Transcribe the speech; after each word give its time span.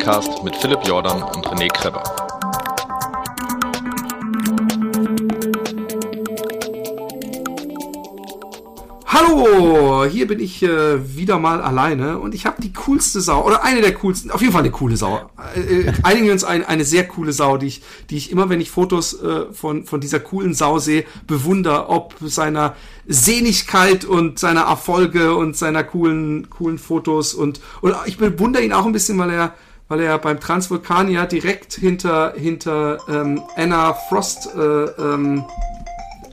Joggingcast 0.00 0.42
mit 0.42 0.56
Philipp 0.56 0.80
Jordan 0.86 1.22
und 1.22 1.46
René 1.46 1.68
Kreber. 1.68 2.02
Hallo, 9.06 10.06
hier 10.06 10.26
bin 10.26 10.40
ich 10.40 10.62
äh, 10.62 11.16
wieder 11.16 11.38
mal 11.38 11.60
alleine 11.60 12.18
und 12.18 12.34
ich 12.34 12.46
habe 12.46 12.62
die 12.62 12.72
coolste 12.72 13.20
Sau 13.20 13.44
oder 13.44 13.62
eine 13.62 13.82
der 13.82 13.92
coolsten, 13.94 14.30
auf 14.30 14.40
jeden 14.40 14.52
Fall 14.52 14.62
eine 14.62 14.70
coole 14.70 14.96
Sau. 14.96 15.30
Äh, 15.54 15.60
äh, 15.60 15.92
einigen 16.02 16.26
wir 16.26 16.32
uns 16.32 16.44
ein, 16.44 16.64
eine 16.64 16.84
sehr 16.84 17.06
coole 17.06 17.32
Sau, 17.32 17.58
die 17.58 17.66
ich, 17.66 17.82
die 18.08 18.16
ich 18.16 18.30
immer, 18.30 18.48
wenn 18.48 18.60
ich 18.60 18.70
Fotos 18.70 19.20
äh, 19.20 19.52
von 19.52 19.84
von 19.84 20.00
dieser 20.00 20.20
coolen 20.20 20.54
Sau 20.54 20.78
sehe, 20.78 21.04
bewundere, 21.26 21.90
ob 21.90 22.14
seiner 22.20 22.74
Sehnigkeit 23.06 24.06
und 24.06 24.38
seiner 24.38 24.62
Erfolge 24.62 25.34
und 25.34 25.56
seiner 25.56 25.84
coolen 25.84 26.48
coolen 26.48 26.78
Fotos 26.78 27.34
und 27.34 27.60
und 27.82 27.94
ich 28.06 28.16
bewundere 28.16 28.62
ihn 28.62 28.72
auch 28.72 28.86
ein 28.86 28.92
bisschen, 28.92 29.18
weil 29.18 29.30
er 29.30 29.54
weil 29.90 30.00
er 30.00 30.18
beim 30.18 30.38
Transvulkanier 30.38 31.26
direkt 31.26 31.74
hinter 31.74 32.32
hinter 32.36 32.98
ähm, 33.08 33.42
Anna 33.56 33.92
Frost 33.92 34.48
äh, 34.54 34.58
ähm, 34.58 35.44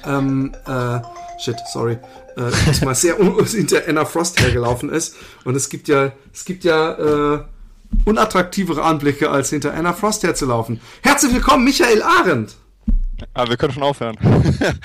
ähm, 0.05 0.53
äh, 0.67 0.99
shit, 1.43 1.57
sorry, 1.73 1.97
äh, 2.37 2.51
diesmal 2.67 2.93
sehr 2.93 3.17
hinter 3.45 3.81
Anna 3.87 4.05
Frost 4.05 4.39
hergelaufen 4.39 4.89
ist. 4.89 5.15
Und 5.43 5.55
es 5.55 5.69
gibt 5.69 5.87
ja, 5.87 6.11
es 6.31 6.45
gibt 6.45 6.63
ja 6.63 7.33
äh, 7.33 7.39
unattraktivere 8.05 8.83
Anblicke, 8.83 9.31
als 9.31 9.49
hinter 9.49 9.73
Anna 9.73 9.93
Frost 9.93 10.21
herzulaufen. 10.21 10.79
Herzlich 11.01 11.33
willkommen, 11.33 11.63
Michael 11.63 12.03
Arendt. 12.03 12.55
Aber 13.33 13.45
ah, 13.45 13.49
wir 13.49 13.57
können 13.57 13.73
schon 13.73 13.83
aufhören. 13.83 14.15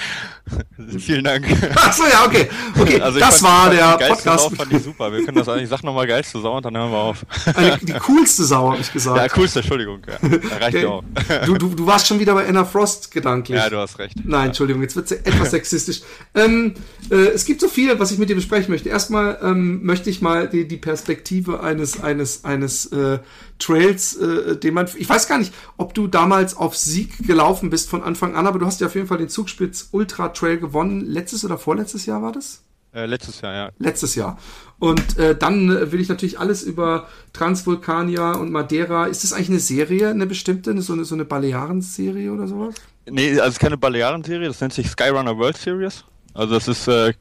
Vielen 0.99 1.25
Dank. 1.25 1.47
Achso, 1.77 2.05
ja, 2.05 2.25
okay. 2.25 2.49
Okay, 2.79 3.01
also 3.01 3.19
das 3.19 3.41
fand, 3.41 3.79
war 3.79 3.99
der 3.99 4.07
Podcast. 4.09 4.45
Sau 4.45 4.51
fand 4.51 4.73
ich 4.73 4.83
super. 4.83 5.13
Wir 5.13 5.25
können 5.25 5.37
das 5.37 5.49
eigentlich, 5.49 5.69
sag 5.69 5.83
nochmal 5.83 6.07
geilste 6.07 6.41
Sau 6.41 6.57
und 6.57 6.65
dann 6.65 6.77
hören 6.77 6.91
wir 6.91 6.99
auf. 6.99 7.27
Eine, 7.55 7.79
die 7.79 7.93
coolste 7.93 8.45
Sau, 8.45 8.73
habe 8.73 8.81
ich 8.81 8.91
gesagt. 8.91 9.19
Ja, 9.19 9.29
coolste, 9.29 9.61
Entschuldigung. 9.61 10.01
Ja. 10.07 10.17
Reicht 10.59 10.77
okay. 10.77 10.87
auch. 10.87 11.05
Du, 11.45 11.59
du, 11.59 11.69
du 11.75 11.87
warst 11.87 12.07
schon 12.07 12.21
wieder 12.21 12.33
bei 12.33 12.47
Anna 12.49 12.65
Frost 12.65 13.11
gedanklich. 13.11 13.59
Ja, 13.59 13.69
du 13.69 13.77
hast 13.77 13.99
recht. 13.99 14.17
Nein, 14.25 14.49
Entschuldigung, 14.49 14.81
jetzt 14.81 14.97
wird 14.97 15.11
es 15.11 15.13
etwas 15.13 15.51
sexistisch. 15.51 16.01
Ähm, 16.35 16.75
äh, 17.11 17.17
es 17.17 17.45
gibt 17.45 17.61
so 17.61 17.69
viel, 17.69 17.99
was 17.99 18.13
ich 18.13 18.19
mit 18.19 18.31
dir 18.31 18.37
besprechen 18.37 18.71
möchte. 18.71 18.89
Erstmal 18.89 19.39
ähm, 19.43 19.85
möchte 19.85 20.09
ich 20.09 20.23
mal 20.23 20.49
die, 20.49 20.67
die 20.67 20.79
Perspektive 20.79 21.63
eines, 21.63 22.03
eines, 22.03 22.45
eines 22.45 22.87
äh, 22.87 23.19
Trails, 23.63 24.17
äh, 24.17 24.57
den 24.57 24.75
man, 24.75 24.89
ich 24.97 25.09
weiß 25.09 25.29
gar 25.29 25.39
nicht, 25.39 25.55
ob 25.77 25.95
du 25.95 26.07
damals 26.07 26.57
auf 26.57 26.77
Sieg 26.77 27.27
gelaufen 27.27 27.71
bist 27.71 27.89
von 27.89 28.03
Anfang 28.03 28.35
an, 28.35 28.47
aber 28.47 28.59
du 28.59 28.67
hast 28.67 28.81
ja 28.81 28.89
auf 28.89 28.95
jeden 28.95 29.07
Fall 29.07 29.19
den 29.19 29.29
Zugspitz 29.29 29.89
Ultra 29.93 30.31
Trail 30.31 30.59
gewonnen. 30.59 31.07
Letztes 31.07 31.45
oder 31.45 31.59
vorletztes 31.59 32.07
Jahr 32.07 32.23
war 32.23 32.33
das? 32.33 32.63
Äh, 32.95 33.07
letztes 33.07 33.41
Jahr, 33.41 33.55
ja. 33.55 33.71
Letztes 33.79 34.15
Jahr. 34.15 34.39
Und 34.79 35.17
äh, 35.17 35.35
dann 35.37 35.93
will 35.93 36.01
ich 36.01 36.09
natürlich 36.09 36.39
alles 36.39 36.63
über 36.63 37.09
Transvulkania 37.33 38.33
und 38.33 38.51
Madeira. 38.51 39.07
Ist 39.07 39.25
das 39.25 39.33
eigentlich 39.33 39.49
eine 39.49 39.61
Serie, 39.61 40.11
eine 40.11 40.27
bestimmte, 40.27 40.79
so 40.83 40.93
eine, 40.93 41.05
so 41.05 41.15
eine 41.15 41.25
Balearen-Serie 41.25 42.31
oder 42.33 42.47
sowas? 42.47 42.75
Nee, 43.09 43.41
also 43.41 43.59
keine 43.59 43.79
Balearen-Serie, 43.79 44.49
das 44.49 44.61
nennt 44.61 44.75
sich 44.75 44.91
Skyrunner 44.91 45.39
World 45.39 45.57
Series. 45.57 46.05
Also 46.35 46.55
das 46.55 46.69
ist, 46.69 46.89
äh, 46.89 47.13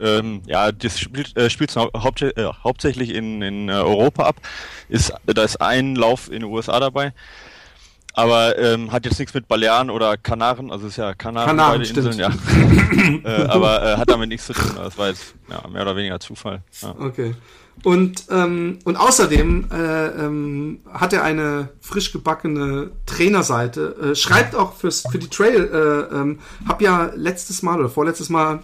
ähm, 0.00 0.42
ja, 0.46 0.72
das 0.72 0.98
spielt, 0.98 1.36
äh, 1.36 1.50
spielt 1.50 1.74
haupt, 1.76 2.22
äh, 2.22 2.32
hauptsächlich 2.62 3.14
in, 3.14 3.42
in 3.42 3.68
äh, 3.68 3.72
Europa 3.72 4.24
ab. 4.24 4.36
Ist, 4.88 5.12
da 5.26 5.42
ist 5.42 5.60
ein 5.60 5.96
Lauf 5.96 6.28
in 6.28 6.40
den 6.40 6.44
USA 6.44 6.80
dabei. 6.80 7.12
Aber 8.16 8.56
ähm, 8.58 8.92
hat 8.92 9.04
jetzt 9.04 9.18
nichts 9.18 9.34
mit 9.34 9.48
Balearen 9.48 9.90
oder 9.90 10.16
Kanaren, 10.16 10.70
also 10.70 10.86
ist 10.86 10.96
ja 10.96 11.14
Kanaren, 11.14 11.48
Kanaren 11.48 11.80
beide 11.80 11.90
Inseln, 11.90 12.16
ja. 12.16 12.30
äh, 13.24 13.46
aber 13.46 13.82
äh, 13.82 13.96
hat 13.96 14.08
damit 14.08 14.28
nichts 14.28 14.46
zu 14.46 14.52
tun. 14.52 14.70
Das 14.76 14.96
war 14.96 15.08
jetzt 15.08 15.34
ja, 15.50 15.66
mehr 15.68 15.82
oder 15.82 15.96
weniger 15.96 16.20
Zufall. 16.20 16.62
Ja. 16.80 16.94
Okay. 16.96 17.34
Und, 17.82 18.26
ähm, 18.30 18.78
und 18.84 18.96
außerdem 18.96 19.66
äh, 19.70 20.06
ähm, 20.06 20.80
hat 20.90 21.12
er 21.12 21.22
eine 21.22 21.70
frisch 21.80 22.12
gebackene 22.12 22.92
Trainerseite. 23.04 23.96
Äh, 24.12 24.14
schreibt 24.14 24.54
auch 24.54 24.74
fürs, 24.74 25.04
für 25.10 25.18
die 25.18 25.28
Trail. 25.28 25.68
Äh, 26.10 26.14
ähm, 26.16 26.38
hab 26.66 26.80
ja 26.80 27.10
letztes 27.14 27.62
Mal 27.62 27.78
oder 27.78 27.90
vorletztes 27.90 28.30
Mal, 28.30 28.62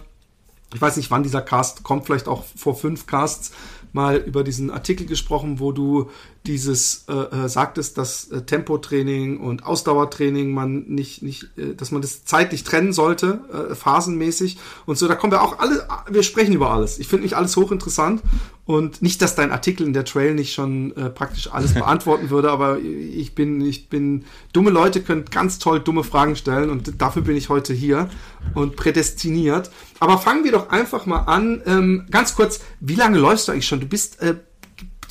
ich 0.73 0.81
weiß 0.81 0.97
nicht, 0.97 1.11
wann 1.11 1.23
dieser 1.23 1.41
Cast 1.41 1.83
kommt, 1.83 2.05
vielleicht 2.05 2.27
auch 2.27 2.45
vor 2.55 2.75
fünf 2.75 3.05
Casts, 3.05 3.51
mal 3.93 4.15
über 4.17 4.43
diesen 4.43 4.71
Artikel 4.71 5.05
gesprochen, 5.05 5.59
wo 5.59 5.71
du 5.71 6.09
dieses 6.47 7.05
äh, 7.07 7.13
äh, 7.13 7.49
sagtest, 7.49 7.99
dass 7.99 8.31
äh, 8.31 8.41
Tempotraining 8.41 9.37
und 9.37 9.63
Ausdauertraining 9.63 10.51
man 10.51 10.85
nicht, 10.87 11.21
nicht, 11.21 11.55
äh, 11.55 11.75
dass 11.75 11.91
man 11.91 12.01
das 12.01 12.25
zeitlich 12.25 12.63
trennen 12.63 12.93
sollte, 12.93 13.41
äh, 13.71 13.75
phasenmäßig 13.75 14.57
und 14.87 14.97
so. 14.97 15.07
Da 15.07 15.13
kommen 15.13 15.31
wir 15.31 15.43
auch 15.43 15.59
alle, 15.59 15.87
wir 16.09 16.23
sprechen 16.23 16.53
über 16.53 16.71
alles. 16.71 16.97
Ich 16.97 17.07
finde 17.07 17.23
nicht 17.23 17.35
alles 17.35 17.55
hochinteressant 17.57 18.23
und 18.65 19.03
nicht, 19.03 19.21
dass 19.21 19.35
dein 19.35 19.51
Artikel 19.51 19.85
in 19.85 19.93
der 19.93 20.03
Trail 20.03 20.33
nicht 20.33 20.53
schon 20.53 20.95
äh, 20.97 21.11
praktisch 21.11 21.51
alles 21.51 21.73
beantworten 21.75 22.31
würde, 22.31 22.49
aber 22.49 22.79
ich 22.79 23.35
bin, 23.35 23.61
ich 23.61 23.89
bin, 23.89 24.25
dumme 24.51 24.71
Leute 24.71 25.01
können 25.01 25.25
ganz 25.25 25.59
toll 25.59 25.79
dumme 25.79 26.03
Fragen 26.03 26.35
stellen 26.35 26.71
und 26.71 26.99
dafür 26.99 27.21
bin 27.21 27.37
ich 27.37 27.49
heute 27.49 27.71
hier 27.73 28.09
und 28.55 28.75
prädestiniert. 28.75 29.69
Aber 29.99 30.17
fangen 30.17 30.43
wir 30.43 30.51
doch 30.51 30.69
einfach 30.69 31.05
mal 31.05 31.19
an. 31.19 31.61
Ähm, 31.67 32.07
ganz 32.09 32.35
kurz, 32.35 32.61
wie 32.79 32.95
lange 32.95 33.19
läufst 33.19 33.47
du 33.47 33.51
eigentlich 33.51 33.67
schon? 33.67 33.79
Du 33.79 33.87
bist 33.87 34.19
äh, 34.21 34.37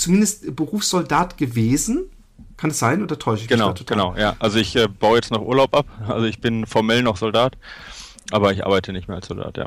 zumindest 0.01 0.57
Berufssoldat 0.57 1.37
gewesen. 1.37 2.11
Kann 2.57 2.71
es 2.71 2.79
sein 2.79 3.03
oder 3.03 3.19
täusche 3.19 3.43
ich 3.43 3.49
genau, 3.49 3.71
mich 3.73 3.87
Genau, 3.87 4.13
genau, 4.13 4.21
ja. 4.21 4.37
Also 4.39 4.59
ich 4.59 4.77
äh, 4.77 4.87
baue 4.89 5.17
jetzt 5.17 5.31
noch 5.31 5.41
Urlaub 5.41 5.75
ab. 5.75 5.87
Also 6.07 6.27
ich 6.27 6.41
bin 6.41 6.67
formell 6.67 7.03
noch 7.03 7.17
Soldat, 7.17 7.57
aber 8.33 8.53
ich 8.53 8.65
arbeite 8.65 8.93
nicht 8.93 9.09
mehr 9.09 9.17
als 9.17 9.29
Soldat, 9.29 9.57
ja. 9.57 9.67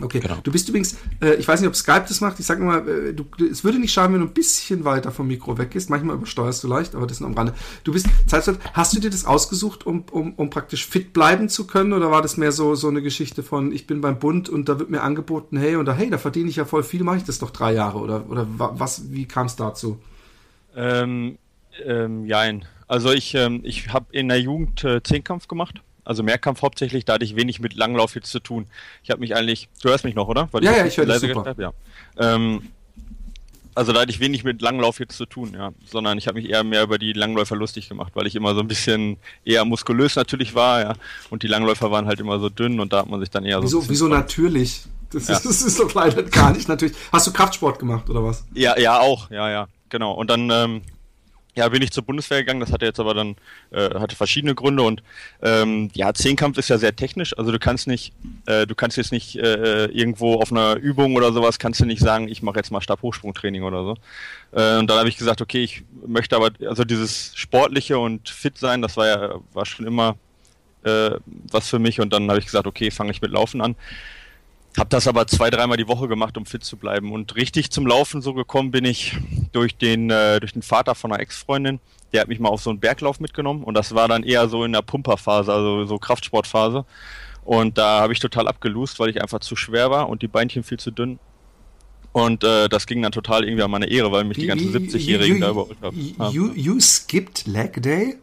Okay, 0.00 0.20
genau. 0.20 0.36
du 0.42 0.52
bist 0.52 0.68
übrigens, 0.68 0.96
äh, 1.20 1.34
ich 1.34 1.48
weiß 1.48 1.60
nicht, 1.60 1.68
ob 1.68 1.74
Skype 1.74 2.04
das 2.06 2.20
macht, 2.20 2.38
ich 2.38 2.46
sag 2.46 2.60
mal, 2.60 2.86
äh, 2.88 3.12
du, 3.12 3.24
es 3.50 3.64
würde 3.64 3.80
nicht 3.80 3.92
schaden, 3.92 4.14
wenn 4.14 4.20
du 4.20 4.28
ein 4.28 4.32
bisschen 4.32 4.84
weiter 4.84 5.10
vom 5.10 5.26
Mikro 5.26 5.58
weggehst. 5.58 5.90
Manchmal 5.90 6.16
übersteuerst 6.16 6.62
du 6.62 6.68
leicht, 6.68 6.94
aber 6.94 7.06
das 7.06 7.16
ist 7.16 7.20
noch 7.20 7.28
am 7.28 7.34
Rande. 7.34 7.54
Du 7.82 7.92
bist, 7.92 8.06
hast 8.30 8.96
du 8.96 9.00
dir 9.00 9.10
das 9.10 9.24
ausgesucht, 9.24 9.86
um, 9.86 10.04
um, 10.12 10.34
um 10.34 10.50
praktisch 10.50 10.86
fit 10.86 11.12
bleiben 11.12 11.48
zu 11.48 11.66
können 11.66 11.92
oder 11.92 12.12
war 12.12 12.22
das 12.22 12.36
mehr 12.36 12.52
so, 12.52 12.76
so 12.76 12.88
eine 12.88 13.02
Geschichte 13.02 13.42
von, 13.42 13.72
ich 13.72 13.86
bin 13.86 14.00
beim 14.00 14.20
Bund 14.20 14.48
und 14.48 14.68
da 14.68 14.78
wird 14.78 14.90
mir 14.90 15.02
angeboten, 15.02 15.56
hey, 15.56 15.74
und 15.74 15.86
da, 15.86 15.94
hey, 15.94 16.10
da 16.10 16.18
verdiene 16.18 16.48
ich 16.48 16.56
ja 16.56 16.64
voll 16.64 16.84
viel, 16.84 17.02
mache 17.02 17.16
ich 17.16 17.24
das 17.24 17.40
doch 17.40 17.50
drei 17.50 17.72
Jahre 17.72 17.98
oder, 17.98 18.30
oder 18.30 18.46
was, 18.48 19.10
wie 19.10 19.26
kam 19.26 19.46
es 19.46 19.56
dazu? 19.56 19.98
Ähm, 20.76 21.38
ähm, 21.84 22.24
jein. 22.24 22.64
Also 22.86 23.10
ich, 23.10 23.34
ähm, 23.34 23.60
ich 23.64 23.92
habe 23.92 24.06
in 24.12 24.28
der 24.28 24.40
Jugend 24.40 24.84
äh, 24.84 25.02
Zehnkampf 25.02 25.48
gemacht 25.48 25.82
also 26.08 26.22
Mehrkampf 26.22 26.62
hauptsächlich, 26.62 27.04
da 27.04 27.14
hatte 27.14 27.24
ich 27.26 27.36
wenig 27.36 27.60
mit 27.60 27.74
Langlauf 27.74 28.14
jetzt 28.14 28.30
zu 28.30 28.40
tun. 28.40 28.66
Ich 29.02 29.10
habe 29.10 29.20
mich 29.20 29.36
eigentlich, 29.36 29.68
du 29.82 29.90
hörst 29.90 30.04
mich 30.04 30.14
noch, 30.14 30.26
oder? 30.26 30.48
Weil 30.52 30.64
ja, 30.64 30.70
ich 30.72 30.78
ja, 30.78 30.86
ich 30.86 30.96
höre 30.96 31.06
dich 31.06 31.20
super. 31.20 31.44
Hab, 31.44 31.58
ja. 31.58 31.72
Ähm, 32.16 32.62
also 33.74 33.92
da 33.92 34.00
hatte 34.00 34.10
ich 34.10 34.18
wenig 34.18 34.42
mit 34.42 34.62
Langlauf 34.62 35.00
jetzt 35.00 35.18
zu 35.18 35.26
tun, 35.26 35.52
ja, 35.52 35.70
sondern 35.84 36.16
ich 36.16 36.26
habe 36.26 36.40
mich 36.40 36.48
eher 36.48 36.64
mehr 36.64 36.82
über 36.82 36.98
die 36.98 37.12
Langläufer 37.12 37.56
lustig 37.56 37.90
gemacht, 37.90 38.12
weil 38.14 38.26
ich 38.26 38.34
immer 38.34 38.54
so 38.54 38.60
ein 38.60 38.68
bisschen 38.68 39.18
eher 39.44 39.66
muskulös 39.66 40.16
natürlich 40.16 40.54
war, 40.54 40.80
ja, 40.80 40.94
und 41.28 41.42
die 41.42 41.46
Langläufer 41.46 41.90
waren 41.90 42.06
halt 42.06 42.20
immer 42.20 42.40
so 42.40 42.48
dünn 42.48 42.80
und 42.80 42.94
da 42.94 43.00
hat 43.00 43.10
man 43.10 43.20
sich 43.20 43.28
dann 43.28 43.44
eher 43.44 43.58
so. 43.58 43.64
Wieso, 43.64 43.88
wieso 43.90 44.08
natürlich? 44.08 44.84
Das, 45.10 45.28
ja. 45.28 45.36
ist, 45.36 45.44
das 45.44 45.60
ist 45.60 45.78
doch 45.78 45.92
leider 45.92 46.22
gar 46.22 46.52
nicht 46.52 46.68
natürlich. 46.68 46.96
Hast 47.12 47.26
du 47.26 47.32
Kraftsport 47.34 47.78
gemacht 47.78 48.08
oder 48.08 48.24
was? 48.24 48.46
Ja, 48.54 48.78
ja 48.78 48.98
auch, 48.98 49.30
ja, 49.30 49.50
ja, 49.50 49.68
genau. 49.90 50.12
Und 50.12 50.30
dann 50.30 50.50
ähm, 50.50 50.82
ja, 51.58 51.68
bin 51.68 51.82
ich 51.82 51.90
zur 51.90 52.04
Bundeswehr 52.04 52.38
gegangen, 52.38 52.60
das 52.60 52.72
hatte 52.72 52.86
jetzt 52.86 53.00
aber 53.00 53.14
dann, 53.14 53.36
äh, 53.70 53.90
hatte 53.98 54.16
verschiedene 54.16 54.54
Gründe 54.54 54.82
und 54.82 55.02
ähm, 55.42 55.90
ja, 55.94 56.14
Zehnkampf 56.14 56.56
ist 56.58 56.68
ja 56.68 56.78
sehr 56.78 56.94
technisch, 56.94 57.36
also 57.36 57.52
du 57.52 57.58
kannst 57.58 57.86
nicht, 57.86 58.12
äh, 58.46 58.66
du 58.66 58.74
kannst 58.74 58.96
jetzt 58.96 59.12
nicht 59.12 59.36
äh, 59.36 59.86
irgendwo 59.86 60.34
auf 60.36 60.52
einer 60.52 60.76
Übung 60.76 61.16
oder 61.16 61.32
sowas, 61.32 61.58
kannst 61.58 61.80
du 61.80 61.84
nicht 61.84 62.00
sagen, 62.00 62.28
ich 62.28 62.42
mache 62.42 62.56
jetzt 62.56 62.70
mal 62.70 62.80
Stabhochsprungtraining 62.80 63.62
oder 63.62 63.82
so. 63.82 63.96
Äh, 64.52 64.78
und 64.78 64.88
dann 64.88 64.98
habe 64.98 65.08
ich 65.08 65.18
gesagt, 65.18 65.42
okay, 65.42 65.62
ich 65.64 65.82
möchte 66.06 66.36
aber, 66.36 66.50
also 66.66 66.84
dieses 66.84 67.32
Sportliche 67.34 67.98
und 67.98 68.28
fit 68.28 68.56
sein, 68.56 68.80
das 68.80 68.96
war 68.96 69.06
ja, 69.06 69.34
war 69.52 69.66
schon 69.66 69.86
immer 69.86 70.16
äh, 70.84 71.10
was 71.50 71.68
für 71.68 71.78
mich 71.78 72.00
und 72.00 72.12
dann 72.12 72.28
habe 72.28 72.38
ich 72.38 72.46
gesagt, 72.46 72.66
okay, 72.66 72.90
fange 72.90 73.10
ich 73.10 73.20
mit 73.20 73.32
Laufen 73.32 73.60
an. 73.60 73.76
Hab 74.76 74.90
das 74.90 75.08
aber 75.08 75.26
zwei, 75.26 75.50
dreimal 75.50 75.76
die 75.76 75.88
Woche 75.88 76.08
gemacht, 76.08 76.36
um 76.36 76.46
fit 76.46 76.62
zu 76.62 76.76
bleiben. 76.76 77.12
Und 77.12 77.34
richtig 77.34 77.70
zum 77.70 77.86
Laufen 77.86 78.22
so 78.22 78.34
gekommen 78.34 78.70
bin 78.70 78.84
ich 78.84 79.16
durch 79.52 79.76
den, 79.76 80.10
äh, 80.10 80.38
durch 80.40 80.52
den 80.52 80.62
Vater 80.62 80.94
von 80.94 81.12
einer 81.12 81.20
Ex-Freundin. 81.20 81.80
Der 82.12 82.20
hat 82.20 82.28
mich 82.28 82.38
mal 82.38 82.48
auf 82.48 82.62
so 82.62 82.70
einen 82.70 82.80
Berglauf 82.80 83.20
mitgenommen 83.20 83.64
und 83.64 83.74
das 83.74 83.94
war 83.94 84.08
dann 84.08 84.22
eher 84.22 84.48
so 84.48 84.64
in 84.64 84.72
der 84.72 84.82
Pumperphase, 84.82 85.52
also 85.52 85.84
so 85.84 85.98
Kraftsportphase. 85.98 86.84
Und 87.44 87.78
da 87.78 88.00
habe 88.00 88.12
ich 88.12 88.18
total 88.18 88.46
abgelust, 88.46 88.98
weil 89.00 89.10
ich 89.10 89.20
einfach 89.22 89.40
zu 89.40 89.56
schwer 89.56 89.90
war 89.90 90.08
und 90.08 90.22
die 90.22 90.28
Beinchen 90.28 90.62
viel 90.62 90.78
zu 90.78 90.90
dünn. 90.90 91.18
Und 92.12 92.44
äh, 92.44 92.68
das 92.68 92.86
ging 92.86 93.02
dann 93.02 93.12
total 93.12 93.44
irgendwie 93.44 93.62
an 93.62 93.70
meine 93.70 93.86
Ehre, 93.86 94.10
weil 94.12 94.24
mich 94.24 94.38
die 94.38 94.46
ganzen 94.46 94.72
70-Jährigen 94.72 95.40
da 95.40 95.50
überholt 95.50 95.78
haben. 95.80 96.14
You, 96.30 96.52
you 96.54 96.80
skipped 96.80 97.46
leg 97.46 97.82
day? 97.82 98.16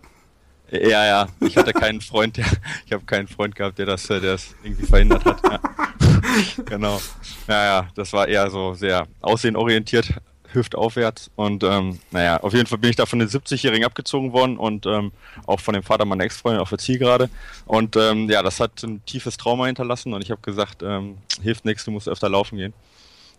Ja, 0.72 1.06
ja. 1.06 1.28
Ich 1.42 1.58
hatte 1.58 1.74
keinen 1.74 2.02
Freund, 2.02 2.38
der, 2.38 2.46
ich 2.86 2.92
habe 2.92 3.06
keinen 3.06 3.28
Freund 3.28 3.56
gehabt, 3.56 3.78
der 3.78 3.86
das, 3.86 4.08
der 4.08 4.20
das 4.20 4.56
irgendwie 4.64 4.86
verhindert 4.86 5.26
hat. 5.26 5.42
Ja. 5.44 5.60
genau. 6.66 7.02
Naja, 7.48 7.88
das 7.96 8.14
war 8.14 8.28
eher 8.28 8.50
so 8.50 8.74
sehr 8.74 9.08
aussehenorientiert, 9.22 10.14
hüftaufwärts. 10.52 11.30
Und 11.36 11.64
ähm, 11.64 12.00
naja, 12.12 12.38
auf 12.38 12.54
jeden 12.54 12.66
Fall 12.66 12.78
bin 12.78 12.90
ich 12.90 12.96
da 12.96 13.06
von 13.06 13.20
den 13.20 13.28
70-Jährigen 13.28 13.86
abgezogen 13.86 14.34
worden 14.34 14.58
und 14.58 14.86
ähm, 14.86 15.12
auch 15.46 15.60
von 15.60 15.74
dem 15.74 15.84
Vater 15.84 16.06
meiner 16.06 16.24
Ex-Freundin 16.24 16.62
auf 16.62 16.70
der 16.70 16.78
Zielgerade. 16.78 17.30
Und 17.66 17.96
ähm, 17.96 18.30
ja, 18.30 18.42
das 18.42 18.60
hat 18.60 18.84
ein 18.84 19.04
tiefes 19.06 19.38
Trauma 19.38 19.66
hinterlassen 19.68 20.14
und 20.14 20.22
ich 20.24 20.32
habe 20.32 20.42
gesagt, 20.42 20.82
ähm, 20.84 21.18
hilft 21.42 21.66
nichts, 21.66 21.86
du 21.86 21.92
musst 21.92 22.08
öfter 22.08 22.30
laufen 22.30 22.58
gehen. 22.58 22.74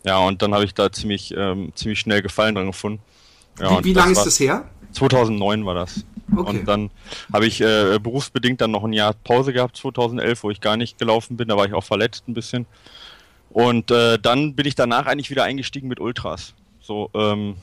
Ja, 0.03 0.19
und 0.19 0.41
dann 0.41 0.53
habe 0.53 0.63
ich 0.63 0.73
da 0.73 0.91
ziemlich, 0.91 1.33
ähm, 1.35 1.71
ziemlich 1.75 1.99
schnell 1.99 2.21
Gefallen 2.21 2.55
dran 2.55 2.67
gefunden. 2.67 3.01
Ja, 3.59 3.79
wie 3.79 3.85
wie 3.85 3.93
lange 3.93 4.11
ist 4.11 4.23
das 4.23 4.39
her? 4.39 4.69
2009 4.97 5.65
war 5.65 5.75
das. 5.75 6.05
Okay. 6.35 6.49
Und 6.49 6.67
dann 6.67 6.91
habe 7.31 7.45
ich 7.45 7.61
äh, 7.61 7.99
berufsbedingt 8.01 8.59
dann 8.59 8.71
noch 8.71 8.83
ein 8.83 8.93
Jahr 8.93 9.13
Pause 9.13 9.53
gehabt, 9.53 9.77
2011, 9.77 10.43
wo 10.43 10.51
ich 10.51 10.59
gar 10.59 10.75
nicht 10.75 10.97
gelaufen 10.97 11.37
bin. 11.37 11.47
Da 11.47 11.55
war 11.55 11.65
ich 11.65 11.73
auch 11.73 11.83
verletzt 11.83 12.27
ein 12.27 12.33
bisschen. 12.33 12.65
Und 13.49 13.91
äh, 13.91 14.19
dann 14.19 14.55
bin 14.55 14.65
ich 14.65 14.75
danach 14.75 15.05
eigentlich 15.05 15.29
wieder 15.29 15.43
eingestiegen 15.43 15.87
mit 15.87 15.99
Ultras. 15.99 16.53
So, 16.81 17.09
ähm, 17.13 17.55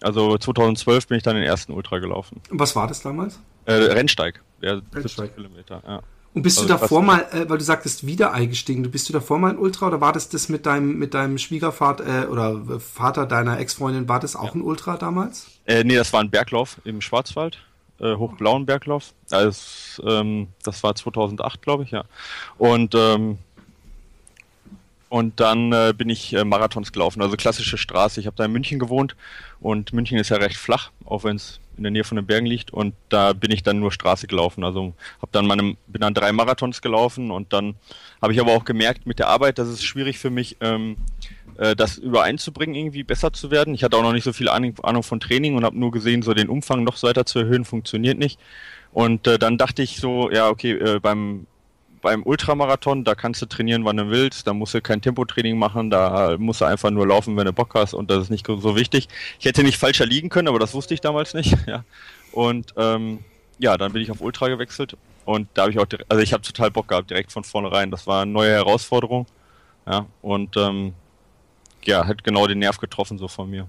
also 0.00 0.36
2012 0.36 1.08
bin 1.08 1.16
ich 1.16 1.22
dann 1.22 1.34
den 1.34 1.44
ersten 1.44 1.72
Ultra 1.72 1.98
gelaufen. 1.98 2.40
Und 2.50 2.58
was 2.58 2.76
war 2.76 2.86
das 2.86 3.02
damals? 3.02 3.40
Äh, 3.64 3.72
Rennsteig, 3.74 4.42
der 4.60 4.82
Rennsteig. 4.92 5.32
70 5.32 5.34
Kilometer, 5.34 5.82
ja. 5.86 6.02
Und 6.34 6.42
bist 6.42 6.58
Also 6.58 6.68
du 6.68 6.78
davor 6.78 7.02
mal, 7.02 7.26
äh, 7.32 7.48
weil 7.48 7.58
du 7.58 7.64
sagtest, 7.64 8.06
wieder 8.06 8.32
eingestiegen, 8.32 8.82
du 8.82 8.90
bist 8.90 9.08
du 9.08 9.12
davor 9.12 9.38
mal 9.38 9.50
ein 9.50 9.58
Ultra 9.58 9.88
oder 9.88 10.00
war 10.00 10.12
das 10.12 10.28
das 10.30 10.48
mit 10.48 10.64
deinem, 10.64 10.98
mit 10.98 11.14
deinem 11.14 11.36
Schwiegervater 11.36 12.24
äh, 12.24 12.26
oder 12.26 12.80
Vater 12.80 13.26
deiner 13.26 13.58
Ex-Freundin, 13.58 14.08
war 14.08 14.20
das 14.20 14.34
auch 14.34 14.54
ein 14.54 14.62
Ultra 14.62 14.96
damals? 14.96 15.46
Äh, 15.66 15.84
nee, 15.84 15.94
das 15.94 16.12
war 16.12 16.20
ein 16.20 16.30
Berglauf 16.30 16.80
im 16.84 17.02
Schwarzwald, 17.02 17.58
äh, 18.00 18.16
hochblauen 18.16 18.64
Berglauf. 18.64 19.12
Das, 19.28 20.00
ähm, 20.06 20.48
das 20.62 20.82
war 20.82 20.94
2008, 20.94 21.60
glaube 21.60 21.84
ich, 21.84 21.90
ja. 21.90 22.04
Und 22.56 22.94
ähm, 22.94 23.38
und 25.10 25.40
dann 25.40 25.72
äh, 25.72 25.92
bin 25.94 26.08
ich 26.08 26.32
äh, 26.32 26.42
Marathons 26.42 26.90
gelaufen, 26.90 27.20
also 27.20 27.36
klassische 27.36 27.76
Straße. 27.76 28.18
Ich 28.18 28.24
habe 28.24 28.34
da 28.34 28.46
in 28.46 28.52
München 28.52 28.78
gewohnt 28.78 29.14
und 29.60 29.92
München 29.92 30.16
ist 30.16 30.30
ja 30.30 30.38
recht 30.38 30.56
flach, 30.56 30.90
auch 31.04 31.24
wenn 31.24 31.36
es 31.36 31.60
in 31.76 31.82
der 31.82 31.92
Nähe 31.92 32.04
von 32.04 32.16
den 32.16 32.26
Bergen 32.26 32.46
liegt. 32.46 32.72
Und 32.72 32.94
da 33.08 33.32
bin 33.32 33.50
ich 33.50 33.62
dann 33.62 33.80
nur 33.80 33.92
Straße 33.92 34.26
gelaufen. 34.26 34.64
Also 34.64 34.94
habe 35.18 35.32
dann 35.32 35.46
meine, 35.46 35.76
bin 35.86 36.00
dann 36.00 36.14
drei 36.14 36.32
Marathons 36.32 36.82
gelaufen 36.82 37.30
und 37.30 37.52
dann 37.52 37.74
habe 38.20 38.32
ich 38.32 38.40
aber 38.40 38.52
auch 38.52 38.64
gemerkt 38.64 39.06
mit 39.06 39.18
der 39.18 39.28
Arbeit, 39.28 39.58
dass 39.58 39.68
es 39.68 39.82
schwierig 39.82 40.18
für 40.18 40.30
mich, 40.30 40.56
ähm, 40.60 40.96
äh, 41.58 41.74
das 41.76 41.98
übereinzubringen, 41.98 42.74
irgendwie 42.74 43.02
besser 43.02 43.32
zu 43.32 43.50
werden. 43.50 43.74
Ich 43.74 43.84
hatte 43.84 43.96
auch 43.96 44.02
noch 44.02 44.12
nicht 44.12 44.24
so 44.24 44.32
viel 44.32 44.48
Ahnung, 44.48 45.02
von 45.02 45.20
Training 45.20 45.56
und 45.56 45.64
habe 45.64 45.78
nur 45.78 45.90
gesehen, 45.90 46.22
so 46.22 46.34
den 46.34 46.48
Umfang 46.48 46.84
noch 46.84 46.96
so 46.96 47.08
weiter 47.08 47.26
zu 47.26 47.40
erhöhen, 47.40 47.64
funktioniert 47.64 48.18
nicht. 48.18 48.38
Und 48.92 49.26
äh, 49.26 49.38
dann 49.38 49.56
dachte 49.56 49.82
ich 49.82 49.96
so, 49.96 50.30
ja, 50.30 50.48
okay, 50.48 50.72
äh, 50.72 51.00
beim 51.00 51.46
beim 52.02 52.22
Ultramarathon, 52.24 53.04
da 53.04 53.14
kannst 53.14 53.40
du 53.40 53.46
trainieren, 53.46 53.84
wann 53.84 53.96
du 53.96 54.10
willst, 54.10 54.46
da 54.46 54.52
musst 54.52 54.74
du 54.74 54.82
kein 54.82 55.00
Tempotraining 55.00 55.56
machen, 55.56 55.88
da 55.88 56.36
musst 56.38 56.60
du 56.60 56.66
einfach 56.66 56.90
nur 56.90 57.06
laufen, 57.06 57.36
wenn 57.36 57.46
du 57.46 57.52
Bock 57.52 57.74
hast 57.74 57.94
und 57.94 58.10
das 58.10 58.24
ist 58.24 58.30
nicht 58.30 58.46
so 58.46 58.76
wichtig. 58.76 59.08
Ich 59.38 59.46
hätte 59.46 59.62
nicht 59.62 59.78
falscher 59.78 60.04
liegen 60.04 60.28
können, 60.28 60.48
aber 60.48 60.58
das 60.58 60.74
wusste 60.74 60.92
ich 60.92 61.00
damals 61.00 61.32
nicht. 61.32 61.56
Ja. 61.66 61.84
Und 62.32 62.74
ähm, 62.76 63.20
ja, 63.58 63.76
dann 63.76 63.92
bin 63.92 64.02
ich 64.02 64.10
auf 64.10 64.20
Ultra 64.20 64.48
gewechselt 64.48 64.96
und 65.24 65.48
da 65.54 65.62
habe 65.62 65.70
ich 65.70 65.78
auch, 65.78 65.86
direkt, 65.86 66.10
also 66.10 66.22
ich 66.22 66.32
habe 66.32 66.42
total 66.42 66.70
Bock 66.70 66.88
gehabt, 66.88 67.10
direkt 67.10 67.30
von 67.30 67.44
vornherein. 67.44 67.90
Das 67.90 68.06
war 68.06 68.22
eine 68.22 68.32
neue 68.32 68.50
Herausforderung. 68.50 69.26
Ja, 69.86 70.06
und 70.20 70.56
ähm, 70.56 70.94
ja, 71.84 72.06
hat 72.06 72.24
genau 72.24 72.46
den 72.46 72.58
Nerv 72.58 72.78
getroffen 72.78 73.18
so 73.18 73.28
von 73.28 73.48
mir. 73.48 73.68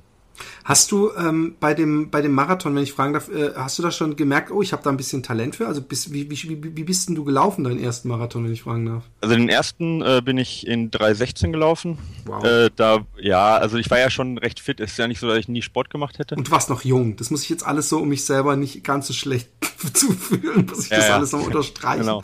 Hast 0.63 0.91
du 0.91 1.11
ähm, 1.17 1.55
bei 1.59 1.73
dem 1.73 2.09
bei 2.09 2.21
dem 2.21 2.33
Marathon, 2.33 2.75
wenn 2.75 2.83
ich 2.83 2.93
fragen 2.93 3.13
darf, 3.13 3.29
äh, 3.29 3.51
hast 3.55 3.77
du 3.77 3.83
da 3.83 3.91
schon 3.91 4.15
gemerkt, 4.15 4.51
oh, 4.51 4.61
ich 4.61 4.73
habe 4.73 4.83
da 4.83 4.89
ein 4.89 4.97
bisschen 4.97 5.23
Talent 5.23 5.55
für? 5.55 5.67
Also 5.67 5.81
bist, 5.81 6.13
wie, 6.13 6.29
wie, 6.29 6.63
wie, 6.63 6.75
wie 6.77 6.83
bist 6.83 7.07
denn 7.07 7.15
du 7.15 7.23
gelaufen, 7.23 7.63
deinen 7.63 7.79
ersten 7.79 8.07
Marathon, 8.07 8.45
wenn 8.45 8.53
ich 8.53 8.63
fragen 8.63 8.85
darf? 8.85 9.03
Also 9.21 9.35
den 9.35 9.49
ersten 9.49 10.01
äh, 10.01 10.21
bin 10.23 10.37
ich 10.37 10.65
in 10.67 10.91
3,16 10.91 11.51
gelaufen. 11.51 11.97
Wow. 12.25 12.43
Äh, 12.43 12.69
da, 12.75 13.05
ja, 13.19 13.57
also 13.57 13.77
ich 13.77 13.89
war 13.91 13.99
ja 13.99 14.09
schon 14.09 14.37
recht 14.37 14.59
fit. 14.59 14.79
Es 14.79 14.91
ist 14.91 14.97
ja 14.97 15.07
nicht 15.07 15.19
so, 15.19 15.27
dass 15.27 15.37
ich 15.37 15.47
nie 15.47 15.61
Sport 15.61 15.89
gemacht 15.89 16.19
hätte. 16.19 16.35
Und 16.35 16.47
du 16.47 16.51
warst 16.51 16.69
noch 16.69 16.83
jung. 16.83 17.15
Das 17.17 17.29
muss 17.29 17.43
ich 17.43 17.49
jetzt 17.49 17.65
alles 17.65 17.89
so, 17.89 17.99
um 17.99 18.09
mich 18.09 18.25
selber 18.25 18.55
nicht 18.55 18.83
ganz 18.83 19.07
so 19.07 19.13
schlecht 19.13 19.49
zu 19.93 20.11
fühlen, 20.11 20.65
muss 20.65 20.85
ich 20.85 20.91
Ja, 20.91 20.97
das 20.97 21.07
ja. 21.07 21.15
alles 21.15 21.31
noch 21.31 21.45
unterstreichen. 21.45 22.01
Genau. 22.01 22.23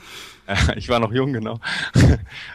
Ich 0.77 0.89
war 0.89 0.99
noch 0.99 1.11
jung, 1.11 1.31
genau. 1.31 1.59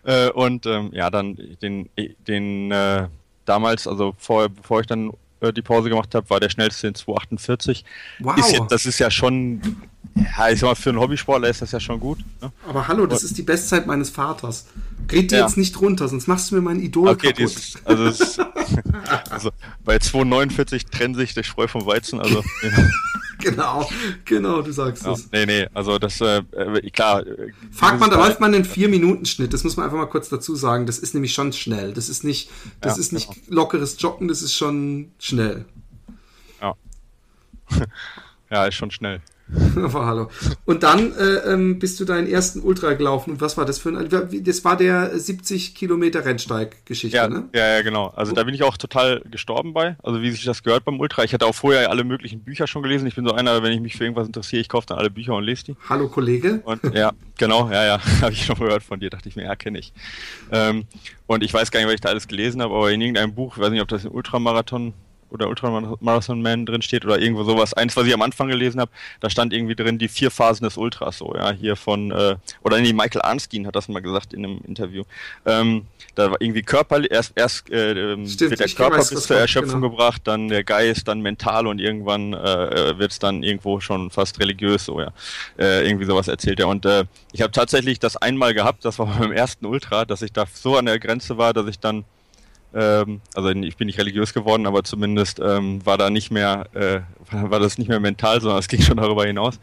äh, 0.05 0.29
und 0.31 0.67
ähm, 0.67 0.91
ja, 0.93 1.11
dann 1.11 1.39
den, 1.63 1.89
den 2.27 2.73
äh, 2.73 3.07
damals, 3.45 3.87
also 3.87 4.15
vor, 4.19 4.49
bevor 4.49 4.81
ich 4.81 4.87
dann 4.87 5.13
äh, 5.49 5.53
die 5.53 5.63
Pause 5.63 5.89
gemacht 5.89 6.15
habe, 6.15 6.29
war 6.31 6.41
der 6.41 6.49
schnellste 6.51 6.89
in 6.89 6.95
2,48. 6.95 7.85
Wow. 8.21 8.37
Ist 8.39 8.53
jetzt, 8.53 8.71
das 8.73 8.87
ist 8.87 8.99
ja 8.99 9.11
schon, 9.11 9.61
ja, 10.15 10.49
ich 10.51 10.61
sag 10.61 10.69
mal, 10.69 10.75
für 10.75 10.91
einen 10.91 11.01
Hobbysportler 11.01 11.49
ist 11.49 11.63
das 11.63 11.73
ja 11.73 11.81
schon 11.81 12.01
gut. 12.01 12.19
Ne? 12.41 12.51
Aber 12.69 12.87
hallo, 12.89 13.07
das 13.07 13.23
ist 13.25 13.37
die 13.39 13.43
Bestzeit 13.43 13.87
meines 13.87 14.11
Vaters. 14.11 14.67
Red 15.11 15.31
dir 15.31 15.39
Ja. 15.39 15.45
jetzt 15.47 15.57
nicht 15.57 15.81
runter, 15.81 16.09
sonst 16.09 16.27
machst 16.29 16.51
du 16.51 16.55
mir 16.55 16.61
mein 16.63 16.81
Idol 16.81 17.09
Okay, 17.09 17.33
kaputt. 17.33 17.39
dieses, 17.39 17.77
also, 17.85 18.05
es, 18.07 18.39
also 19.31 19.51
bei 19.85 19.97
2,49 19.97 20.91
trennt 20.91 21.17
sich 21.17 21.35
der 21.35 21.43
Spreu 21.43 21.67
vom 21.69 21.85
Weizen. 21.87 22.21
Also 22.21 22.43
Genau, 23.45 23.89
genau, 24.25 24.63
du 24.63 24.73
sagst 24.73 25.05
ja, 25.05 25.13
es. 25.13 25.31
nee, 25.33 25.47
nee, 25.47 25.67
also 25.75 25.99
das 25.99 26.21
äh, 26.21 26.43
äh, 26.53 26.91
klar. 26.91 27.27
äh, 27.27 27.53
Fragt 27.71 28.01
man, 28.01 28.11
da 28.11 28.17
läuft 28.17 28.41
man 28.41 28.53
den 28.53 28.65
Vier-Minuten-Schnitt. 28.65 29.53
Das 29.53 29.65
muss 29.65 29.77
man 29.77 29.85
einfach 29.85 29.99
mal 29.99 30.07
kurz 30.07 30.29
dazu 30.29 30.57
sagen. 30.57 30.87
Das 30.87 30.99
ist 30.99 31.15
nämlich 31.15 31.35
schon 31.35 31.53
schnell. 31.53 31.93
Das 31.93 32.09
ist 32.09 32.25
nicht, 32.25 32.51
das 32.81 32.97
Ja, 32.97 33.01
ist 33.01 33.13
nicht 33.13 33.29
genau. 33.47 33.63
lockeres 33.63 34.01
Joggen, 34.01 34.29
das 34.29 34.43
ist 34.43 34.55
schon 34.55 35.13
schnell. 35.19 35.65
Ja. 36.61 36.75
ja, 38.51 38.65
ist 38.67 38.75
schon 38.75 38.91
schnell. 38.91 39.21
Aber 39.77 40.07
hallo. 40.07 40.31
Und 40.65 40.83
dann 40.83 41.13
äh, 41.13 41.53
ähm, 41.53 41.79
bist 41.79 42.01
du 42.01 42.05
deinen 42.05 42.27
ersten 42.27 42.61
Ultra 42.61 42.95
gelaufen. 42.95 43.33
Und 43.33 43.41
was 43.41 43.57
war 43.57 43.65
das 43.65 43.79
für 43.79 43.91
ein? 43.91 44.09
Das 44.45 44.65
war 44.65 44.77
der 44.77 45.19
70 45.19 45.75
Kilometer 45.75 46.25
Rennsteig-Geschichte, 46.25 47.17
Ja, 47.17 47.29
ne? 47.29 47.49
ja, 47.55 47.77
ja, 47.77 47.83
genau. 47.83 48.09
Also 48.17 48.33
da 48.33 48.45
bin 48.45 48.55
ich 48.55 48.63
auch 48.63 48.77
total 48.77 49.21
gestorben 49.31 49.75
bei. 49.75 49.97
Also 50.03 50.23
wie 50.23 50.31
sich 50.31 50.45
das 50.45 50.63
gehört 50.63 50.85
beim 50.85 50.99
Ultra. 50.99 51.25
Ich 51.25 51.35
hatte 51.35 51.47
auch 51.47 51.55
vorher 51.55 51.91
alle 51.91 52.05
möglichen 52.05 52.41
Bücher 52.41 52.67
schon 52.67 52.83
gelesen. 52.83 53.07
Ich 53.07 53.15
bin 53.15 53.27
so 53.27 53.35
einer, 53.35 53.63
wenn 53.63 53.73
ich 53.73 53.81
mich 53.81 53.97
für 53.97 54.05
irgendwas 54.05 54.27
interessiere, 54.27 54.61
ich 54.61 54.69
kaufe 54.69 54.87
dann 54.87 54.99
alle 54.99 55.11
Bücher 55.11 55.35
und 55.35 55.45
lese 55.45 55.65
die. 55.65 55.77
Hallo 55.89 56.09
Kollege. 56.09 56.63
Und 56.65 56.83
ja, 56.95 57.13
genau, 57.39 57.71
ja, 57.71 57.85
ja, 57.85 58.01
habe 58.23 58.33
ich 58.33 58.45
schon 58.45 58.59
gehört 58.59 58.83
von 58.83 59.01
dir, 59.01 59.11
dachte 59.11 59.29
ich 59.29 59.37
mir, 59.37 59.45
ja, 59.45 59.57
kenne 59.57 59.79
ich. 59.79 59.93
Ähm, 60.51 60.85
und 61.27 61.43
ich 61.43 61.53
weiß 61.53 61.71
gar 61.71 61.81
nicht, 61.81 61.87
was 61.87 61.95
ich 61.95 62.01
da 62.01 62.09
alles 62.11 62.29
gelesen 62.29 62.63
habe, 62.63 62.75
aber 62.75 62.91
in 62.91 63.01
irgendeinem 63.01 63.35
Buch, 63.35 63.57
ich 63.57 63.63
weiß 63.63 63.71
nicht, 63.71 63.83
ob 63.83 63.89
das 63.89 64.05
in 64.05 64.11
Ultramarathon 64.11 64.95
oder 65.35 65.49
Ultramarathon 65.49 66.41
Man 66.41 66.65
drin 66.65 66.83
steht 66.83 67.05
oder 67.05 67.19
irgendwo 67.19 67.45
sowas. 67.45 67.75
Eins, 67.75 67.97
was 67.97 68.07
ich 68.07 68.15
am 68.15 68.23
Anfang 68.23 68.49
gelesen 68.49 68.81
habe, 68.81 68.91
da 69.21 69.29
stand 69.29 69.53
irgendwie 69.53 69.75
drin 69.75 69.99
die 69.99 70.09
vier 70.09 70.31
Phasen 70.31 70.65
des 70.65 70.77
Ultras, 70.77 71.19
so, 71.19 71.35
ja, 71.35 71.53
hier 71.53 71.77
von, 71.77 72.11
äh, 72.11 72.37
oder 72.63 72.81
nee, 72.81 72.93
Michael 72.93 73.23
Arnstein 73.23 73.67
hat 73.67 73.77
das 73.77 73.89
mal 73.89 74.01
gesagt 74.01 74.33
in 74.33 74.45
einem 74.45 74.61
Interview. 74.67 75.05
Ähm, 75.45 75.87
da 76.15 76.31
war 76.31 76.41
irgendwie 76.41 76.63
körperlich, 76.63 77.11
erst, 77.11 77.33
erst 77.35 77.71
äh, 77.71 78.13
ähm, 78.13 78.27
Stimmt, 78.27 78.53
wird 78.53 78.61
der 78.61 78.69
Körper 78.69 78.99
weiß, 78.99 79.11
bis 79.11 79.27
zur 79.27 79.37
Erschöpfung 79.37 79.81
genau. 79.81 79.91
gebracht, 79.91 80.23
dann 80.25 80.49
der 80.49 80.63
Geist, 80.63 81.09
dann 81.09 81.21
mental 81.21 81.67
und 81.67 81.81
irgendwann 81.81 82.33
äh, 82.33 82.99
wird 82.99 83.13
es 83.13 83.19
dann 83.19 83.43
irgendwo 83.43 83.81
schon 83.81 84.11
fast 84.11 84.39
religiös, 84.39 84.85
so 84.85 85.01
ja. 85.01 85.13
Äh, 85.59 85.87
irgendwie 85.87 86.07
sowas 86.07 86.29
erzählt 86.29 86.61
er. 86.61 86.69
Und 86.69 86.87
äh, 86.87 87.05
ich 87.33 87.43
habe 87.43 87.51
tatsächlich 87.51 87.99
das 87.99 88.17
einmal 88.17 88.55
gehabt, 88.55 88.85
das 88.85 88.99
war 88.99 89.07
beim 89.19 89.33
ersten 89.33 89.67
Ultra, 89.67 90.05
dass 90.05 90.23
ich 90.23 90.33
da 90.33 90.45
so 90.53 90.77
an 90.77 90.87
der 90.87 90.99
Grenze 90.99 91.37
war, 91.37 91.53
dass 91.53 91.67
ich 91.67 91.79
dann, 91.79 92.05
ähm, 92.75 93.21
also 93.35 93.51
ich 93.51 93.77
bin 93.77 93.87
nicht 93.87 93.99
religiös 93.99 94.35
geworden, 94.35 94.67
aber 94.67 94.83
zumindest 94.85 95.41
ähm, 95.41 95.85
war 95.87 95.97
da 95.97 96.11
nicht 96.11 96.31
mehr, 96.31 96.67
äh, 96.75 97.01
war 97.31 97.61
das 97.61 97.79
nicht 97.79 97.89
mehr 97.89 98.01
mental, 98.01 98.41
sondern 98.41 98.59
es 98.59 98.69
ging 98.69 98.83
schon 98.83 98.97
darüber 98.97 99.25
hinaus. 99.25 99.59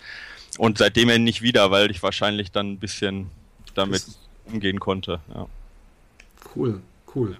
Und 0.58 0.77
seitdem 0.77 1.10
er 1.10 1.20
nicht 1.20 1.41
wieder, 1.41 1.72
weil 1.72 1.91
ich 1.91 2.01
wahrscheinlich 2.03 2.51
dann 2.51 2.72
ein 2.72 2.80
bisschen 2.80 3.30
damit 3.75 4.06
umgehen 4.46 4.80
konnte. 4.80 5.20
Ja. 5.34 5.48
Cool, 6.56 6.82
cool. 7.15 7.38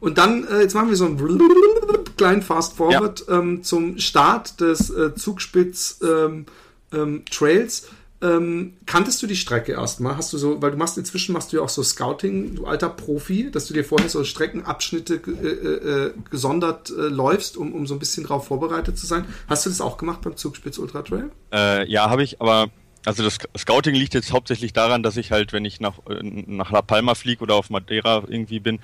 Und 0.00 0.18
dann, 0.18 0.46
äh, 0.48 0.60
jetzt 0.62 0.74
machen 0.74 0.88
wir 0.88 0.96
so 0.96 1.06
einen 1.06 1.40
kleinen 2.16 2.42
Fast 2.42 2.76
Forward 2.76 3.24
ähm, 3.28 3.62
zum 3.62 3.98
Start 3.98 4.60
des 4.60 4.90
äh, 4.90 5.14
Zugspitz 5.14 6.00
ähm, 6.02 6.46
ähm, 6.92 7.24
Trails. 7.30 7.88
Ähm, 8.22 8.74
kanntest 8.86 9.20
du 9.22 9.26
die 9.26 9.34
Strecke 9.34 9.72
erstmal? 9.72 10.16
Hast 10.16 10.32
du 10.32 10.38
so, 10.38 10.62
weil 10.62 10.70
du 10.70 10.76
machst 10.76 10.96
inzwischen 10.96 11.32
machst 11.32 11.52
du 11.52 11.56
ja 11.56 11.62
auch 11.62 11.68
so 11.68 11.82
Scouting, 11.82 12.54
du 12.54 12.66
alter 12.66 12.88
Profi, 12.88 13.50
dass 13.50 13.66
du 13.66 13.74
dir 13.74 13.84
vorher 13.84 14.08
so 14.08 14.22
Streckenabschnitte 14.22 15.18
ge- 15.18 15.34
äh, 15.34 16.06
äh, 16.06 16.12
gesondert 16.30 16.90
äh, 16.90 17.08
läufst, 17.08 17.56
um, 17.56 17.72
um 17.74 17.86
so 17.86 17.94
ein 17.94 17.98
bisschen 17.98 18.22
drauf 18.24 18.46
vorbereitet 18.46 18.96
zu 18.96 19.06
sein. 19.06 19.24
Hast 19.48 19.66
du 19.66 19.70
das 19.70 19.80
auch 19.80 19.96
gemacht 19.96 20.20
beim 20.22 20.36
Zugspitz 20.36 20.78
Ultra 20.78 21.02
Trail? 21.02 21.32
Äh, 21.52 21.90
ja, 21.90 22.08
habe 22.08 22.22
ich, 22.22 22.40
aber 22.40 22.70
also 23.04 23.24
das 23.24 23.38
Scouting 23.58 23.96
liegt 23.96 24.14
jetzt 24.14 24.32
hauptsächlich 24.32 24.72
daran, 24.72 25.02
dass 25.02 25.16
ich 25.16 25.32
halt, 25.32 25.52
wenn 25.52 25.64
ich 25.64 25.80
nach, 25.80 25.98
äh, 26.08 26.22
nach 26.22 26.70
La 26.70 26.82
Palma 26.82 27.16
fliege 27.16 27.42
oder 27.42 27.56
auf 27.56 27.70
Madeira 27.70 28.22
irgendwie 28.28 28.60
bin, 28.60 28.78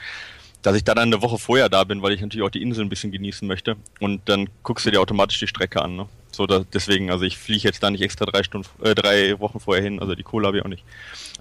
dass 0.63 0.75
ich 0.75 0.83
da 0.83 0.97
dann 0.97 1.13
eine 1.13 1.23
Woche 1.23 1.39
vorher 1.39 1.69
da 1.69 1.85
bin, 1.85 2.03
weil 2.03 2.13
ich 2.13 2.21
natürlich 2.21 2.45
auch 2.45 2.51
die 2.51 2.63
Insel 2.63 2.85
ein 2.85 2.89
bisschen 2.89 3.13
genießen 3.13 3.47
möchte. 3.47 3.77
Und 4.01 4.29
dann 4.29 4.51
guckst 4.65 4.85
du 4.85 4.91
dir 4.91 5.01
automatisch 5.01 5.39
die 5.39 5.47
Strecke 5.47 5.81
an. 5.81 5.95
Ne? 5.95 6.09
So, 6.39 6.47
da, 6.47 6.65
deswegen, 6.73 7.11
also 7.11 7.25
ich 7.25 7.37
fliege 7.37 7.65
jetzt 7.65 7.83
da 7.83 7.91
nicht 7.91 8.01
extra 8.01 8.25
drei 8.25 8.45
Stunden, 8.45 8.69
äh, 8.81 8.95
drei 8.95 9.41
Wochen 9.41 9.59
vorher 9.59 9.83
hin, 9.83 9.99
also 9.99 10.15
die 10.15 10.23
Kohle 10.23 10.47
habe 10.47 10.59
ich 10.59 10.65
auch 10.65 10.69
nicht. 10.69 10.85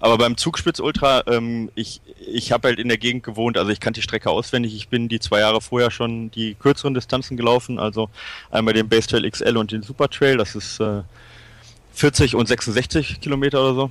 Aber 0.00 0.18
beim 0.18 0.36
Zugspitz 0.36 0.80
Ultra, 0.80 1.22
ähm, 1.28 1.70
ich, 1.76 2.00
ich 2.18 2.50
habe 2.50 2.66
halt 2.66 2.80
in 2.80 2.88
der 2.88 2.98
Gegend 2.98 3.22
gewohnt, 3.22 3.56
also 3.58 3.70
ich 3.70 3.78
kannte 3.78 4.00
die 4.00 4.02
Strecke 4.02 4.28
auswendig. 4.28 4.74
Ich 4.74 4.88
bin 4.88 5.08
die 5.08 5.20
zwei 5.20 5.38
Jahre 5.38 5.60
vorher 5.60 5.92
schon 5.92 6.32
die 6.32 6.56
kürzeren 6.56 6.94
Distanzen 6.94 7.36
gelaufen, 7.36 7.78
also 7.78 8.10
einmal 8.50 8.74
den 8.74 8.88
Base 8.88 9.06
Trail 9.06 9.30
XL 9.30 9.56
und 9.56 9.70
den 9.70 9.84
Super 9.84 10.10
Trail, 10.10 10.36
das 10.36 10.56
ist 10.56 10.80
äh, 10.80 11.02
40 11.92 12.34
und 12.34 12.48
66 12.48 13.20
Kilometer 13.20 13.60
oder 13.60 13.74
so. 13.74 13.90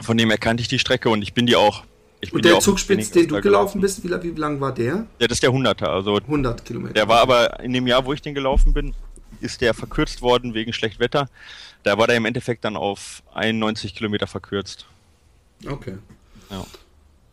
Von 0.00 0.18
dem 0.18 0.28
her 0.30 0.38
kannte 0.38 0.60
ich 0.60 0.66
die 0.66 0.80
Strecke 0.80 1.08
und 1.08 1.22
ich 1.22 1.34
bin 1.34 1.46
die 1.46 1.54
auch. 1.54 1.84
Und 2.32 2.44
der 2.44 2.58
Zugspitz, 2.58 3.12
den 3.12 3.28
du 3.28 3.40
gelaufen 3.40 3.80
bist, 3.80 4.02
wie, 4.02 4.10
wie 4.10 4.40
lang 4.40 4.60
war 4.60 4.74
der? 4.74 5.06
Ja, 5.20 5.28
das 5.28 5.36
ist 5.36 5.44
der 5.44 5.50
100er. 5.50 5.84
Also 5.84 6.16
100 6.16 6.64
Kilometer. 6.64 6.94
der 6.94 7.06
war 7.06 7.20
aber 7.20 7.60
in 7.60 7.72
dem 7.72 7.86
Jahr, 7.86 8.04
wo 8.04 8.12
ich 8.12 8.20
den 8.20 8.34
gelaufen 8.34 8.72
bin, 8.72 8.92
ist 9.40 9.60
der 9.60 9.74
verkürzt 9.74 10.22
worden 10.22 10.54
wegen 10.54 10.72
schlecht 10.72 10.98
Wetter. 10.98 11.28
Da 11.82 11.98
war 11.98 12.06
der 12.06 12.16
im 12.16 12.24
Endeffekt 12.24 12.64
dann 12.64 12.76
auf 12.76 13.22
91 13.34 13.94
Kilometer 13.94 14.26
verkürzt. 14.26 14.86
Okay. 15.66 15.98
Ja. 16.50 16.64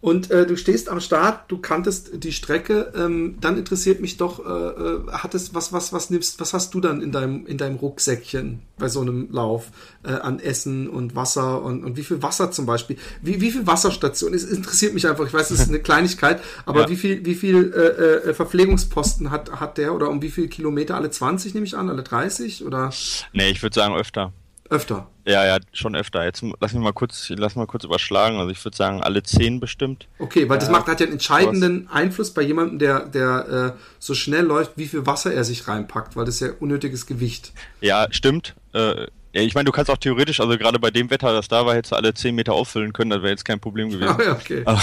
Und 0.04 0.32
äh, 0.32 0.46
du 0.46 0.58
stehst 0.58 0.90
am 0.90 1.00
Start, 1.00 1.50
du 1.50 1.60
kanntest 1.60 2.26
die 2.26 2.34
Strecke, 2.34 2.92
ähm, 2.94 3.38
dann 3.40 3.58
interessiert 3.58 4.02
mich 4.02 4.18
doch, 4.18 4.46
äh, 4.46 4.50
äh, 4.50 5.00
hattest 5.14 5.56
was, 5.56 5.72
was, 5.72 5.94
was 5.94 6.10
nimmst, 6.10 6.42
was 6.42 6.54
hast 6.54 6.74
du 6.74 6.82
dann 6.82 7.02
in 7.02 7.14
deinem, 7.14 7.46
in 7.46 7.58
deinem 7.58 7.78
Rucksäckchen 7.78 8.64
bei 8.78 8.90
so 8.90 9.00
einem 9.00 9.32
Lauf 9.32 9.72
äh, 10.04 10.12
an 10.12 10.42
Essen 10.42 10.90
und 10.90 11.16
Wasser 11.16 11.62
und, 11.62 11.86
und 11.86 11.96
wie 11.96 12.04
viel 12.04 12.22
Wasser 12.22 12.52
zum 12.52 12.66
Beispiel? 12.66 12.98
Wie, 13.22 13.40
wie 13.40 13.50
viel 13.50 13.66
Wasserstation? 13.66 14.34
Es 14.34 14.44
interessiert 14.44 14.94
mich 14.94 15.08
einfach, 15.08 15.26
ich 15.26 15.34
weiß, 15.34 15.52
es 15.52 15.62
ist 15.62 15.70
eine 15.70 15.80
Kleinigkeit, 15.82 16.42
aber 16.66 16.82
ja. 16.82 16.90
wie 16.90 16.98
viel, 16.98 17.26
wie 17.26 17.36
viel 17.36 17.72
äh, 17.74 18.30
äh, 18.30 18.34
Verpflegungsposten 18.34 19.32
hat, 19.32 19.62
hat 19.62 19.78
der 19.78 19.96
oder 19.96 20.10
um 20.10 20.22
wie 20.22 20.32
viele 20.32 20.50
Kilometer? 20.50 20.96
Alle 20.96 21.12
20 21.12 21.54
nehme 21.54 21.66
ich 21.66 21.78
an, 21.78 21.90
alle 21.90 22.04
30 22.04 22.66
oder? 22.66 22.92
Nee, 23.32 23.52
ich 23.52 23.64
würde 23.64 23.74
sagen 23.74 23.96
öfter. 23.96 24.34
Öfter. 24.70 25.08
Ja, 25.26 25.46
ja, 25.46 25.58
schon 25.72 25.96
öfter. 25.96 26.24
Jetzt 26.24 26.44
lass 26.60 26.74
mich 26.74 26.82
mal 26.82 26.94
kurz, 26.94 27.30
lass 27.30 27.56
mal 27.56 27.68
kurz 27.68 27.84
überschlagen. 27.84 28.38
Also 28.38 28.50
ich 28.50 28.64
würde 28.64 28.76
sagen, 28.76 29.02
alle 29.02 29.24
zehn 29.24 29.60
bestimmt. 29.60 30.08
Okay, 30.20 30.50
weil 30.50 30.58
das 30.58 30.70
macht 30.70 30.88
hat 30.88 31.00
ja 31.00 31.06
einen 31.06 31.14
entscheidenden 31.14 31.86
was? 31.86 31.96
Einfluss 31.96 32.34
bei 32.34 32.42
jemandem, 32.42 32.80
der, 32.80 33.06
der 33.06 33.76
äh, 33.76 33.80
so 34.00 34.14
schnell 34.14 34.46
läuft, 34.46 34.72
wie 34.76 34.88
viel 34.88 35.06
Wasser 35.06 35.34
er 35.34 35.44
sich 35.44 35.68
reinpackt, 35.68 36.16
weil 36.16 36.26
das 36.26 36.36
ist 36.36 36.42
ja 36.42 36.54
unnötiges 36.60 37.06
Gewicht. 37.06 37.52
Ja, 37.82 38.08
stimmt. 38.12 38.56
Äh, 38.74 39.08
ja, 39.34 39.42
ich 39.42 39.56
meine, 39.56 39.66
du 39.66 39.72
kannst 39.72 39.90
auch 39.90 39.98
theoretisch, 39.98 40.40
also 40.40 40.58
gerade 40.58 40.80
bei 40.80 40.92
dem 40.92 41.10
Wetter, 41.10 41.34
das 41.34 41.48
da 41.48 41.66
war, 41.66 41.74
hättest 41.74 41.92
du 41.92 41.96
alle 41.96 42.14
zehn 42.14 42.36
Meter 42.36 42.54
auffüllen 42.54 42.94
können, 42.94 43.10
das 43.10 43.22
wäre 43.22 43.32
jetzt 43.32 43.46
kein 43.46 43.60
Problem 43.60 43.90
gewesen. 43.90 44.08
Ah, 44.20 44.24
ja, 44.24 44.34
okay. 44.34 44.62
Aber, 44.66 44.82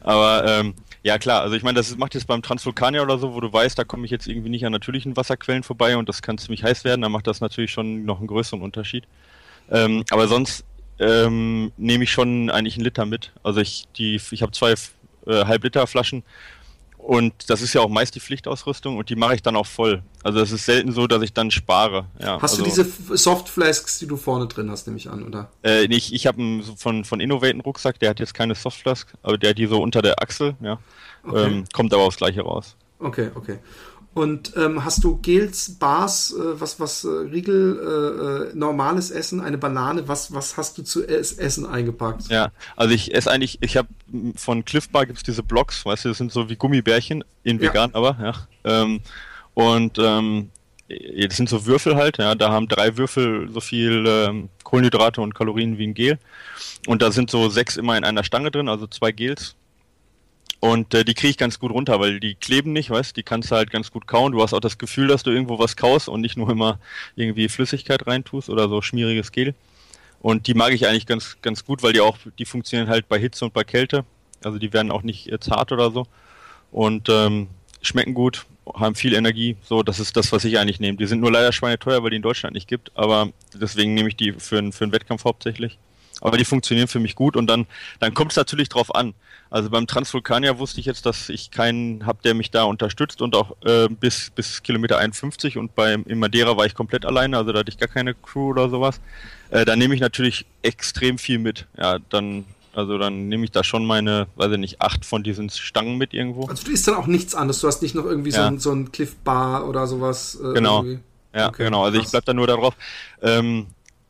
aber 0.00 0.44
ähm, 0.46 0.74
ja, 1.02 1.18
klar. 1.18 1.42
Also 1.42 1.54
ich 1.56 1.62
meine, 1.62 1.76
das 1.76 1.96
macht 1.96 2.14
jetzt 2.14 2.26
beim 2.26 2.42
Transvulkanier 2.42 3.02
oder 3.02 3.18
so, 3.18 3.34
wo 3.34 3.40
du 3.40 3.52
weißt, 3.52 3.78
da 3.78 3.84
komme 3.84 4.04
ich 4.04 4.10
jetzt 4.10 4.26
irgendwie 4.26 4.48
nicht 4.48 4.66
an 4.66 4.72
natürlichen 4.72 5.16
Wasserquellen 5.16 5.62
vorbei 5.62 5.96
und 5.96 6.08
das 6.08 6.22
kann 6.22 6.38
ziemlich 6.38 6.64
heiß 6.64 6.84
werden, 6.84 7.02
da 7.02 7.08
macht 7.08 7.26
das 7.26 7.40
natürlich 7.40 7.70
schon 7.70 8.04
noch 8.04 8.18
einen 8.18 8.26
größeren 8.26 8.62
Unterschied. 8.62 9.04
Ähm, 9.70 10.04
aber 10.10 10.28
sonst 10.28 10.64
ähm, 10.98 11.72
nehme 11.76 12.04
ich 12.04 12.10
schon 12.10 12.50
eigentlich 12.50 12.74
einen 12.74 12.84
Liter 12.84 13.06
mit. 13.06 13.32
Also 13.42 13.60
ich, 13.60 13.86
ich 13.96 14.42
habe 14.42 14.52
zwei 14.52 14.74
äh, 15.26 15.44
Halbliter 15.44 15.86
Flaschen 15.86 16.24
und 17.08 17.48
das 17.48 17.62
ist 17.62 17.72
ja 17.72 17.80
auch 17.80 17.88
meist 17.88 18.14
die 18.16 18.20
Pflichtausrüstung 18.20 18.98
und 18.98 19.08
die 19.08 19.16
mache 19.16 19.34
ich 19.34 19.40
dann 19.40 19.56
auch 19.56 19.64
voll. 19.64 20.02
Also 20.22 20.40
es 20.40 20.52
ist 20.52 20.66
selten 20.66 20.92
so, 20.92 21.06
dass 21.06 21.22
ich 21.22 21.32
dann 21.32 21.50
spare. 21.50 22.04
Ja, 22.20 22.38
hast 22.42 22.60
also, 22.60 22.64
du 22.64 22.68
diese 22.68 23.16
Softflasks, 23.16 23.98
die 23.98 24.06
du 24.06 24.18
vorne 24.18 24.46
drin 24.46 24.70
hast, 24.70 24.86
nehme 24.86 24.98
ich 24.98 25.08
an, 25.08 25.26
oder? 25.26 25.50
Äh, 25.64 25.84
ich 25.86 26.12
ich 26.12 26.26
habe 26.26 26.38
einen 26.38 26.62
von, 26.62 27.06
von 27.06 27.20
Innovate 27.20 27.52
einen 27.52 27.62
Rucksack, 27.62 27.98
der 27.98 28.10
hat 28.10 28.20
jetzt 28.20 28.34
keine 28.34 28.54
Softflask, 28.54 29.10
aber 29.22 29.38
der 29.38 29.50
hat 29.50 29.58
die 29.58 29.64
so 29.64 29.80
unter 29.80 30.02
der 30.02 30.20
Achsel, 30.20 30.54
ja. 30.60 30.78
Okay. 31.24 31.46
Ähm, 31.46 31.64
kommt 31.72 31.94
aber 31.94 32.02
aufs 32.02 32.18
gleiche 32.18 32.42
raus. 32.42 32.76
Okay, 32.98 33.30
okay. 33.34 33.58
Und 34.18 34.52
ähm, 34.56 34.84
hast 34.84 35.04
du 35.04 35.18
Gels, 35.18 35.78
Bars, 35.78 36.34
äh, 36.36 36.60
was, 36.60 36.80
was, 36.80 37.04
äh, 37.04 37.08
Riegel, 37.08 37.78
äh, 37.78 38.50
äh, 38.50 38.56
normales 38.56 39.12
Essen, 39.12 39.40
eine 39.40 39.58
Banane, 39.58 40.08
was, 40.08 40.34
was 40.34 40.56
hast 40.56 40.76
du 40.76 40.82
zu 40.82 41.06
essen 41.06 41.64
eingepackt? 41.66 42.28
Ja, 42.28 42.50
also 42.74 42.92
ich 42.92 43.14
esse 43.14 43.30
eigentlich, 43.30 43.58
ich 43.60 43.76
habe 43.76 43.86
von 44.34 44.64
Cliff 44.64 44.88
Bar 44.88 45.06
gibt 45.06 45.18
es 45.18 45.22
diese 45.22 45.44
Blocks, 45.44 45.86
weißt 45.86 46.04
du, 46.04 46.08
das 46.08 46.18
sind 46.18 46.32
so 46.32 46.48
wie 46.48 46.56
Gummibärchen, 46.56 47.22
in 47.44 47.60
vegan 47.60 47.90
ja. 47.90 47.96
aber, 47.96 48.18
ja. 48.20 48.82
Ähm, 48.82 49.02
und 49.54 50.00
ähm, 50.00 50.50
das 50.88 51.36
sind 51.36 51.48
so 51.48 51.64
Würfel 51.66 51.94
halt, 51.94 52.18
ja, 52.18 52.34
da 52.34 52.50
haben 52.50 52.66
drei 52.66 52.96
Würfel 52.96 53.48
so 53.52 53.60
viel 53.60 54.04
ähm, 54.04 54.48
Kohlenhydrate 54.64 55.20
und 55.20 55.36
Kalorien 55.36 55.78
wie 55.78 55.86
ein 55.86 55.94
Gel. 55.94 56.18
Und 56.88 57.02
da 57.02 57.12
sind 57.12 57.30
so 57.30 57.50
sechs 57.50 57.76
immer 57.76 57.96
in 57.96 58.02
einer 58.02 58.24
Stange 58.24 58.50
drin, 58.50 58.68
also 58.68 58.88
zwei 58.88 59.12
Gels 59.12 59.54
und 60.60 60.92
äh, 60.94 61.04
die 61.04 61.14
kriege 61.14 61.30
ich 61.30 61.38
ganz 61.38 61.58
gut 61.58 61.70
runter, 61.70 62.00
weil 62.00 62.18
die 62.18 62.34
kleben 62.34 62.72
nicht, 62.72 62.90
weißt 62.90 63.16
die 63.16 63.22
kannst 63.22 63.50
du 63.50 63.56
halt 63.56 63.70
ganz 63.70 63.92
gut 63.92 64.06
kauen. 64.06 64.32
Du 64.32 64.42
hast 64.42 64.54
auch 64.54 64.60
das 64.60 64.78
Gefühl, 64.78 65.06
dass 65.06 65.22
du 65.22 65.30
irgendwo 65.30 65.58
was 65.58 65.76
kaust 65.76 66.08
und 66.08 66.20
nicht 66.20 66.36
nur 66.36 66.50
immer 66.50 66.80
irgendwie 67.14 67.48
Flüssigkeit 67.48 68.06
reintust 68.06 68.48
oder 68.48 68.68
so 68.68 68.82
schmieriges 68.82 69.30
Gel. 69.30 69.54
Und 70.20 70.48
die 70.48 70.54
mag 70.54 70.72
ich 70.72 70.88
eigentlich 70.88 71.06
ganz, 71.06 71.36
ganz 71.42 71.64
gut, 71.64 71.82
weil 71.82 71.92
die 71.92 72.00
auch, 72.00 72.18
die 72.38 72.44
funktionieren 72.44 72.88
halt 72.88 73.08
bei 73.08 73.20
Hitze 73.20 73.44
und 73.44 73.54
bei 73.54 73.62
Kälte. 73.62 74.04
Also 74.42 74.58
die 74.58 74.72
werden 74.72 74.90
auch 74.90 75.02
nicht 75.02 75.30
äh, 75.30 75.38
zart 75.38 75.70
oder 75.70 75.92
so. 75.92 76.06
Und 76.72 77.08
ähm, 77.08 77.48
schmecken 77.80 78.14
gut, 78.14 78.46
haben 78.74 78.96
viel 78.96 79.14
Energie. 79.14 79.56
So, 79.62 79.84
das 79.84 80.00
ist 80.00 80.16
das, 80.16 80.32
was 80.32 80.44
ich 80.44 80.58
eigentlich 80.58 80.80
nehme. 80.80 80.98
Die 80.98 81.06
sind 81.06 81.20
nur 81.20 81.30
leider 81.30 81.52
schweineteuer, 81.52 82.02
weil 82.02 82.10
die 82.10 82.16
in 82.16 82.22
Deutschland 82.22 82.54
nicht 82.54 82.66
gibt. 82.66 82.90
Aber 82.96 83.30
deswegen 83.54 83.94
nehme 83.94 84.08
ich 84.08 84.16
die 84.16 84.32
für, 84.32 84.72
für 84.72 84.84
einen 84.84 84.92
Wettkampf 84.92 85.24
hauptsächlich. 85.24 85.78
Aber 86.20 86.36
die 86.36 86.44
funktionieren 86.44 86.88
für 86.88 87.00
mich 87.00 87.14
gut 87.14 87.36
und 87.36 87.46
dann, 87.46 87.66
dann 88.00 88.14
kommt 88.14 88.32
es 88.32 88.36
natürlich 88.36 88.68
drauf 88.68 88.94
an. 88.94 89.14
Also 89.50 89.70
beim 89.70 89.86
Transvulkanier 89.86 90.58
wusste 90.58 90.80
ich 90.80 90.86
jetzt, 90.86 91.06
dass 91.06 91.28
ich 91.28 91.50
keinen 91.50 92.04
habe, 92.04 92.18
der 92.22 92.34
mich 92.34 92.50
da 92.50 92.64
unterstützt 92.64 93.22
und 93.22 93.34
auch 93.34 93.56
äh, 93.64 93.88
bis, 93.88 94.30
bis 94.30 94.62
Kilometer 94.62 94.98
51 94.98 95.56
und 95.56 95.74
beim 95.74 96.04
in 96.04 96.18
Madeira 96.18 96.56
war 96.56 96.66
ich 96.66 96.74
komplett 96.74 97.06
alleine, 97.06 97.38
also 97.38 97.52
da 97.52 97.60
hatte 97.60 97.70
ich 97.70 97.78
gar 97.78 97.88
keine 97.88 98.14
Crew 98.14 98.50
oder 98.50 98.68
sowas. 98.68 99.00
Äh, 99.50 99.64
da 99.64 99.76
nehme 99.76 99.94
ich 99.94 100.00
natürlich 100.00 100.44
extrem 100.62 101.16
viel 101.16 101.38
mit. 101.38 101.66
Ja, 101.78 101.98
dann, 102.10 102.44
also 102.74 102.98
dann 102.98 103.28
nehme 103.28 103.44
ich 103.44 103.50
da 103.50 103.64
schon 103.64 103.86
meine, 103.86 104.26
weiß 104.36 104.52
ich 104.52 104.58
nicht, 104.58 104.82
acht 104.82 105.06
von 105.06 105.22
diesen 105.22 105.48
Stangen 105.48 105.96
mit 105.96 106.12
irgendwo. 106.12 106.46
Also 106.46 106.64
du 106.64 106.72
isst 106.72 106.86
dann 106.86 106.96
auch 106.96 107.06
nichts 107.06 107.34
anderes, 107.34 107.60
du 107.60 107.68
hast 107.68 107.80
nicht 107.80 107.94
noch 107.94 108.04
irgendwie 108.04 108.30
ja. 108.30 108.42
so, 108.42 108.42
ein, 108.42 108.58
so 108.58 108.72
ein 108.72 108.92
Cliff 108.92 109.16
Bar 109.16 109.66
oder 109.66 109.86
sowas. 109.86 110.38
Äh, 110.42 110.52
genau. 110.52 110.82
Irgendwie. 110.82 111.00
Ja, 111.34 111.48
okay, 111.48 111.64
genau. 111.64 111.84
Also 111.84 111.98
krass. 111.98 112.06
ich 112.06 112.10
bleib 112.10 112.24
da 112.26 112.34
nur 112.34 112.46
darauf. 112.46 112.74
Ähm, 113.22 113.66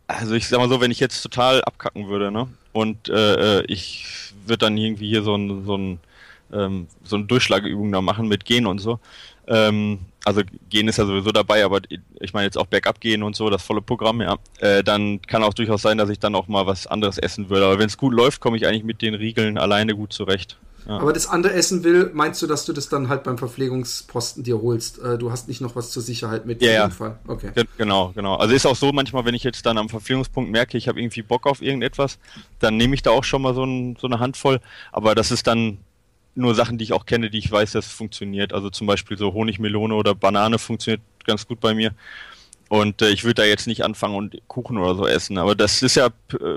also 0.08 0.34
ich 0.34 0.48
sag 0.48 0.58
mal 0.58 0.68
so, 0.68 0.80
wenn 0.80 0.90
ich 0.90 1.00
jetzt 1.00 1.22
total 1.22 1.62
abkacken 1.62 2.08
würde, 2.08 2.30
ne? 2.32 2.48
Und 2.72 3.08
äh, 3.08 3.60
äh 3.60 3.64
ich 3.68 4.06
würde 4.46 4.58
dann 4.58 4.76
irgendwie 4.76 5.08
hier 5.08 5.22
so 5.22 5.36
ein, 5.36 5.64
so 5.64 5.76
ein 5.76 6.00
ähm, 6.52 6.88
so 7.04 7.16
eine 7.16 7.26
Durchschlageübung 7.26 7.92
da 7.92 8.00
machen 8.00 8.28
mit 8.28 8.44
Gehen 8.44 8.66
und 8.66 8.78
so. 8.78 8.98
Ähm, 9.46 10.00
also 10.24 10.42
Gehen 10.68 10.88
ist 10.88 10.98
ja 10.98 11.06
sowieso 11.06 11.30
dabei, 11.30 11.64
aber 11.64 11.80
ich 12.20 12.32
meine 12.32 12.46
jetzt 12.46 12.58
auch 12.58 12.66
Bergab 12.66 13.00
gehen 13.00 13.22
und 13.22 13.36
so, 13.36 13.50
das 13.50 13.62
volle 13.62 13.82
Programm, 13.82 14.20
ja. 14.20 14.36
Äh, 14.58 14.82
dann 14.84 15.22
kann 15.22 15.42
auch 15.42 15.54
durchaus 15.54 15.82
sein, 15.82 15.98
dass 15.98 16.10
ich 16.10 16.18
dann 16.18 16.34
auch 16.34 16.48
mal 16.48 16.66
was 16.66 16.86
anderes 16.86 17.18
essen 17.18 17.48
würde. 17.50 17.66
Aber 17.66 17.78
wenn 17.78 17.86
es 17.86 17.96
gut 17.96 18.12
läuft, 18.12 18.40
komme 18.40 18.56
ich 18.56 18.66
eigentlich 18.66 18.84
mit 18.84 19.02
den 19.02 19.14
Riegeln 19.14 19.58
alleine 19.58 19.94
gut 19.94 20.12
zurecht. 20.12 20.56
Ja. 20.88 21.00
Aber 21.00 21.12
das 21.12 21.26
andere 21.26 21.52
essen 21.52 21.84
will, 21.84 22.10
meinst 22.14 22.40
du, 22.40 22.46
dass 22.46 22.64
du 22.64 22.72
das 22.72 22.88
dann 22.88 23.10
halt 23.10 23.22
beim 23.22 23.36
Verpflegungsposten 23.36 24.42
dir 24.42 24.62
holst? 24.62 24.98
Äh, 24.98 25.18
du 25.18 25.30
hast 25.30 25.46
nicht 25.46 25.60
noch 25.60 25.76
was 25.76 25.90
zur 25.90 26.02
Sicherheit 26.02 26.46
mit 26.46 26.62
ja, 26.62 26.72
ja. 26.72 26.88
Fall. 26.88 27.18
Okay. 27.26 27.50
Genau, 27.76 28.12
genau. 28.14 28.36
Also 28.36 28.54
ist 28.54 28.64
auch 28.64 28.74
so 28.74 28.90
manchmal, 28.90 29.26
wenn 29.26 29.34
ich 29.34 29.44
jetzt 29.44 29.66
dann 29.66 29.76
am 29.76 29.90
Verpflegungspunkt 29.90 30.50
merke, 30.50 30.78
ich 30.78 30.88
habe 30.88 30.98
irgendwie 30.98 31.20
Bock 31.20 31.46
auf 31.46 31.60
irgendetwas, 31.60 32.18
dann 32.58 32.78
nehme 32.78 32.94
ich 32.94 33.02
da 33.02 33.10
auch 33.10 33.24
schon 33.24 33.42
mal 33.42 33.54
so, 33.54 33.64
ein, 33.64 33.96
so 34.00 34.06
eine 34.06 34.18
Handvoll. 34.18 34.60
Aber 34.90 35.14
das 35.14 35.30
ist 35.30 35.46
dann 35.46 35.76
nur 36.34 36.54
Sachen, 36.54 36.78
die 36.78 36.84
ich 36.84 36.94
auch 36.94 37.04
kenne, 37.04 37.28
die 37.28 37.38
ich 37.38 37.52
weiß, 37.52 37.72
dass 37.72 37.86
es 37.86 37.92
funktioniert. 37.92 38.54
Also 38.54 38.70
zum 38.70 38.86
Beispiel 38.86 39.18
so 39.18 39.34
Honigmelone 39.34 39.94
oder 39.94 40.14
Banane 40.14 40.58
funktioniert 40.58 41.02
ganz 41.26 41.46
gut 41.46 41.60
bei 41.60 41.74
mir. 41.74 41.92
Und 42.68 43.00
äh, 43.00 43.08
ich 43.08 43.24
würde 43.24 43.34
da 43.34 43.44
jetzt 43.44 43.66
nicht 43.66 43.82
anfangen 43.84 44.14
und 44.14 44.36
Kuchen 44.46 44.76
oder 44.76 44.94
so 44.94 45.06
essen. 45.06 45.38
Aber 45.38 45.54
das 45.54 45.82
ist 45.82 45.96
ja 45.96 46.10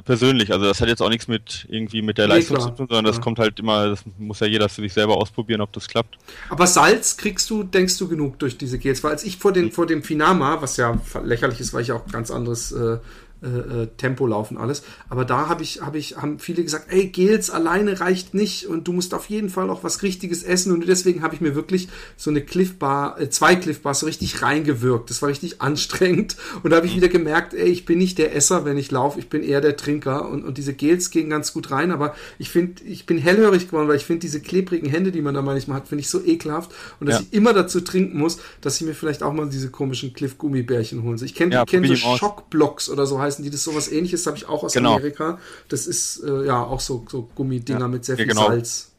persönlich. 0.04 0.52
Also 0.52 0.66
das 0.66 0.82
hat 0.82 0.90
jetzt 0.90 1.02
auch 1.02 1.10
nichts 1.10 1.28
mit 1.28 1.66
irgendwie 1.70 2.02
mit 2.02 2.18
der 2.18 2.28
nee, 2.28 2.36
Leistung 2.36 2.58
klar. 2.58 2.70
zu 2.70 2.76
tun, 2.76 2.88
sondern 2.90 3.06
das 3.06 3.18
ja. 3.18 3.22
kommt 3.22 3.40
halt 3.40 3.60
immer, 3.60 3.90
das 3.90 4.04
muss 4.18 4.42
ja 4.42 4.48
jeder 4.48 4.68
für 4.68 4.82
sich 4.82 4.94
selber 4.94 5.16
ausprobieren, 5.16 5.62
ob 5.62 5.72
das 5.72 5.88
klappt. 5.88 6.18
Aber 6.50 6.68
Salz 6.68 7.16
kriegst 7.16 7.50
du, 7.50 7.64
denkst 7.64 7.98
du, 7.98 8.10
genug 8.10 8.40
durch 8.40 8.58
diese 8.58 8.78
Gels? 8.78 9.04
Weil 9.04 9.12
als 9.12 9.24
ich 9.24 9.38
vor, 9.38 9.54
den, 9.54 9.66
hm. 9.66 9.72
vor 9.72 9.86
dem 9.86 10.04
Finama, 10.04 10.62
was 10.62 10.76
ja 10.78 11.00
lächerlich 11.24 11.62
ist, 11.62 11.74
weil 11.74 11.84
ich 11.84 11.92
auch 11.94 12.06
ganz 12.08 12.30
anderes 12.30 12.74
äh, 12.74 12.98
äh, 13.44 13.48
äh, 13.48 13.88
Tempo 13.98 14.28
laufen 14.28 14.58
alles. 14.58 14.84
Aber 15.10 15.26
da 15.26 15.50
habe 15.50 15.64
ich, 15.64 15.82
habe 15.82 15.98
ich, 15.98 16.18
haben 16.18 16.38
viele 16.38 16.64
gesagt, 16.64 16.92
ey, 16.92 17.08
Gels 17.08 17.50
alleine 17.50 18.00
reicht 18.00 18.36
nicht 18.36 18.68
und 18.68 18.88
du 18.88 18.94
musst 18.94 19.16
auf 19.16 19.32
jeden 19.32 19.50
Fall 19.50 19.72
auch 19.72 19.84
was 19.84 20.04
Richtiges 20.04 20.44
essen. 20.44 20.72
Und 20.72 20.88
deswegen 20.88 21.24
habe 21.24 21.34
ich 21.34 21.42
mir 21.42 21.56
wirklich 21.56 21.90
so 22.18 22.30
eine 22.30 22.42
Cliff 22.42 22.78
Bar, 22.78 23.20
äh, 23.20 23.32
zwei 23.32 23.56
Cliff 23.56 23.82
Bars 23.82 24.02
so 24.02 24.06
richtig 24.06 24.44
reingewirkt. 24.44 25.10
Das 25.10 25.24
war 25.24 25.30
richtig 25.30 25.60
anstrengend. 25.60 26.38
Und 26.62 26.70
da 26.70 26.76
habe 26.76 26.86
ich 26.86 26.94
mhm. 26.94 26.98
wieder 26.98 27.08
gemerkt, 27.08 27.56
ey, 27.56 27.70
ich 27.70 27.86
bin 27.86 27.98
nicht 27.98 28.20
der 28.20 28.36
Esser, 28.36 28.64
wenn 28.64 28.78
ich 28.78 28.92
laufe, 28.92 29.20
ich 29.20 29.28
bin 29.28 29.42
eher 29.42 29.60
der 29.60 29.76
Trinker. 29.76 30.30
Und, 30.30 30.44
und 30.44 30.60
diese 30.60 30.76
Gels 30.76 31.10
gehen 31.10 31.28
ganz 31.32 31.52
gut 31.52 31.72
rein. 31.72 31.92
Aber 31.92 32.14
ich 32.38 32.52
finde, 32.52 32.84
ich 32.84 33.08
bin 33.08 33.18
hellhörig 33.18 33.70
geworden, 33.70 33.88
weil 33.88 33.98
ich 33.98 34.06
finde 34.06 34.20
diese 34.20 34.40
klebrigen 34.40 34.88
Hände, 34.88 35.12
die 35.12 35.22
man 35.22 35.34
da 35.34 35.42
manchmal 35.42 35.78
hat, 35.78 35.88
finde 35.88 36.02
ich 36.02 36.10
so 36.10 36.24
ekelhaft. 36.24 36.72
Und 37.00 37.10
dass 37.10 37.20
ja. 37.20 37.26
ich 37.28 37.36
immer 37.36 37.54
dazu 37.54 37.82
trinken 37.82 38.20
muss, 38.20 38.38
dass 38.62 38.80
ich 38.80 38.86
mir 38.86 38.94
vielleicht 38.94 39.24
auch 39.24 39.34
mal 39.34 39.50
diese 39.50 39.72
komischen 39.72 40.14
Cliff 40.14 40.38
Gummibärchen 40.38 41.02
holen. 41.02 41.20
Ich 41.24 41.34
kenne 41.34 41.56
ja, 41.56 41.66
kenn 41.66 41.84
so 41.84 41.96
Schockblocks 41.96 42.88
oder 42.88 43.08
so 43.08 43.20
heißt 43.20 43.31
heißen 43.32 43.44
die 43.44 43.50
das 43.50 43.64
sowas 43.64 43.92
ähnliches, 43.92 44.26
habe 44.28 44.38
ich 44.38 44.48
auch 44.48 44.64
aus 44.64 44.74
genau. 44.74 44.96
Amerika. 44.96 45.40
Das 45.70 45.88
ist 45.88 46.24
äh, 46.24 46.46
ja 46.46 46.64
auch 46.64 46.80
so, 46.80 47.06
so 47.10 47.30
Gummidinger 47.36 47.80
ja. 47.80 47.88
mit 47.88 48.06
sehr 48.06 48.18
viel 48.18 48.28
genau. 48.28 48.48
Salz. 48.48 48.92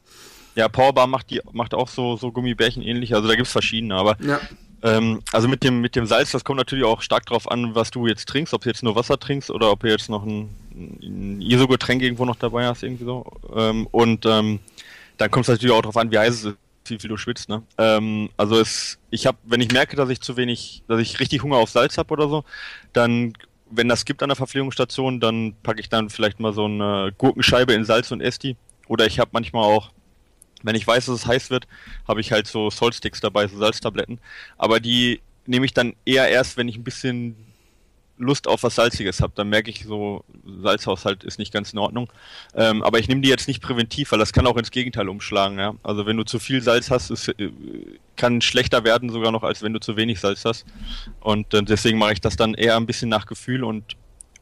Ja, 0.55 0.67
Powerbar 0.67 1.07
macht 1.07 1.29
die 1.29 1.41
macht 1.51 1.73
auch 1.73 1.87
so, 1.87 2.15
so 2.15 2.31
Gummibärchen 2.31 2.83
ähnlich, 2.83 3.15
also 3.15 3.27
da 3.27 3.35
gibt 3.35 3.47
es 3.47 3.51
verschiedene, 3.51 3.95
aber 3.95 4.17
ja. 4.19 4.39
ähm, 4.83 5.21
also 5.31 5.47
mit 5.47 5.63
dem, 5.63 5.81
mit 5.81 5.95
dem 5.95 6.05
Salz, 6.05 6.31
das 6.31 6.43
kommt 6.43 6.57
natürlich 6.57 6.85
auch 6.85 7.01
stark 7.01 7.25
drauf 7.25 7.49
an, 7.49 7.73
was 7.73 7.89
du 7.89 8.05
jetzt 8.05 8.27
trinkst, 8.27 8.53
ob 8.53 8.61
du 8.61 8.69
jetzt 8.69 8.83
nur 8.83 8.95
Wasser 8.95 9.19
trinkst 9.19 9.49
oder 9.49 9.71
ob 9.71 9.79
du 9.79 9.89
jetzt 9.89 10.09
noch 10.09 10.23
ein, 10.23 10.49
ein 10.75 11.41
ISO-Getränk 11.41 12.03
irgendwo 12.03 12.25
noch 12.25 12.35
dabei 12.35 12.67
hast, 12.67 12.83
irgendwie 12.83 13.05
so. 13.05 13.25
Ähm, 13.55 13.87
und 13.89 14.27
ähm, 14.27 14.59
dann 15.17 15.31
kommt 15.31 15.45
es 15.45 15.49
natürlich 15.49 15.73
auch 15.73 15.81
darauf 15.81 15.97
an, 15.97 16.11
wie 16.11 16.19
heiß 16.19 16.33
es 16.33 16.45
ist 16.45 16.57
wie 16.85 16.99
viel 16.99 17.09
du 17.09 17.17
schwitzt, 17.17 17.49
ne? 17.49 17.63
Ähm, 17.77 18.29
also 18.37 18.59
es, 18.59 18.99
ich 19.09 19.25
habe, 19.25 19.37
wenn 19.43 19.61
ich 19.61 19.71
merke, 19.71 19.95
dass 19.95 20.09
ich 20.09 20.21
zu 20.21 20.37
wenig, 20.37 20.83
dass 20.87 20.99
ich 20.99 21.19
richtig 21.19 21.43
Hunger 21.43 21.57
auf 21.57 21.69
Salz 21.69 21.97
habe 21.97 22.11
oder 22.11 22.27
so, 22.27 22.43
dann 22.91 23.33
wenn 23.75 23.89
das 23.89 24.05
gibt 24.05 24.23
an 24.23 24.29
der 24.29 24.35
Verpflegungsstation, 24.35 25.19
dann 25.19 25.55
packe 25.63 25.79
ich 25.79 25.89
dann 25.89 26.09
vielleicht 26.09 26.39
mal 26.39 26.53
so 26.53 26.65
eine 26.65 27.13
Gurkenscheibe 27.17 27.73
in 27.73 27.85
Salz 27.85 28.11
und 28.11 28.21
Esti. 28.21 28.55
Oder 28.87 29.05
ich 29.05 29.19
habe 29.19 29.31
manchmal 29.33 29.63
auch, 29.63 29.91
wenn 30.63 30.75
ich 30.75 30.85
weiß, 30.85 31.05
dass 31.07 31.15
es 31.15 31.27
heiß 31.27 31.49
wird, 31.49 31.67
habe 32.07 32.21
ich 32.21 32.31
halt 32.31 32.47
so 32.47 32.69
Saltsticks 32.69 33.19
dabei, 33.19 33.47
so 33.47 33.57
Salztabletten. 33.57 34.19
Aber 34.57 34.79
die 34.79 35.21
nehme 35.45 35.65
ich 35.65 35.73
dann 35.73 35.95
eher 36.05 36.29
erst, 36.29 36.57
wenn 36.57 36.67
ich 36.67 36.77
ein 36.77 36.83
bisschen 36.83 37.35
Lust 38.23 38.47
auf 38.47 38.63
was 38.63 38.75
Salziges 38.75 39.21
habe, 39.21 39.33
dann 39.35 39.49
merke 39.49 39.69
ich 39.69 39.83
so, 39.85 40.23
Salzhaushalt 40.61 41.23
ist 41.23 41.39
nicht 41.39 41.53
ganz 41.53 41.73
in 41.73 41.79
Ordnung. 41.79 42.11
Ähm, 42.55 42.83
aber 42.83 42.99
ich 42.99 43.07
nehme 43.07 43.21
die 43.21 43.29
jetzt 43.29 43.47
nicht 43.47 43.61
präventiv, 43.61 44.11
weil 44.11 44.19
das 44.19 44.33
kann 44.33 44.47
auch 44.47 44.57
ins 44.57 44.71
Gegenteil 44.71 45.09
umschlagen. 45.09 45.59
Ja? 45.59 45.75
Also 45.83 46.05
wenn 46.05 46.17
du 46.17 46.23
zu 46.23 46.39
viel 46.39 46.61
Salz 46.61 46.89
hast, 46.89 47.11
es 47.11 47.27
äh, 47.27 47.51
kann 48.15 48.41
schlechter 48.41 48.83
werden 48.83 49.09
sogar 49.09 49.31
noch, 49.31 49.43
als 49.43 49.61
wenn 49.61 49.73
du 49.73 49.79
zu 49.79 49.95
wenig 49.95 50.19
Salz 50.19 50.45
hast. 50.45 50.65
Und 51.19 51.53
äh, 51.53 51.63
deswegen 51.63 51.97
mache 51.97 52.13
ich 52.13 52.21
das 52.21 52.35
dann 52.35 52.53
eher 52.53 52.77
ein 52.77 52.85
bisschen 52.85 53.09
nach 53.09 53.25
Gefühl 53.25 53.63
und 53.63 53.95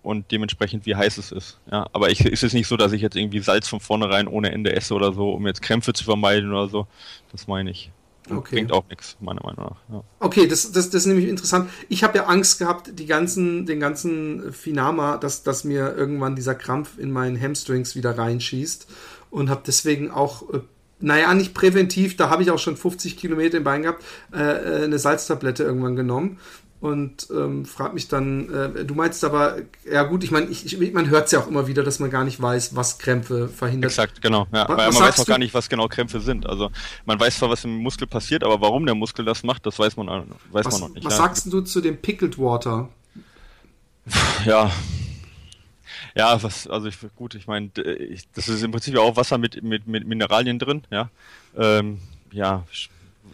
und 0.03 0.31
dementsprechend 0.31 0.87
wie 0.87 0.95
heiß 0.95 1.19
es 1.19 1.31
ist. 1.31 1.59
Ja, 1.71 1.87
aber 1.93 2.09
ich, 2.09 2.21
ist 2.21 2.43
es 2.43 2.53
nicht 2.53 2.67
so, 2.67 2.75
dass 2.75 2.91
ich 2.91 3.03
jetzt 3.03 3.15
irgendwie 3.15 3.39
Salz 3.39 3.67
von 3.67 3.79
vornherein 3.79 4.27
ohne 4.27 4.51
Ende 4.51 4.75
esse 4.75 4.95
oder 4.95 5.13
so, 5.13 5.31
um 5.31 5.45
jetzt 5.45 5.61
Krämpfe 5.61 5.93
zu 5.93 6.03
vermeiden 6.03 6.51
oder 6.51 6.67
so. 6.69 6.87
Das 7.31 7.47
meine 7.47 7.69
ich. 7.69 7.91
Okay. 8.29 8.55
Bringt 8.55 8.71
auch 8.71 8.87
nichts, 8.89 9.17
meiner 9.19 9.41
Meinung 9.43 9.65
nach. 9.65 9.77
Ja. 9.93 10.03
Okay, 10.19 10.47
das, 10.47 10.71
das, 10.71 10.89
das 10.89 11.01
ist 11.01 11.05
nämlich 11.07 11.27
interessant. 11.27 11.69
Ich 11.89 12.03
habe 12.03 12.17
ja 12.17 12.25
Angst 12.25 12.59
gehabt, 12.59 12.91
die 12.99 13.05
ganzen, 13.05 13.65
den 13.65 13.79
ganzen 13.79 14.53
Finama, 14.53 15.17
dass, 15.17 15.43
dass 15.43 15.63
mir 15.63 15.95
irgendwann 15.95 16.35
dieser 16.35 16.55
Krampf 16.55 16.97
in 16.97 17.11
meinen 17.11 17.39
Hamstrings 17.39 17.95
wieder 17.95 18.17
reinschießt 18.17 18.87
und 19.31 19.49
habe 19.49 19.63
deswegen 19.65 20.11
auch, 20.11 20.53
äh, 20.53 20.59
naja, 20.99 21.33
nicht 21.33 21.55
präventiv, 21.55 22.15
da 22.15 22.29
habe 22.29 22.43
ich 22.43 22.51
auch 22.51 22.59
schon 22.59 22.77
50 22.77 23.17
Kilometer 23.17 23.57
im 23.57 23.63
Bein 23.63 23.81
gehabt, 23.81 24.03
äh, 24.33 24.37
äh, 24.37 24.83
eine 24.83 24.99
Salztablette 24.99 25.63
irgendwann 25.63 25.95
genommen 25.95 26.37
und 26.81 27.27
ähm, 27.31 27.65
fragt 27.65 27.93
mich 27.93 28.07
dann, 28.07 28.53
äh, 28.53 28.85
du 28.85 28.95
meinst 28.95 29.23
aber, 29.23 29.57
ja 29.89 30.03
gut, 30.03 30.23
ich 30.23 30.31
meine, 30.31 30.47
man 30.93 31.09
hört 31.09 31.27
es 31.27 31.31
ja 31.31 31.39
auch 31.39 31.47
immer 31.47 31.67
wieder, 31.67 31.83
dass 31.83 31.99
man 31.99 32.09
gar 32.09 32.23
nicht 32.23 32.41
weiß, 32.41 32.75
was 32.75 32.97
Krämpfe 32.97 33.47
verhindert. 33.47 33.91
Exakt, 33.91 34.21
genau. 34.21 34.47
Ja. 34.51 34.67
Was, 34.67 34.77
Weil 34.77 34.91
man 34.91 35.01
weiß 35.03 35.19
auch 35.19 35.25
gar 35.27 35.37
nicht, 35.37 35.53
was 35.53 35.69
genau 35.69 35.87
Krämpfe 35.87 36.19
sind. 36.19 36.47
Also 36.47 36.71
man 37.05 37.19
weiß 37.19 37.37
zwar, 37.37 37.49
was 37.49 37.63
im 37.63 37.77
Muskel 37.77 38.07
passiert, 38.07 38.43
aber 38.43 38.59
warum 38.61 38.85
der 38.85 38.95
Muskel 38.95 39.23
das 39.23 39.43
macht, 39.43 39.65
das 39.65 39.79
weiß 39.79 39.95
man, 39.95 40.07
weiß 40.07 40.65
was, 40.65 40.73
man 40.73 40.89
noch 40.89 40.95
nicht. 40.95 41.05
Was 41.05 41.13
ja. 41.13 41.17
sagst 41.19 41.53
du 41.53 41.61
zu 41.61 41.81
dem 41.81 41.97
Pickled 41.97 42.37
Water? 42.37 42.89
Ja, 44.45 44.71
ja, 46.15 46.41
was, 46.43 46.67
also 46.67 46.87
ich, 46.87 46.97
gut, 47.15 47.35
ich 47.35 47.47
meine, 47.47 47.69
das 48.35 48.47
ist 48.47 48.63
im 48.63 48.71
Prinzip 48.71 48.97
auch 48.97 49.15
Wasser 49.15 49.37
mit, 49.37 49.63
mit, 49.63 49.87
mit 49.87 50.05
Mineralien 50.05 50.59
drin, 50.59 50.81
ja. 50.89 51.09
Ähm, 51.55 51.99
ja, 52.31 52.65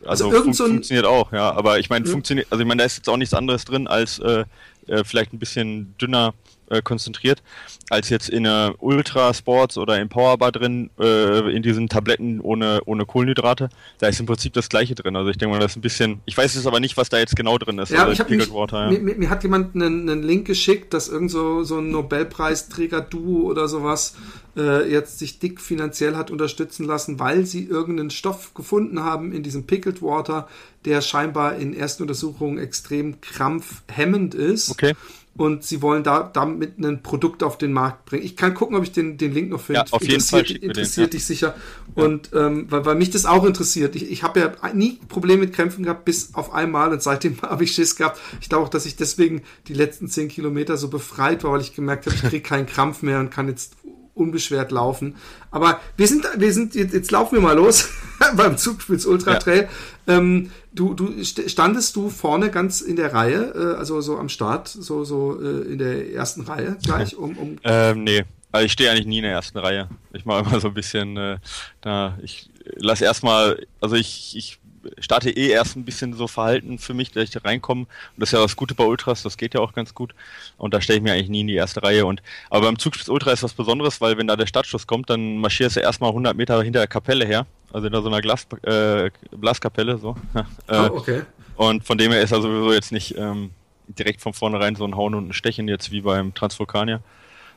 also, 0.07 0.25
also 0.29 0.43
fun 0.43 0.53
so 0.53 0.65
funktioniert 0.65 1.05
auch, 1.05 1.31
ja. 1.31 1.51
Aber 1.51 1.79
ich 1.79 1.89
meine, 1.89 2.05
ja. 2.05 2.11
funktioniert, 2.11 2.47
also 2.49 2.61
ich 2.61 2.67
meine, 2.67 2.79
da 2.79 2.85
ist 2.85 2.97
jetzt 2.97 3.09
auch 3.09 3.17
nichts 3.17 3.33
anderes 3.33 3.65
drin 3.65 3.87
als 3.87 4.19
äh, 4.19 4.45
äh, 4.87 5.03
vielleicht 5.03 5.33
ein 5.33 5.39
bisschen 5.39 5.95
dünner 5.97 6.33
äh, 6.69 6.81
konzentriert, 6.81 7.41
als 7.89 8.09
jetzt 8.09 8.29
in 8.29 8.45
einer 8.45 8.75
Ultra 8.79 9.33
Sports 9.33 9.77
oder 9.77 9.99
in 9.99 10.09
Powerbar 10.09 10.51
drin, 10.51 10.89
äh, 10.99 11.55
in 11.55 11.63
diesen 11.63 11.87
Tabletten 11.89 12.39
ohne, 12.41 12.81
ohne 12.85 13.05
Kohlenhydrate. 13.05 13.69
Da 13.99 14.07
ist 14.07 14.19
im 14.19 14.25
Prinzip 14.25 14.53
das 14.53 14.69
gleiche 14.69 14.95
drin. 14.95 15.15
Also 15.15 15.29
ich 15.29 15.37
denke 15.37 15.53
mal, 15.53 15.61
das 15.61 15.71
ist 15.71 15.77
ein 15.77 15.81
bisschen, 15.81 16.21
ich 16.25 16.37
weiß 16.37 16.55
jetzt 16.55 16.67
aber 16.67 16.79
nicht, 16.79 16.97
was 16.97 17.09
da 17.09 17.17
jetzt 17.17 17.35
genau 17.35 17.57
drin 17.57 17.79
ist. 17.79 17.91
Ja, 17.91 18.01
also 18.01 18.11
ich 18.11 18.19
hab 18.19 18.29
mich, 18.29 18.51
Water, 18.51 18.91
ja. 18.91 18.99
mir, 18.99 19.15
mir, 19.15 19.29
hat 19.29 19.43
jemand 19.43 19.75
einen, 19.75 20.09
einen 20.09 20.23
Link 20.23 20.45
geschickt, 20.45 20.93
dass 20.93 21.07
irgend 21.07 21.31
so, 21.31 21.63
so 21.63 21.77
ein 21.77 21.89
Nobelpreisträger-Duo 21.91 23.43
oder 23.49 23.67
sowas 23.67 24.15
äh, 24.55 24.89
jetzt 24.91 25.19
sich 25.19 25.39
dick 25.39 25.61
finanziell 25.61 26.15
hat 26.15 26.31
unterstützen 26.31 26.85
lassen, 26.85 27.19
weil 27.19 27.45
sie 27.45 27.63
irgendeinen 27.63 28.09
Stoff 28.09 28.53
gefunden 28.53 29.03
haben 29.03 29.31
in 29.31 29.43
diesem 29.43 29.65
Pickled 29.65 30.01
Water, 30.01 30.47
der 30.85 31.01
scheinbar 31.01 31.55
in 31.55 31.73
ersten 31.73 32.03
Untersuchungen 32.03 32.57
extrem 32.57 33.21
krampfhemmend 33.21 34.33
ist. 34.35 34.71
Okay 34.71 34.93
und 35.37 35.63
sie 35.63 35.81
wollen 35.81 36.03
da 36.03 36.23
damit 36.23 36.79
ein 36.79 37.03
Produkt 37.03 37.43
auf 37.43 37.57
den 37.57 37.71
Markt 37.71 38.05
bringen. 38.05 38.23
Ich 38.23 38.35
kann 38.35 38.53
gucken, 38.53 38.75
ob 38.75 38.83
ich 38.83 38.91
den, 38.91 39.17
den 39.17 39.33
Link 39.33 39.51
noch 39.51 39.61
finde. 39.61 39.81
Ja, 39.81 39.85
auf 39.91 40.01
jeden 40.01 40.15
interessiert, 40.15 40.47
Fall. 40.47 40.57
Interessiert 40.57 41.13
den, 41.13 41.17
dich 41.17 41.25
sicher. 41.25 41.55
Ja. 41.95 42.03
Und 42.03 42.31
ähm, 42.33 42.65
weil, 42.69 42.85
weil 42.85 42.95
mich 42.95 43.11
das 43.11 43.25
auch 43.25 43.45
interessiert. 43.45 43.95
Ich, 43.95 44.09
ich 44.09 44.23
habe 44.23 44.39
ja 44.39 44.73
nie 44.73 44.99
Probleme 45.07 45.41
mit 45.41 45.53
Krämpfen 45.53 45.83
gehabt, 45.83 46.05
bis 46.05 46.33
auf 46.33 46.53
einmal 46.53 46.91
und 46.91 47.01
seitdem 47.01 47.41
habe 47.41 47.63
ich 47.63 47.71
Schiss 47.71 47.95
gehabt. 47.95 48.19
Ich 48.41 48.49
glaube 48.49 48.65
auch, 48.65 48.69
dass 48.69 48.85
ich 48.85 48.95
deswegen 48.95 49.43
die 49.67 49.73
letzten 49.73 50.07
zehn 50.07 50.27
Kilometer 50.27 50.75
so 50.77 50.89
befreit 50.89 51.43
war, 51.43 51.51
weil 51.53 51.61
ich 51.61 51.75
gemerkt 51.75 52.07
habe, 52.07 52.15
ich 52.15 52.23
kriege 52.23 52.41
keinen 52.41 52.65
Krampf 52.65 53.03
mehr 53.03 53.19
und 53.19 53.29
kann 53.29 53.47
jetzt 53.47 53.75
unbeschwert 54.17 54.71
laufen. 54.71 55.15
Aber 55.51 55.79
wir 55.95 56.07
sind, 56.07 56.27
wir 56.37 56.53
sind, 56.53 56.75
jetzt, 56.75 56.93
jetzt 56.93 57.11
laufen 57.11 57.35
wir 57.35 57.41
mal 57.41 57.55
los 57.55 57.89
beim 58.35 58.57
Zugspitz 58.57 59.05
Ultra 59.05 59.35
Trail. 59.35 59.69
Ja. 60.07 60.17
Ähm, 60.17 60.51
du, 60.73 60.93
du 60.93 61.23
standest 61.23 61.95
du 61.95 62.09
vorne 62.09 62.49
ganz 62.49 62.81
in 62.81 62.95
der 62.95 63.13
Reihe, 63.13 63.53
äh, 63.55 63.77
also 63.77 64.01
so 64.01 64.17
am 64.17 64.29
Start, 64.29 64.67
so, 64.67 65.03
so 65.03 65.39
äh, 65.41 65.71
in 65.71 65.77
der 65.77 66.13
ersten 66.13 66.41
Reihe 66.41 66.77
gleich, 66.83 67.15
um, 67.15 67.37
um 67.37 67.57
ähm, 67.63 68.03
nee. 68.03 68.23
Also 68.51 68.65
ich 68.65 68.71
stehe 68.71 68.89
eigentlich 68.89 69.07
nie 69.07 69.17
in 69.17 69.23
der 69.23 69.33
ersten 69.33 69.57
Reihe. 69.57 69.89
Ich 70.13 70.25
mache 70.25 70.47
immer 70.47 70.59
so 70.61 70.69
ein 70.69 70.73
bisschen 70.73 71.17
äh, 71.17 71.37
da, 71.81 72.17
ich 72.21 72.49
lass 72.75 73.01
erstmal, 73.01 73.65
also 73.81 73.95
ich, 73.95 74.35
ich 74.37 74.59
starte 74.99 75.29
eh 75.29 75.49
erst 75.49 75.75
ein 75.75 75.85
bisschen 75.85 76.13
so 76.13 76.27
Verhalten 76.27 76.79
für 76.79 76.93
mich, 76.93 77.11
dass 77.11 77.23
ich 77.23 77.31
da 77.31 77.39
reinkomme. 77.39 77.81
Und 77.81 77.89
das 78.17 78.29
ist 78.29 78.33
ja 78.33 78.41
das 78.41 78.55
Gute 78.55 78.75
bei 78.75 78.83
Ultras, 78.83 79.23
das 79.23 79.37
geht 79.37 79.53
ja 79.53 79.59
auch 79.61 79.73
ganz 79.73 79.93
gut. 79.93 80.13
Und 80.57 80.73
da 80.73 80.81
stelle 80.81 80.97
ich 80.97 81.03
mir 81.03 81.13
eigentlich 81.13 81.29
nie 81.29 81.41
in 81.41 81.47
die 81.47 81.55
erste 81.55 81.83
Reihe. 81.83 82.05
Und 82.05 82.21
aber 82.49 82.67
beim 82.67 82.79
Zugspitz 82.79 83.09
Ultra 83.09 83.31
ist 83.31 83.43
was 83.43 83.53
Besonderes, 83.53 84.01
weil 84.01 84.17
wenn 84.17 84.27
da 84.27 84.35
der 84.35 84.47
Startschuss 84.47 84.87
kommt, 84.87 85.09
dann 85.09 85.37
marschierst 85.37 85.75
du 85.75 85.79
erstmal 85.79 86.09
100 86.09 86.35
Meter 86.35 86.61
hinter 86.61 86.79
der 86.79 86.87
Kapelle 86.87 87.25
her. 87.25 87.45
Also 87.71 87.85
hinter 87.85 88.01
so 88.01 88.07
einer 88.07 88.21
Glas, 88.21 88.47
äh, 88.63 89.11
Blaskapelle, 89.31 89.97
so. 89.97 90.15
oh, 90.69 90.89
okay. 90.93 91.23
Und 91.55 91.83
von 91.83 91.97
dem 91.97 92.11
her 92.11 92.21
ist 92.21 92.31
er 92.31 92.41
sowieso 92.41 92.71
jetzt 92.71 92.91
nicht 92.91 93.17
ähm, 93.17 93.51
direkt 93.87 94.21
von 94.21 94.33
vornherein 94.33 94.75
so 94.75 94.85
ein 94.85 94.95
Hauen 94.95 95.15
und 95.15 95.29
ein 95.29 95.33
Stechen 95.33 95.67
jetzt 95.67 95.91
wie 95.91 96.01
beim 96.01 96.33
Transvulkanier. 96.33 97.01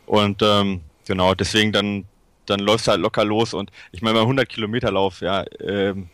Und 0.07 0.43
ähm, 0.43 0.81
genau, 1.07 1.35
deswegen 1.35 1.73
dann 1.73 2.07
dann 2.51 2.61
läufst 2.61 2.87
du 2.87 2.91
halt 2.91 3.01
locker 3.01 3.25
los 3.25 3.55
und 3.55 3.71
ich 3.93 4.03
meine 4.03 4.15
beim 4.15 4.25
100 4.25 4.49
Kilometer 4.49 4.91
Lauf, 4.91 5.21
ja, 5.21 5.45
ähm, 5.61 6.09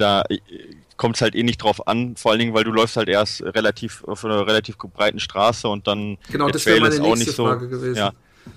da 0.00 0.22
äh, 0.28 0.38
kommt 0.96 1.16
es 1.16 1.22
halt 1.22 1.34
eh 1.34 1.42
nicht 1.42 1.62
drauf 1.62 1.86
an, 1.88 2.16
vor 2.16 2.30
allen 2.30 2.40
Dingen, 2.40 2.54
weil 2.54 2.64
du 2.64 2.72
läufst 2.72 2.96
halt 2.96 3.08
erst 3.08 3.42
relativ 3.42 4.04
auf 4.04 4.24
einer 4.24 4.46
relativ 4.46 4.76
breiten 4.76 5.20
Straße 5.20 5.66
und 5.68 5.86
dann 5.86 6.18
genau, 6.30 6.48
das 6.48 6.64
Trail 6.64 6.84
ist 6.84 7.00
auch 7.00 7.16
nicht 7.16 7.32
so. 7.32 7.46
Frage 7.46 7.68
gewesen. 7.68 7.96
Ja, 7.96 8.12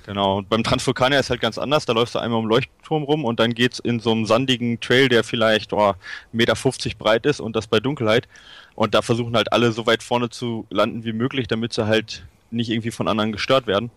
genau. 0.06 0.40
Und 0.40 0.50
beim 0.50 0.64
Transvulkanier 0.64 1.20
ist 1.20 1.30
halt 1.30 1.42
ganz 1.42 1.58
anders, 1.58 1.86
da 1.86 1.94
läufst 1.94 2.16
du 2.16 2.20
einmal 2.20 2.40
um 2.40 2.46
Leuchtturm 2.46 3.04
rum 3.04 3.24
und 3.24 3.40
dann 3.40 3.54
geht's 3.54 3.80
in 3.80 4.00
so 4.00 4.12
einem 4.12 4.26
sandigen 4.26 4.80
Trail, 4.80 5.08
der 5.08 5.24
vielleicht 5.24 5.74
oh, 5.74 5.94
1,50 6.34 6.34
Meter 6.34 6.56
breit 6.98 7.26
ist 7.26 7.40
und 7.40 7.56
das 7.56 7.68
bei 7.68 7.80
Dunkelheit. 7.80 8.28
Und 8.76 8.94
da 8.94 9.02
versuchen 9.02 9.36
halt 9.36 9.54
alle 9.54 9.72
so 9.72 9.86
weit 9.86 10.04
vorne 10.04 10.30
zu 10.30 10.66
landen 10.70 11.04
wie 11.04 11.14
möglich, 11.14 11.48
damit 11.48 11.74
sie 11.74 11.86
halt 11.86 12.26
nicht 12.52 12.70
irgendwie 12.70 12.92
von 12.92 13.08
anderen 13.08 13.32
gestört 13.32 13.68
werden. 13.68 13.92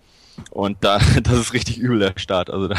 Und 0.51 0.79
da, 0.81 0.99
das 1.23 1.39
ist 1.39 1.53
richtig 1.53 1.79
übel 1.79 1.99
der 1.99 2.13
Start. 2.17 2.51
Also 2.51 2.69
da, 2.69 2.77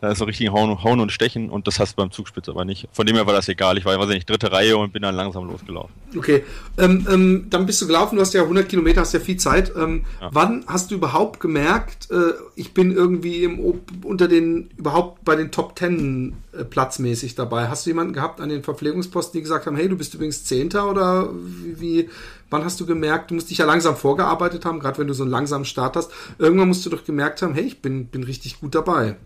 da 0.00 0.10
ist 0.10 0.18
so 0.18 0.24
richtig 0.24 0.50
Hauen, 0.50 0.82
Hauen 0.82 1.00
und 1.00 1.12
Stechen 1.12 1.50
und 1.50 1.66
das 1.66 1.78
hast 1.78 1.92
du 1.92 1.96
beim 1.96 2.10
Zugspitz 2.10 2.48
aber 2.48 2.64
nicht. 2.64 2.88
Von 2.92 3.06
dem 3.06 3.16
her 3.16 3.26
war 3.26 3.34
das 3.34 3.48
egal. 3.48 3.78
Ich 3.78 3.84
war, 3.84 3.98
weiß 3.98 4.08
nicht, 4.08 4.28
dritte 4.28 4.52
Reihe 4.52 4.76
und 4.76 4.92
bin 4.92 5.02
dann 5.02 5.14
langsam 5.14 5.48
losgelaufen. 5.48 5.94
Okay, 6.16 6.44
ähm, 6.78 7.06
ähm, 7.10 7.46
dann 7.50 7.66
bist 7.66 7.80
du 7.80 7.86
gelaufen, 7.86 8.16
du 8.16 8.22
hast 8.22 8.34
ja 8.34 8.42
100 8.42 8.68
Kilometer, 8.68 9.00
hast 9.00 9.14
ja 9.14 9.20
viel 9.20 9.36
Zeit. 9.36 9.72
Ähm, 9.76 10.04
ja. 10.20 10.30
Wann 10.32 10.64
hast 10.66 10.90
du 10.90 10.96
überhaupt 10.96 11.40
gemerkt, 11.40 12.10
äh, 12.10 12.32
ich 12.56 12.74
bin 12.74 12.92
irgendwie 12.92 13.44
im, 13.44 13.80
unter 14.02 14.28
den, 14.28 14.70
überhaupt 14.76 15.24
bei 15.24 15.36
den 15.36 15.50
Top 15.50 15.76
Ten 15.76 16.34
äh, 16.52 16.64
platzmäßig 16.64 17.34
dabei? 17.34 17.68
Hast 17.68 17.86
du 17.86 17.90
jemanden 17.90 18.12
gehabt 18.12 18.40
an 18.40 18.48
den 18.48 18.62
Verpflegungsposten, 18.62 19.38
die 19.38 19.42
gesagt 19.42 19.66
haben, 19.66 19.76
hey, 19.76 19.88
du 19.88 19.96
bist 19.96 20.14
übrigens 20.14 20.44
Zehnter 20.44 20.90
oder 20.90 21.30
wie, 21.32 21.80
wie 21.80 22.08
Wann 22.52 22.64
hast 22.64 22.78
du 22.80 22.86
gemerkt, 22.86 23.30
du 23.30 23.34
musst 23.34 23.50
dich 23.50 23.58
ja 23.58 23.64
langsam 23.64 23.96
vorgearbeitet 23.96 24.64
haben, 24.64 24.78
gerade 24.78 24.98
wenn 24.98 25.08
du 25.08 25.14
so 25.14 25.22
einen 25.22 25.32
langsamen 25.32 25.64
Start 25.64 25.96
hast. 25.96 26.10
Irgendwann 26.38 26.68
musst 26.68 26.84
du 26.84 26.90
doch 26.90 27.04
gemerkt 27.04 27.42
haben, 27.42 27.54
hey, 27.54 27.64
ich 27.64 27.80
bin, 27.80 28.06
bin 28.06 28.24
richtig 28.24 28.60
gut 28.60 28.74
dabei. 28.74 29.16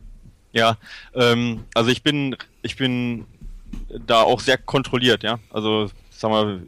Ja, 0.52 0.78
ähm, 1.14 1.64
also 1.74 1.90
ich 1.90 2.02
bin, 2.02 2.36
ich 2.62 2.76
bin 2.76 3.26
da 4.06 4.22
auch 4.22 4.40
sehr 4.40 4.58
kontrolliert, 4.58 5.22
ja. 5.22 5.38
Also, 5.50 5.90
sag 6.10 6.30
mal, 6.30 6.62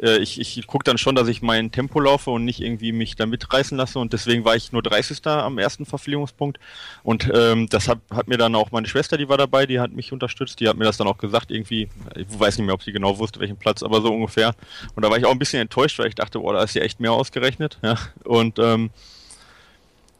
äh, 0.00 0.18
ich, 0.18 0.40
ich 0.40 0.66
gucke 0.66 0.84
dann 0.84 0.98
schon, 0.98 1.14
dass 1.14 1.28
ich 1.28 1.42
mein 1.42 1.72
Tempo 1.72 2.00
laufe 2.00 2.30
und 2.30 2.44
nicht 2.44 2.60
irgendwie 2.60 2.92
mich 2.92 3.16
da 3.16 3.26
mitreißen 3.26 3.76
lasse 3.76 3.98
und 3.98 4.12
deswegen 4.12 4.44
war 4.44 4.56
ich 4.56 4.72
nur 4.72 4.82
30. 4.82 5.26
am 5.26 5.58
ersten 5.58 5.86
Verpflegungspunkt 5.86 6.58
und 7.02 7.30
ähm, 7.32 7.68
das 7.68 7.88
hat, 7.88 7.98
hat 8.10 8.28
mir 8.28 8.38
dann 8.38 8.54
auch 8.54 8.70
meine 8.70 8.86
Schwester, 8.86 9.16
die 9.16 9.28
war 9.28 9.38
dabei, 9.38 9.66
die 9.66 9.80
hat 9.80 9.92
mich 9.92 10.12
unterstützt, 10.12 10.60
die 10.60 10.68
hat 10.68 10.76
mir 10.76 10.84
das 10.84 10.96
dann 10.96 11.06
auch 11.06 11.18
gesagt 11.18 11.50
irgendwie, 11.50 11.88
ich 12.14 12.26
weiß 12.28 12.58
nicht 12.58 12.66
mehr, 12.66 12.74
ob 12.74 12.82
sie 12.82 12.92
genau 12.92 13.18
wusste, 13.18 13.40
welchen 13.40 13.56
Platz, 13.56 13.82
aber 13.82 14.00
so 14.00 14.12
ungefähr 14.12 14.54
und 14.94 15.04
da 15.04 15.10
war 15.10 15.18
ich 15.18 15.24
auch 15.24 15.32
ein 15.32 15.38
bisschen 15.38 15.60
enttäuscht, 15.60 15.98
weil 15.98 16.08
ich 16.08 16.14
dachte, 16.14 16.38
boah, 16.40 16.54
da 16.54 16.62
ist 16.62 16.74
ja 16.74 16.82
echt 16.82 17.00
mehr 17.00 17.12
ausgerechnet, 17.12 17.78
ja, 17.82 17.96
und 18.24 18.58
ähm, 18.58 18.90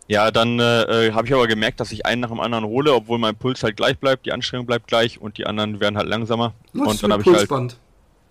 ja, 0.09 0.31
dann 0.31 0.61
äh, 0.61 1.11
habe 1.13 1.27
ich 1.27 1.35
aber 1.35 1.49
gemerkt, 1.49 1.81
dass 1.81 1.91
ich 1.91 2.07
einen 2.07 2.21
nach 2.21 2.29
dem 2.29 2.39
anderen 2.39 2.65
hole, 2.65 2.95
obwohl 2.95 3.19
mein 3.19 3.35
Puls 3.35 3.65
halt 3.65 3.77
gleich 3.77 3.99
bleibt, 3.99 4.25
die 4.25 4.33
Anstrengung 4.33 4.65
bleibt 4.65 4.87
gleich 4.87 5.21
und 5.21 5.37
die 5.37 5.47
anderen 5.47 5.81
werden 5.81 5.97
halt 5.97 6.07
langsamer. 6.07 6.55
Was 6.73 6.89
und 6.89 7.03
dann 7.03 7.13
habe 7.13 7.23
ich 7.23 7.29
halt. 7.29 7.77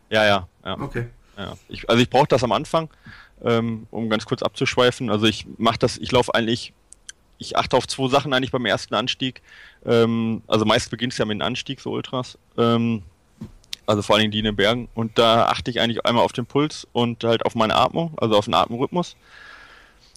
Ja, 0.09 0.25
ja, 0.25 0.47
ja. 0.63 0.79
Okay. 0.79 1.07
Ja, 1.37 1.53
ich, 1.69 1.89
also 1.89 2.01
ich 2.01 2.09
brauche 2.09 2.27
das 2.27 2.43
am 2.43 2.51
Anfang, 2.51 2.89
ähm, 3.43 3.87
um 3.91 4.09
ganz 4.09 4.25
kurz 4.25 4.41
abzuschweifen. 4.41 5.09
Also 5.09 5.25
ich 5.25 5.45
mache 5.57 5.77
das, 5.79 5.97
ich 5.97 6.11
laufe 6.11 6.33
eigentlich, 6.33 6.73
ich 7.37 7.57
achte 7.57 7.75
auf 7.75 7.87
zwei 7.87 8.07
Sachen 8.07 8.33
eigentlich 8.33 8.51
beim 8.51 8.65
ersten 8.65 8.95
Anstieg. 8.95 9.41
Ähm, 9.85 10.41
also 10.47 10.65
meist 10.65 10.89
beginnt 10.89 11.13
es 11.13 11.19
ja 11.19 11.25
mit 11.25 11.39
dem 11.39 11.41
Anstieg, 11.41 11.81
so 11.81 11.91
Ultras. 11.91 12.37
Ähm, 12.57 13.03
also 13.85 14.01
vor 14.01 14.15
allen 14.15 14.21
Dingen 14.21 14.31
die 14.31 14.39
in 14.39 14.45
den 14.45 14.55
Bergen. 14.55 14.87
Und 14.95 15.17
da 15.17 15.45
achte 15.45 15.69
ich 15.69 15.79
eigentlich 15.79 16.05
einmal 16.05 16.23
auf 16.23 16.33
den 16.33 16.45
Puls 16.45 16.87
und 16.91 17.23
halt 17.23 17.45
auf 17.45 17.55
meine 17.55 17.75
Atmung, 17.75 18.13
also 18.17 18.37
auf 18.37 18.45
den 18.45 18.53
Atemrhythmus. 18.53 19.15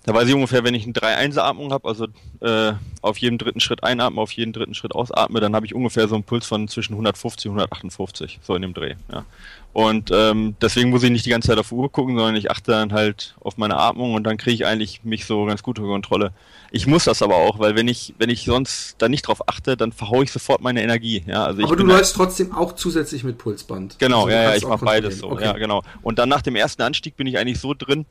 Da 0.08 0.14
weiß 0.14 0.26
ich 0.26 0.34
ungefähr, 0.34 0.64
wenn 0.64 0.72
ich 0.72 0.84
eine 0.84 0.94
3-1-Atmung 0.94 1.70
habe, 1.70 1.86
also 1.86 2.06
äh, 2.40 2.72
auf 3.02 3.18
jedem 3.18 3.36
dritten 3.36 3.60
Schritt 3.60 3.84
einatme, 3.84 4.22
auf 4.22 4.32
jeden 4.32 4.54
dritten 4.54 4.72
Schritt 4.72 4.94
ausatme, 4.94 5.38
dann 5.38 5.54
habe 5.54 5.66
ich 5.66 5.74
ungefähr 5.74 6.08
so 6.08 6.14
einen 6.14 6.24
Puls 6.24 6.46
von 6.46 6.66
zwischen 6.66 6.94
150 6.94 7.50
und 7.50 7.58
158, 7.58 8.40
so 8.42 8.54
in 8.54 8.62
dem 8.62 8.72
Dreh. 8.72 8.94
Ja. 9.12 9.26
Und 9.74 10.10
ähm, 10.10 10.56
deswegen 10.62 10.88
muss 10.88 11.02
ich 11.02 11.10
nicht 11.10 11.26
die 11.26 11.30
ganze 11.30 11.48
Zeit 11.48 11.58
auf 11.58 11.68
die 11.68 11.74
Uhr 11.74 11.92
gucken, 11.92 12.16
sondern 12.16 12.36
ich 12.36 12.50
achte 12.50 12.70
dann 12.70 12.94
halt 12.94 13.36
auf 13.40 13.58
meine 13.58 13.76
Atmung 13.76 14.14
und 14.14 14.24
dann 14.24 14.38
kriege 14.38 14.54
ich 14.54 14.64
eigentlich 14.64 15.04
mich 15.04 15.26
so 15.26 15.44
ganz 15.44 15.62
gut 15.62 15.78
unter 15.78 15.90
Kontrolle. 15.90 16.32
Ich 16.70 16.86
muss 16.86 17.04
das 17.04 17.20
aber 17.20 17.36
auch, 17.36 17.58
weil 17.58 17.76
wenn 17.76 17.86
ich, 17.86 18.14
wenn 18.16 18.30
ich 18.30 18.46
sonst 18.46 18.96
da 18.96 19.10
nicht 19.10 19.28
drauf 19.28 19.46
achte, 19.46 19.76
dann 19.76 19.92
verhaue 19.92 20.24
ich 20.24 20.32
sofort 20.32 20.62
meine 20.62 20.82
Energie. 20.82 21.22
Ja, 21.26 21.44
also 21.44 21.64
aber 21.64 21.76
du 21.76 21.84
läufst 21.84 22.16
trotzdem 22.16 22.52
auch 22.52 22.74
zusätzlich 22.74 23.24
mit 23.24 23.36
Pulsband. 23.36 23.98
Genau, 23.98 24.20
also 24.20 24.30
ja, 24.30 24.42
ja, 24.44 24.54
ich 24.54 24.66
mache 24.66 24.86
beides 24.86 25.18
so. 25.18 25.30
Okay. 25.32 25.44
Ja, 25.44 25.52
genau. 25.52 25.82
Und 26.00 26.18
dann 26.18 26.30
nach 26.30 26.40
dem 26.40 26.56
ersten 26.56 26.80
Anstieg 26.80 27.14
bin 27.16 27.26
ich 27.26 27.36
eigentlich 27.36 27.60
so 27.60 27.74
drin, 27.74 28.06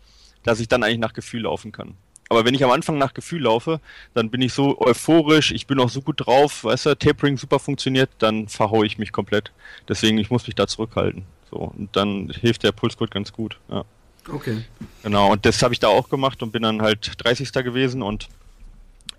dass 0.47 0.61
ich 0.61 0.69
dann 0.69 0.81
eigentlich 0.81 0.99
nach 0.99 1.13
Gefühl 1.13 1.41
laufen 1.41 1.73
kann. 1.73 1.95
Aber 2.29 2.45
wenn 2.45 2.53
ich 2.53 2.63
am 2.63 2.71
Anfang 2.71 2.97
nach 2.97 3.13
Gefühl 3.13 3.43
laufe, 3.43 3.81
dann 4.13 4.29
bin 4.29 4.41
ich 4.41 4.53
so 4.53 4.79
euphorisch, 4.79 5.51
ich 5.51 5.67
bin 5.67 5.79
auch 5.79 5.89
so 5.89 6.01
gut 6.01 6.25
drauf, 6.25 6.63
weißt 6.63 6.87
du, 6.87 6.95
Tapering 6.95 7.37
super 7.37 7.59
funktioniert, 7.59 8.09
dann 8.19 8.47
verhaue 8.47 8.85
ich 8.85 8.97
mich 8.97 9.11
komplett. 9.11 9.51
Deswegen, 9.89 10.17
ich 10.17 10.29
muss 10.29 10.47
mich 10.47 10.55
da 10.55 10.65
zurückhalten. 10.65 11.23
So, 11.51 11.57
und 11.57 11.95
dann 11.95 12.29
hilft 12.29 12.63
der 12.63 12.71
Pulsgurt 12.71 13.11
ganz 13.11 13.33
gut, 13.33 13.59
ja. 13.69 13.83
Okay. 14.29 14.63
Genau, 15.03 15.31
und 15.31 15.45
das 15.45 15.61
habe 15.63 15.73
ich 15.73 15.79
da 15.79 15.87
auch 15.87 16.09
gemacht 16.09 16.41
und 16.43 16.51
bin 16.51 16.63
dann 16.63 16.81
halt 16.81 17.11
30. 17.17 17.51
gewesen 17.51 18.01
und 18.01 18.27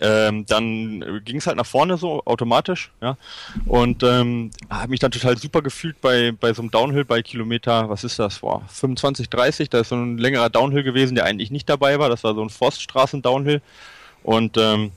ähm, 0.00 0.46
dann 0.46 1.22
ging 1.24 1.36
es 1.36 1.46
halt 1.46 1.56
nach 1.56 1.66
vorne 1.66 1.96
so 1.96 2.22
automatisch, 2.24 2.92
ja. 3.00 3.16
Und 3.66 4.02
ähm, 4.02 4.50
habe 4.70 4.90
mich 4.90 5.00
dann 5.00 5.10
total 5.10 5.36
super 5.36 5.62
gefühlt 5.62 6.00
bei, 6.00 6.32
bei 6.32 6.52
so 6.52 6.62
einem 6.62 6.70
Downhill 6.70 7.04
bei 7.04 7.22
Kilometer, 7.22 7.88
was 7.88 8.04
ist 8.04 8.18
das? 8.18 8.38
Boah, 8.38 8.62
25, 8.68 9.28
30, 9.28 9.70
da 9.70 9.80
ist 9.80 9.88
so 9.88 9.96
ein 9.96 10.18
längerer 10.18 10.50
Downhill 10.50 10.82
gewesen, 10.82 11.14
der 11.14 11.24
eigentlich 11.24 11.50
nicht 11.50 11.68
dabei 11.68 11.98
war. 11.98 12.08
Das 12.08 12.24
war 12.24 12.34
so 12.34 12.42
ein 12.42 12.50
Forststraßen-Downhill. 12.50 13.60
Und 14.22 14.56
ähm, 14.56 14.92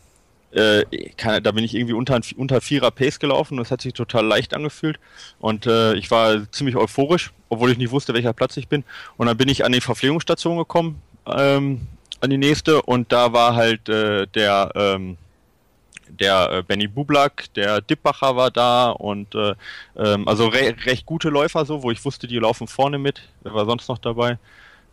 äh, 0.52 0.84
kann, 1.18 1.42
da 1.44 1.52
bin 1.52 1.64
ich 1.64 1.74
irgendwie 1.74 1.94
unter, 1.94 2.20
unter 2.38 2.62
vierer 2.62 2.92
Pace 2.92 3.20
gelaufen. 3.20 3.58
Das 3.58 3.72
hat 3.72 3.82
sich 3.82 3.94
total 3.94 4.26
leicht 4.26 4.54
angefühlt. 4.54 5.00
Und 5.40 5.66
äh, 5.66 5.94
ich 5.96 6.12
war 6.12 6.52
ziemlich 6.52 6.76
euphorisch, 6.76 7.32
obwohl 7.50 7.72
ich 7.72 7.78
nicht 7.78 7.92
wusste, 7.92 8.14
welcher 8.14 8.34
Platz 8.34 8.58
ich 8.58 8.68
bin. 8.68 8.84
Und 9.18 9.28
dann 9.28 9.38
bin 9.38 9.50
ich 9.50 9.66
an 9.66 9.72
die 9.72 9.82
Verpflegungsstation 9.82 10.58
gekommen. 10.58 11.02
Ähm, 11.26 11.88
an 12.22 12.30
die 12.30 12.38
nächste 12.38 12.82
und 12.82 13.12
da 13.12 13.34
war 13.34 13.56
halt 13.56 13.90
äh, 13.90 14.28
der 14.28 14.72
ähm, 14.76 15.18
der 16.20 16.52
äh, 16.52 16.64
Benny 16.64 16.88
Bublak, 16.88 17.54
der 17.56 17.82
Dippacher 17.82 18.36
war 18.36 18.52
da 18.52 18.92
und 18.92 19.34
äh, 19.36 19.56
ähm, 19.98 20.28
also 20.28 20.48
re 20.48 20.76
recht 20.86 21.06
gute 21.06 21.30
Läufer 21.30 21.66
so, 21.66 21.84
wo 21.84 21.92
ich 21.92 22.04
wusste, 22.04 22.28
die 22.28 22.40
laufen 22.40 22.68
vorne 22.68 22.98
mit. 22.98 23.22
Wer 23.42 23.54
war 23.54 23.66
sonst 23.66 23.88
noch 23.88 23.98
dabei? 23.98 24.38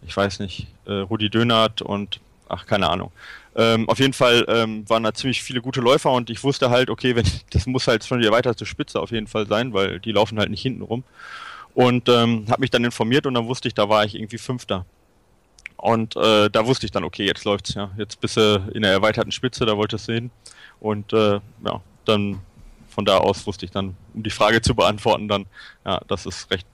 Ich 0.07 0.17
weiß 0.17 0.41
nicht. 0.41 0.69
Äh, 0.87 0.93
Rudi 0.93 1.29
Dönert 1.29 1.83
und 1.83 2.21
ach 2.49 2.67
keine 2.67 2.89
Ahnung. 2.89 3.13
Ähm, 3.57 3.89
auf 3.89 3.99
jeden 3.99 4.13
Fall 4.13 4.45
ähm, 4.49 4.89
waren 4.89 5.03
da 5.03 5.13
ziemlich 5.13 5.43
viele 5.43 5.61
gute 5.61 5.81
Läufer 5.81 6.13
und 6.13 6.31
ich 6.31 6.43
wusste 6.45 6.71
halt, 6.71 6.91
okay, 6.91 7.17
wenn 7.17 7.27
das 7.51 7.67
muss 7.67 7.87
halt 7.89 8.05
schon 8.05 8.21
wieder 8.21 8.31
weiter 8.31 8.57
zur 8.57 8.67
Spitze 8.67 9.01
auf 9.01 9.11
jeden 9.11 9.27
Fall 9.27 9.47
sein, 9.47 9.73
weil 9.73 10.01
die 10.01 10.13
laufen 10.13 10.39
halt 10.39 10.51
nicht 10.51 10.63
hinten 10.63 10.83
rum. 10.83 11.05
Und 11.75 12.09
ähm, 12.09 12.47
habe 12.49 12.61
mich 12.61 12.71
dann 12.71 12.85
informiert 12.85 13.27
und 13.27 13.35
dann 13.35 13.47
wusste 13.47 13.69
ich, 13.69 13.75
da 13.75 13.89
war 13.89 14.05
ich 14.05 14.15
irgendwie 14.15 14.39
Fünfter. 14.39 14.85
Und 15.79 16.17
äh, 16.17 16.51
da 16.51 16.67
wusste 16.67 16.87
ich 16.87 16.93
dann, 16.93 17.05
okay, 17.05 17.25
jetzt 17.25 17.45
läuft's, 17.45 17.75
ja. 17.75 17.91
Jetzt 17.97 18.21
bist 18.21 18.37
du 18.37 18.69
in 18.75 18.83
der 18.83 18.93
erweiterten 18.93 19.33
Spitze, 19.33 19.65
da 19.65 19.77
wolltest 19.77 20.09
du 20.09 20.13
hin. 20.13 20.31
Und 20.81 21.13
äh, 21.13 21.41
ja, 21.65 21.81
dann 22.05 22.41
von 22.89 23.05
da 23.05 23.19
aus 23.19 23.47
wusste 23.47 23.65
ich 23.65 23.71
dann, 23.71 23.95
um 24.13 24.25
die 24.25 24.31
Frage 24.31 24.61
zu 24.61 24.75
beantworten, 24.75 25.29
dann, 25.29 25.47
ja, 25.87 26.01
dass 26.09 26.27
es 26.27 26.51
recht, 26.51 26.67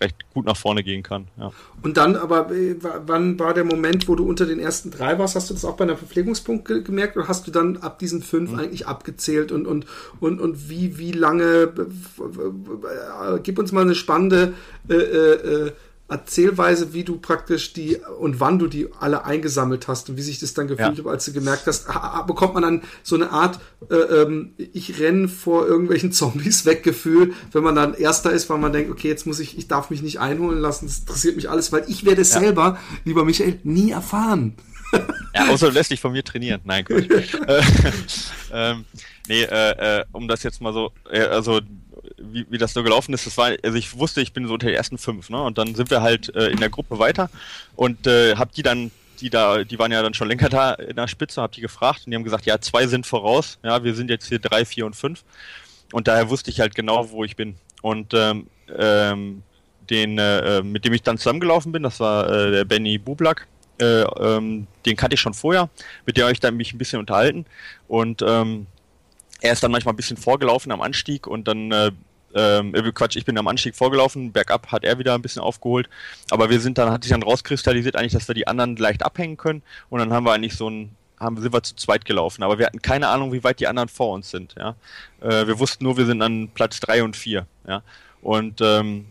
recht 0.00 0.16
gut 0.32 0.46
nach 0.46 0.56
vorne 0.56 0.82
gehen 0.82 1.02
kann. 1.02 1.28
Ja. 1.36 1.52
Und 1.82 1.98
dann 1.98 2.16
aber, 2.16 2.50
äh, 2.50 2.76
wann 2.80 3.38
war 3.38 3.52
der 3.52 3.64
Moment, 3.64 4.08
wo 4.08 4.14
du 4.14 4.26
unter 4.26 4.46
den 4.46 4.58
ersten 4.58 4.90
drei 4.90 5.18
warst? 5.18 5.36
Hast 5.36 5.50
du 5.50 5.54
das 5.54 5.66
auch 5.66 5.76
bei 5.76 5.84
einem 5.84 5.98
Verpflegungspunkt 5.98 6.66
ge 6.66 6.82
gemerkt 6.82 7.18
oder 7.18 7.28
hast 7.28 7.46
du 7.46 7.50
dann 7.50 7.76
ab 7.76 7.98
diesen 7.98 8.22
fünf 8.22 8.52
mhm. 8.52 8.58
eigentlich 8.58 8.86
abgezählt 8.86 9.52
und, 9.52 9.66
und, 9.66 9.84
und, 10.18 10.40
und 10.40 10.70
wie, 10.70 10.96
wie 10.96 11.12
lange, 11.12 11.44
äh, 11.44 13.38
gib 13.42 13.58
uns 13.58 13.70
mal 13.70 13.82
eine 13.82 13.94
spannende 13.94 14.54
äh, 14.88 14.94
äh, 14.94 15.72
Erzählweise, 16.06 16.92
wie 16.92 17.02
du 17.02 17.16
praktisch 17.16 17.72
die 17.72 17.96
und 18.18 18.38
wann 18.38 18.58
du 18.58 18.66
die 18.66 18.88
alle 19.00 19.24
eingesammelt 19.24 19.88
hast 19.88 20.10
und 20.10 20.18
wie 20.18 20.22
sich 20.22 20.38
das 20.38 20.52
dann 20.52 20.68
gefühlt 20.68 20.98
ja. 20.98 21.04
hat, 21.04 21.10
als 21.10 21.24
du 21.24 21.32
gemerkt 21.32 21.66
hast, 21.66 21.86
bekommt 22.26 22.54
man 22.54 22.62
dann 22.62 22.82
so 23.02 23.16
eine 23.16 23.30
Art, 23.30 23.58
äh, 23.90 23.94
ähm, 23.94 24.52
ich 24.56 25.00
renne 25.00 25.28
vor 25.28 25.66
irgendwelchen 25.66 26.12
Zombies 26.12 26.66
weg 26.66 26.82
Gefühl, 26.82 27.32
wenn 27.52 27.64
man 27.64 27.74
dann 27.74 27.94
Erster 27.94 28.32
ist, 28.32 28.50
weil 28.50 28.58
man 28.58 28.72
denkt, 28.72 28.90
okay, 28.90 29.08
jetzt 29.08 29.26
muss 29.26 29.40
ich, 29.40 29.56
ich 29.56 29.66
darf 29.66 29.88
mich 29.88 30.02
nicht 30.02 30.20
einholen 30.20 30.58
lassen, 30.58 30.86
das 30.86 30.98
interessiert 30.98 31.36
mich 31.36 31.48
alles, 31.48 31.72
weil 31.72 31.84
ich 31.88 32.04
werde 32.04 32.20
es 32.20 32.34
ja. 32.34 32.40
selber, 32.40 32.78
lieber 33.04 33.24
Michael, 33.24 33.58
nie 33.62 33.90
erfahren. 33.90 34.56
Ja, 35.34 35.48
außer 35.48 35.72
lässt 35.72 35.90
dich 35.90 36.00
von 36.00 36.12
mir 36.12 36.22
trainieren. 36.22 36.60
Nein, 36.64 36.84
Quatsch. 36.84 37.08
äh, 37.46 37.62
ähm, 38.52 38.84
nee, 39.28 39.42
äh, 39.42 40.00
äh, 40.00 40.04
um 40.12 40.28
das 40.28 40.42
jetzt 40.42 40.60
mal 40.60 40.72
so, 40.72 40.92
äh, 41.10 41.22
also 41.22 41.60
wie, 42.34 42.46
wie 42.50 42.58
das 42.58 42.74
so 42.74 42.82
gelaufen 42.82 43.14
ist, 43.14 43.26
das 43.26 43.36
war, 43.38 43.52
also 43.62 43.78
ich 43.78 43.96
wusste, 43.96 44.20
ich 44.20 44.32
bin 44.32 44.46
so 44.46 44.54
unter 44.54 44.66
den 44.66 44.74
ersten 44.74 44.98
fünf, 44.98 45.30
ne? 45.30 45.40
Und 45.42 45.56
dann 45.56 45.74
sind 45.74 45.90
wir 45.90 46.02
halt 46.02 46.34
äh, 46.34 46.48
in 46.48 46.58
der 46.58 46.68
Gruppe 46.68 46.98
weiter 46.98 47.30
und 47.76 48.06
äh, 48.06 48.34
hab 48.36 48.52
die 48.52 48.62
dann, 48.62 48.90
die 49.20 49.30
da, 49.30 49.64
die 49.64 49.78
waren 49.78 49.92
ja 49.92 50.02
dann 50.02 50.14
schon 50.14 50.28
länger 50.28 50.48
da 50.48 50.74
in 50.74 50.96
der 50.96 51.08
Spitze, 51.08 51.40
hab 51.40 51.52
die 51.52 51.60
gefragt 51.60 52.02
und 52.04 52.10
die 52.10 52.16
haben 52.16 52.24
gesagt, 52.24 52.44
ja, 52.44 52.60
zwei 52.60 52.86
sind 52.86 53.06
voraus, 53.06 53.58
ja, 53.62 53.82
wir 53.84 53.94
sind 53.94 54.10
jetzt 54.10 54.28
hier 54.28 54.40
drei, 54.40 54.64
vier 54.64 54.84
und 54.84 54.96
fünf. 54.96 55.24
Und 55.92 56.08
daher 56.08 56.28
wusste 56.28 56.50
ich 56.50 56.60
halt 56.60 56.74
genau, 56.74 57.10
wo 57.10 57.22
ich 57.22 57.36
bin. 57.36 57.54
Und 57.80 58.14
ähm, 58.14 58.48
ähm, 58.76 59.42
den, 59.88 60.18
äh, 60.18 60.62
mit 60.62 60.84
dem 60.84 60.92
ich 60.92 61.02
dann 61.02 61.18
zusammengelaufen 61.18 61.70
bin, 61.70 61.82
das 61.82 62.00
war 62.00 62.28
äh, 62.28 62.50
der 62.50 62.64
Benny 62.64 62.98
Bublak, 62.98 63.46
äh, 63.80 64.02
ähm, 64.02 64.66
den 64.86 64.96
kannte 64.96 65.14
ich 65.14 65.20
schon 65.20 65.34
vorher, 65.34 65.68
mit 66.06 66.16
dem 66.16 66.24
habe 66.24 66.32
ich 66.32 66.40
dann 66.40 66.56
mich 66.56 66.72
ein 66.72 66.78
bisschen 66.78 67.00
unterhalten 67.00 67.44
und 67.86 68.22
ähm, 68.26 68.66
er 69.40 69.52
ist 69.52 69.62
dann 69.62 69.72
manchmal 69.72 69.92
ein 69.92 69.96
bisschen 69.96 70.16
vorgelaufen 70.16 70.72
am 70.72 70.80
Anstieg 70.80 71.26
und 71.26 71.46
dann 71.46 71.70
äh, 71.70 71.90
ähm, 72.34 72.74
äh, 72.74 72.92
Quatsch, 72.92 73.16
ich 73.16 73.24
bin 73.24 73.38
am 73.38 73.48
Anstieg 73.48 73.74
vorgelaufen, 73.74 74.32
bergab 74.32 74.72
hat 74.72 74.84
er 74.84 74.98
wieder 74.98 75.14
ein 75.14 75.22
bisschen 75.22 75.42
aufgeholt, 75.42 75.88
aber 76.30 76.50
wir 76.50 76.60
sind 76.60 76.78
dann, 76.78 76.90
hat 76.90 77.04
sich 77.04 77.12
dann 77.12 77.22
rauskristallisiert 77.22 77.96
eigentlich, 77.96 78.12
dass 78.12 78.28
wir 78.28 78.34
die 78.34 78.46
anderen 78.46 78.76
leicht 78.76 79.04
abhängen 79.04 79.36
können 79.36 79.62
und 79.90 79.98
dann 80.00 80.12
haben 80.12 80.24
wir 80.24 80.32
eigentlich 80.32 80.56
so 80.56 80.68
ein, 80.68 80.94
haben, 81.18 81.40
sind 81.40 81.52
wir 81.52 81.62
zu 81.62 81.76
zweit 81.76 82.04
gelaufen, 82.04 82.42
aber 82.42 82.58
wir 82.58 82.66
hatten 82.66 82.82
keine 82.82 83.08
Ahnung, 83.08 83.32
wie 83.32 83.44
weit 83.44 83.60
die 83.60 83.66
anderen 83.66 83.88
vor 83.88 84.12
uns 84.12 84.30
sind, 84.30 84.54
ja. 84.58 84.76
Äh, 85.20 85.46
wir 85.46 85.58
wussten 85.58 85.84
nur, 85.84 85.96
wir 85.96 86.06
sind 86.06 86.22
an 86.22 86.50
Platz 86.52 86.80
drei 86.80 87.02
und 87.02 87.16
vier, 87.16 87.46
ja. 87.66 87.82
Und 88.20 88.60
ähm, 88.62 89.06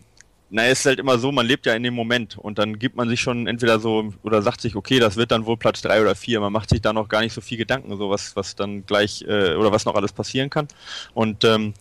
es 0.50 0.80
ist 0.80 0.86
halt 0.86 0.98
immer 0.98 1.18
so, 1.18 1.32
man 1.32 1.46
lebt 1.46 1.66
ja 1.66 1.74
in 1.74 1.82
dem 1.82 1.94
Moment 1.94 2.38
und 2.38 2.58
dann 2.58 2.78
gibt 2.78 2.96
man 2.96 3.08
sich 3.08 3.20
schon 3.20 3.46
entweder 3.46 3.80
so 3.80 4.12
oder 4.22 4.42
sagt 4.42 4.60
sich, 4.60 4.76
okay, 4.76 4.98
das 4.98 5.16
wird 5.16 5.32
dann 5.32 5.46
wohl 5.46 5.56
Platz 5.56 5.82
drei 5.82 6.00
oder 6.00 6.14
vier. 6.14 6.40
Man 6.40 6.52
macht 6.52 6.68
sich 6.68 6.80
da 6.80 6.92
noch 6.92 7.08
gar 7.08 7.22
nicht 7.22 7.32
so 7.32 7.40
viel 7.40 7.58
Gedanken, 7.58 7.96
so 7.96 8.10
was, 8.10 8.36
was 8.36 8.54
dann 8.54 8.86
gleich 8.86 9.22
äh, 9.22 9.54
oder 9.54 9.72
was 9.72 9.84
noch 9.84 9.94
alles 9.94 10.12
passieren 10.12 10.50
kann. 10.50 10.68
Und 11.12 11.44
ähm, 11.44 11.74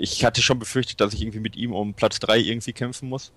ich 0.00 0.24
hatte 0.24 0.42
schon 0.42 0.58
befürchtet, 0.58 1.00
dass 1.00 1.14
ich 1.14 1.22
irgendwie 1.22 1.40
mit 1.40 1.56
ihm 1.56 1.72
um 1.72 1.94
Platz 1.94 2.18
drei 2.18 2.38
irgendwie 2.38 2.72
kämpfen 2.72 3.08
muss. 3.08 3.32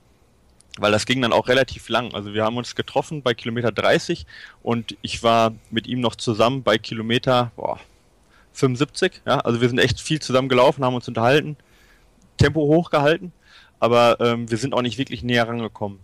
Weil 0.78 0.92
das 0.92 1.06
ging 1.06 1.22
dann 1.22 1.34
auch 1.34 1.48
relativ 1.48 1.88
lang. 1.90 2.14
Also 2.16 2.34
wir 2.34 2.44
haben 2.44 2.58
uns 2.58 2.76
getroffen 2.76 3.22
bei 3.22 3.36
Kilometer 3.36 3.72
30 3.72 4.26
und 4.64 4.98
ich 5.04 5.22
war 5.22 5.54
mit 5.70 5.86
ihm 5.86 6.00
noch 6.00 6.16
zusammen 6.16 6.64
bei 6.64 6.80
Kilometer 6.80 7.52
boah, 7.56 7.80
75. 8.54 9.22
Ja? 9.26 9.40
Also 9.40 9.62
wir 9.62 9.70
sind 9.70 9.78
echt 9.78 10.00
viel 10.00 10.20
zusammen 10.20 10.50
gelaufen, 10.50 10.84
haben 10.84 10.96
uns 10.96 11.08
unterhalten, 11.08 11.58
Tempo 12.38 12.62
hochgehalten 12.62 13.32
aber 13.84 14.16
ähm, 14.22 14.50
wir 14.50 14.58
sind 14.58 14.74
auch 14.74 14.82
nicht 14.82 14.98
wirklich 14.98 15.24
näher 15.24 15.46
rangekommen. 15.46 16.00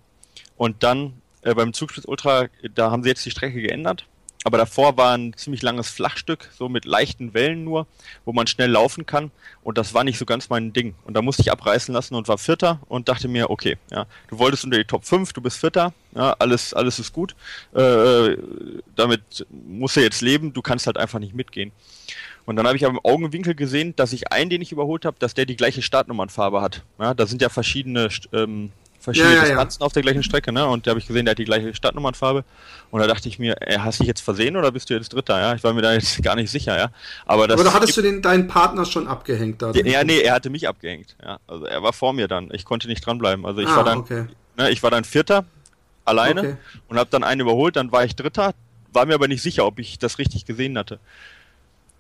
Und 0.58 0.84
dann 0.84 1.14
äh, 1.44 1.54
beim 1.54 1.72
Zugspitz 1.72 2.04
Ultra, 2.04 2.48
da 2.76 2.92
haben 2.92 3.04
sie 3.04 3.10
jetzt 3.10 3.26
die 3.26 3.32
Strecke 3.32 3.62
geändert. 3.62 4.06
Aber 4.46 4.58
davor 4.58 4.96
war 4.96 5.18
ein 5.18 5.34
ziemlich 5.36 5.62
langes 5.62 5.90
Flachstück, 5.90 6.50
so 6.58 6.70
mit 6.70 6.86
leichten 6.86 7.34
Wellen 7.34 7.66
nur, 7.66 7.88
wo 8.24 8.32
man 8.32 8.48
schnell 8.48 8.72
laufen 8.72 9.06
kann. 9.06 9.32
Und 9.64 9.78
das 9.78 9.94
war 9.94 10.06
nicht 10.06 10.18
so 10.18 10.26
ganz 10.26 10.50
mein 10.50 10.72
Ding. 10.72 10.96
Und 11.04 11.16
da 11.16 11.22
musste 11.22 11.42
ich 11.42 11.52
abreißen 11.52 11.94
lassen 11.94 12.16
und 12.16 12.30
war 12.30 12.38
Vierter 12.38 12.80
und 12.88 13.10
dachte 13.10 13.28
mir, 13.28 13.50
okay, 13.50 13.78
ja, 13.92 14.06
du 14.30 14.40
wolltest 14.40 14.64
unter 14.64 14.78
die 14.78 14.86
Top 14.86 15.04
5, 15.04 15.34
du 15.34 15.42
bist 15.42 15.58
Vierter, 15.58 15.94
ja, 16.16 16.36
alles, 16.40 16.74
alles 16.74 17.00
ist 17.00 17.12
gut. 17.12 17.36
Äh, 17.74 18.38
damit 18.96 19.46
musst 19.50 19.98
du 19.98 20.02
jetzt 20.02 20.22
leben, 20.22 20.54
du 20.54 20.62
kannst 20.62 20.88
halt 20.88 20.98
einfach 20.98 21.20
nicht 21.20 21.36
mitgehen. 21.36 21.74
Und 22.46 22.56
dann 22.56 22.66
habe 22.66 22.78
ich 22.78 22.84
im 22.84 23.00
Augenwinkel 23.04 23.56
gesehen, 23.56 23.96
dass 23.98 24.14
ich 24.14 24.32
einen, 24.32 24.50
den 24.50 24.62
ich 24.62 24.72
überholt 24.72 25.06
habe, 25.06 25.18
dass 25.20 25.34
der 25.34 25.46
die 25.46 25.58
gleiche 25.58 25.82
Startnummernfarbe 25.82 26.62
hat. 26.62 26.84
Ja, 26.98 27.14
da 27.14 27.28
sind 27.28 27.42
ja 27.42 27.50
verschiedene, 27.50 28.10
ähm, 28.34 28.72
verschiedene 29.00 29.34
ja, 29.34 29.42
ja, 29.42 29.48
Distanzen 29.48 29.82
ja. 29.82 29.86
auf 29.86 29.94
der 29.94 30.02
gleichen 30.02 30.24
Strecke, 30.24 30.52
ne? 30.52 30.68
Und 30.68 30.86
da 30.86 30.92
habe 30.92 31.00
ich 31.00 31.08
gesehen, 31.08 31.26
der 31.26 31.32
hat 31.32 31.40
die 31.40 31.46
gleiche 31.46 31.74
Startnummernfarbe. 31.74 32.44
Und 32.92 33.00
da 33.00 33.08
dachte 33.08 33.30
ich 33.30 33.40
mir, 33.40 33.56
ey, 33.62 33.78
hast 33.78 34.00
du 34.00 34.04
dich 34.04 34.08
jetzt 34.08 34.22
versehen 34.22 34.56
oder 34.56 34.72
bist 34.72 34.90
du 34.90 34.94
jetzt 34.94 35.14
Dritter? 35.14 35.40
Ja, 35.40 35.56
ich 35.56 35.64
war 35.64 35.74
mir 35.74 35.82
da 35.82 35.94
jetzt 35.94 36.22
gar 36.24 36.36
nicht 36.36 36.50
sicher, 36.50 36.78
ja. 36.78 36.92
Aber, 37.26 37.48
das 37.48 37.62
da 37.64 37.74
hattest 37.74 37.98
du 37.98 38.02
den, 38.02 38.22
deinen 38.22 38.48
Partner 38.48 38.86
schon 38.86 39.08
abgehängt 39.08 39.62
da? 39.62 39.72
Ja, 39.72 40.04
nee, 40.04 40.20
er 40.20 40.34
hatte 40.34 40.50
mich 40.50 40.68
abgehängt. 40.68 41.16
Ja, 41.24 41.40
also 41.48 41.66
er 41.66 41.82
war 41.84 41.94
vor 41.94 42.14
mir 42.14 42.28
dann. 42.28 42.50
Ich 42.52 42.66
konnte 42.66 42.88
nicht 42.88 43.06
dranbleiben. 43.06 43.46
Also 43.46 43.62
ich 43.62 43.68
ah, 43.68 43.78
war 43.78 43.84
dann, 43.84 44.00
okay. 44.00 44.26
ne, 44.58 44.70
ich 44.70 44.84
war 44.84 44.92
dann 44.92 45.04
Vierter 45.04 45.46
alleine 46.06 46.42
okay. 46.42 46.58
und 46.88 46.98
habe 46.98 47.10
dann 47.10 47.24
einen 47.24 47.42
überholt. 47.42 47.76
Dann 47.76 47.92
war 47.92 48.04
ich 48.04 48.16
Dritter, 48.16 48.54
war 48.92 49.06
mir 49.06 49.16
aber 49.16 49.28
nicht 49.28 49.42
sicher, 49.42 49.66
ob 49.66 49.80
ich 49.80 50.00
das 50.00 50.18
richtig 50.18 50.46
gesehen 50.46 50.78
hatte. 50.78 51.00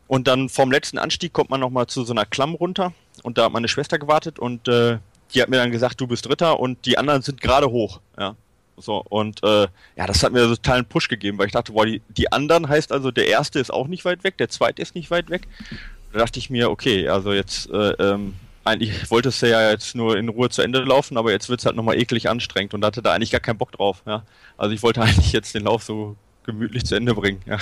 Und 0.07 0.27
dann 0.27 0.49
vom 0.49 0.71
letzten 0.71 0.97
Anstieg 0.97 1.33
kommt 1.33 1.51
man 1.51 1.59
nochmal 1.59 1.85
zu 1.85 2.03
so 2.03 2.13
einer 2.13 2.25
Klamm 2.25 2.55
runter 2.55 2.93
und 3.21 3.37
da 3.37 3.45
hat 3.45 3.51
meine 3.51 3.67
Schwester 3.67 3.99
gewartet 3.99 4.39
und 4.39 4.67
äh, 4.67 4.97
die 5.33 5.41
hat 5.41 5.49
mir 5.49 5.57
dann 5.57 5.71
gesagt, 5.71 5.99
du 6.01 6.07
bist 6.07 6.27
Dritter 6.27 6.59
und 6.59 6.85
die 6.85 6.97
anderen 6.97 7.21
sind 7.21 7.41
gerade 7.41 7.69
hoch. 7.69 7.99
Ja. 8.17 8.35
So, 8.77 9.03
und 9.09 9.43
äh, 9.43 9.67
ja, 9.97 10.07
das 10.07 10.23
hat 10.23 10.31
mir 10.31 10.47
so 10.47 10.55
totalen 10.55 10.85
Push 10.85 11.09
gegeben, 11.09 11.37
weil 11.37 11.47
ich 11.47 11.51
dachte, 11.51 11.73
boah, 11.73 11.85
die, 11.85 12.01
die 12.09 12.31
anderen 12.31 12.69
heißt 12.69 12.91
also, 12.91 13.11
der 13.11 13.27
erste 13.27 13.59
ist 13.59 13.71
auch 13.71 13.87
nicht 13.87 14.05
weit 14.05 14.23
weg, 14.23 14.37
der 14.37 14.49
zweite 14.49 14.81
ist 14.81 14.95
nicht 14.95 15.11
weit 15.11 15.29
weg. 15.29 15.47
Da 16.13 16.19
dachte 16.19 16.39
ich 16.39 16.49
mir, 16.49 16.69
okay, 16.71 17.07
also 17.09 17.33
jetzt, 17.33 17.69
äh, 17.69 17.91
ähm, 17.99 18.35
eigentlich 18.63 19.09
wollte 19.11 19.29
es 19.29 19.41
ja 19.41 19.69
jetzt 19.69 19.95
nur 19.95 20.17
in 20.17 20.29
Ruhe 20.29 20.49
zu 20.49 20.61
Ende 20.61 20.79
laufen, 20.79 21.17
aber 21.17 21.31
jetzt 21.31 21.49
wird 21.49 21.59
es 21.59 21.65
halt 21.65 21.75
nochmal 21.75 21.97
eklig 21.97 22.29
anstrengend 22.29 22.73
und 22.73 22.85
hatte 22.85 23.01
da 23.01 23.13
eigentlich 23.13 23.31
gar 23.31 23.41
keinen 23.41 23.57
Bock 23.57 23.71
drauf. 23.71 24.01
Ja. 24.05 24.23
Also 24.57 24.73
ich 24.73 24.81
wollte 24.81 25.01
eigentlich 25.03 25.33
jetzt 25.33 25.53
den 25.53 25.63
Lauf 25.63 25.83
so 25.83 26.15
gemütlich 26.43 26.85
zu 26.85 26.95
Ende 26.95 27.13
bringen. 27.13 27.41
Ja. 27.45 27.57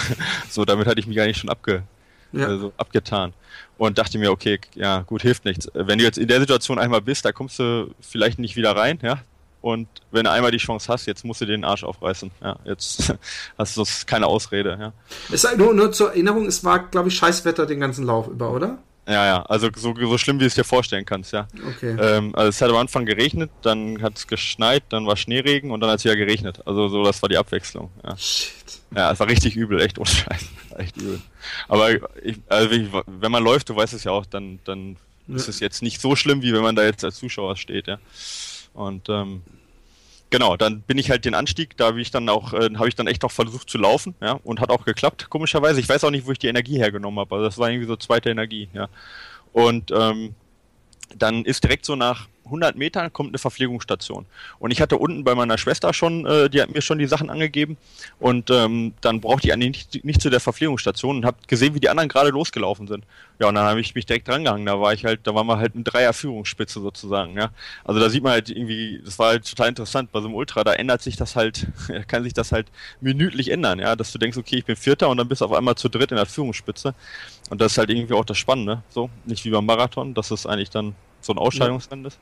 So, 0.49 0.65
damit 0.65 0.87
hatte 0.87 0.99
ich 0.99 1.07
mich 1.07 1.19
eigentlich 1.19 1.37
schon 1.37 1.49
abge, 1.49 1.83
ja. 2.31 2.47
also 2.47 2.73
abgetan. 2.77 3.33
Und 3.77 3.97
dachte 3.97 4.17
mir, 4.17 4.31
okay, 4.31 4.59
ja, 4.75 5.01
gut, 5.01 5.21
hilft 5.21 5.45
nichts. 5.45 5.69
Wenn 5.73 5.99
du 5.99 6.03
jetzt 6.03 6.17
in 6.17 6.27
der 6.27 6.39
Situation 6.39 6.79
einmal 6.79 7.01
bist, 7.01 7.25
da 7.25 7.31
kommst 7.31 7.59
du 7.59 7.93
vielleicht 8.01 8.39
nicht 8.39 8.55
wieder 8.55 8.75
rein, 8.75 8.99
ja. 9.01 9.19
Und 9.61 9.87
wenn 10.11 10.23
du 10.23 10.31
einmal 10.31 10.51
die 10.51 10.57
Chance 10.57 10.91
hast, 10.91 11.07
jetzt 11.07 11.25
musst 11.25 11.41
du 11.41 11.45
den 11.45 11.63
Arsch 11.63 11.83
aufreißen. 11.83 12.31
Ja, 12.41 12.57
jetzt 12.63 13.13
hast 13.57 13.77
du 13.77 13.83
keine 14.05 14.27
Ausrede, 14.27 14.77
ja. 14.79 14.93
Es, 15.31 15.47
nur, 15.57 15.73
nur 15.73 15.91
zur 15.91 16.09
Erinnerung, 16.09 16.45
es 16.45 16.63
war, 16.63 16.87
glaube 16.87 17.09
ich, 17.09 17.15
Scheißwetter 17.15 17.65
den 17.65 17.79
ganzen 17.79 18.05
Lauf 18.05 18.27
über, 18.27 18.51
oder? 18.51 18.77
Ja, 19.07 19.25
ja, 19.25 19.41
also 19.43 19.69
so, 19.73 19.95
so 19.95 20.17
schlimm, 20.17 20.37
wie 20.37 20.43
du 20.43 20.47
es 20.47 20.55
dir 20.55 20.65
vorstellen 20.65 21.05
kannst, 21.05 21.31
ja. 21.31 21.47
Okay. 21.65 21.95
Ähm, 21.97 22.35
also 22.35 22.49
es 22.49 22.61
hat 22.61 22.69
am 22.69 22.75
Anfang 22.75 23.05
geregnet, 23.05 23.49
dann 23.61 24.01
hat 24.01 24.17
es 24.17 24.27
geschneit, 24.27 24.83
dann 24.89 25.07
war 25.07 25.15
Schneeregen 25.15 25.71
und 25.71 25.79
dann 25.79 25.89
hat 25.89 25.99
es 25.99 26.05
wieder 26.05 26.17
geregnet. 26.17 26.59
Also 26.65 26.89
so, 26.89 27.05
das 27.05 27.21
war 27.21 27.29
die 27.29 27.37
Abwechslung. 27.37 27.89
Ja. 28.03 28.17
Shit. 28.17 28.81
Ja, 28.93 29.11
es 29.13 29.19
war 29.19 29.27
richtig 29.27 29.55
übel, 29.55 29.79
echt 29.79 29.97
ohne 29.97 30.09
Scheiß. 30.09 30.45
Echt 30.77 30.97
übel. 30.97 31.19
Aber 31.67 31.89
ich, 32.21 32.37
also 32.49 32.69
wenn 33.07 33.31
man 33.31 33.43
läuft, 33.43 33.69
du 33.69 33.75
weißt 33.75 33.93
es 33.93 34.03
ja 34.03 34.11
auch, 34.11 34.25
dann, 34.27 34.59
dann 34.63 34.97
ja. 35.27 35.35
ist 35.35 35.47
es 35.47 35.59
jetzt 35.59 35.81
nicht 35.81 35.99
so 35.99 36.15
schlimm, 36.15 36.43
wie 36.43 36.53
wenn 36.53 36.61
man 36.61 36.75
da 36.75 36.83
jetzt 36.83 37.03
als 37.03 37.15
Zuschauer 37.15 37.55
steht, 37.55 37.87
ja. 37.87 37.97
Und 38.73 39.09
ähm, 39.09 39.41
genau, 40.29 40.57
dann 40.57 40.81
bin 40.81 40.97
ich 40.97 41.09
halt 41.09 41.25
den 41.25 41.33
Anstieg, 41.33 41.77
da 41.77 41.87
habe 41.87 42.01
ich 42.01 42.11
dann 42.11 42.27
auch, 42.29 42.53
äh, 42.53 42.69
habe 42.75 42.87
ich 42.87 42.95
dann 42.95 43.07
echt 43.07 43.23
auch 43.23 43.31
versucht 43.31 43.69
zu 43.69 43.77
laufen, 43.77 44.15
ja, 44.21 44.39
und 44.43 44.59
hat 44.59 44.69
auch 44.69 44.85
geklappt, 44.85 45.29
komischerweise. 45.29 45.79
Ich 45.79 45.89
weiß 45.89 46.03
auch 46.03 46.11
nicht, 46.11 46.25
wo 46.25 46.31
ich 46.31 46.39
die 46.39 46.47
Energie 46.47 46.77
hergenommen 46.77 47.19
habe, 47.19 47.35
also 47.35 47.45
das 47.45 47.57
war 47.57 47.69
irgendwie 47.69 47.87
so 47.87 47.95
zweite 47.95 48.29
Energie, 48.29 48.69
ja. 48.73 48.89
Und 49.53 49.91
ähm, 49.91 50.35
dann 51.15 51.45
ist 51.45 51.63
direkt 51.63 51.85
so 51.85 51.95
nach 51.95 52.27
100 52.47 52.75
Metern 52.75 53.13
kommt 53.13 53.29
eine 53.29 53.37
Verpflegungsstation. 53.37 54.25
Und 54.59 54.71
ich 54.71 54.81
hatte 54.81 54.97
unten 54.97 55.23
bei 55.23 55.35
meiner 55.35 55.57
Schwester 55.57 55.93
schon, 55.93 56.25
äh, 56.25 56.49
die 56.49 56.61
hat 56.61 56.73
mir 56.73 56.81
schon 56.81 56.97
die 56.97 57.05
Sachen 57.05 57.29
angegeben. 57.29 57.77
Und 58.19 58.49
ähm, 58.49 58.93
dann 59.01 59.21
brauchte 59.21 59.47
ich 59.47 59.53
eigentlich 59.53 59.87
nicht, 59.93 60.05
nicht 60.05 60.21
zu 60.21 60.29
der 60.29 60.39
Verpflegungsstation 60.39 61.17
und 61.17 61.25
habe 61.25 61.37
gesehen, 61.47 61.75
wie 61.75 61.79
die 61.79 61.89
anderen 61.89 62.09
gerade 62.09 62.29
losgelaufen 62.29 62.87
sind. 62.87 63.05
Ja, 63.39 63.47
und 63.47 63.55
dann 63.55 63.65
habe 63.65 63.79
ich 63.79 63.93
mich 63.93 64.05
direkt 64.05 64.27
drangehangen. 64.27 64.65
Da 64.65 64.79
war 64.79 64.93
ich 64.93 65.05
halt, 65.05 65.21
da 65.25 65.35
waren 65.35 65.45
wir 65.47 65.57
halt 65.57 65.75
eine 65.75 65.83
Dreier-Führungsspitze 65.83 66.81
sozusagen. 66.81 67.37
Ja, 67.37 67.51
also 67.83 67.99
da 67.99 68.09
sieht 68.09 68.23
man 68.23 68.31
halt 68.31 68.49
irgendwie, 68.49 69.01
das 69.05 69.19
war 69.19 69.29
halt 69.29 69.47
total 69.47 69.69
interessant 69.69 70.11
bei 70.11 70.19
so 70.19 70.27
einem 70.27 70.35
Ultra. 70.35 70.63
Da 70.63 70.73
ändert 70.73 71.01
sich 71.01 71.17
das 71.17 71.35
halt, 71.35 71.67
kann 72.07 72.23
sich 72.23 72.33
das 72.33 72.51
halt 72.51 72.67
minütlich 72.99 73.51
ändern. 73.51 73.79
Ja, 73.79 73.95
dass 73.95 74.11
du 74.11 74.17
denkst, 74.17 74.37
okay, 74.37 74.57
ich 74.57 74.65
bin 74.65 74.75
Vierter 74.75 75.09
und 75.09 75.17
dann 75.17 75.27
bist 75.27 75.41
du 75.41 75.45
auf 75.45 75.53
einmal 75.53 75.75
zu 75.75 75.89
dritt 75.89 76.11
in 76.11 76.17
der 76.17 76.25
Führungsspitze. 76.25 76.95
Und 77.49 77.61
das 77.61 77.73
ist 77.73 77.77
halt 77.77 77.89
irgendwie 77.89 78.13
auch 78.13 78.25
das 78.25 78.37
Spannende. 78.37 78.81
So, 78.89 79.09
nicht 79.25 79.45
wie 79.45 79.51
beim 79.51 79.65
Marathon, 79.65 80.13
dass 80.13 80.31
es 80.31 80.45
eigentlich 80.45 80.69
dann 80.69 80.95
so 81.21 81.33
ein 81.33 81.37
Ausscheidungsrennen 81.37 82.05
ist. 82.05 82.17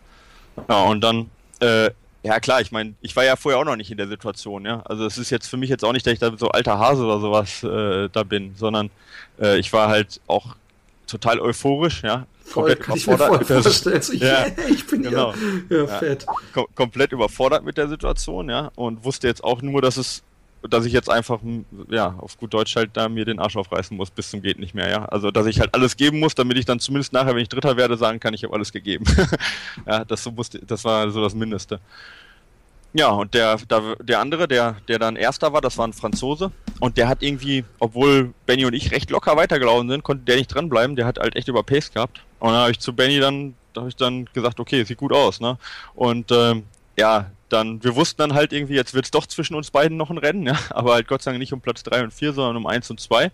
Ja, 0.69 0.83
und 0.83 1.01
dann, 1.01 1.29
äh, 1.59 1.91
ja 2.23 2.39
klar, 2.39 2.61
ich 2.61 2.71
meine, 2.71 2.95
ich 3.01 3.15
war 3.15 3.23
ja 3.23 3.35
vorher 3.35 3.59
auch 3.59 3.65
noch 3.65 3.75
nicht 3.75 3.91
in 3.91 3.97
der 3.97 4.07
Situation, 4.07 4.65
ja. 4.65 4.81
Also 4.81 5.05
es 5.05 5.17
ist 5.17 5.29
jetzt 5.29 5.47
für 5.47 5.57
mich 5.57 5.69
jetzt 5.69 5.83
auch 5.85 5.93
nicht, 5.93 6.05
dass 6.05 6.13
ich 6.13 6.19
da 6.19 6.35
so 6.37 6.49
alter 6.49 6.79
Hase 6.79 7.03
oder 7.03 7.19
sowas 7.19 7.63
äh, 7.63 8.09
da 8.11 8.23
bin, 8.23 8.55
sondern 8.55 8.89
äh, 9.39 9.59
ich 9.59 9.71
war 9.73 9.89
halt 9.89 10.21
auch 10.27 10.55
total 11.07 11.39
euphorisch, 11.39 12.03
ja. 12.03 12.25
Voll, 12.43 12.75
komplett 12.75 13.03
überfordert 13.07 13.39
mit 13.39 13.49
der 13.49 13.61
Situation. 13.63 14.17
Ja, 14.19 14.45
ich 14.69 14.85
bin 14.87 15.03
genau. 15.03 15.33
ja, 15.69 15.77
ja, 15.77 15.87
fett. 15.87 16.25
Kom 16.53 16.67
komplett 16.75 17.11
überfordert 17.11 17.63
mit 17.63 17.77
der 17.77 17.87
Situation, 17.87 18.49
ja, 18.49 18.71
und 18.75 19.03
wusste 19.03 19.27
jetzt 19.27 19.43
auch 19.43 19.61
nur, 19.61 19.81
dass 19.81 19.97
es 19.97 20.23
dass 20.69 20.85
ich 20.85 20.93
jetzt 20.93 21.09
einfach, 21.09 21.39
ja, 21.89 22.15
auf 22.17 22.37
gut 22.37 22.53
Deutsch 22.53 22.75
halt 22.75 22.91
da 22.93 23.09
mir 23.09 23.25
den 23.25 23.39
Arsch 23.39 23.55
aufreißen 23.55 23.95
muss 23.95 24.11
bis 24.11 24.29
zum 24.29 24.41
geht 24.41 24.59
nicht 24.59 24.73
mehr, 24.73 24.89
ja. 24.89 25.05
Also, 25.05 25.31
dass 25.31 25.45
ich 25.45 25.59
halt 25.59 25.73
alles 25.73 25.97
geben 25.97 26.19
muss, 26.19 26.35
damit 26.35 26.57
ich 26.57 26.65
dann 26.65 26.79
zumindest 26.79 27.13
nachher, 27.13 27.35
wenn 27.35 27.41
ich 27.41 27.49
Dritter 27.49 27.77
werde, 27.77 27.97
sagen 27.97 28.19
kann, 28.19 28.33
ich 28.33 28.43
habe 28.43 28.53
alles 28.53 28.71
gegeben. 28.71 29.05
ja, 29.85 30.05
das, 30.05 30.23
so 30.23 30.31
musste, 30.31 30.59
das 30.59 30.83
war 30.83 31.09
so 31.11 31.21
das 31.21 31.35
Mindeste. 31.35 31.79
Ja, 32.97 33.09
und 33.09 33.33
der, 33.33 33.57
der, 33.57 33.97
der 34.01 34.19
andere, 34.21 34.47
der, 34.47 34.77
der 34.87 34.99
dann 34.99 35.17
Erster 35.17 35.51
war, 35.51 35.59
das 35.59 35.77
war 35.77 35.85
ein 35.85 35.91
Franzose. 35.91 36.51
Und 36.79 36.95
der 36.97 37.09
hat 37.09 37.21
irgendwie, 37.21 37.65
obwohl 37.79 38.33
Benny 38.45 38.65
und 38.65 38.73
ich 38.73 38.91
recht 38.91 39.09
locker 39.09 39.35
weitergelaufen 39.35 39.89
sind, 39.89 40.03
konnte 40.03 40.23
der 40.23 40.37
nicht 40.37 40.47
dranbleiben. 40.47 40.95
Der 40.95 41.05
hat 41.05 41.19
halt 41.19 41.35
echt 41.35 41.49
überpaced 41.49 41.93
gehabt. 41.93 42.21
Und 42.39 42.51
dann 42.51 42.61
habe 42.61 42.71
ich 42.71 42.79
zu 42.79 42.93
Benny 42.93 43.19
dann, 43.19 43.53
da 43.73 43.81
habe 43.81 43.89
ich 43.89 43.97
dann 43.97 44.29
gesagt, 44.33 44.61
okay, 44.61 44.85
sieht 44.85 44.97
gut 44.97 45.11
aus, 45.11 45.41
ne? 45.41 45.57
Und 45.93 46.31
ähm, 46.31 46.63
ja, 46.95 47.31
dann, 47.55 47.83
wir 47.83 47.95
wussten 47.95 48.17
dann 48.19 48.33
halt 48.33 48.53
irgendwie, 48.53 48.75
jetzt 48.75 48.93
wird 48.93 49.05
es 49.05 49.11
doch 49.11 49.25
zwischen 49.25 49.55
uns 49.55 49.71
beiden 49.71 49.97
noch 49.97 50.09
ein 50.09 50.17
Rennen, 50.17 50.45
ja, 50.45 50.57
aber 50.69 50.93
halt 50.93 51.07
Gott 51.07 51.21
sei 51.21 51.31
Dank 51.31 51.39
nicht 51.39 51.53
um 51.53 51.61
Platz 51.61 51.83
3 51.83 52.03
und 52.03 52.13
4, 52.13 52.33
sondern 52.33 52.57
um 52.57 52.67
1 52.67 52.89
und 52.91 52.99
2. 52.99 53.31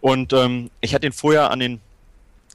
Und 0.00 0.32
ähm, 0.32 0.70
ich 0.80 0.94
hatte 0.94 1.06
ihn 1.06 1.12
vorher 1.12 1.50
an 1.50 1.60
den, 1.60 1.80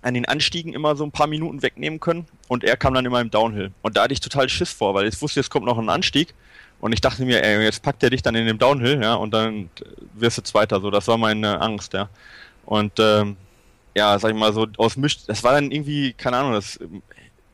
an 0.01 0.13
den 0.13 0.25
Anstiegen 0.25 0.73
immer 0.73 0.95
so 0.95 1.03
ein 1.03 1.11
paar 1.11 1.27
Minuten 1.27 1.61
wegnehmen 1.61 1.99
können 1.99 2.25
und 2.47 2.63
er 2.63 2.77
kam 2.77 2.93
dann 2.93 3.05
immer 3.05 3.21
im 3.21 3.31
Downhill. 3.31 3.71
Und 3.81 3.97
da 3.97 4.03
hatte 4.03 4.13
ich 4.13 4.19
total 4.19 4.49
Schiss 4.49 4.71
vor, 4.71 4.93
weil 4.93 5.07
ich 5.07 5.21
wusste, 5.21 5.39
jetzt 5.39 5.49
kommt 5.49 5.65
noch 5.65 5.77
ein 5.77 5.89
Anstieg 5.89 6.33
und 6.79 6.91
ich 6.91 7.01
dachte 7.01 7.25
mir, 7.25 7.43
ey, 7.43 7.63
jetzt 7.63 7.81
packt 7.81 8.03
er 8.03 8.09
dich 8.09 8.21
dann 8.21 8.35
in 8.35 8.45
den 8.45 8.57
Downhill, 8.57 9.01
ja, 9.01 9.15
und 9.15 9.33
dann 9.33 9.69
wirst 10.13 10.37
du 10.37 10.43
Zweiter, 10.43 10.81
so, 10.81 10.91
das 10.91 11.07
war 11.07 11.17
meine 11.17 11.61
Angst, 11.61 11.93
ja. 11.93 12.09
Und 12.65 12.93
ähm, 12.99 13.37
ja, 13.95 14.19
sag 14.19 14.31
ich 14.31 14.37
mal 14.37 14.53
so, 14.53 14.67
aus 14.77 14.97
Misch, 14.97 15.25
das 15.25 15.43
war 15.43 15.53
dann 15.53 15.71
irgendwie, 15.71 16.13
keine 16.13 16.37
Ahnung, 16.37 16.53
das 16.53 16.79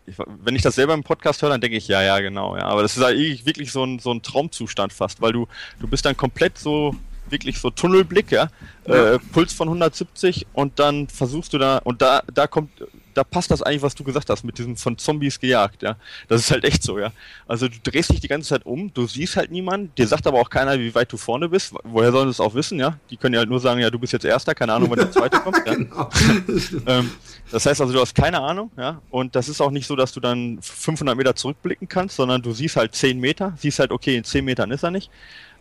ich, 0.06 0.16
wenn 0.44 0.56
ich 0.56 0.62
das 0.62 0.76
selber 0.76 0.94
im 0.94 1.04
Podcast 1.04 1.42
höre, 1.42 1.50
dann 1.50 1.62
denke 1.62 1.78
ich, 1.78 1.88
ja, 1.88 2.02
ja, 2.02 2.20
genau, 2.20 2.56
ja. 2.56 2.64
Aber 2.64 2.82
das 2.82 2.98
ist 2.98 3.04
eigentlich 3.04 3.46
wirklich 3.46 3.72
so 3.72 3.84
ein, 3.84 4.00
so 4.00 4.12
ein 4.12 4.22
Traumzustand 4.22 4.94
fast, 4.94 5.22
weil 5.22 5.34
du, 5.34 5.48
du 5.80 5.88
bist 5.88 6.06
dann 6.06 6.18
komplett 6.18 6.58
so, 6.58 6.96
wirklich 7.30 7.60
so 7.60 7.70
Tunnelblick, 7.70 8.32
ja. 8.32 8.50
ja. 8.88 9.14
Äh, 9.14 9.20
Puls 9.32 9.54
von 9.54 9.68
170 9.68 10.48
und 10.54 10.80
dann 10.80 11.08
versuchst 11.08 11.54
du 11.54 11.58
da, 11.58 11.78
und 11.80 12.02
da, 12.02 12.24
da 12.34 12.48
kommt, 12.48 12.72
da 13.14 13.24
passt 13.24 13.52
das 13.52 13.62
eigentlich, 13.62 13.82
was 13.82 13.96
du 13.96 14.04
gesagt 14.04 14.30
hast, 14.30 14.44
mit 14.44 14.58
diesem 14.58 14.76
von 14.78 14.98
Zombies 14.98 15.40
gejagt, 15.40 15.84
ja. 15.84 15.96
Das 16.28 16.42
ist 16.42 16.52
halt 16.52 16.64
echt 16.64 16.84
so, 16.84 17.00
ja. 17.00 17.12
Also 17.48 17.68
du 17.68 17.76
drehst 17.84 18.12
dich 18.12 18.20
die 18.20 18.28
ganze 18.28 18.50
Zeit 18.50 18.66
um, 18.66 18.94
du 18.94 19.08
siehst 19.08 19.36
halt 19.36 19.52
niemanden, 19.52 19.94
dir 19.96 20.08
sagt 20.08 20.28
aber 20.28 20.40
auch 20.40 20.50
keiner, 20.50 20.80
wie 20.80 20.94
weit 20.96 21.12
du 21.12 21.18
vorne 21.18 21.50
bist. 21.50 21.74
Woher 21.84 22.12
sollen 22.12 22.28
sie 22.28 22.32
es 22.32 22.40
auch 22.40 22.54
wissen, 22.54 22.80
ja? 22.80 22.98
Die 23.10 23.18
können 23.18 23.34
ja 23.34 23.40
halt 23.40 23.50
nur 23.50 23.60
sagen, 23.60 23.80
ja, 23.80 23.90
du 23.90 24.00
bist 24.00 24.14
jetzt 24.14 24.26
Erster, 24.26 24.56
keine 24.56 24.74
Ahnung, 24.74 24.90
wann 24.90 25.00
der 25.00 25.12
Zweite 25.12 25.40
kommt, 25.40 25.62
ja. 25.66 25.74
genau. 25.76 26.10
ähm, 26.88 27.12
das 27.52 27.66
heißt 27.66 27.82
also, 27.82 27.94
du 27.94 28.00
hast 28.00 28.16
keine 28.16 28.40
Ahnung, 28.40 28.72
ja. 28.78 29.02
Und 29.10 29.36
das 29.36 29.50
ist 29.50 29.62
auch 29.62 29.72
nicht 29.72 29.88
so, 29.88 29.96
dass 29.96 30.14
du 30.14 30.20
dann 30.20 30.60
500 30.62 31.16
Meter 31.18 31.36
zurückblicken 31.36 31.88
kannst, 31.88 32.16
sondern 32.16 32.42
du 32.42 32.54
siehst 32.54 32.76
halt 32.76 32.96
10 32.96 33.20
Meter, 33.20 33.54
siehst 33.58 33.80
halt, 33.80 33.92
okay, 33.92 34.16
in 34.16 34.24
10 34.24 34.46
Metern 34.46 34.72
ist 34.72 34.84
er 34.84 34.92
nicht. 34.92 35.10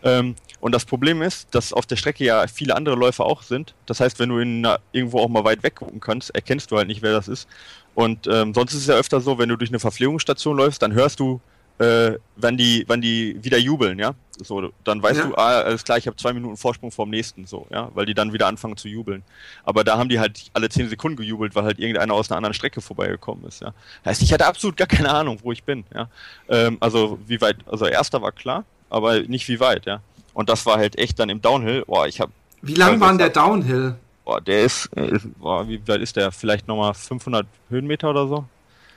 Ähm, 0.02 0.34
und 0.60 0.72
das 0.72 0.84
Problem 0.84 1.22
ist, 1.22 1.54
dass 1.54 1.72
auf 1.72 1.86
der 1.86 1.96
Strecke 1.96 2.24
ja 2.24 2.46
viele 2.46 2.76
andere 2.76 2.94
Läufer 2.94 3.24
auch 3.24 3.42
sind. 3.42 3.74
Das 3.86 4.00
heißt, 4.00 4.18
wenn 4.18 4.28
du 4.28 4.38
in, 4.38 4.66
irgendwo 4.92 5.20
auch 5.20 5.28
mal 5.28 5.44
weit 5.44 5.62
weg 5.62 5.76
gucken 5.76 6.00
kannst, 6.00 6.34
erkennst 6.34 6.70
du 6.70 6.76
halt 6.76 6.88
nicht, 6.88 7.02
wer 7.02 7.12
das 7.12 7.28
ist. 7.28 7.48
Und 7.94 8.26
ähm, 8.26 8.54
sonst 8.54 8.74
ist 8.74 8.82
es 8.82 8.86
ja 8.86 8.94
öfter 8.94 9.20
so, 9.20 9.38
wenn 9.38 9.48
du 9.48 9.56
durch 9.56 9.70
eine 9.70 9.80
Verpflegungsstation 9.80 10.56
läufst, 10.56 10.82
dann 10.82 10.92
hörst 10.92 11.18
du, 11.18 11.40
äh, 11.78 12.18
wenn 12.36 12.58
die, 12.58 12.84
wenn 12.88 13.00
die 13.00 13.42
wieder 13.42 13.56
jubeln, 13.56 13.98
ja. 13.98 14.14
So, 14.42 14.70
dann 14.84 15.02
weißt 15.02 15.20
ja. 15.20 15.26
du, 15.26 15.34
ah, 15.34 15.60
alles 15.60 15.84
klar, 15.84 15.98
ich 15.98 16.06
habe 16.06 16.16
zwei 16.16 16.32
Minuten 16.32 16.56
Vorsprung 16.56 16.90
vom 16.90 17.10
nächsten, 17.10 17.46
so, 17.46 17.66
ja, 17.70 17.90
weil 17.94 18.06
die 18.06 18.14
dann 18.14 18.32
wieder 18.32 18.46
anfangen 18.46 18.76
zu 18.76 18.88
jubeln. 18.88 19.22
Aber 19.64 19.82
da 19.82 19.98
haben 19.98 20.08
die 20.08 20.18
halt 20.18 20.50
alle 20.52 20.68
zehn 20.68 20.88
Sekunden 20.88 21.16
gejubelt, 21.16 21.54
weil 21.54 21.64
halt 21.64 21.78
irgendeiner 21.78 22.14
aus 22.14 22.30
einer 22.30 22.36
anderen 22.36 22.54
Strecke 22.54 22.80
vorbeigekommen 22.80 23.46
ist, 23.46 23.60
ja. 23.62 23.72
Heißt, 24.04 24.22
ich 24.22 24.32
hatte 24.32 24.46
absolut 24.46 24.76
gar 24.76 24.86
keine 24.86 25.10
Ahnung, 25.10 25.38
wo 25.42 25.52
ich 25.52 25.64
bin, 25.64 25.84
ja. 25.94 26.08
Ähm, 26.48 26.76
also 26.80 27.18
wie 27.26 27.40
weit, 27.40 27.56
also 27.66 27.86
erster 27.86 28.20
war 28.20 28.32
klar, 28.32 28.64
aber 28.90 29.20
nicht 29.22 29.48
wie 29.48 29.60
weit, 29.60 29.86
ja. 29.86 30.02
Und 30.34 30.48
das 30.48 30.66
war 30.66 30.78
halt 30.78 30.98
echt 30.98 31.18
dann 31.18 31.28
im 31.28 31.40
Downhill. 31.40 31.84
Boah, 31.86 32.06
ich 32.06 32.20
hab. 32.20 32.30
Wie 32.62 32.74
lang 32.74 33.00
war 33.00 33.16
der 33.16 33.30
Downhill? 33.30 33.94
Boah, 34.24 34.40
der 34.40 34.64
ist, 34.64 34.86
ist 34.94 35.26
boah, 35.38 35.66
wie 35.66 35.80
weit 35.88 36.00
ist 36.02 36.16
der? 36.16 36.30
Vielleicht 36.30 36.68
nochmal 36.68 36.94
500 36.94 37.46
Höhenmeter 37.68 38.10
oder 38.10 38.28
so? 38.28 38.44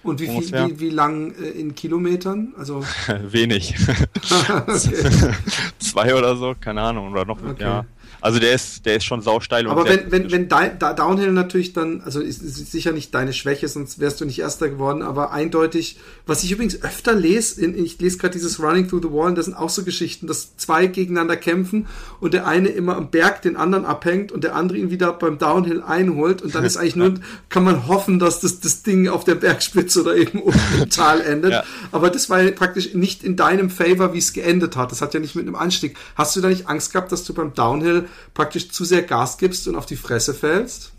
Und 0.03 0.19
wie, 0.19 0.27
viel, 0.27 0.51
wie, 0.51 0.79
wie 0.79 0.89
lang 0.89 1.33
äh, 1.35 1.49
in 1.49 1.73
Kilometern? 1.75 2.53
Also 2.57 2.83
wenig. 3.23 3.73
Zwei 5.79 6.13
oder 6.15 6.35
so, 6.35 6.55
keine 6.59 6.81
Ahnung, 6.81 7.11
oder 7.11 7.25
noch, 7.25 7.41
okay. 7.41 7.63
ja. 7.63 7.85
Also 8.23 8.39
der 8.39 8.53
ist, 8.53 8.85
der 8.85 8.95
ist 8.95 9.03
schon 9.03 9.21
sausteil. 9.21 9.67
Aber 9.67 9.83
wenn, 9.83 10.09
wenn, 10.09 10.31
wenn 10.31 10.47
da 10.47 10.69
Downhill 10.69 11.33
natürlich 11.33 11.73
dann, 11.73 11.99
also 12.05 12.21
ist, 12.21 12.41
ist 12.41 12.71
sicher 12.71 12.93
nicht 12.93 13.13
deine 13.13 13.33
Schwäche, 13.33 13.67
sonst 13.67 13.99
wärst 13.99 14.21
du 14.21 14.25
nicht 14.25 14.39
Erster 14.39 14.69
geworden, 14.69 15.01
aber 15.01 15.33
eindeutig, 15.33 15.97
was 16.25 16.41
ich 16.41 16.53
übrigens 16.53 16.81
öfter 16.83 17.13
lese, 17.15 17.59
in, 17.59 17.77
ich 17.83 17.99
lese 17.99 18.17
gerade 18.17 18.31
dieses 18.31 18.61
Running 18.61 18.87
Through 18.87 19.01
the 19.01 19.11
Wall, 19.11 19.27
und 19.27 19.37
das 19.37 19.47
sind 19.47 19.55
auch 19.55 19.69
so 19.69 19.83
Geschichten, 19.83 20.25
dass 20.27 20.55
zwei 20.55 20.87
gegeneinander 20.87 21.35
kämpfen 21.35 21.87
und 22.21 22.33
der 22.33 22.47
eine 22.47 22.69
immer 22.69 22.95
am 22.95 23.09
Berg 23.09 23.41
den 23.41 23.57
anderen 23.57 23.83
abhängt 23.83 24.31
und 24.31 24.45
der 24.45 24.55
andere 24.55 24.77
ihn 24.77 24.89
wieder 24.89 25.11
beim 25.11 25.37
Downhill 25.37 25.81
einholt 25.81 26.41
und 26.41 26.55
dann 26.55 26.63
ist 26.63 26.77
eigentlich 26.77 26.95
nur, 26.95 27.15
kann 27.49 27.65
man 27.65 27.89
hoffen, 27.89 28.19
dass 28.19 28.39
das, 28.39 28.61
das 28.61 28.83
Ding 28.83 29.09
auf 29.09 29.25
der 29.25 29.35
Bergspitze 29.35 29.99
oder 29.99 30.15
eben 30.15 30.41
im 30.79 30.89
Tal 30.89 31.19
endet. 31.19 31.51
Ja. 31.51 31.63
Aber 31.91 32.09
das 32.09 32.29
war 32.29 32.41
ja 32.41 32.51
praktisch 32.51 32.93
nicht 32.93 33.21
in 33.21 33.35
deinem 33.35 33.69
Favor, 33.69 34.13
wie 34.13 34.19
es 34.19 34.31
geendet 34.31 34.77
hat. 34.77 34.93
Das 34.93 35.01
hat 35.01 35.13
ja 35.13 35.19
nicht 35.19 35.35
mit 35.35 35.45
einem 35.45 35.55
Anstieg. 35.55 35.97
Hast 36.15 36.37
du 36.37 36.39
da 36.39 36.47
nicht 36.47 36.69
Angst 36.69 36.93
gehabt, 36.93 37.11
dass 37.11 37.25
du 37.25 37.33
beim 37.33 37.53
Downhill 37.53 38.05
praktisch 38.33 38.69
zu 38.69 38.85
sehr 38.85 39.03
Gas 39.03 39.37
gibst 39.37 39.67
und 39.67 39.75
auf 39.75 39.85
die 39.85 39.95
Fresse 39.95 40.33
fällst? 40.33 40.91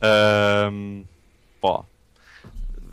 Ähm, 0.00 1.06
boah, 1.60 1.86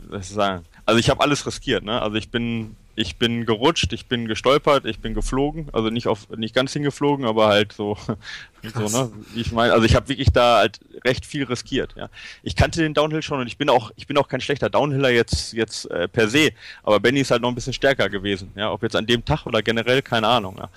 was 0.08 0.10
soll 0.10 0.20
ich 0.20 0.28
sagen? 0.28 0.64
Also 0.86 0.98
ich 0.98 1.10
habe 1.10 1.20
alles 1.20 1.46
riskiert, 1.46 1.84
ne? 1.84 2.00
Also 2.00 2.16
ich 2.16 2.30
bin, 2.30 2.76
ich 2.96 3.16
bin 3.16 3.46
gerutscht, 3.46 3.92
ich 3.92 4.06
bin 4.06 4.26
gestolpert, 4.26 4.84
ich 4.86 5.00
bin 5.00 5.14
geflogen, 5.14 5.68
also 5.72 5.90
nicht 5.90 6.06
auf 6.06 6.28
nicht 6.30 6.54
ganz 6.54 6.72
hingeflogen, 6.72 7.26
aber 7.26 7.48
halt 7.48 7.72
so, 7.72 7.96
so 8.74 8.88
ne? 8.88 9.12
Ich 9.34 9.52
meine, 9.52 9.72
also 9.72 9.84
ich 9.84 9.94
habe 9.94 10.08
wirklich 10.08 10.30
da 10.32 10.58
halt 10.58 10.80
recht 11.04 11.26
viel 11.26 11.44
riskiert. 11.44 11.94
Ja, 11.96 12.08
ich 12.42 12.56
kannte 12.56 12.80
den 12.80 12.94
Downhill 12.94 13.22
schon 13.22 13.40
und 13.40 13.46
ich 13.46 13.56
bin 13.56 13.68
auch 13.70 13.90
ich 13.96 14.06
bin 14.06 14.16
auch 14.18 14.28
kein 14.28 14.40
schlechter 14.40 14.70
Downhiller 14.70 15.10
jetzt 15.10 15.52
jetzt 15.52 15.90
äh, 15.90 16.08
per 16.08 16.28
se, 16.28 16.50
aber 16.82 17.00
Benny 17.00 17.20
ist 17.20 17.30
halt 17.30 17.42
noch 17.42 17.48
ein 17.48 17.54
bisschen 17.54 17.72
stärker 17.72 18.08
gewesen. 18.08 18.52
Ja, 18.54 18.72
ob 18.72 18.82
jetzt 18.82 18.96
an 18.96 19.06
dem 19.06 19.24
Tag 19.24 19.46
oder 19.46 19.62
generell 19.62 20.02
keine 20.02 20.28
Ahnung. 20.28 20.56
Ja. 20.58 20.70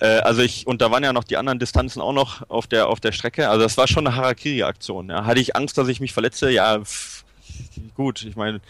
Äh, 0.00 0.18
also 0.20 0.42
ich, 0.42 0.66
und 0.66 0.80
da 0.80 0.90
waren 0.90 1.04
ja 1.04 1.12
noch 1.12 1.24
die 1.24 1.36
anderen 1.36 1.58
Distanzen 1.58 2.00
auch 2.00 2.12
noch 2.12 2.48
auf 2.48 2.66
der, 2.66 2.88
auf 2.88 3.00
der 3.00 3.12
Strecke. 3.12 3.48
Also 3.48 3.62
das 3.62 3.76
war 3.76 3.88
schon 3.88 4.06
eine 4.06 4.16
Harakiri-Aktion. 4.16 5.10
Ja. 5.10 5.24
Hatte 5.24 5.40
ich 5.40 5.56
Angst, 5.56 5.78
dass 5.78 5.88
ich 5.88 6.00
mich 6.00 6.12
verletze? 6.12 6.50
Ja, 6.50 6.80
pff, 6.80 7.24
gut, 7.94 8.24
ich 8.24 8.36
meine, 8.36 8.60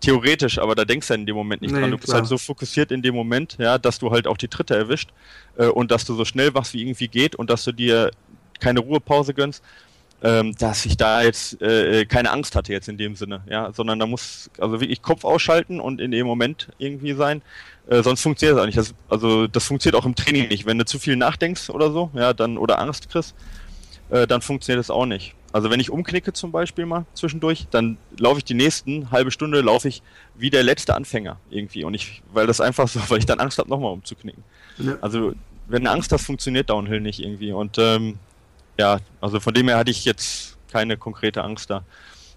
theoretisch, 0.00 0.58
aber 0.58 0.74
da 0.74 0.84
denkst 0.84 1.08
du 1.08 1.14
in 1.14 1.26
dem 1.26 1.36
Moment 1.36 1.62
nicht 1.62 1.72
nee, 1.72 1.80
dran. 1.80 1.90
Du 1.90 1.98
bist 1.98 2.12
halt 2.12 2.26
so 2.26 2.38
fokussiert 2.38 2.92
in 2.92 3.02
dem 3.02 3.14
Moment, 3.14 3.56
ja, 3.58 3.78
dass 3.78 3.98
du 3.98 4.10
halt 4.10 4.26
auch 4.26 4.36
die 4.36 4.48
Tritte 4.48 4.76
erwischt 4.76 5.10
äh, 5.56 5.66
und 5.66 5.90
dass 5.90 6.04
du 6.04 6.14
so 6.14 6.24
schnell 6.24 6.50
machst, 6.50 6.74
wie 6.74 6.82
irgendwie 6.82 7.08
geht 7.08 7.34
und 7.34 7.50
dass 7.50 7.64
du 7.64 7.72
dir 7.72 8.10
keine 8.60 8.80
Ruhepause 8.80 9.34
gönnst, 9.34 9.62
ähm, 10.22 10.54
dass 10.56 10.86
ich 10.86 10.96
da 10.96 11.22
jetzt 11.22 11.60
äh, 11.60 12.06
keine 12.06 12.30
Angst 12.30 12.56
hatte 12.56 12.72
jetzt 12.72 12.88
in 12.88 12.96
dem 12.96 13.16
Sinne, 13.16 13.42
ja, 13.48 13.72
sondern 13.72 13.98
da 13.98 14.06
muss 14.06 14.50
also 14.58 14.80
wirklich 14.80 15.02
Kopf 15.02 15.24
ausschalten 15.24 15.80
und 15.80 16.00
in 16.00 16.10
dem 16.10 16.26
Moment 16.26 16.68
irgendwie 16.78 17.12
sein. 17.14 17.42
Äh, 17.88 18.02
sonst 18.02 18.22
funktioniert 18.22 18.56
es 18.56 18.62
auch 18.62 18.66
nicht. 18.66 18.78
Das, 18.78 18.94
also 19.08 19.46
das 19.46 19.64
funktioniert 19.64 20.00
auch 20.00 20.06
im 20.06 20.14
Training 20.14 20.48
nicht. 20.48 20.66
Wenn 20.66 20.78
du 20.78 20.84
zu 20.84 20.98
viel 20.98 21.16
nachdenkst 21.16 21.70
oder 21.70 21.90
so, 21.90 22.10
ja, 22.14 22.32
dann 22.32 22.56
oder 22.56 22.78
Angst 22.78 23.10
kriegst, 23.10 23.34
äh, 24.10 24.26
dann 24.26 24.40
funktioniert 24.40 24.80
es 24.82 24.90
auch 24.90 25.06
nicht. 25.06 25.34
Also 25.52 25.70
wenn 25.70 25.78
ich 25.78 25.90
umknicke 25.90 26.32
zum 26.32 26.50
Beispiel 26.50 26.84
mal 26.84 27.06
zwischendurch, 27.14 27.66
dann 27.70 27.96
laufe 28.18 28.38
ich 28.38 28.44
die 28.44 28.54
nächsten 28.54 29.10
halbe 29.12 29.30
Stunde 29.30 29.60
laufe 29.60 29.86
ich 29.86 30.02
wie 30.34 30.50
der 30.50 30.64
letzte 30.64 30.94
Anfänger 30.94 31.38
irgendwie 31.48 31.84
und 31.84 31.94
ich, 31.94 32.22
weil 32.32 32.46
das 32.46 32.60
einfach 32.60 32.88
so, 32.88 33.00
weil 33.08 33.18
ich 33.18 33.26
dann 33.26 33.38
Angst 33.38 33.58
habe, 33.58 33.70
nochmal 33.70 33.92
umzuknicken. 33.92 34.42
Ja. 34.78 34.96
Also 35.00 35.32
wenn 35.68 35.84
du 35.84 35.90
Angst 35.90 36.10
hast, 36.10 36.26
funktioniert 36.26 36.70
Downhill 36.70 37.00
nicht 37.00 37.20
irgendwie 37.20 37.52
und 37.52 37.78
ähm, 37.78 38.18
ja, 38.78 38.98
also 39.20 39.38
von 39.38 39.54
dem 39.54 39.68
her 39.68 39.78
hatte 39.78 39.90
ich 39.90 40.04
jetzt 40.04 40.58
keine 40.72 40.96
konkrete 40.96 41.44
Angst 41.44 41.70
da. 41.70 41.84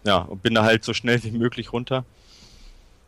Ja, 0.05 0.17
und 0.17 0.43
bin 0.43 0.53
da 0.53 0.63
halt 0.63 0.83
so 0.83 0.93
schnell 0.93 1.23
wie 1.23 1.31
möglich 1.31 1.73
runter. 1.73 2.05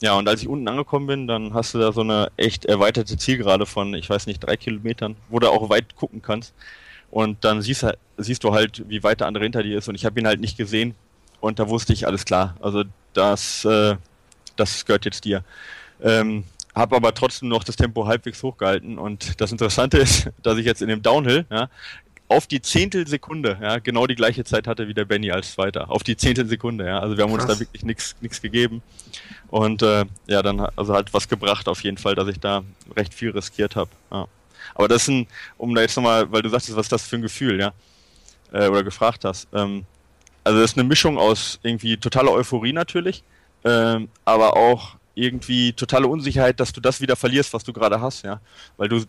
Ja, 0.02 0.14
und 0.14 0.30
als 0.30 0.42
ich 0.42 0.48
unten 0.48 0.68
angekommen 0.68 1.08
bin, 1.08 1.28
dann 1.28 1.54
hast 1.54 1.74
du 1.74 1.80
da 1.80 1.92
so 1.92 2.02
eine 2.02 2.32
echt 2.38 2.66
erweiterte 2.66 3.18
Zielgerade 3.18 3.66
von, 3.66 3.94
ich 3.94 4.10
weiß 4.10 4.28
nicht, 4.28 4.40
drei 4.40 4.56
Kilometern, 4.56 5.18
wo 5.28 5.40
du 5.40 5.50
auch 5.50 5.70
weit 5.70 5.96
gucken 5.96 6.22
kannst. 6.22 6.54
Und 7.12 7.44
dann 7.44 7.62
siehst, 7.62 7.86
siehst 8.18 8.44
du 8.44 8.54
halt, 8.54 8.88
wie 8.88 9.04
weit 9.04 9.20
der 9.20 9.28
andere 9.28 9.44
hinter 9.44 9.64
dir 9.64 9.78
ist. 9.78 9.90
Und 9.90 9.96
ich 9.96 10.06
habe 10.06 10.20
ihn 10.20 10.28
halt 10.28 10.40
nicht 10.40 10.58
gesehen. 10.58 10.96
Und 11.42 11.60
da 11.60 11.68
wusste 11.70 11.92
ich, 11.92 12.08
alles 12.08 12.24
klar. 12.24 12.56
Also 12.62 12.84
das, 13.14 13.66
äh, 13.66 13.96
das 14.56 14.86
gehört 14.86 15.06
jetzt 15.06 15.26
dir. 15.26 15.44
Ähm, 16.02 16.46
habe 16.76 16.96
aber 16.96 17.14
trotzdem 17.14 17.50
noch 17.50 17.64
das 17.64 17.76
Tempo 17.76 18.08
halbwegs 18.08 18.42
hochgehalten. 18.44 18.98
Und 18.98 19.42
das 19.42 19.52
Interessante 19.52 19.98
ist, 20.00 20.30
dass 20.44 20.58
ich 20.58 20.66
jetzt 20.66 20.82
in 20.82 20.88
dem 20.88 21.02
Downhill 21.02 21.46
ja, 21.50 21.70
auf 22.30 22.46
die 22.46 22.62
Zehntelsekunde, 22.62 23.58
ja, 23.60 23.80
genau 23.80 24.06
die 24.06 24.16
gleiche 24.16 24.44
Zeit 24.44 24.68
hatte 24.68 24.88
wie 24.88 24.94
der 24.94 25.06
Benny 25.06 25.32
als 25.32 25.54
Zweiter. 25.54 25.90
Auf 25.90 26.04
die 26.04 26.16
Zehntelsekunde, 26.16 26.86
ja. 26.86 27.00
Also 27.00 27.18
wir 27.18 27.24
haben 27.24 27.34
Krass. 27.34 27.46
uns 27.46 27.54
da 27.54 27.60
wirklich 27.60 27.84
nichts 27.84 28.16
nichts 28.22 28.42
gegeben. 28.42 28.84
Und 29.48 29.82
äh, 29.82 30.06
ja, 30.28 30.44
dann 30.44 30.60
also 30.60 30.94
halt 30.94 31.12
was 31.14 31.28
gebracht 31.28 31.68
auf 31.68 31.82
jeden 31.82 31.98
Fall, 31.98 32.14
dass 32.14 32.28
ich 32.28 32.40
da 32.40 32.64
recht 32.96 33.16
viel 33.16 33.32
riskiert 33.32 33.76
habe. 33.76 33.90
Ja. 34.12 34.28
Aber 34.76 34.88
das 34.88 35.04
ist 35.04 35.08
ein, 35.08 35.28
um 35.58 35.74
da 35.74 35.82
jetzt 35.82 35.98
nochmal, 35.98 36.32
weil 36.32 36.44
du 36.44 36.50
sagtest, 36.50 36.76
was 36.76 36.86
ist 36.86 36.92
das 36.92 37.08
für 37.08 37.16
ein 37.16 37.24
Gefühl, 37.24 37.60
ja? 37.60 37.74
Äh, 38.54 38.68
oder 38.68 38.84
gefragt 38.84 39.26
hast. 39.26 39.48
Ähm, 39.52 39.86
also 40.44 40.60
das 40.60 40.72
ist 40.72 40.78
eine 40.78 40.88
Mischung 40.88 41.18
aus 41.18 41.60
irgendwie 41.64 41.98
totaler 41.98 42.32
Euphorie 42.32 42.74
natürlich, 42.74 43.24
ähm, 43.64 44.08
aber 44.24 44.56
auch 44.56 44.98
irgendwie 45.16 45.74
totale 45.74 46.08
Unsicherheit, 46.08 46.60
dass 46.60 46.74
du 46.74 46.80
das 46.80 47.02
wieder 47.02 47.16
verlierst, 47.16 47.54
was 47.54 47.64
du 47.64 47.74
gerade 47.74 48.00
hast, 48.00 48.24
ja. 48.24 48.40
Weil 48.78 48.88
du 48.88 49.04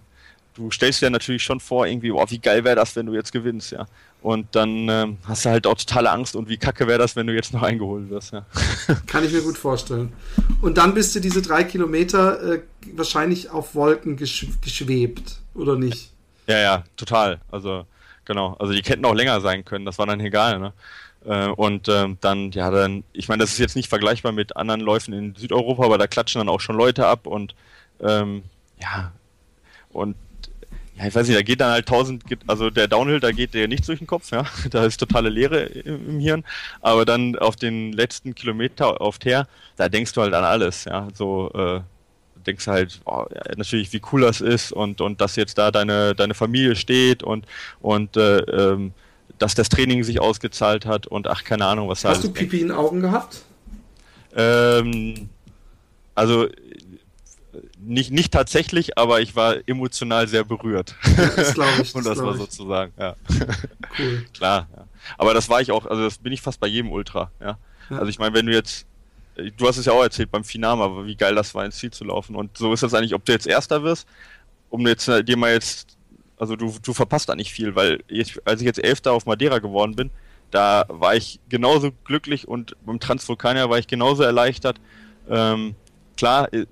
du 0.54 0.70
stellst 0.70 1.02
dir 1.02 1.10
natürlich 1.10 1.42
schon 1.42 1.60
vor, 1.60 1.86
irgendwie, 1.86 2.10
boah, 2.10 2.30
wie 2.30 2.38
geil 2.38 2.64
wäre 2.64 2.76
das, 2.76 2.94
wenn 2.96 3.06
du 3.06 3.14
jetzt 3.14 3.32
gewinnst, 3.32 3.72
ja. 3.72 3.86
Und 4.22 4.48
dann 4.54 4.88
ähm, 4.88 5.18
hast 5.24 5.46
du 5.46 5.50
halt 5.50 5.66
auch 5.66 5.74
totale 5.74 6.10
Angst 6.10 6.36
und 6.36 6.48
wie 6.48 6.58
kacke 6.58 6.86
wäre 6.86 6.98
das, 6.98 7.16
wenn 7.16 7.26
du 7.26 7.34
jetzt 7.34 7.54
noch 7.54 7.62
eingeholt 7.62 8.10
wirst, 8.10 8.32
ja. 8.32 8.44
Kann 9.06 9.24
ich 9.24 9.32
mir 9.32 9.40
gut 9.40 9.56
vorstellen. 9.56 10.12
Und 10.60 10.76
dann 10.76 10.92
bist 10.92 11.14
du 11.14 11.20
diese 11.20 11.40
drei 11.40 11.64
Kilometer 11.64 12.54
äh, 12.54 12.60
wahrscheinlich 12.94 13.50
auf 13.50 13.74
Wolken 13.74 14.16
geschw 14.16 14.48
geschwebt, 14.60 15.38
oder 15.54 15.76
nicht? 15.76 16.10
Ja, 16.46 16.58
ja, 16.58 16.84
total. 16.96 17.40
Also, 17.50 17.86
genau. 18.24 18.56
Also 18.58 18.74
die 18.74 18.82
hätten 18.82 19.04
auch 19.06 19.14
länger 19.14 19.40
sein 19.40 19.64
können, 19.64 19.86
das 19.86 19.98
war 19.98 20.06
dann 20.06 20.20
egal, 20.20 20.58
ne? 20.58 20.72
Äh, 21.24 21.48
und 21.48 21.88
ähm, 21.88 22.18
dann, 22.20 22.50
ja, 22.52 22.70
dann, 22.70 23.04
ich 23.12 23.28
meine, 23.28 23.42
das 23.42 23.52
ist 23.52 23.58
jetzt 23.58 23.76
nicht 23.76 23.88
vergleichbar 23.88 24.32
mit 24.32 24.56
anderen 24.56 24.80
Läufen 24.80 25.14
in 25.14 25.34
Südeuropa, 25.34 25.84
aber 25.84 25.98
da 25.98 26.06
klatschen 26.06 26.40
dann 26.40 26.48
auch 26.48 26.60
schon 26.60 26.76
Leute 26.76 27.06
ab 27.06 27.26
und 27.26 27.54
ähm, 28.00 28.42
ja, 28.80 29.12
und 29.90 30.16
ja, 31.00 31.06
ich 31.06 31.14
weiß 31.14 31.26
nicht, 31.26 31.38
da 31.38 31.42
geht 31.42 31.60
dann 31.62 31.72
halt 31.72 31.86
tausend, 31.86 32.24
also 32.46 32.68
der 32.68 32.86
Downhill, 32.86 33.20
da 33.20 33.32
geht 33.32 33.54
der 33.54 33.68
nicht 33.68 33.88
durch 33.88 33.98
den 33.98 34.06
Kopf, 34.06 34.30
ja, 34.32 34.44
da 34.70 34.84
ist 34.84 34.98
totale 34.98 35.30
Leere 35.30 35.62
im, 35.62 36.20
Hirn, 36.20 36.44
aber 36.82 37.06
dann 37.06 37.36
auf 37.36 37.56
den 37.56 37.92
letzten 37.92 38.34
Kilometer 38.34 39.00
auf 39.00 39.18
Teer, 39.18 39.48
da 39.76 39.88
denkst 39.88 40.12
du 40.12 40.20
halt 40.20 40.34
an 40.34 40.44
alles, 40.44 40.84
ja, 40.84 41.08
so, 41.14 41.50
äh, 41.54 41.80
denkst 42.46 42.66
halt, 42.66 43.00
oh, 43.06 43.24
ja, 43.34 43.40
natürlich, 43.56 43.92
wie 43.94 44.02
cool 44.12 44.20
das 44.22 44.42
ist 44.42 44.72
und, 44.72 45.00
und 45.00 45.22
dass 45.22 45.36
jetzt 45.36 45.56
da 45.56 45.70
deine, 45.70 46.14
deine 46.14 46.34
Familie 46.34 46.76
steht 46.76 47.22
und, 47.22 47.46
und, 47.80 48.16
äh, 48.18 48.38
ähm, 48.38 48.92
dass 49.38 49.54
das 49.54 49.70
Training 49.70 50.04
sich 50.04 50.20
ausgezahlt 50.20 50.84
hat 50.84 51.06
und 51.06 51.26
ach, 51.28 51.44
keine 51.44 51.64
Ahnung, 51.64 51.88
was 51.88 52.04
Hast 52.04 52.24
du 52.24 52.30
Pipi 52.30 52.60
in 52.60 52.68
den 52.68 52.76
Augen 52.76 53.00
gehabt? 53.00 53.40
Ähm, 54.36 55.30
also 56.14 56.46
nicht, 57.82 58.10
nicht 58.10 58.32
tatsächlich, 58.32 58.98
aber 58.98 59.20
ich 59.20 59.36
war 59.36 59.56
emotional 59.66 60.28
sehr 60.28 60.44
berührt. 60.44 60.94
Ja, 61.16 61.26
das 61.28 61.54
glaube 61.54 61.82
ich. 61.82 61.92
das, 61.94 62.04
das 62.04 62.18
mal 62.18 62.36
so 62.36 62.46
zu 62.46 62.66
sagen, 62.66 62.92
ja. 62.98 63.16
Cool. 63.98 64.24
Klar, 64.32 64.68
ja. 64.76 64.86
Aber 65.18 65.34
das 65.34 65.48
war 65.48 65.60
ich 65.60 65.72
auch, 65.72 65.86
also 65.86 66.02
das 66.04 66.18
bin 66.18 66.32
ich 66.32 66.40
fast 66.40 66.60
bei 66.60 66.68
jedem 66.68 66.92
Ultra, 66.92 67.30
ja. 67.40 67.58
ja. 67.90 67.96
Also 67.96 68.06
ich 68.06 68.18
meine, 68.18 68.34
wenn 68.34 68.46
du 68.46 68.52
jetzt, 68.52 68.86
du 69.56 69.66
hast 69.66 69.78
es 69.78 69.86
ja 69.86 69.92
auch 69.92 70.02
erzählt 70.02 70.30
beim 70.30 70.44
Finama, 70.44 71.04
wie 71.06 71.16
geil 71.16 71.34
das 71.34 71.54
war, 71.54 71.64
ins 71.64 71.78
Ziel 71.78 71.90
zu 71.90 72.04
laufen. 72.04 72.36
Und 72.36 72.56
so 72.56 72.72
ist 72.72 72.82
das 72.82 72.94
eigentlich, 72.94 73.14
ob 73.14 73.24
du 73.24 73.32
jetzt 73.32 73.46
Erster 73.46 73.82
wirst, 73.82 74.06
um 74.68 74.86
jetzt 74.86 75.08
äh, 75.08 75.24
dir 75.24 75.36
mal 75.36 75.52
jetzt, 75.52 75.96
also 76.38 76.56
du, 76.56 76.74
du 76.82 76.92
verpasst 76.92 77.28
da 77.28 77.34
nicht 77.34 77.52
viel, 77.52 77.74
weil 77.74 78.02
ich, 78.06 78.38
als 78.46 78.60
ich 78.60 78.66
jetzt 78.66 78.82
Elfter 78.82 79.12
auf 79.12 79.26
Madeira 79.26 79.58
geworden 79.58 79.96
bin, 79.96 80.10
da 80.50 80.84
war 80.88 81.16
ich 81.16 81.40
genauso 81.48 81.90
glücklich 82.04 82.46
und 82.46 82.76
beim 82.84 83.00
Transvulkanier 83.00 83.70
war 83.70 83.78
ich 83.78 83.86
genauso 83.86 84.22
erleichtert. 84.22 84.80
Ähm, 85.28 85.74
klar, 86.16 86.52
äh, 86.52 86.66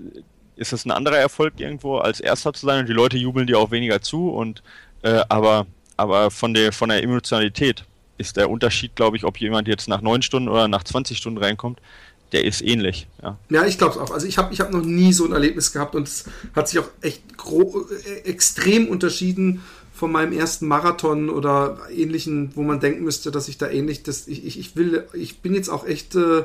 ist 0.58 0.72
es 0.72 0.84
ein 0.84 0.90
anderer 0.90 1.16
Erfolg 1.16 1.54
irgendwo 1.58 1.98
als 1.98 2.20
Erster 2.20 2.52
zu 2.52 2.66
sein 2.66 2.80
und 2.80 2.88
die 2.88 2.92
Leute 2.92 3.16
jubeln 3.16 3.46
dir 3.46 3.58
auch 3.58 3.70
weniger 3.70 4.00
zu 4.02 4.30
und 4.30 4.62
äh, 5.02 5.22
aber 5.28 5.66
aber 5.96 6.30
von 6.30 6.54
der 6.54 6.72
von 6.72 6.88
der 6.88 7.02
Emotionalität 7.02 7.84
ist 8.18 8.36
der 8.36 8.50
Unterschied, 8.50 8.96
glaube 8.96 9.16
ich, 9.16 9.24
ob 9.24 9.38
jemand 9.38 9.68
jetzt 9.68 9.88
nach 9.88 10.00
neun 10.00 10.22
Stunden 10.22 10.48
oder 10.48 10.68
nach 10.68 10.82
20 10.82 11.16
Stunden 11.16 11.38
reinkommt, 11.38 11.80
der 12.32 12.44
ist 12.44 12.62
ähnlich. 12.62 13.06
Ja, 13.22 13.38
ja 13.48 13.64
ich 13.64 13.78
glaube 13.78 13.94
es 13.94 13.98
auch. 13.98 14.10
Also 14.10 14.26
ich 14.26 14.38
habe 14.38 14.52
ich 14.52 14.60
hab 14.60 14.72
noch 14.72 14.84
nie 14.84 15.12
so 15.12 15.24
ein 15.24 15.32
Erlebnis 15.32 15.72
gehabt 15.72 15.94
und 15.94 16.08
es 16.08 16.24
hat 16.54 16.68
sich 16.68 16.80
auch 16.80 16.88
echt 17.00 17.22
äh, 17.32 18.28
extrem 18.28 18.88
unterschieden 18.88 19.62
von 19.92 20.12
meinem 20.12 20.32
ersten 20.32 20.68
Marathon 20.68 21.28
oder 21.28 21.78
ähnlichen, 21.92 22.52
wo 22.54 22.62
man 22.62 22.80
denken 22.80 23.02
müsste, 23.02 23.30
dass 23.30 23.48
ich 23.48 23.58
da 23.58 23.68
ähnlich, 23.68 24.04
das, 24.04 24.28
ich, 24.28 24.46
ich, 24.46 24.58
ich 24.58 24.76
will, 24.76 25.06
ich 25.12 25.40
bin 25.40 25.54
jetzt 25.54 25.68
auch 25.68 25.86
echt 25.86 26.14
äh, 26.14 26.44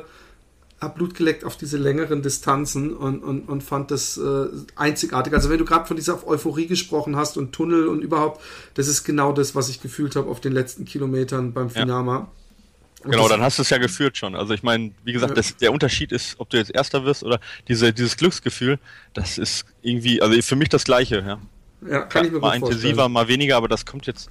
habe 0.80 0.94
Blut 0.96 1.14
geleckt 1.14 1.44
auf 1.44 1.56
diese 1.56 1.78
längeren 1.78 2.22
Distanzen 2.22 2.94
und, 2.94 3.22
und, 3.22 3.48
und 3.48 3.62
fand 3.62 3.90
das 3.90 4.16
äh, 4.16 4.46
einzigartig. 4.76 5.32
Also 5.32 5.50
wenn 5.50 5.58
du 5.58 5.64
gerade 5.64 5.86
von 5.86 5.96
dieser 5.96 6.26
Euphorie 6.26 6.66
gesprochen 6.66 7.16
hast 7.16 7.36
und 7.36 7.52
Tunnel 7.52 7.88
und 7.88 8.02
überhaupt, 8.02 8.42
das 8.74 8.88
ist 8.88 9.04
genau 9.04 9.32
das, 9.32 9.54
was 9.54 9.68
ich 9.68 9.80
gefühlt 9.80 10.16
habe 10.16 10.28
auf 10.28 10.40
den 10.40 10.52
letzten 10.52 10.84
Kilometern 10.84 11.52
beim 11.52 11.70
Finama. 11.70 12.28
Ja. 13.04 13.10
Genau, 13.10 13.28
dann 13.28 13.42
hast 13.42 13.58
du 13.58 13.62
es 13.62 13.70
ja 13.70 13.78
gefühlt 13.78 14.16
schon. 14.16 14.34
Also 14.34 14.54
ich 14.54 14.62
meine, 14.62 14.92
wie 15.04 15.12
gesagt, 15.12 15.30
ja. 15.30 15.34
das, 15.34 15.56
der 15.56 15.72
Unterschied 15.72 16.10
ist, 16.10 16.36
ob 16.38 16.48
du 16.50 16.56
jetzt 16.56 16.74
Erster 16.74 17.04
wirst 17.04 17.22
oder 17.22 17.38
diese, 17.68 17.92
dieses 17.92 18.16
Glücksgefühl, 18.16 18.78
das 19.12 19.36
ist 19.36 19.66
irgendwie, 19.82 20.22
also 20.22 20.40
für 20.40 20.56
mich 20.56 20.70
das 20.70 20.84
Gleiche, 20.84 21.16
ja. 21.26 21.38
Ja, 21.86 22.00
kann 22.00 22.22
ja, 22.22 22.28
ich 22.28 22.32
mir 22.32 22.40
Mal 22.40 22.56
intensiver, 22.56 23.08
mal 23.10 23.28
weniger, 23.28 23.56
aber 23.56 23.68
das 23.68 23.84
kommt 23.84 24.06
jetzt 24.06 24.30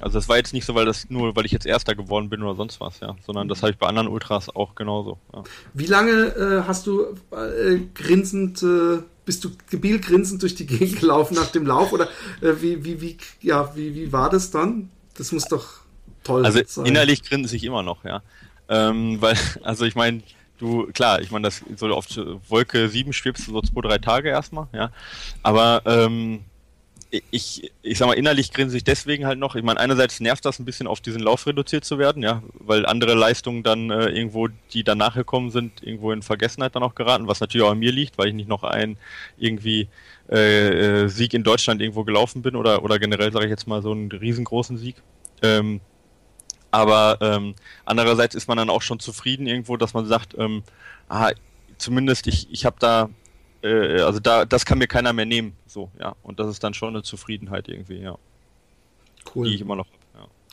also 0.00 0.18
das 0.18 0.28
war 0.28 0.36
jetzt 0.36 0.52
nicht 0.52 0.64
so, 0.64 0.74
weil 0.74 0.84
das 0.84 1.08
nur, 1.08 1.36
weil 1.36 1.46
ich 1.46 1.52
jetzt 1.52 1.66
Erster 1.66 1.94
geworden 1.94 2.28
bin 2.28 2.42
oder 2.42 2.56
sonst 2.56 2.80
was, 2.80 3.00
ja, 3.00 3.16
sondern 3.24 3.48
das 3.48 3.62
habe 3.62 3.72
ich 3.72 3.78
bei 3.78 3.86
anderen 3.86 4.08
Ultras 4.08 4.54
auch 4.54 4.74
genauso. 4.74 5.18
Ja. 5.32 5.44
Wie 5.72 5.86
lange 5.86 6.10
äh, 6.12 6.62
hast 6.66 6.86
du 6.86 7.14
äh, 7.30 7.78
grinsend, 7.94 8.62
äh, 8.62 9.02
bist 9.24 9.44
du 9.44 9.50
gebielgrinsend 9.70 10.42
durch 10.42 10.56
die 10.56 10.66
Gegend 10.66 11.00
gelaufen 11.00 11.34
nach 11.34 11.50
dem 11.50 11.64
Lauf 11.64 11.92
oder 11.92 12.08
äh, 12.40 12.54
wie, 12.60 12.84
wie, 12.84 13.00
wie, 13.00 13.16
ja, 13.40 13.74
wie, 13.76 13.94
wie 13.94 14.12
war 14.12 14.30
das 14.30 14.50
dann? 14.50 14.90
Das 15.16 15.30
muss 15.30 15.44
doch 15.44 15.66
toll 16.24 16.44
also 16.44 16.58
sein. 16.58 16.64
Also 16.66 16.82
innerlich 16.82 17.22
grinse 17.22 17.54
ich 17.54 17.62
immer 17.62 17.84
noch, 17.84 18.04
ja, 18.04 18.22
ähm, 18.68 19.20
weil, 19.20 19.36
also 19.62 19.84
ich 19.84 19.94
meine, 19.94 20.22
du, 20.58 20.86
klar, 20.92 21.20
ich 21.20 21.30
meine, 21.30 21.44
das 21.44 21.62
so 21.76 21.86
auf 21.94 22.06
Wolke 22.48 22.88
7 22.88 23.12
schwebst 23.12 23.46
du 23.46 23.52
so 23.52 23.62
zwei, 23.62 23.80
drei 23.80 23.98
Tage 23.98 24.28
erstmal, 24.28 24.66
ja, 24.72 24.90
aber 25.44 25.82
ähm, 25.86 26.40
ich, 27.30 27.72
ich 27.82 27.98
sag 27.98 28.06
mal, 28.06 28.14
innerlich 28.14 28.52
grinse 28.52 28.76
ich 28.76 28.84
deswegen 28.84 29.26
halt 29.26 29.38
noch. 29.38 29.54
Ich 29.54 29.62
meine, 29.62 29.78
einerseits 29.78 30.20
nervt 30.20 30.44
das 30.44 30.58
ein 30.58 30.64
bisschen, 30.64 30.86
auf 30.86 31.00
diesen 31.00 31.20
Lauf 31.20 31.46
reduziert 31.46 31.84
zu 31.84 31.98
werden, 31.98 32.22
ja, 32.22 32.42
weil 32.54 32.86
andere 32.86 33.14
Leistungen 33.14 33.62
dann 33.62 33.90
äh, 33.90 34.08
irgendwo, 34.08 34.48
die 34.72 34.84
danach 34.84 35.14
gekommen 35.14 35.50
sind, 35.50 35.82
irgendwo 35.82 36.12
in 36.12 36.22
Vergessenheit 36.22 36.74
dann 36.74 36.82
auch 36.82 36.94
geraten, 36.94 37.28
was 37.28 37.40
natürlich 37.40 37.66
auch 37.66 37.72
an 37.72 37.78
mir 37.78 37.92
liegt, 37.92 38.18
weil 38.18 38.28
ich 38.28 38.34
nicht 38.34 38.48
noch 38.48 38.64
einen 38.64 38.96
irgendwie 39.36 39.88
äh, 40.30 41.02
äh, 41.04 41.08
Sieg 41.08 41.34
in 41.34 41.44
Deutschland 41.44 41.80
irgendwo 41.80 42.04
gelaufen 42.04 42.42
bin 42.42 42.56
oder, 42.56 42.82
oder 42.82 42.98
generell, 42.98 43.32
sage 43.32 43.46
ich 43.46 43.50
jetzt 43.50 43.66
mal, 43.66 43.82
so 43.82 43.92
einen 43.92 44.10
riesengroßen 44.10 44.76
Sieg. 44.76 44.96
Ähm, 45.42 45.80
aber 46.70 47.18
ähm, 47.20 47.54
andererseits 47.84 48.34
ist 48.34 48.48
man 48.48 48.56
dann 48.56 48.70
auch 48.70 48.82
schon 48.82 48.98
zufrieden 48.98 49.46
irgendwo, 49.46 49.76
dass 49.76 49.94
man 49.94 50.06
sagt, 50.06 50.34
ähm, 50.38 50.64
ah, 51.08 51.30
zumindest 51.78 52.26
ich, 52.26 52.48
ich 52.50 52.64
habe 52.64 52.76
da 52.80 53.10
äh, 53.64 54.00
also 54.00 54.20
da, 54.20 54.44
das 54.44 54.64
kann 54.64 54.78
mir 54.78 54.86
keiner 54.86 55.12
mehr 55.12 55.26
nehmen. 55.26 55.56
So, 55.66 55.90
ja. 55.98 56.14
Und 56.22 56.38
das 56.38 56.48
ist 56.48 56.62
dann 56.62 56.74
schon 56.74 56.90
eine 56.90 57.02
Zufriedenheit 57.02 57.68
irgendwie, 57.68 58.00
ja. 58.00 58.16
Cool. 59.34 59.48
Die 59.48 59.54
ich 59.54 59.60
immer 59.60 59.76
noch 59.76 59.86
habe. 59.86 60.04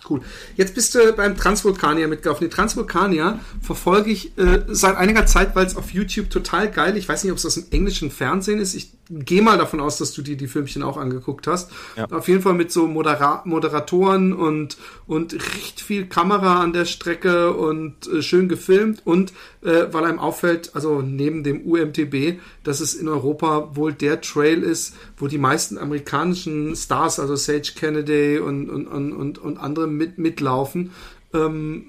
Cool. 0.09 0.21
Jetzt 0.57 0.73
bist 0.73 0.95
du 0.95 1.13
beim 1.13 1.37
Transvulkanier 1.37 2.07
mitgelaufen. 2.07 2.47
Den 2.47 2.51
Transvulkanier 2.51 3.39
verfolge 3.61 4.11
ich 4.11 4.37
äh, 4.37 4.63
seit 4.67 4.97
einiger 4.97 5.25
Zeit, 5.25 5.55
weil 5.55 5.65
es 5.65 5.75
auf 5.75 5.91
YouTube 5.91 6.29
total 6.29 6.71
geil 6.71 6.97
Ich 6.97 7.07
weiß 7.07 7.23
nicht, 7.23 7.31
ob 7.31 7.37
es 7.37 7.45
aus 7.45 7.55
dem 7.55 7.65
englischen 7.71 8.09
Fernsehen 8.09 8.59
ist. 8.59 8.73
Ich 8.73 8.91
gehe 9.11 9.41
mal 9.41 9.57
davon 9.57 9.79
aus, 9.79 9.97
dass 9.97 10.13
du 10.13 10.21
dir 10.21 10.37
die 10.37 10.47
Filmchen 10.47 10.83
auch 10.83 10.97
angeguckt 10.97 11.47
hast. 11.47 11.71
Ja. 11.97 12.05
Auf 12.11 12.27
jeden 12.27 12.41
Fall 12.41 12.53
mit 12.53 12.71
so 12.71 12.87
Modera 12.87 13.41
Moderatoren 13.45 14.33
und, 14.33 14.77
und 15.07 15.33
recht 15.33 15.81
viel 15.81 16.05
Kamera 16.05 16.61
an 16.61 16.73
der 16.73 16.85
Strecke 16.85 17.53
und 17.53 18.07
äh, 18.07 18.21
schön 18.21 18.47
gefilmt. 18.47 19.01
Und 19.05 19.33
äh, 19.61 19.85
weil 19.91 20.05
einem 20.05 20.19
auffällt, 20.19 20.71
also 20.73 21.01
neben 21.01 21.43
dem 21.43 21.65
UMTB, 21.65 22.39
dass 22.63 22.79
es 22.79 22.93
in 22.93 23.07
Europa 23.07 23.75
wohl 23.75 23.93
der 23.93 24.21
Trail 24.21 24.63
ist, 24.63 24.95
wo 25.17 25.27
die 25.27 25.37
meisten 25.37 25.77
amerikanischen 25.77 26.75
Stars, 26.75 27.19
also 27.19 27.35
Sage 27.35 27.73
Kennedy 27.75 28.39
und, 28.39 28.69
und, 28.69 28.87
und, 28.87 29.13
und, 29.13 29.37
und 29.39 29.57
andere 29.57 29.87
mit, 29.87 30.17
mitlaufen. 30.17 30.91
Ähm, 31.33 31.85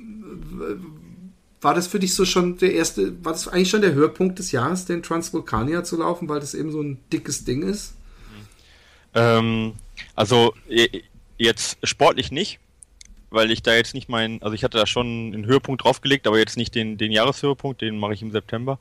war 1.62 1.74
das 1.74 1.86
für 1.86 1.98
dich 1.98 2.14
so 2.14 2.24
schon 2.24 2.58
der 2.58 2.74
erste, 2.74 3.24
war 3.24 3.32
das 3.32 3.48
eigentlich 3.48 3.70
schon 3.70 3.80
der 3.80 3.94
Höhepunkt 3.94 4.38
des 4.38 4.52
Jahres, 4.52 4.84
den 4.84 5.02
Transvulkania 5.02 5.84
zu 5.84 5.96
laufen, 5.96 6.28
weil 6.28 6.40
das 6.40 6.54
eben 6.54 6.70
so 6.70 6.82
ein 6.82 6.98
dickes 7.12 7.44
Ding 7.44 7.62
ist? 7.62 7.94
Ähm, 9.14 9.74
also 10.14 10.54
jetzt 11.38 11.78
sportlich 11.82 12.30
nicht, 12.30 12.58
weil 13.30 13.50
ich 13.50 13.62
da 13.62 13.74
jetzt 13.74 13.94
nicht 13.94 14.08
meinen, 14.08 14.42
also 14.42 14.54
ich 14.54 14.64
hatte 14.64 14.78
da 14.78 14.86
schon 14.86 15.32
einen 15.32 15.46
Höhepunkt 15.46 15.84
draufgelegt, 15.84 16.26
aber 16.26 16.38
jetzt 16.38 16.56
nicht 16.56 16.74
den, 16.74 16.98
den 16.98 17.12
Jahreshöhepunkt, 17.12 17.80
den 17.80 17.98
mache 17.98 18.14
ich 18.14 18.22
im 18.22 18.32
September. 18.32 18.78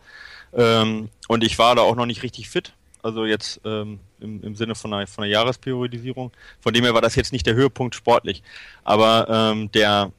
Ähm, 0.53 1.09
und 1.27 1.43
ich 1.43 1.57
war 1.59 1.75
da 1.75 1.83
auch 1.83 1.95
noch 1.95 2.05
nicht 2.05 2.23
richtig 2.23 2.49
fit 2.49 2.73
also 3.03 3.25
jetzt 3.25 3.61
ähm, 3.65 3.99
im, 4.19 4.43
im 4.43 4.55
Sinne 4.55 4.75
von 4.75 4.93
einer, 4.93 5.07
von 5.07 5.23
einer 5.23 5.31
Jahresperiodisierung. 5.31 6.31
Von 6.59 6.73
dem 6.73 6.83
her 6.83 6.93
war 6.93 7.01
das 7.01 7.15
jetzt 7.15 7.31
nicht 7.31 7.45
der 7.45 7.55
Höhepunkt 7.55 7.95
sportlich. 7.95 8.43
Aber 8.83 9.27
ähm, 9.29 9.71
der, 9.71 10.11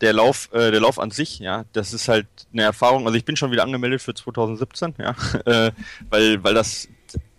der 0.00 0.12
Lauf, 0.12 0.48
äh, 0.52 0.70
der 0.70 0.80
Lauf 0.80 0.98
an 0.98 1.10
sich, 1.10 1.38
ja, 1.38 1.64
das 1.72 1.92
ist 1.92 2.08
halt 2.08 2.26
eine 2.52 2.62
Erfahrung. 2.62 3.06
Also 3.06 3.16
ich 3.16 3.24
bin 3.24 3.36
schon 3.36 3.50
wieder 3.50 3.64
angemeldet 3.64 4.02
für 4.02 4.14
2017, 4.14 4.94
ja, 4.98 5.14
äh, 5.44 5.72
weil, 6.08 6.42
weil 6.42 6.54
das, 6.54 6.88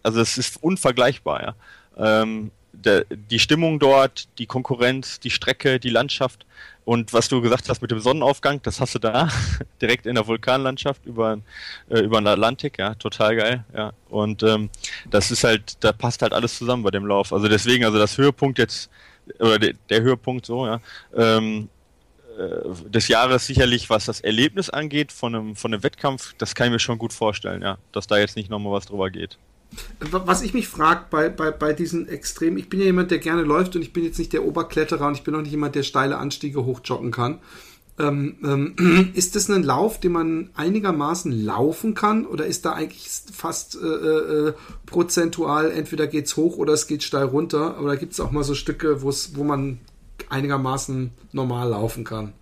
also 0.03 0.20
es 0.20 0.38
ist 0.38 0.62
unvergleichbar, 0.62 1.41
ja. 1.43 1.55
Ähm, 1.97 2.51
der, 2.72 3.05
die 3.10 3.39
Stimmung 3.39 3.80
dort, 3.80 4.28
die 4.38 4.45
Konkurrenz, 4.45 5.20
die 5.20 5.32
Strecke, 5.32 5.80
die 5.80 5.89
Landschaft, 5.89 6.45
und 6.86 7.14
was 7.14 7.28
du 7.30 7.39
gesagt 7.39 7.70
hast 7.70 7.84
mit 7.84 7.91
dem 7.91 7.99
Sonnenaufgang, 7.99 8.62
das 8.64 8.82
hast 8.82 8.95
du 8.95 8.99
da, 8.99 9.30
direkt 9.82 10.07
in 10.07 10.16
der 10.16 10.26
Vulkanlandschaft 10.26 11.05
über, 11.05 11.38
äh, 11.89 11.99
über 11.99 12.20
den 12.20 12.28
Atlantik, 12.28 12.80
ja, 12.80 12.95
total 12.95 13.36
geil, 13.36 13.64
ja. 13.76 13.91
Und 14.10 14.41
ähm, 14.43 14.72
das 15.10 15.30
ist 15.30 15.43
halt, 15.43 15.84
da 15.84 15.91
passt 15.91 16.22
halt 16.22 16.34
alles 16.34 16.57
zusammen 16.57 16.84
bei 16.84 16.89
dem 16.89 17.05
Lauf. 17.05 17.32
Also 17.32 17.47
deswegen, 17.47 17.86
also 17.86 17.99
das 17.99 18.18
Höhepunkt 18.18 18.57
jetzt, 18.57 18.89
oder 19.39 19.60
de, 19.60 19.76
der 19.89 20.01
Höhepunkt 20.01 20.47
so, 20.47 20.66
ja, 20.66 20.82
ähm, 21.16 21.66
äh, 21.66 21.78
des 22.88 23.08
Jahres 23.08 23.46
sicherlich, 23.46 23.90
was 23.90 24.06
das 24.06 24.22
Erlebnis 24.22 24.70
angeht 24.70 25.12
von 25.12 25.36
einem, 25.36 25.56
von 25.56 25.74
einem 25.74 25.84
Wettkampf, 25.84 26.34
das 26.38 26.56
kann 26.56 26.68
ich 26.68 26.74
mir 26.74 26.80
schon 26.80 26.98
gut 26.98 27.14
vorstellen, 27.14 27.62
ja, 27.62 27.78
dass 27.92 28.08
da 28.08 28.18
jetzt 28.18 28.36
nicht 28.36 28.50
nochmal 28.50 28.74
was 28.74 28.86
drüber 28.86 29.10
geht. 29.10 29.38
Was 30.00 30.42
ich 30.42 30.54
mich 30.54 30.68
frage 30.68 31.06
bei, 31.12 31.30
bei, 31.30 31.52
bei 31.52 31.74
diesen 31.74 32.08
Extremen, 32.08 32.58
ich 32.58 32.70
bin 32.70 32.80
ja 32.80 32.88
jemand, 32.88 33.12
der 33.12 33.20
gerne 33.20 33.44
läuft 33.44 33.76
und 33.76 33.82
ich 33.84 33.94
bin 33.94 34.04
jetzt 34.04 34.18
nicht 34.18 34.34
der 34.34 34.44
Oberkletterer 34.44 35.08
und 35.08 35.14
ich 35.14 35.24
bin 35.24 35.36
auch 35.36 35.42
nicht 35.42 35.52
jemand, 35.52 35.76
der 35.76 35.84
steile 35.84 36.18
Anstiege 36.18 36.66
hochjoggen 36.66 37.12
kann. 37.12 37.40
Ähm, 38.00 38.38
ähm, 38.44 39.12
ist 39.14 39.36
das 39.36 39.50
ein 39.50 39.62
Lauf, 39.62 40.00
den 40.00 40.14
man 40.14 40.50
einigermaßen 40.56 41.32
laufen 41.32 41.94
kann 41.94 42.26
oder 42.26 42.46
ist 42.46 42.66
da 42.66 42.74
eigentlich 42.74 43.08
fast 43.32 43.76
äh, 43.76 43.86
äh, 43.86 44.54
prozentual, 44.86 45.70
entweder 45.70 46.08
geht's 46.08 46.36
hoch 46.36 46.58
oder 46.58 46.74
es 46.74 46.88
geht 46.88 47.04
steil 47.04 47.26
runter, 47.26 47.80
oder 47.82 47.98
gibt 47.98 48.14
es 48.14 48.20
auch 48.20 48.32
mal 48.32 48.44
so 48.44 48.56
Stücke, 48.56 49.04
wo 49.04 49.44
man 49.44 49.80
einigermaßen 50.30 51.11
normal 51.32 51.69
laufen 51.69 52.03
kann? 52.03 52.34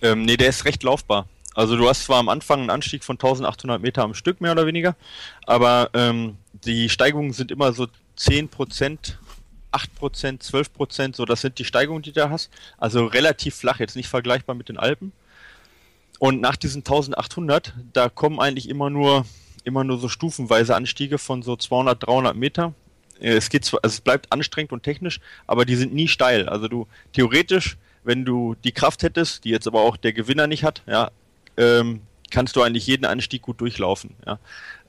Ähm, 0.00 0.22
nee, 0.22 0.36
der 0.36 0.48
ist 0.48 0.64
recht 0.64 0.82
laufbar. 0.82 1.26
Also 1.54 1.76
du 1.76 1.88
hast 1.88 2.04
zwar 2.04 2.18
am 2.18 2.28
Anfang 2.28 2.60
einen 2.60 2.70
Anstieg 2.70 3.04
von 3.04 3.16
1800 3.16 3.80
Meter 3.80 4.02
am 4.02 4.14
Stück, 4.14 4.40
mehr 4.40 4.52
oder 4.52 4.66
weniger, 4.66 4.96
aber 5.46 5.90
ähm, 5.92 6.38
die 6.52 6.88
Steigungen 6.88 7.32
sind 7.32 7.50
immer 7.50 7.72
so 7.72 7.88
10 8.16 8.48
Prozent, 8.48 9.18
8 9.70 9.94
Prozent, 9.94 10.42
12 10.42 10.72
Prozent, 10.72 11.16
so 11.16 11.24
das 11.24 11.42
sind 11.42 11.58
die 11.58 11.64
Steigungen, 11.64 12.02
die 12.02 12.12
du 12.12 12.30
hast. 12.30 12.50
Also 12.78 13.04
relativ 13.06 13.54
flach, 13.54 13.80
jetzt 13.80 13.96
nicht 13.96 14.08
vergleichbar 14.08 14.54
mit 14.54 14.68
den 14.68 14.78
Alpen. 14.78 15.12
Und 16.18 16.40
nach 16.40 16.56
diesen 16.56 16.80
1800, 16.80 17.74
da 17.92 18.08
kommen 18.08 18.38
eigentlich 18.38 18.68
immer 18.68 18.90
nur, 18.90 19.26
immer 19.64 19.84
nur 19.84 19.98
so 19.98 20.08
stufenweise 20.08 20.74
Anstiege 20.74 21.18
von 21.18 21.42
so 21.42 21.56
200, 21.56 22.06
300 22.06 22.36
Meter. 22.36 22.74
Es 23.22 23.48
geht 23.50 23.64
zwar, 23.64 23.80
also 23.82 23.94
es 23.94 24.00
bleibt 24.00 24.32
anstrengend 24.32 24.72
und 24.72 24.82
technisch, 24.82 25.20
aber 25.46 25.64
die 25.64 25.76
sind 25.76 25.94
nie 25.94 26.08
steil. 26.08 26.48
Also 26.48 26.68
du 26.68 26.86
theoretisch, 27.12 27.76
wenn 28.04 28.24
du 28.24 28.56
die 28.64 28.72
Kraft 28.72 29.02
hättest, 29.02 29.44
die 29.44 29.50
jetzt 29.50 29.66
aber 29.66 29.80
auch 29.80 29.96
der 29.96 30.12
Gewinner 30.12 30.46
nicht 30.46 30.64
hat, 30.64 30.82
ja, 30.86 31.10
ähm, 31.56 32.00
kannst 32.30 32.56
du 32.56 32.62
eigentlich 32.62 32.86
jeden 32.86 33.04
Anstieg 33.04 33.42
gut 33.42 33.60
durchlaufen. 33.60 34.16
Ja. 34.26 34.38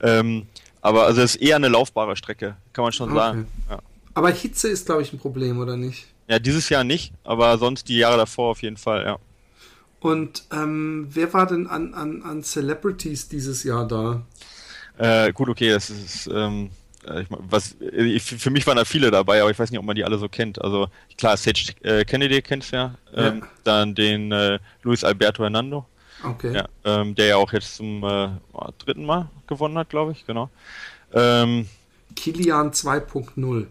Ähm, 0.00 0.46
aber 0.80 1.06
also 1.06 1.22
es 1.22 1.36
ist 1.36 1.42
eher 1.42 1.56
eine 1.56 1.68
laufbare 1.68 2.16
Strecke, 2.16 2.56
kann 2.72 2.82
man 2.82 2.92
schon 2.92 3.10
okay. 3.10 3.18
sagen. 3.18 3.46
Ja. 3.70 3.78
Aber 4.14 4.30
Hitze 4.30 4.68
ist, 4.68 4.86
glaube 4.86 5.02
ich, 5.02 5.12
ein 5.12 5.18
Problem, 5.18 5.58
oder 5.58 5.76
nicht? 5.76 6.06
Ja, 6.28 6.38
dieses 6.38 6.68
Jahr 6.68 6.84
nicht, 6.84 7.12
aber 7.22 7.58
sonst 7.58 7.88
die 7.88 7.98
Jahre 7.98 8.16
davor 8.16 8.50
auf 8.50 8.62
jeden 8.62 8.76
Fall, 8.76 9.04
ja. 9.04 9.18
Und 10.00 10.44
ähm, 10.52 11.06
wer 11.10 11.32
war 11.32 11.46
denn 11.46 11.66
an, 11.66 11.94
an, 11.94 12.22
an 12.22 12.42
Celebrities 12.42 13.28
dieses 13.28 13.64
Jahr 13.64 13.88
da? 13.88 14.22
Äh, 14.98 15.32
gut, 15.32 15.48
okay, 15.48 15.70
das 15.70 15.88
ist, 15.90 16.26
ähm, 16.26 16.66
äh, 16.66 16.83
ich, 17.20 17.26
was, 17.30 17.76
ich, 17.80 18.22
für 18.22 18.50
mich 18.50 18.66
waren 18.66 18.76
da 18.76 18.84
viele 18.84 19.10
dabei, 19.10 19.40
aber 19.40 19.50
ich 19.50 19.58
weiß 19.58 19.70
nicht, 19.70 19.78
ob 19.78 19.84
man 19.84 19.96
die 19.96 20.04
alle 20.04 20.18
so 20.18 20.28
kennt. 20.28 20.60
Also 20.62 20.88
klar, 21.18 21.36
Sage 21.36 21.74
äh, 21.82 22.04
Kennedy 22.04 22.42
kennst 22.42 22.72
ja, 22.72 22.94
ähm, 23.14 23.40
ja. 23.40 23.48
dann 23.64 23.94
den 23.94 24.32
äh, 24.32 24.58
Luis 24.82 25.04
Alberto 25.04 25.42
Hernando, 25.42 25.86
Okay. 26.24 26.54
Ja, 26.54 26.68
ähm, 26.84 27.14
der 27.14 27.26
ja 27.26 27.36
auch 27.36 27.52
jetzt 27.52 27.76
zum 27.76 28.02
äh, 28.02 28.28
dritten 28.78 29.04
Mal 29.04 29.28
gewonnen 29.46 29.76
hat, 29.76 29.90
glaube 29.90 30.12
ich, 30.12 30.26
genau. 30.26 30.50
Ähm, 31.12 31.68
Kilian 32.16 32.70
2.0. 32.70 33.66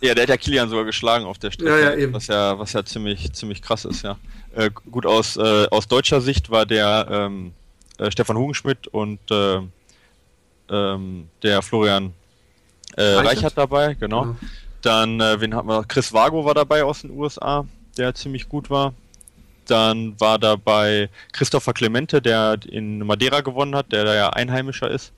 Ja, 0.00 0.14
der 0.14 0.22
hat 0.22 0.28
ja 0.28 0.36
Kilian 0.36 0.68
sogar 0.68 0.84
geschlagen 0.84 1.24
auf 1.24 1.38
der 1.38 1.50
Strecke, 1.50 1.70
ja, 1.70 1.90
ja, 1.90 1.96
eben. 1.96 2.12
was 2.12 2.28
ja, 2.28 2.58
was 2.58 2.72
ja 2.72 2.84
ziemlich, 2.84 3.32
ziemlich 3.32 3.62
krass 3.62 3.84
ist, 3.84 4.02
ja. 4.02 4.16
Äh, 4.54 4.70
gut, 4.90 5.06
aus, 5.06 5.36
äh, 5.36 5.66
aus 5.70 5.88
deutscher 5.88 6.20
Sicht 6.20 6.50
war 6.50 6.66
der 6.66 7.06
ähm, 7.10 7.52
äh, 7.98 8.10
Stefan 8.10 8.36
Hugenschmidt 8.36 8.86
und 8.86 9.18
äh, 9.30 9.60
ähm, 10.70 11.28
der 11.42 11.62
Florian 11.62 12.14
äh, 12.98 13.14
Reichert. 13.14 13.26
Reichert 13.26 13.58
dabei, 13.58 13.94
genau. 13.94 14.24
Ja. 14.24 14.36
Dann, 14.82 15.20
äh, 15.20 15.40
wen 15.40 15.54
hatten 15.54 15.68
wir? 15.68 15.84
Chris 15.84 16.12
Vago 16.12 16.44
war 16.44 16.54
dabei 16.54 16.84
aus 16.84 17.02
den 17.02 17.10
USA, 17.10 17.64
der 17.96 18.14
ziemlich 18.14 18.48
gut 18.48 18.70
war. 18.70 18.94
Dann 19.66 20.18
war 20.18 20.38
dabei 20.38 21.10
Christopher 21.32 21.72
Clemente, 21.74 22.22
der 22.22 22.58
in 22.68 23.00
Madeira 23.00 23.40
gewonnen 23.42 23.76
hat, 23.76 23.92
der 23.92 24.04
da 24.04 24.14
ja 24.14 24.30
Einheimischer 24.30 24.90
ist. 24.90 25.12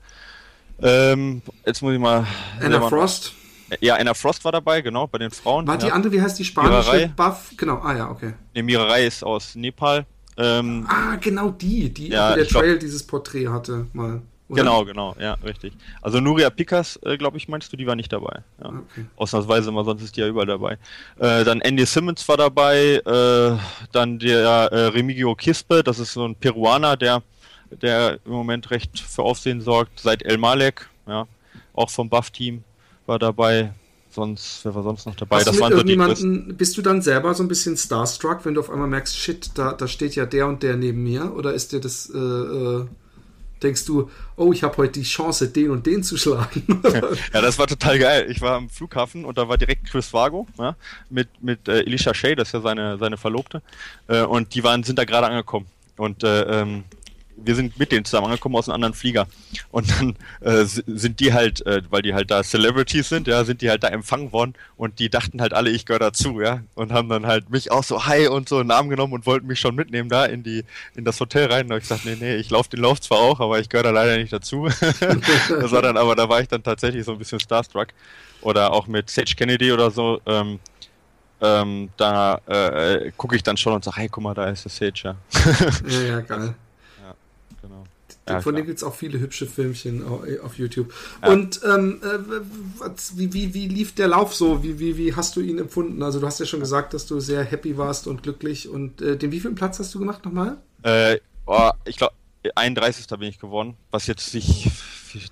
Ähm, 0.81 1.41
jetzt 1.65 1.81
muss 1.81 1.93
ich 1.93 1.99
mal. 1.99 2.27
Anna 2.59 2.81
Frost. 2.81 3.33
Ja, 3.79 3.95
Anna 3.95 4.13
Frost 4.13 4.43
war 4.43 4.51
dabei, 4.51 4.81
genau, 4.81 5.07
bei 5.07 5.19
den 5.19 5.31
Frauen. 5.31 5.65
War 5.65 5.75
ja. 5.75 5.85
die 5.85 5.91
andere, 5.91 6.11
wie 6.11 6.21
heißt 6.21 6.37
die 6.37 6.43
spanische 6.43 7.13
Buff? 7.15 7.53
Genau, 7.55 7.77
ah 7.77 7.95
ja, 7.95 8.09
okay. 8.09 8.33
Ne, 8.53 8.63
Mirarei 8.63 9.05
ist 9.05 9.23
aus 9.23 9.55
Nepal. 9.55 10.05
Ähm, 10.37 10.85
ah, 10.89 11.15
genau 11.15 11.51
die, 11.51 11.93
die 11.93 12.09
ja, 12.09 12.35
der 12.35 12.47
Trail 12.47 12.71
glaub, 12.71 12.79
dieses 12.79 13.03
Porträt 13.03 13.47
hatte, 13.47 13.87
mal. 13.93 14.21
Oder? 14.51 14.63
Genau, 14.63 14.83
genau, 14.83 15.15
ja, 15.17 15.35
richtig. 15.45 15.71
Also 16.01 16.19
Nuria 16.19 16.49
Pikas, 16.49 16.99
äh, 17.03 17.15
glaube 17.15 17.37
ich, 17.37 17.47
meinst 17.47 17.71
du, 17.71 17.77
die 17.77 17.87
war 17.87 17.95
nicht 17.95 18.11
dabei. 18.11 18.43
Ja. 18.61 18.67
Okay. 18.67 19.05
Ausnahmsweise 19.15 19.69
immer, 19.69 19.85
sonst 19.85 20.03
ist 20.03 20.17
die 20.17 20.19
ja 20.19 20.27
überall 20.27 20.45
dabei. 20.45 20.77
Äh, 21.19 21.45
dann 21.45 21.61
Andy 21.61 21.85
Simmons 21.85 22.27
war 22.27 22.35
dabei, 22.35 22.95
äh, 23.05 23.57
dann 23.93 24.19
der 24.19 24.43
äh, 24.43 24.87
Remigio 24.87 25.35
Kispe, 25.35 25.83
das 25.83 25.99
ist 25.99 26.11
so 26.11 26.25
ein 26.25 26.35
Peruaner, 26.35 26.97
der, 26.97 27.23
der 27.81 28.19
im 28.25 28.31
Moment 28.33 28.71
recht 28.71 28.99
für 28.99 29.23
Aufsehen 29.23 29.61
sorgt. 29.61 30.01
Seit 30.01 30.21
El 30.23 30.37
Malek, 30.37 30.89
ja, 31.07 31.27
auch 31.73 31.89
vom 31.89 32.09
Buff-Team 32.09 32.65
war 33.05 33.19
dabei. 33.19 33.71
Sonst, 34.09 34.65
wer 34.65 34.75
war 34.75 34.83
sonst 34.83 35.05
noch 35.05 35.15
dabei? 35.15 35.37
Hast 35.37 35.47
das 35.47 35.59
waren 35.61 35.71
so 35.71 35.83
die 35.83 36.53
Bist 36.53 36.77
du 36.77 36.81
dann 36.81 37.01
selber 37.01 37.33
so 37.33 37.41
ein 37.43 37.47
bisschen 37.47 37.77
starstruck, 37.77 38.43
wenn 38.43 38.55
du 38.55 38.59
auf 38.59 38.69
einmal 38.69 38.89
merkst, 38.89 39.17
shit, 39.17 39.51
da, 39.55 39.71
da 39.71 39.87
steht 39.87 40.15
ja 40.15 40.25
der 40.25 40.47
und 40.47 40.61
der 40.61 40.75
neben 40.75 41.01
mir? 41.01 41.33
Oder 41.33 41.53
ist 41.53 41.71
dir 41.71 41.79
das 41.79 42.11
äh, 42.13 42.17
äh 42.17 42.85
denkst 43.61 43.85
du, 43.85 44.09
oh, 44.35 44.51
ich 44.51 44.63
habe 44.63 44.77
heute 44.77 44.99
die 44.99 45.05
Chance, 45.05 45.49
den 45.49 45.71
und 45.71 45.85
den 45.85 46.03
zu 46.03 46.17
schlagen. 46.17 46.81
ja, 47.33 47.41
das 47.41 47.59
war 47.59 47.67
total 47.67 47.99
geil. 47.99 48.27
Ich 48.29 48.41
war 48.41 48.55
am 48.55 48.69
Flughafen 48.69 49.25
und 49.25 49.37
da 49.37 49.47
war 49.47 49.57
direkt 49.57 49.89
Chris 49.89 50.13
Vago 50.13 50.47
ja, 50.57 50.75
mit, 51.09 51.29
mit 51.41 51.67
äh, 51.67 51.81
Elisha 51.81 52.13
Shea, 52.13 52.35
das 52.35 52.49
ist 52.49 52.53
ja 52.53 52.61
seine, 52.61 52.97
seine 52.97 53.17
Verlobte. 53.17 53.61
Äh, 54.07 54.21
und 54.21 54.55
die 54.55 54.63
waren, 54.63 54.83
sind 54.83 54.97
da 54.97 55.05
gerade 55.05 55.27
angekommen. 55.27 55.67
Und 55.97 56.23
äh, 56.23 56.61
ähm, 56.61 56.83
wir 57.43 57.55
sind 57.55 57.77
mit 57.79 57.91
denen 57.91 58.05
zusammen 58.05 58.27
angekommen 58.27 58.55
aus 58.55 58.67
einem 58.67 58.75
anderen 58.75 58.93
Flieger. 58.93 59.27
Und 59.71 59.89
dann 59.91 60.15
äh, 60.41 60.65
sind 60.65 61.19
die 61.19 61.33
halt, 61.33 61.65
äh, 61.65 61.81
weil 61.89 62.01
die 62.01 62.13
halt 62.13 62.31
da 62.31 62.43
Celebrities 62.43 63.09
sind, 63.09 63.27
ja, 63.27 63.43
sind 63.43 63.61
die 63.61 63.69
halt 63.69 63.83
da 63.83 63.87
empfangen 63.87 64.31
worden 64.31 64.53
und 64.77 64.99
die 64.99 65.09
dachten 65.09 65.41
halt 65.41 65.53
alle, 65.53 65.69
ich 65.69 65.85
gehöre 65.85 65.99
dazu, 65.99 66.41
ja. 66.41 66.61
Und 66.75 66.91
haben 66.91 67.09
dann 67.09 67.25
halt 67.25 67.49
mich 67.49 67.71
auch 67.71 67.83
so 67.83 68.05
hi 68.05 68.27
und 68.27 68.49
so 68.49 68.59
einen 68.59 68.67
Namen 68.67 68.89
genommen 68.89 69.13
und 69.13 69.25
wollten 69.25 69.47
mich 69.47 69.59
schon 69.59 69.75
mitnehmen 69.75 70.09
da 70.09 70.25
in 70.25 70.43
die, 70.43 70.63
in 70.95 71.05
das 71.05 71.19
Hotel 71.19 71.51
rein. 71.51 71.71
Und 71.71 71.77
ich 71.77 71.83
gesagt, 71.83 72.05
nee, 72.05 72.17
nee, 72.19 72.35
ich 72.35 72.49
laufe 72.49 72.69
den 72.69 72.81
Lauf 72.81 73.01
zwar 73.01 73.19
auch, 73.19 73.39
aber 73.39 73.59
ich 73.59 73.69
gehöre 73.69 73.83
da 73.83 73.91
leider 73.91 74.17
nicht 74.17 74.33
dazu. 74.33 74.67
das 74.79 75.71
war 75.71 75.81
dann, 75.81 75.97
aber 75.97 76.15
da 76.15 76.29
war 76.29 76.41
ich 76.41 76.47
dann 76.47 76.63
tatsächlich 76.63 77.05
so 77.05 77.13
ein 77.13 77.17
bisschen 77.17 77.39
starstruck. 77.39 77.89
Oder 78.41 78.73
auch 78.73 78.87
mit 78.87 79.09
Sage 79.09 79.35
Kennedy 79.35 79.71
oder 79.71 79.91
so, 79.91 80.19
ähm, 80.25 80.59
ähm, 81.41 81.89
da 81.97 82.39
äh, 82.47 83.11
gucke 83.17 83.35
ich 83.35 83.43
dann 83.43 83.57
schon 83.57 83.73
und 83.73 83.83
sage, 83.83 83.97
hey, 83.97 84.09
guck 84.09 84.23
mal, 84.23 84.33
da 84.33 84.45
ist 84.45 84.63
der 84.65 84.71
Sage, 84.71 85.01
ja. 85.03 85.15
ja, 85.87 86.01
ja, 86.01 86.19
geil. 86.21 86.55
Ja, 88.29 88.39
Von 88.39 88.55
dem 88.55 88.65
gibt 88.65 88.77
es 88.77 88.83
auch 88.83 88.93
viele 88.93 89.19
hübsche 89.19 89.47
Filmchen 89.47 90.05
auf 90.05 90.57
YouTube. 90.57 90.93
Ja. 91.23 91.29
Und 91.29 91.59
ähm, 91.67 92.01
äh, 92.03 92.85
wie, 93.15 93.33
wie, 93.33 93.53
wie 93.53 93.67
lief 93.67 93.95
der 93.95 94.09
Lauf 94.09 94.35
so? 94.35 94.63
Wie, 94.63 94.79
wie, 94.79 94.95
wie 94.97 95.15
hast 95.15 95.35
du 95.35 95.41
ihn 95.41 95.57
empfunden? 95.57 96.03
Also 96.03 96.19
du 96.19 96.27
hast 96.27 96.39
ja 96.39 96.45
schon 96.45 96.59
gesagt, 96.59 96.93
dass 96.93 97.07
du 97.07 97.19
sehr 97.19 97.43
happy 97.43 97.77
warst 97.77 98.05
und 98.05 98.21
glücklich. 98.21 98.69
Und 98.69 99.01
äh, 99.01 99.17
den 99.17 99.31
wievielten 99.31 99.55
Platz 99.55 99.79
hast 99.79 99.93
du 99.95 99.99
gemacht 99.99 100.23
nochmal? 100.23 100.57
Äh, 100.83 101.17
oh, 101.47 101.71
ich 101.85 101.97
glaube, 101.97 102.13
31. 102.55 103.07
bin 103.07 103.23
ich 103.23 103.39
geworden, 103.39 103.75
was 103.89 104.07
jetzt 104.07 104.31
sich 104.31 104.69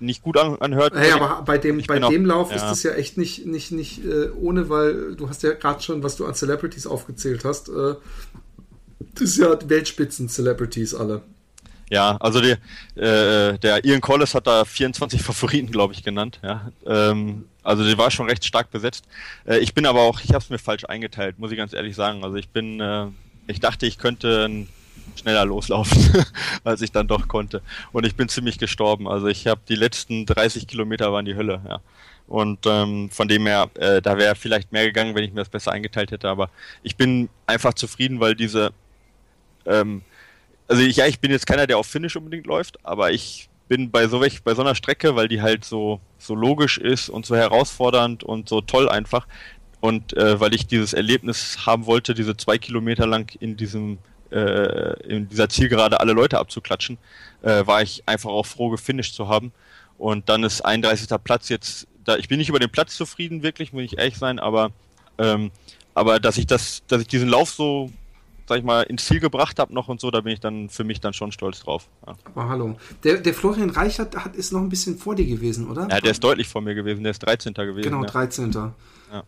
nicht 0.00 0.22
gut 0.22 0.36
anhört. 0.36 0.94
Hey, 0.94 1.12
aber 1.12 1.42
bei 1.42 1.58
dem, 1.58 1.82
bei 1.86 1.98
dem 1.98 2.24
auch, 2.24 2.28
Lauf 2.28 2.50
ja. 2.50 2.56
ist 2.56 2.72
es 2.72 2.82
ja 2.82 2.92
echt 2.92 3.16
nicht, 3.16 3.46
nicht, 3.46 3.72
nicht 3.72 4.04
äh, 4.04 4.30
ohne, 4.30 4.68
weil 4.68 5.14
du 5.14 5.28
hast 5.28 5.42
ja 5.42 5.52
gerade 5.52 5.82
schon, 5.82 6.02
was 6.02 6.16
du 6.16 6.26
an 6.26 6.34
Celebrities 6.34 6.86
aufgezählt 6.86 7.44
hast, 7.44 7.68
äh, 7.68 7.94
das 9.14 9.22
ist 9.22 9.38
ja 9.38 9.56
Weltspitzen-Celebrities 9.68 10.94
alle. 10.94 11.22
Ja, 11.90 12.16
also 12.20 12.40
die, 12.40 12.52
äh, 12.98 13.58
der 13.58 13.84
Ian 13.84 14.00
Collis 14.00 14.34
hat 14.34 14.46
da 14.46 14.64
24 14.64 15.20
Favoriten, 15.22 15.70
glaube 15.70 15.92
ich, 15.92 16.04
genannt. 16.04 16.38
Ja, 16.42 16.70
ähm, 16.86 17.46
also 17.64 17.84
die 17.84 17.98
war 17.98 18.10
schon 18.10 18.28
recht 18.28 18.44
stark 18.44 18.70
besetzt. 18.70 19.04
Äh, 19.44 19.58
ich 19.58 19.74
bin 19.74 19.86
aber 19.86 20.00
auch, 20.00 20.20
ich 20.20 20.30
habe 20.30 20.38
es 20.38 20.50
mir 20.50 20.58
falsch 20.58 20.84
eingeteilt, 20.84 21.38
muss 21.38 21.50
ich 21.50 21.58
ganz 21.58 21.72
ehrlich 21.72 21.96
sagen. 21.96 22.22
Also 22.24 22.36
ich 22.36 22.48
bin, 22.48 22.80
äh, 22.80 23.06
ich 23.48 23.58
dachte, 23.58 23.86
ich 23.86 23.98
könnte 23.98 24.66
schneller 25.18 25.44
loslaufen, 25.44 26.24
als 26.64 26.80
ich 26.80 26.92
dann 26.92 27.08
doch 27.08 27.26
konnte. 27.26 27.60
Und 27.90 28.06
ich 28.06 28.14
bin 28.14 28.28
ziemlich 28.28 28.58
gestorben. 28.58 29.08
Also 29.08 29.26
ich 29.26 29.48
habe 29.48 29.60
die 29.68 29.74
letzten 29.74 30.26
30 30.26 30.68
Kilometer 30.68 31.12
waren 31.12 31.24
die 31.24 31.34
Hölle. 31.34 31.60
Ja. 31.68 31.80
Und 32.28 32.60
ähm, 32.66 33.10
von 33.10 33.26
dem 33.26 33.46
her, 33.46 33.68
äh, 33.74 34.00
da 34.00 34.16
wäre 34.16 34.36
vielleicht 34.36 34.70
mehr 34.70 34.84
gegangen, 34.84 35.16
wenn 35.16 35.24
ich 35.24 35.32
mir 35.32 35.40
das 35.40 35.48
besser 35.48 35.72
eingeteilt 35.72 36.12
hätte. 36.12 36.28
Aber 36.28 36.50
ich 36.84 36.96
bin 36.96 37.28
einfach 37.46 37.74
zufrieden, 37.74 38.20
weil 38.20 38.36
diese 38.36 38.72
ähm, 39.66 40.02
also 40.70 40.82
ich, 40.82 40.96
ja, 40.96 41.06
ich 41.06 41.18
bin 41.18 41.32
jetzt 41.32 41.46
keiner, 41.46 41.66
der 41.66 41.78
auf 41.78 41.86
Finish 41.86 42.14
unbedingt 42.14 42.46
läuft, 42.46 42.84
aber 42.84 43.10
ich 43.10 43.48
bin 43.68 43.90
bei 43.90 44.06
so, 44.06 44.20
bei 44.44 44.54
so 44.54 44.62
einer 44.62 44.76
Strecke, 44.76 45.16
weil 45.16 45.26
die 45.26 45.42
halt 45.42 45.64
so, 45.64 46.00
so 46.18 46.34
logisch 46.34 46.78
ist 46.78 47.08
und 47.08 47.26
so 47.26 47.36
herausfordernd 47.36 48.22
und 48.22 48.48
so 48.48 48.60
toll 48.60 48.88
einfach. 48.88 49.26
Und 49.80 50.16
äh, 50.16 50.38
weil 50.38 50.54
ich 50.54 50.66
dieses 50.66 50.92
Erlebnis 50.92 51.66
haben 51.66 51.86
wollte, 51.86 52.14
diese 52.14 52.36
zwei 52.36 52.56
Kilometer 52.56 53.06
lang 53.06 53.34
in 53.40 53.56
diesem 53.56 53.98
äh, 54.30 55.00
in 55.08 55.28
dieser 55.28 55.48
Zielgerade 55.48 55.98
alle 55.98 56.12
Leute 56.12 56.38
abzuklatschen, 56.38 56.98
äh, 57.42 57.66
war 57.66 57.82
ich 57.82 58.04
einfach 58.06 58.30
auch 58.30 58.46
froh, 58.46 58.70
gefinisht 58.70 59.14
zu 59.14 59.28
haben. 59.28 59.52
Und 59.98 60.28
dann 60.28 60.44
ist 60.44 60.60
31. 60.64 61.08
Platz 61.24 61.48
jetzt, 61.48 61.88
da, 62.04 62.16
ich 62.16 62.28
bin 62.28 62.38
nicht 62.38 62.48
über 62.48 62.60
den 62.60 62.70
Platz 62.70 62.94
zufrieden, 62.94 63.42
wirklich, 63.42 63.72
muss 63.72 63.82
ich 63.82 63.98
ehrlich 63.98 64.18
sein, 64.18 64.38
aber, 64.38 64.70
ähm, 65.18 65.50
aber 65.94 66.20
dass 66.20 66.38
ich 66.38 66.46
das, 66.46 66.82
dass 66.86 67.02
ich 67.02 67.08
diesen 67.08 67.28
Lauf 67.28 67.50
so 67.50 67.90
sag 68.50 68.58
ich 68.58 68.64
mal, 68.64 68.82
ins 68.82 69.06
Ziel 69.06 69.20
gebracht 69.20 69.60
habe 69.60 69.72
noch 69.72 69.86
und 69.86 70.00
so, 70.00 70.10
da 70.10 70.22
bin 70.22 70.32
ich 70.32 70.40
dann 70.40 70.68
für 70.68 70.82
mich 70.82 71.00
dann 71.00 71.12
schon 71.12 71.30
stolz 71.30 71.60
drauf. 71.60 71.88
Ja. 72.04 72.14
Aber 72.24 72.48
hallo. 72.48 72.76
Der, 73.04 73.18
der 73.18 73.32
Florian 73.32 73.70
Reichert 73.70 74.16
hat, 74.16 74.34
ist 74.34 74.52
noch 74.52 74.60
ein 74.60 74.68
bisschen 74.68 74.98
vor 74.98 75.14
dir 75.14 75.24
gewesen, 75.24 75.70
oder? 75.70 75.82
Ja, 75.88 76.00
der 76.00 76.10
ist 76.10 76.22
deutlich 76.22 76.48
vor 76.48 76.60
mir 76.60 76.74
gewesen, 76.74 77.04
der 77.04 77.12
ist 77.12 77.20
13. 77.20 77.54
gewesen. 77.54 77.82
Genau, 77.82 78.02
13. 78.02 78.50
Ja. 78.50 78.74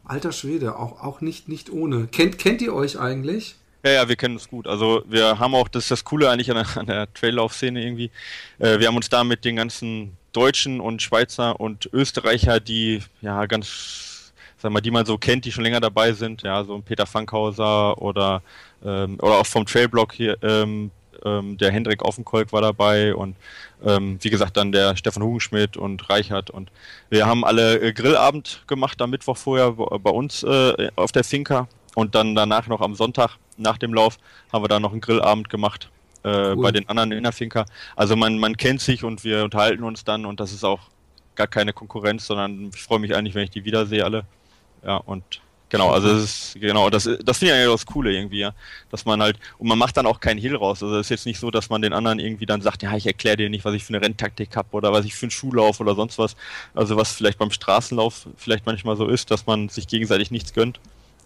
Alter 0.02 0.32
Schwede, 0.32 0.76
auch, 0.76 1.00
auch 1.00 1.20
nicht, 1.20 1.48
nicht 1.48 1.70
ohne. 1.70 2.08
Kennt, 2.08 2.36
kennt 2.38 2.62
ihr 2.62 2.74
euch 2.74 2.98
eigentlich? 2.98 3.54
Ja, 3.84 3.92
ja, 3.92 4.08
wir 4.08 4.16
kennen 4.16 4.34
uns 4.34 4.48
gut. 4.48 4.66
Also 4.66 5.04
wir 5.06 5.38
haben 5.38 5.54
auch, 5.54 5.68
das 5.68 5.84
ist 5.84 5.92
das 5.92 6.04
Coole 6.04 6.28
eigentlich 6.28 6.50
an 6.50 6.56
der, 6.56 6.76
an 6.76 6.86
der 6.86 7.14
Traillauf-Szene 7.14 7.80
irgendwie. 7.80 8.10
Äh, 8.58 8.80
wir 8.80 8.88
haben 8.88 8.96
uns 8.96 9.08
da 9.08 9.22
mit 9.22 9.44
den 9.44 9.54
ganzen 9.54 10.16
Deutschen 10.32 10.80
und 10.80 11.00
Schweizer 11.00 11.60
und 11.60 11.88
Österreicher, 11.92 12.58
die 12.58 13.02
ja 13.20 13.46
ganz 13.46 14.11
sag 14.62 14.70
mal, 14.70 14.80
die 14.80 14.92
man 14.92 15.04
so 15.04 15.18
kennt, 15.18 15.44
die 15.44 15.52
schon 15.52 15.64
länger 15.64 15.80
dabei 15.80 16.12
sind, 16.12 16.42
ja, 16.42 16.62
so 16.62 16.74
ein 16.76 16.82
Peter 16.82 17.04
Fankhauser 17.04 18.00
oder, 18.00 18.42
ähm, 18.84 19.18
oder 19.20 19.38
auch 19.38 19.46
vom 19.46 19.66
Trailblock 19.66 20.12
hier, 20.12 20.38
ähm, 20.42 20.92
ähm, 21.24 21.58
der 21.58 21.72
Hendrik 21.72 22.02
Offenkolk 22.02 22.52
war 22.52 22.62
dabei 22.62 23.14
und 23.14 23.36
ähm, 23.84 24.18
wie 24.20 24.30
gesagt 24.30 24.56
dann 24.56 24.72
der 24.72 24.96
Stefan 24.96 25.22
Hugenschmidt 25.22 25.76
und 25.76 26.08
Reichert 26.08 26.50
und 26.50 26.70
wir 27.10 27.26
haben 27.26 27.44
alle 27.44 27.80
äh, 27.80 27.92
Grillabend 27.92 28.62
gemacht 28.68 29.02
am 29.02 29.10
Mittwoch 29.10 29.36
vorher 29.36 29.72
bei 29.72 30.10
uns 30.10 30.44
äh, 30.44 30.88
auf 30.94 31.10
der 31.10 31.24
Finca 31.24 31.68
und 31.94 32.14
dann 32.14 32.34
danach 32.34 32.68
noch 32.68 32.80
am 32.80 32.94
Sonntag 32.94 33.36
nach 33.56 33.78
dem 33.78 33.92
Lauf 33.92 34.16
haben 34.52 34.62
wir 34.62 34.68
da 34.68 34.80
noch 34.80 34.92
einen 34.92 35.00
Grillabend 35.00 35.48
gemacht 35.48 35.90
äh, 36.22 36.28
cool. 36.28 36.56
bei 36.56 36.70
den 36.70 36.88
anderen 36.88 37.12
in 37.12 37.24
der 37.24 37.32
Finca. 37.32 37.66
Also 37.96 38.16
man, 38.16 38.38
man 38.38 38.56
kennt 38.56 38.80
sich 38.80 39.02
und 39.02 39.24
wir 39.24 39.42
unterhalten 39.42 39.82
uns 39.82 40.04
dann 40.04 40.24
und 40.24 40.38
das 40.40 40.52
ist 40.52 40.64
auch 40.64 40.80
gar 41.34 41.46
keine 41.46 41.72
Konkurrenz, 41.72 42.26
sondern 42.26 42.70
ich 42.74 42.82
freue 42.82 43.00
mich 43.00 43.14
eigentlich, 43.14 43.34
wenn 43.34 43.44
ich 43.44 43.50
die 43.50 43.64
wiedersehe 43.64 44.04
alle. 44.04 44.24
Ja, 44.84 44.96
und 44.96 45.22
genau, 45.68 45.90
also 45.90 46.08
das 46.08 46.22
ist, 46.24 46.60
genau, 46.60 46.90
das, 46.90 47.08
das 47.24 47.38
finde 47.38 47.54
ich 47.54 47.64
ja 47.64 47.70
das 47.70 47.86
Coole 47.86 48.12
irgendwie, 48.12 48.40
ja. 48.40 48.52
Dass 48.90 49.04
man 49.04 49.22
halt, 49.22 49.38
und 49.58 49.68
man 49.68 49.78
macht 49.78 49.96
dann 49.96 50.06
auch 50.06 50.20
keinen 50.20 50.38
Hehl 50.38 50.56
raus. 50.56 50.82
Also 50.82 50.96
es 50.96 51.06
ist 51.06 51.10
jetzt 51.10 51.26
nicht 51.26 51.38
so, 51.38 51.50
dass 51.50 51.70
man 51.70 51.82
den 51.82 51.92
anderen 51.92 52.18
irgendwie 52.18 52.46
dann 52.46 52.60
sagt, 52.60 52.82
ja, 52.82 52.94
ich 52.96 53.06
erkläre 53.06 53.36
dir 53.36 53.50
nicht, 53.50 53.64
was 53.64 53.74
ich 53.74 53.84
für 53.84 53.94
eine 53.94 54.02
Renntaktik 54.02 54.56
habe 54.56 54.68
oder 54.72 54.92
was 54.92 55.04
ich 55.04 55.14
für 55.14 55.24
einen 55.24 55.30
Schuhlauf 55.30 55.80
oder 55.80 55.94
sonst 55.94 56.18
was. 56.18 56.36
Also 56.74 56.96
was 56.96 57.12
vielleicht 57.12 57.38
beim 57.38 57.50
Straßenlauf 57.50 58.28
vielleicht 58.36 58.66
manchmal 58.66 58.96
so 58.96 59.08
ist, 59.08 59.30
dass 59.30 59.46
man 59.46 59.68
sich 59.68 59.86
gegenseitig 59.86 60.30
nichts 60.30 60.52
gönnt. 60.52 60.80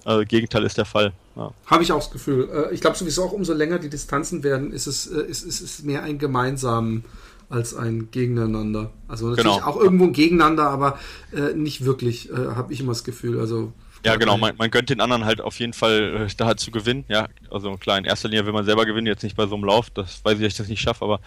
Also 0.05 0.25
Gegenteil 0.25 0.63
ist 0.65 0.79
der 0.79 0.85
Fall. 0.85 1.13
Ja. 1.35 1.53
Habe 1.67 1.83
ich 1.83 1.91
auch 1.91 1.99
das 1.99 2.13
Gefühl. 2.13 2.49
Äh, 2.49 2.75
ich 2.75 2.81
glaube 2.81 2.97
sowieso 2.97 3.25
auch, 3.25 3.33
umso 3.33 3.53
länger 3.53 3.81
die 3.81 3.91
Distanzen 3.91 4.45
werden, 4.45 4.73
ist 4.73 4.87
es, 4.87 5.09
äh, 5.09 5.23
ist, 5.23 5.43
ist, 5.43 5.61
ist 5.61 5.85
mehr 5.85 6.05
ein 6.05 6.19
gemeinsamen 6.19 7.05
als 7.49 7.75
ein 7.75 8.11
Gegeneinander. 8.11 8.91
Also 9.09 9.31
natürlich 9.31 9.53
genau. 9.53 9.67
auch 9.67 9.81
irgendwo 9.81 10.05
ein 10.05 10.13
Gegeneinander, 10.13 10.69
aber 10.69 10.99
äh, 11.33 11.55
nicht 11.55 11.85
wirklich, 11.85 12.31
äh, 12.31 12.35
habe 12.35 12.73
ich 12.73 12.81
immer 12.81 12.93
das 12.93 13.05
Gefühl. 13.05 13.39
Also 13.41 13.73
ja, 14.05 14.17
genau, 14.17 14.37
man, 14.37 14.57
man 14.57 14.71
gönnt 14.71 14.91
den 14.91 15.01
anderen 15.01 15.25
halt 15.25 15.41
auf 15.41 15.59
jeden 15.59 15.73
Fall 15.73 16.27
äh, 16.29 16.35
da 16.37 16.47
halt 16.47 16.61
zu 16.61 16.71
gewinnen. 16.71 17.05
Ja, 17.09 17.29
also 17.51 17.77
klar, 17.77 17.99
in 17.99 18.05
erster 18.05 18.29
Linie 18.29 18.47
will 18.47 18.53
man 18.53 18.65
selber 18.65 18.85
gewinnen, 18.85 19.07
jetzt 19.07 19.23
nicht 19.23 19.37
bei 19.37 19.47
so 19.47 19.55
einem 19.55 19.65
Lauf, 19.65 19.91
das 19.91 20.25
weiß 20.25 20.35
ich, 20.35 20.43
dass 20.43 20.53
ich 20.53 20.57
das 20.59 20.69
nicht 20.69 20.81
schaffe, 20.81 21.05
aber 21.05 21.21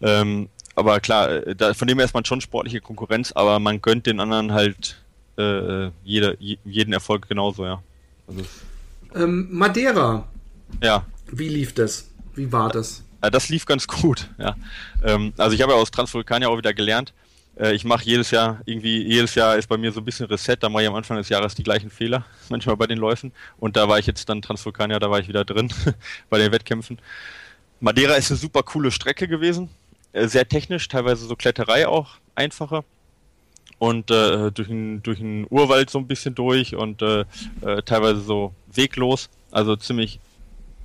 ähm, 0.00 0.48
aber 0.74 1.00
klar, 1.00 1.30
äh, 1.30 1.54
da, 1.54 1.74
von 1.74 1.88
dem 1.88 1.98
her 1.98 2.04
ist 2.04 2.14
man 2.14 2.24
schon 2.24 2.40
sportliche 2.40 2.80
Konkurrenz, 2.80 3.32
aber 3.32 3.58
man 3.58 3.80
gönnt 3.82 4.06
den 4.06 4.20
anderen 4.20 4.52
halt 4.52 5.02
äh, 5.36 5.90
jede, 6.04 6.36
jeden 6.38 6.92
Erfolg 6.92 7.28
genauso, 7.28 7.64
ja. 7.64 7.82
Also, 8.26 8.42
ähm, 9.14 9.48
Madeira. 9.50 10.26
Ja. 10.82 11.06
Wie 11.30 11.48
lief 11.48 11.74
das? 11.74 12.10
Wie 12.34 12.50
war 12.50 12.70
das? 12.70 13.02
Ja, 13.22 13.30
das 13.30 13.48
lief 13.48 13.66
ganz 13.66 13.86
gut, 13.86 14.28
ja. 14.38 14.56
Ähm, 15.04 15.32
also 15.36 15.54
ich 15.54 15.62
habe 15.62 15.72
ja 15.72 15.78
aus 15.78 15.90
Transvulkan 15.90 16.42
ja 16.42 16.48
auch 16.48 16.58
wieder 16.58 16.74
gelernt. 16.74 17.12
Äh, 17.56 17.74
ich 17.74 17.84
mache 17.84 18.04
jedes 18.04 18.30
Jahr 18.30 18.60
irgendwie, 18.64 19.02
jedes 19.02 19.34
Jahr 19.34 19.56
ist 19.56 19.68
bei 19.68 19.76
mir 19.76 19.92
so 19.92 20.00
ein 20.00 20.04
bisschen 20.04 20.26
Reset, 20.26 20.56
da 20.58 20.68
mache 20.68 20.82
ich 20.82 20.88
am 20.88 20.94
Anfang 20.94 21.16
des 21.16 21.28
Jahres 21.28 21.54
die 21.54 21.62
gleichen 21.62 21.90
Fehler, 21.90 22.24
manchmal 22.48 22.76
bei 22.76 22.86
den 22.86 22.98
Läufen. 22.98 23.32
Und 23.58 23.76
da 23.76 23.88
war 23.88 23.98
ich 23.98 24.06
jetzt 24.06 24.28
dann 24.28 24.42
Transvulkanier, 24.42 24.98
da 24.98 25.10
war 25.10 25.20
ich 25.20 25.28
wieder 25.28 25.44
drin 25.44 25.72
bei 26.30 26.38
den 26.38 26.50
Wettkämpfen. 26.52 26.98
Madeira 27.80 28.14
ist 28.14 28.30
eine 28.30 28.38
super 28.38 28.62
coole 28.62 28.90
Strecke 28.90 29.28
gewesen, 29.28 29.68
äh, 30.12 30.26
sehr 30.26 30.48
technisch, 30.48 30.88
teilweise 30.88 31.26
so 31.26 31.36
Kletterei 31.36 31.86
auch 31.86 32.16
einfacher 32.34 32.84
und 33.78 34.10
äh, 34.10 34.50
durch 34.52 34.70
einen 34.70 35.02
durch 35.02 35.20
Urwald 35.50 35.90
so 35.90 35.98
ein 35.98 36.06
bisschen 36.06 36.34
durch 36.34 36.76
und 36.76 37.02
äh, 37.02 37.24
äh, 37.62 37.82
teilweise 37.82 38.20
so 38.20 38.54
weglos, 38.72 39.28
also 39.50 39.76
ziemlich 39.76 40.20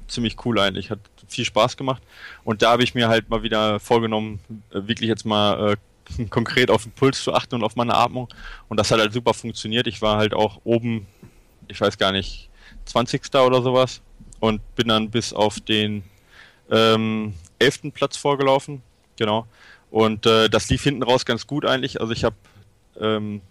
ziemlich 0.08 0.44
cool 0.46 0.60
eigentlich, 0.60 0.90
hat 0.90 1.00
viel 1.28 1.46
Spaß 1.46 1.78
gemacht. 1.78 2.02
Und 2.44 2.62
da 2.62 2.72
habe 2.72 2.84
ich 2.84 2.96
mir 2.96 3.08
halt 3.08 3.30
mal 3.30 3.44
wieder 3.44 3.80
vorgenommen, 3.80 4.40
äh, 4.72 4.88
wirklich 4.88 5.08
jetzt 5.10 5.26
mal 5.26 5.78
äh, 6.20 6.26
konkret 6.30 6.72
auf 6.72 6.84
den 6.84 6.92
Puls 6.92 7.24
zu 7.24 7.34
achten 7.34 7.56
und 7.56 7.64
auf 7.64 7.76
meine 7.76 7.96
Atmung. 7.96 8.30
Und 8.70 8.78
das 8.78 8.92
hat 8.92 9.00
halt 9.00 9.14
super 9.14 9.34
funktioniert. 9.34 9.88
Ich 9.88 10.02
war 10.02 10.18
halt 10.18 10.34
auch 10.34 10.62
oben, 10.64 11.08
ich 11.68 11.80
weiß 11.80 11.98
gar 11.98 12.12
nicht, 12.12 12.50
20. 12.86 13.36
oder 13.36 13.62
sowas 13.62 14.02
und 14.40 14.62
bin 14.76 14.88
dann 14.88 15.10
bis 15.10 15.34
auf 15.34 15.60
den 15.60 16.04
ähm, 16.70 17.34
11. 17.60 17.94
Platz 17.94 18.18
vorgelaufen. 18.18 18.82
Genau. 19.18 19.48
Und 19.90 20.26
äh, 20.26 20.50
das 20.50 20.70
lief 20.70 20.84
hinten 20.84 21.04
raus 21.04 21.26
ganz 21.26 21.48
gut 21.48 21.66
eigentlich. 21.66 22.00
Also 22.02 22.14
ich 22.14 22.24
habe 22.24 22.36
ähm, 23.00 23.42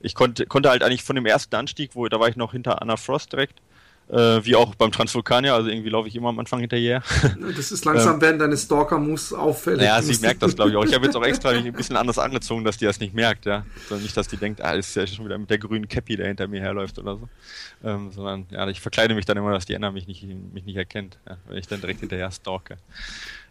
ich 0.00 0.14
konnte, 0.14 0.46
konnte 0.46 0.70
halt 0.70 0.82
eigentlich 0.82 1.02
von 1.02 1.16
dem 1.16 1.26
ersten 1.26 1.54
Anstieg, 1.54 1.90
wo 1.94 2.08
da 2.08 2.18
war 2.18 2.28
ich 2.28 2.36
noch 2.36 2.52
hinter 2.52 2.80
Anna 2.80 2.96
Frost 2.96 3.32
direkt, 3.32 3.60
Äh, 4.10 4.44
wie 4.44 4.56
auch 4.56 4.74
beim 4.74 4.90
Transvulkanier, 4.90 5.54
also 5.54 5.68
irgendwie 5.68 5.88
laufe 5.88 6.08
ich 6.08 6.16
immer 6.16 6.30
am 6.30 6.38
Anfang 6.40 6.58
hinterher. 6.58 7.00
Das 7.56 7.70
ist 7.70 7.84
langsam, 7.84 8.14
ähm, 8.14 8.20
werden 8.20 8.38
deine 8.40 8.56
Stalker-Moves 8.56 9.32
auffällig. 9.32 9.82
Ja, 9.82 10.02
sie 10.02 10.20
merkt 10.20 10.42
das, 10.42 10.56
glaube 10.56 10.70
ich 10.70 10.76
auch. 10.76 10.84
Ich 10.84 10.94
habe 10.94 11.04
jetzt 11.06 11.14
auch 11.14 11.22
extra 11.26 11.50
ein 11.50 11.72
bisschen 11.72 11.96
anders 11.96 12.18
angezogen, 12.18 12.64
dass 12.64 12.76
die 12.76 12.86
das 12.86 12.98
nicht 12.98 13.14
merkt, 13.14 13.46
ja. 13.46 13.64
Sondern 13.88 14.02
nicht, 14.02 14.16
dass 14.16 14.26
die 14.26 14.36
denkt, 14.36 14.62
ah, 14.62 14.72
ist 14.72 14.96
ja 14.96 15.06
schon 15.06 15.26
wieder 15.26 15.38
mit 15.38 15.48
der 15.48 15.58
grünen 15.58 15.86
Cappy, 15.86 16.16
der 16.16 16.26
hinter 16.26 16.48
mir 16.48 16.60
herläuft 16.60 16.98
oder 16.98 17.18
so. 17.18 17.28
Ähm, 17.84 18.10
sondern, 18.10 18.46
ja, 18.50 18.66
ich 18.68 18.80
verkleide 18.80 19.14
mich 19.14 19.26
dann 19.26 19.36
immer, 19.36 19.52
dass 19.52 19.66
die 19.66 19.76
Anna 19.76 19.92
mich 19.92 20.08
nicht, 20.08 20.24
mich 20.24 20.64
nicht 20.64 20.76
erkennt, 20.76 21.18
ja, 21.28 21.36
wenn 21.46 21.58
ich 21.58 21.68
dann 21.68 21.80
direkt 21.80 22.00
hinterher 22.00 22.32
stalke. 22.32 22.78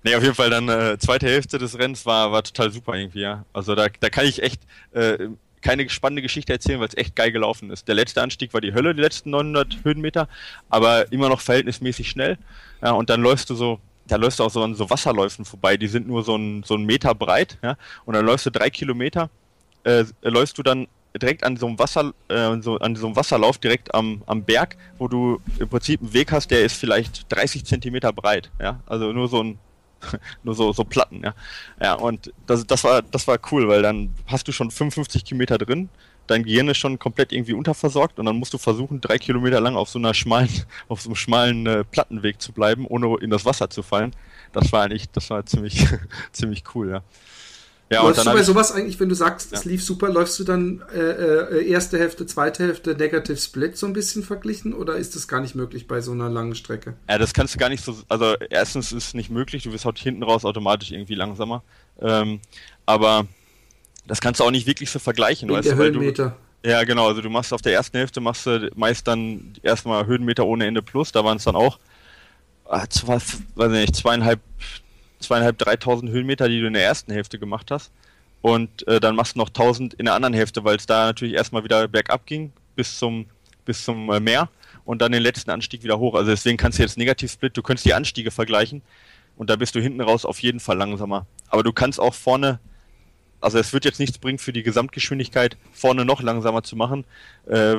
Nee, 0.04 0.16
auf 0.16 0.24
jeden 0.24 0.36
Fall 0.36 0.50
dann 0.50 0.68
äh, 0.68 0.98
zweite 0.98 1.28
Hälfte 1.28 1.58
des 1.58 1.78
Rennens 1.78 2.06
war, 2.06 2.34
war 2.34 2.44
total 2.44 2.72
super 2.72 2.96
irgendwie, 2.96 3.22
ja. 3.22 3.46
Also 3.54 3.76
da, 3.76 3.88
da 4.00 4.10
kann 4.10 4.26
ich 4.26 4.44
echt 4.44 4.62
äh, 4.92 5.30
keine 5.62 5.90
spannende 5.90 6.22
Geschichte 6.22 6.54
erzählen, 6.54 6.80
weil 6.80 6.88
es 6.88 6.98
echt 6.98 7.16
geil 7.16 7.32
gelaufen 7.32 7.70
ist. 7.70 7.88
Der 7.88 7.96
letzte 7.96 8.22
Anstieg 8.22 8.54
war 8.54 8.62
die 8.62 8.74
Hölle, 8.74 8.96
die 8.96 9.02
letzten 9.02 9.32
900 9.32 9.80
Höhenmeter, 9.84 10.28
aber 10.70 11.12
immer 11.12 11.30
noch 11.30 11.42
verhältnismäßig 11.42 12.10
schnell. 12.10 12.38
Ja, 12.82 12.92
und 12.92 13.10
dann 13.10 13.22
läufst 13.22 13.50
du 13.50 13.56
so, 13.56 13.80
da 14.08 14.16
läufst 14.16 14.40
du 14.40 14.44
auch 14.44 14.52
so 14.52 14.64
an 14.64 14.76
so 14.76 14.90
Wasserläufen 14.90 15.46
vorbei, 15.46 15.78
die 15.78 15.88
sind 15.88 16.08
nur 16.08 16.24
so 16.24 16.36
ein, 16.36 16.64
so 16.64 16.76
ein 16.76 16.84
Meter 16.84 17.14
breit, 17.14 17.58
ja, 17.62 17.78
und 18.06 18.14
dann 18.16 18.26
läufst 18.26 18.46
du 18.46 18.52
drei 18.52 18.70
Kilometer, 18.70 19.30
äh, 19.84 20.06
läufst 20.22 20.58
du 20.58 20.64
dann 20.64 20.88
direkt 21.20 21.44
an 21.44 21.58
so 21.58 21.68
einem 21.68 21.80
Wasser, 21.80 22.14
äh, 22.28 22.62
so, 22.62 22.78
an 22.78 22.96
so 22.96 23.08
einem 23.08 23.16
Wasserlauf 23.16 23.58
direkt 23.58 23.94
am, 23.94 24.22
am 24.28 24.44
Berg, 24.44 24.78
wo 24.98 25.08
du 25.08 25.42
im 25.60 25.68
Prinzip 25.68 26.02
einen 26.02 26.14
Weg 26.14 26.32
hast, 26.32 26.52
der 26.52 26.64
ist 26.64 26.78
vielleicht 26.78 27.32
30 27.34 27.66
Zentimeter 27.66 28.14
breit, 28.14 28.50
ja, 28.60 28.80
also 28.86 29.12
nur 29.12 29.28
so 29.28 29.44
ein 29.44 29.60
nur 30.44 30.56
so, 30.56 30.72
so 30.74 30.84
Platten, 30.84 31.22
ja. 31.24 31.34
Ja, 31.82 31.94
und 31.94 32.34
das, 32.48 32.66
das 32.66 32.84
war, 32.84 33.02
das 33.02 33.28
war 33.28 33.40
cool, 33.52 33.68
weil 33.68 33.82
dann 33.82 34.14
hast 34.26 34.48
du 34.48 34.52
schon 34.52 34.72
55 34.72 35.26
Kilometer 35.26 35.58
drin, 35.58 35.90
dein 36.30 36.44
Gehirn 36.44 36.68
ist 36.68 36.78
schon 36.78 37.00
komplett 37.00 37.32
irgendwie 37.32 37.54
unterversorgt 37.54 38.20
und 38.20 38.26
dann 38.26 38.36
musst 38.36 38.54
du 38.54 38.58
versuchen, 38.58 39.02
drei 39.02 39.18
Kilometer 39.18 39.60
lang 39.60 39.76
auf 39.76 39.90
so 39.90 40.00
einer 40.00 40.14
schmalen, 40.14 40.50
auf 40.88 41.02
so 41.02 41.10
einem 41.10 41.16
schmalen 41.16 41.66
äh, 41.66 41.84
Plattenweg 41.84 42.42
zu 42.42 42.52
bleiben, 42.52 42.86
ohne 42.86 43.18
in 43.22 43.30
das 43.30 43.46
Wasser 43.46 43.70
zu 43.70 43.84
fallen. 43.84 44.12
Das 44.54 44.72
war 44.72 44.84
eigentlich, 44.84 45.10
das 45.12 45.30
war 45.30 45.46
ziemlich, 45.46 45.86
ziemlich 46.32 46.64
cool, 46.76 46.90
ja. 46.90 47.04
Ja, 47.92 48.04
läufst 48.04 48.24
du 48.24 48.32
bei 48.32 48.44
sowas 48.44 48.72
eigentlich, 48.72 49.00
wenn 49.00 49.10
du 49.10 49.16
sagst, 49.16 49.52
es 49.52 49.66
lief 49.66 49.84
super, 49.84 50.10
läufst 50.10 50.38
du 50.40 50.44
dann 50.44 50.84
äh, 50.94 51.00
äh, 51.00 51.68
erste 51.68 51.98
Hälfte, 51.98 52.28
zweite 52.28 52.64
Hälfte 52.64 52.94
Negative 52.94 53.38
Split 53.38 53.78
so 53.78 53.88
ein 53.88 53.94
bisschen 53.94 54.22
verglichen 54.22 54.76
oder 54.76 54.96
ist 54.96 55.16
das 55.16 55.28
gar 55.28 55.42
nicht 55.42 55.56
möglich 55.56 55.88
bei 55.88 56.00
so 56.00 56.12
einer 56.12 56.30
langen 56.30 56.54
Strecke? 56.54 56.94
Ja, 57.10 57.18
das 57.18 57.34
kannst 57.34 57.56
du 57.56 57.58
gar 57.58 57.70
nicht 57.70 57.84
so, 57.84 57.96
also 58.08 58.36
erstens 58.52 58.92
ist 58.92 59.08
es 59.08 59.14
nicht 59.16 59.32
möglich, 59.32 59.64
du 59.64 59.72
wirst 59.72 59.86
halt 59.86 59.98
hinten 59.98 60.22
raus 60.22 60.46
automatisch 60.46 60.92
irgendwie 60.92 61.16
langsamer, 61.16 61.64
ähm, 62.00 62.42
aber 62.86 63.26
das 64.06 64.22
kannst 64.22 64.40
du 64.40 64.44
auch 64.44 64.52
nicht 64.52 64.68
wirklich 64.68 64.92
so 64.92 65.00
vergleichen, 65.00 65.50
weißt 65.50 65.70
der 65.70 65.76
du, 65.76 65.82
weil 65.82 65.92
du, 65.92 66.34
ja, 66.64 66.84
genau, 66.84 67.08
also 67.08 67.22
du 67.22 67.30
machst 67.32 67.54
auf 67.54 67.64
der 67.64 67.74
ersten 67.74 67.98
Hälfte 67.98 68.22
machst 68.22 68.46
du 68.46 68.70
meist 68.76 69.08
dann 69.08 69.54
erstmal 69.64 70.06
Höhenmeter 70.06 70.46
ohne 70.46 70.68
Ende 70.68 70.84
plus, 70.84 71.12
da 71.12 71.24
waren 71.24 71.38
es 71.38 71.44
dann 71.46 71.56
auch, 71.56 71.80
ah, 72.66 72.88
zwei, 72.88 73.18
weiß 73.56 73.72
nicht, 73.72 73.96
zweieinhalb, 73.96 74.42
zweieinhalb, 75.20 75.58
dreitausend 75.58 76.12
Höhenmeter, 76.12 76.50
die 76.50 76.60
du 76.60 76.68
in 76.68 76.74
der 76.74 76.84
ersten 76.84 77.12
Hälfte 77.12 77.40
gemacht 77.40 77.72
hast. 77.72 77.92
Und 78.42 78.88
äh, 78.88 79.00
dann 79.00 79.16
machst 79.16 79.36
du 79.36 79.40
noch 79.40 79.50
1000 79.50 79.96
in 79.96 80.06
der 80.06 80.16
anderen 80.16 80.34
Hälfte, 80.34 80.64
weil 80.64 80.78
es 80.78 80.86
da 80.86 81.08
natürlich 81.08 81.34
erstmal 81.34 81.64
wieder 81.64 81.88
bergab 81.88 82.26
ging 82.26 82.54
bis 82.76 82.98
zum, 82.98 83.26
bis 83.66 83.84
zum 83.84 84.10
äh, 84.12 84.20
Meer 84.20 84.50
und 84.86 85.02
dann 85.02 85.12
den 85.12 85.22
letzten 85.22 85.52
Anstieg 85.52 85.84
wieder 85.84 86.00
hoch. 86.00 86.16
Also 86.16 86.32
deswegen 86.32 86.58
kannst 86.58 86.80
du 86.80 86.84
jetzt 86.84 86.98
Negativ-Split, 86.98 87.56
du 87.58 87.62
könntest 87.62 87.86
die 87.86 87.94
Anstiege 87.94 88.32
vergleichen 88.32 88.82
und 89.38 89.50
da 89.50 89.56
bist 89.56 89.76
du 89.76 89.82
hinten 89.82 90.02
raus 90.02 90.26
auf 90.26 90.40
jeden 90.40 90.60
Fall 90.60 90.78
langsamer. 90.78 91.26
Aber 91.50 91.64
du 91.64 91.74
kannst 91.74 92.00
auch 92.00 92.14
vorne, 92.14 92.60
also 93.42 93.60
es 93.60 93.74
wird 93.74 93.84
jetzt 93.84 94.00
nichts 94.00 94.18
bringen 94.18 94.40
für 94.40 94.54
die 94.54 94.64
Gesamtgeschwindigkeit, 94.64 95.58
vorne 95.74 96.06
noch 96.06 96.22
langsamer 96.22 96.64
zu 96.64 96.78
machen, 96.78 97.04
äh, 97.48 97.76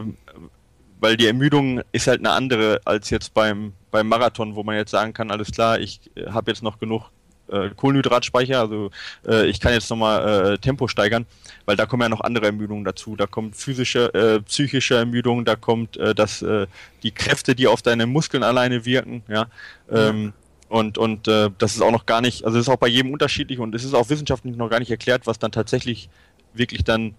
weil 1.01 1.16
die 1.16 1.26
Ermüdung 1.26 1.80
ist 1.93 2.07
halt 2.07 2.20
eine 2.20 2.32
andere 2.32 2.82
als 2.84 3.09
jetzt 3.09 3.32
beim, 3.32 3.72
beim 3.91 4.07
Marathon, 4.07 4.55
wo 4.55 4.62
man 4.62 4.76
jetzt 4.76 4.91
sagen 4.91 5.14
kann, 5.14 5.30
alles 5.30 5.51
klar, 5.51 5.80
ich 5.80 6.01
äh, 6.14 6.26
habe 6.26 6.51
jetzt 6.51 6.62
noch 6.62 6.78
genug 6.78 7.11
äh, 7.51 7.70
Kohlenhydratspeicher, 7.74 8.61
also 8.61 8.90
äh, 9.26 9.46
ich 9.46 9.61
kann 9.61 9.72
jetzt 9.72 9.90
nochmal 9.90 10.55
äh, 10.55 10.59
Tempo 10.59 10.88
steigern, 10.88 11.26
weil 11.66 11.76
da 11.76 11.86
kommen 11.86 12.03
ja 12.03 12.09
noch 12.09 12.20
andere 12.20 12.46
Ermüdungen 12.46 12.84
dazu. 12.84 13.16
Da 13.16 13.26
kommt 13.26 13.57
physische, 13.57 14.12
äh, 14.14 14.40
psychische 14.40 14.96
Ermüdung, 14.96 15.44
da 15.44 15.57
kommt 15.57 15.96
äh, 15.96 16.14
das, 16.14 16.42
äh, 16.42 16.66
die 17.03 17.11
Kräfte, 17.11 17.55
die 17.55 17.66
auf 17.66 17.82
deine 17.82 18.07
Muskeln 18.07 18.42
alleine 18.42 18.84
wirken, 18.84 19.22
ja. 19.28 19.46
Ähm, 19.90 20.32
und 20.68 20.98
und 20.98 21.26
äh, 21.26 21.51
das 21.59 21.74
ist 21.74 21.82
auch 21.82 21.90
noch 21.90 22.07
gar 22.07 22.20
nicht, 22.20 22.44
also 22.44 22.57
es 22.57 22.66
ist 22.66 22.72
auch 22.72 22.78
bei 22.78 22.86
jedem 22.86 23.12
unterschiedlich 23.12 23.59
und 23.59 23.74
es 23.74 23.82
ist 23.82 23.94
auch 23.94 24.09
wissenschaftlich 24.09 24.57
noch 24.57 24.70
gar 24.70 24.78
nicht 24.78 24.90
erklärt, 24.90 25.26
was 25.26 25.38
dann 25.38 25.51
tatsächlich 25.51 26.09
wirklich 26.55 26.84
dann 26.84 27.14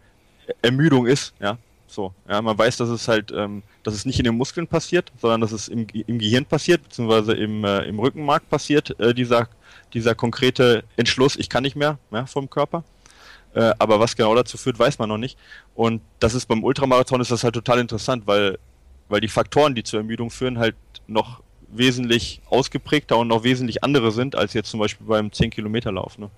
Ermüdung 0.62 1.06
ist, 1.06 1.34
ja. 1.40 1.58
So, 1.92 2.14
ja, 2.30 2.42
man 2.42 2.58
weiß, 2.58 2.78
dass 2.78 2.88
es 2.88 3.10
halt, 3.10 3.34
ähm, 3.36 3.64
dass 3.84 3.94
es 3.94 4.06
nicht 4.06 4.18
in 4.18 4.24
den 4.24 4.38
Muskeln 4.38 4.66
passiert, 4.66 5.12
sondern 5.20 5.42
dass 5.42 5.52
es 5.52 5.68
im, 5.68 5.86
im 5.92 6.20
Gehirn 6.20 6.46
passiert, 6.46 6.84
beziehungsweise 6.84 7.34
im, 7.34 7.66
äh, 7.66 7.84
im 7.84 8.00
Rückenmark 8.00 8.50
passiert, 8.50 8.98
äh, 8.98 9.14
dieser 9.14 9.50
dieser 9.94 10.16
konkrete 10.16 10.84
Entschluss, 10.98 11.36
ich 11.36 11.50
kann 11.50 11.64
nicht 11.64 11.76
mehr 11.76 11.98
ja, 12.12 12.26
vom 12.26 12.50
Körper. 12.50 12.84
Äh, 13.54 13.74
aber 13.80 14.00
was 14.00 14.16
genau 14.16 14.34
dazu 14.36 14.58
führt, 14.58 14.80
weiß 14.80 15.00
man 15.00 15.10
noch 15.10 15.18
nicht. 15.18 15.38
Und 15.76 16.02
das 16.20 16.34
ist 16.34 16.48
beim 16.48 16.64
Ultramarathon 16.64 17.22
ist 17.22 17.32
das 17.32 17.44
halt 17.44 17.54
total 17.54 17.80
interessant, 17.80 18.24
weil, 18.26 18.58
weil 19.10 19.22
die 19.22 19.28
Faktoren, 19.28 19.76
die 19.76 19.84
zur 19.84 20.00
Ermüdung 20.00 20.30
führen, 20.30 20.58
halt 20.58 20.76
noch 21.08 21.42
wesentlich 21.68 22.42
ausgeprägter 22.50 23.18
und 23.18 23.28
noch 23.28 23.44
wesentlich 23.44 23.84
andere 23.84 24.12
sind, 24.12 24.36
als 24.36 24.54
jetzt 24.54 24.70
zum 24.70 24.80
Beispiel 24.80 25.08
beim 25.08 25.32
10 25.32 25.50
Kilometer 25.50 25.92
Lauf. 25.92 26.18
Ne? 26.18 26.30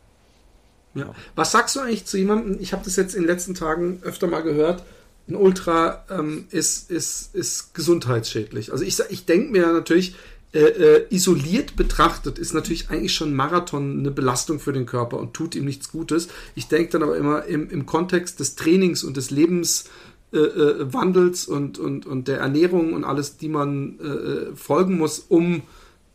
Ja. 0.96 1.14
Was 1.36 1.52
sagst 1.52 1.76
du 1.76 1.80
eigentlich 1.80 2.06
zu 2.06 2.18
jemandem, 2.18 2.58
ich 2.60 2.74
habe 2.74 2.84
das 2.84 2.96
jetzt 2.96 3.16
in 3.16 3.24
den 3.24 3.30
letzten 3.30 3.56
Tagen 3.56 4.00
öfter 4.04 4.28
mal 4.28 4.42
gehört, 4.42 4.84
ein 5.28 5.36
Ultra 5.36 6.04
ähm, 6.10 6.48
ist, 6.52 6.92
ist, 6.92 7.34
ist 7.34 7.74
gesundheitsschädlich. 7.74 8.72
Also 8.72 8.84
ich, 8.84 9.00
ich 9.10 9.26
denke 9.26 9.52
mir 9.52 9.68
natürlich, 9.68 10.16
äh, 10.54 10.60
äh, 10.60 11.06
isoliert 11.10 11.76
betrachtet 11.76 12.38
ist 12.38 12.54
natürlich 12.54 12.92
eigentlich 12.92 13.16
schon 13.16 13.34
Marathon 13.34 13.98
eine 14.00 14.12
Belastung 14.12 14.60
für 14.60 14.72
den 14.72 14.86
Körper 14.86 15.18
und 15.18 15.34
tut 15.34 15.56
ihm 15.56 15.66
nichts 15.66 15.92
Gutes. 15.92 16.28
Ich 16.54 16.68
denke 16.68 16.92
dann 16.92 17.02
aber 17.02 17.18
immer 17.18 17.46
im, 17.46 17.72
im 17.72 17.88
Kontext 17.88 18.40
des 18.40 18.54
Trainings 18.54 19.04
und 19.04 19.18
des 19.18 19.32
Lebenswandels 19.32 21.48
äh, 21.48 21.52
äh 21.52 21.56
und, 21.56 21.80
und, 21.80 22.06
und 22.06 22.28
der 22.28 22.38
Ernährung 22.38 22.94
und 22.94 23.04
alles, 23.04 23.38
die 23.38 23.50
man 23.50 23.98
äh, 24.00 24.06
äh 24.06 24.56
folgen 24.56 25.00
muss, 25.00 25.26
um 25.28 25.64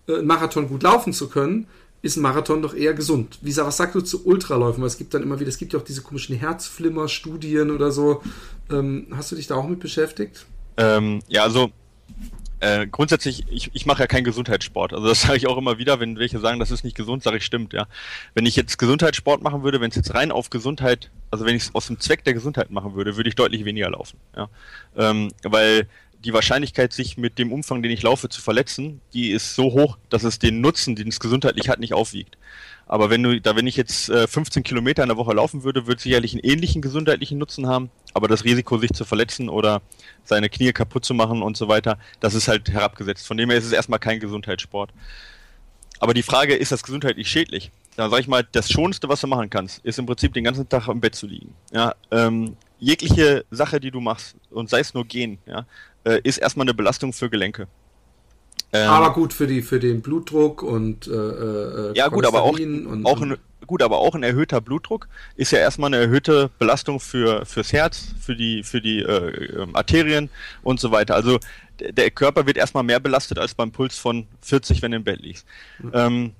äh, 0.06 0.22
Marathon 0.22 0.68
gut 0.68 0.84
laufen 0.84 1.12
zu 1.12 1.28
können, 1.28 1.66
ist 2.02 2.16
ein 2.16 2.22
Marathon 2.22 2.62
doch 2.62 2.74
eher 2.74 2.94
gesund. 2.94 3.40
Wie 3.42 3.56
was 3.56 3.76
sagst 3.76 3.96
du 3.96 4.02
zu 4.02 4.24
Ultraläufen? 4.24 4.80
Weil 4.80 4.88
es 4.88 4.98
gibt 4.98 5.14
dann 5.14 5.24
immer 5.24 5.40
wieder, 5.40 5.48
es 5.48 5.58
gibt 5.58 5.72
ja 5.72 5.80
auch 5.80 5.84
diese 5.84 6.02
komischen 6.02 6.36
Herzflimmer-Studien 6.36 7.72
oder 7.72 7.90
so. 7.90 8.22
Ähm, 8.70 9.08
hast 9.16 9.32
du 9.32 9.36
dich 9.36 9.48
da 9.48 9.56
auch 9.56 9.66
mit 9.66 9.80
beschäftigt? 9.80 10.46
Ähm, 10.76 11.22
ja, 11.26 11.42
also 11.42 11.72
äh, 12.60 12.86
grundsätzlich, 12.86 13.44
ich, 13.50 13.70
ich 13.72 13.86
mache 13.86 14.00
ja 14.00 14.06
keinen 14.06 14.24
Gesundheitssport. 14.24 14.92
Also 14.92 15.06
das 15.08 15.22
sage 15.22 15.36
ich 15.36 15.46
auch 15.46 15.56
immer 15.56 15.78
wieder, 15.78 16.00
wenn 16.00 16.18
welche 16.18 16.38
sagen, 16.38 16.58
das 16.58 16.70
ist 16.70 16.84
nicht 16.84 16.96
gesund, 16.96 17.22
sage 17.22 17.38
ich 17.38 17.44
stimmt, 17.44 17.72
ja. 17.72 17.86
Wenn 18.34 18.46
ich 18.46 18.56
jetzt 18.56 18.78
Gesundheitssport 18.78 19.42
machen 19.42 19.62
würde, 19.62 19.80
wenn 19.80 19.90
es 19.90 19.96
jetzt 19.96 20.14
rein 20.14 20.32
auf 20.32 20.50
Gesundheit, 20.50 21.10
also 21.30 21.44
wenn 21.44 21.54
ich 21.54 21.64
es 21.64 21.74
aus 21.74 21.86
dem 21.86 22.00
Zweck 22.00 22.24
der 22.24 22.34
Gesundheit 22.34 22.70
machen 22.70 22.94
würde, 22.94 23.16
würde 23.16 23.28
ich 23.28 23.36
deutlich 23.36 23.64
weniger 23.64 23.90
laufen. 23.90 24.18
Ja. 24.36 24.48
Ähm, 24.96 25.30
weil 25.42 25.88
die 26.24 26.32
Wahrscheinlichkeit, 26.32 26.92
sich 26.92 27.16
mit 27.16 27.38
dem 27.38 27.52
Umfang, 27.52 27.82
den 27.82 27.92
ich 27.92 28.02
laufe, 28.02 28.28
zu 28.28 28.40
verletzen, 28.40 29.00
die 29.12 29.30
ist 29.30 29.54
so 29.54 29.72
hoch, 29.72 29.98
dass 30.08 30.24
es 30.24 30.38
den 30.38 30.60
Nutzen, 30.60 30.96
den 30.96 31.08
es 31.08 31.20
gesundheitlich 31.20 31.68
hat, 31.68 31.78
nicht 31.78 31.94
aufwiegt. 31.94 32.36
Aber 32.86 33.10
wenn 33.10 33.22
du, 33.22 33.40
da 33.40 33.54
wenn 33.54 33.66
ich 33.66 33.76
jetzt 33.76 34.08
äh, 34.08 34.26
15 34.26 34.62
Kilometer 34.62 35.02
in 35.02 35.10
der 35.10 35.18
Woche 35.18 35.34
laufen 35.34 35.62
würde, 35.62 35.86
würde 35.86 35.98
es 35.98 36.02
sicherlich 36.02 36.32
einen 36.32 36.42
ähnlichen 36.42 36.82
gesundheitlichen 36.82 37.38
Nutzen 37.38 37.66
haben. 37.66 37.90
Aber 38.14 38.28
das 38.28 38.44
Risiko, 38.44 38.78
sich 38.78 38.92
zu 38.92 39.04
verletzen 39.04 39.48
oder 39.48 39.82
seine 40.24 40.48
Knie 40.48 40.72
kaputt 40.72 41.04
zu 41.04 41.14
machen 41.14 41.42
und 41.42 41.56
so 41.56 41.68
weiter, 41.68 41.98
das 42.20 42.34
ist 42.34 42.48
halt 42.48 42.70
herabgesetzt. 42.70 43.26
Von 43.26 43.36
dem 43.36 43.50
her 43.50 43.58
ist 43.58 43.66
es 43.66 43.72
erstmal 43.72 43.98
kein 43.98 44.20
Gesundheitssport. 44.20 44.90
Aber 46.00 46.14
die 46.14 46.22
Frage, 46.22 46.54
ist 46.54 46.72
das 46.72 46.82
gesundheitlich 46.82 47.28
schädlich? 47.28 47.70
Da 47.96 48.08
sage 48.08 48.22
ich 48.22 48.28
mal, 48.28 48.46
das 48.52 48.70
Schonste, 48.70 49.08
was 49.08 49.20
du 49.20 49.26
machen 49.26 49.50
kannst, 49.50 49.84
ist 49.84 49.98
im 49.98 50.06
Prinzip 50.06 50.32
den 50.32 50.44
ganzen 50.44 50.68
Tag 50.68 50.86
im 50.88 51.00
Bett 51.00 51.16
zu 51.16 51.26
liegen. 51.26 51.54
Ja, 51.72 51.94
ähm, 52.10 52.56
jegliche 52.78 53.44
Sache, 53.50 53.80
die 53.80 53.90
du 53.90 54.00
machst, 54.00 54.36
und 54.50 54.70
sei 54.70 54.80
es 54.80 54.94
nur 54.94 55.04
gehen, 55.04 55.38
ja, 55.46 55.66
äh, 56.04 56.20
ist 56.22 56.38
erstmal 56.38 56.64
eine 56.64 56.74
Belastung 56.74 57.12
für 57.12 57.28
Gelenke. 57.28 57.66
Ähm, 58.72 58.88
aber 58.88 59.14
gut 59.14 59.32
für 59.32 59.46
die 59.46 59.62
für 59.62 59.80
den 59.80 60.02
Blutdruck 60.02 60.62
und 60.62 61.06
äh, 61.06 61.10
äh 61.10 61.92
ja 61.96 62.08
gut, 62.08 62.26
aber 62.26 62.42
auch, 62.42 62.58
und, 62.58 63.06
auch 63.06 63.22
ein, 63.22 63.38
gut, 63.66 63.82
aber 63.82 63.98
auch 63.98 64.14
ein 64.14 64.22
erhöhter 64.22 64.60
Blutdruck 64.60 65.08
ist 65.36 65.52
ja 65.52 65.58
erstmal 65.58 65.88
eine 65.88 66.02
erhöhte 66.02 66.50
Belastung 66.58 67.00
für 67.00 67.46
fürs 67.46 67.72
Herz, 67.72 68.14
für 68.20 68.36
die 68.36 68.62
für 68.62 68.82
die 68.82 68.98
äh, 68.98 69.62
ähm, 69.62 69.74
Arterien 69.74 70.28
und 70.62 70.80
so 70.80 70.90
weiter. 70.90 71.14
Also 71.14 71.38
der 71.80 72.10
Körper 72.10 72.46
wird 72.46 72.58
erstmal 72.58 72.82
mehr 72.82 73.00
belastet 73.00 73.38
als 73.38 73.54
beim 73.54 73.72
Puls 73.72 73.96
von 73.96 74.26
40, 74.42 74.82
wenn 74.82 74.90
du 74.90 74.98
im 74.98 75.04
Bett 75.04 75.20
liegst. 75.20 75.46
Mhm. 75.78 75.90
Ähm, 75.94 76.32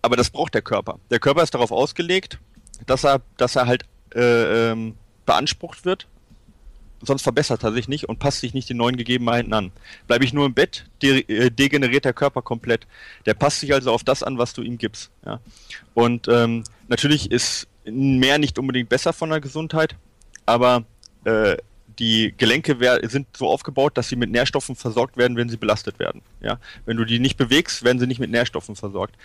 aber 0.00 0.16
das 0.16 0.30
braucht 0.30 0.54
der 0.54 0.62
Körper. 0.62 1.00
Der 1.10 1.18
Körper 1.18 1.42
ist 1.42 1.54
darauf 1.54 1.72
ausgelegt, 1.72 2.38
dass 2.86 3.04
er 3.04 3.20
dass 3.36 3.56
er 3.56 3.66
halt 3.66 3.84
äh, 4.14 4.70
ähm, 4.70 4.94
beansprucht 5.26 5.84
wird 5.84 6.06
sonst 7.02 7.22
verbessert 7.22 7.62
er 7.62 7.72
sich 7.72 7.88
nicht 7.88 8.08
und 8.08 8.18
passt 8.18 8.40
sich 8.40 8.54
nicht 8.54 8.68
den 8.68 8.76
neuen 8.76 8.96
Gegebenheiten 8.96 9.52
an. 9.52 9.72
Bleibe 10.06 10.24
ich 10.24 10.32
nur 10.32 10.46
im 10.46 10.54
Bett, 10.54 10.86
de 11.02 11.24
äh, 11.28 11.50
degeneriert 11.50 12.04
der 12.04 12.12
Körper 12.12 12.42
komplett. 12.42 12.86
Der 13.26 13.34
passt 13.34 13.60
sich 13.60 13.72
also 13.72 13.92
auf 13.92 14.04
das 14.04 14.22
an, 14.22 14.38
was 14.38 14.52
du 14.52 14.62
ihm 14.62 14.78
gibst. 14.78 15.10
Ja? 15.24 15.40
Und 15.94 16.28
ähm, 16.28 16.64
natürlich 16.88 17.30
ist 17.30 17.68
mehr 17.84 18.38
nicht 18.38 18.58
unbedingt 18.58 18.88
besser 18.88 19.12
von 19.12 19.30
der 19.30 19.40
Gesundheit, 19.40 19.96
aber 20.46 20.84
äh, 21.24 21.56
die 21.98 22.32
Gelenke 22.36 22.76
sind 23.08 23.26
so 23.36 23.48
aufgebaut, 23.48 23.96
dass 23.96 24.08
sie 24.08 24.16
mit 24.16 24.30
Nährstoffen 24.30 24.76
versorgt 24.76 25.16
werden, 25.16 25.36
wenn 25.36 25.48
sie 25.48 25.56
belastet 25.56 25.98
werden. 25.98 26.22
Ja? 26.40 26.58
Wenn 26.86 26.96
du 26.96 27.04
die 27.04 27.18
nicht 27.18 27.36
bewegst, 27.36 27.82
werden 27.82 27.98
sie 27.98 28.06
nicht 28.06 28.20
mit 28.20 28.30
Nährstoffen 28.30 28.76
versorgt. 28.76 29.16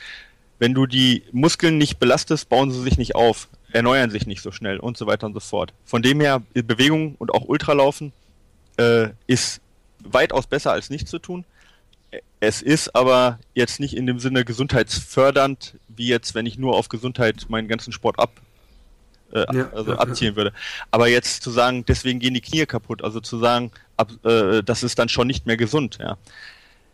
Wenn 0.59 0.74
du 0.74 0.86
die 0.86 1.24
Muskeln 1.32 1.78
nicht 1.78 1.99
belastest, 1.99 2.49
bauen 2.49 2.71
sie 2.71 2.82
sich 2.82 2.97
nicht 2.97 3.15
auf, 3.15 3.47
erneuern 3.74 4.11
sich 4.11 4.28
nicht 4.28 4.41
so 4.41 4.51
schnell 4.51 4.80
und 4.80 4.97
so 4.97 5.07
weiter 5.07 5.26
und 5.26 5.34
so 5.34 5.39
fort. 5.39 5.74
Von 5.84 6.01
dem 6.01 6.21
her, 6.21 6.41
Bewegung 6.53 7.15
und 7.15 7.34
auch 7.34 7.45
Ultralaufen 7.45 8.13
äh, 8.78 9.09
ist 9.28 9.61
weitaus 9.99 10.47
besser 10.47 10.71
als 10.71 10.89
nichts 10.89 11.09
zu 11.09 11.19
tun. 11.19 11.43
Es 12.39 12.61
ist 12.61 12.95
aber 12.95 13.39
jetzt 13.53 13.80
nicht 13.80 13.95
in 13.95 14.05
dem 14.05 14.19
Sinne 14.19 14.45
gesundheitsfördernd, 14.45 15.76
wie 15.88 16.07
jetzt, 16.07 16.36
wenn 16.36 16.45
ich 16.45 16.57
nur 16.57 16.76
auf 16.76 16.89
Gesundheit 16.89 17.45
meinen 17.49 17.67
ganzen 17.67 17.91
Sport 17.91 18.19
ab, 18.19 18.32
äh, 19.34 19.45
ja, 19.51 19.69
also 19.71 19.93
ja, 19.93 19.97
abzielen 19.97 20.34
ja. 20.34 20.38
würde. 20.38 20.53
Aber 20.91 21.07
jetzt 21.07 21.41
zu 21.41 21.49
sagen, 21.49 21.86
deswegen 21.86 22.19
gehen 22.19 22.36
die 22.36 22.41
Knie 22.41 22.65
kaputt, 22.67 23.03
also 23.03 23.19
zu 23.19 23.39
sagen, 23.39 23.71
ab, 23.97 24.11
äh, 24.24 24.61
das 24.61 24.84
ist 24.84 24.99
dann 24.99 25.09
schon 25.09 25.28
nicht 25.28 25.47
mehr 25.47 25.57
gesund, 25.57 25.97
ja. 25.99 26.17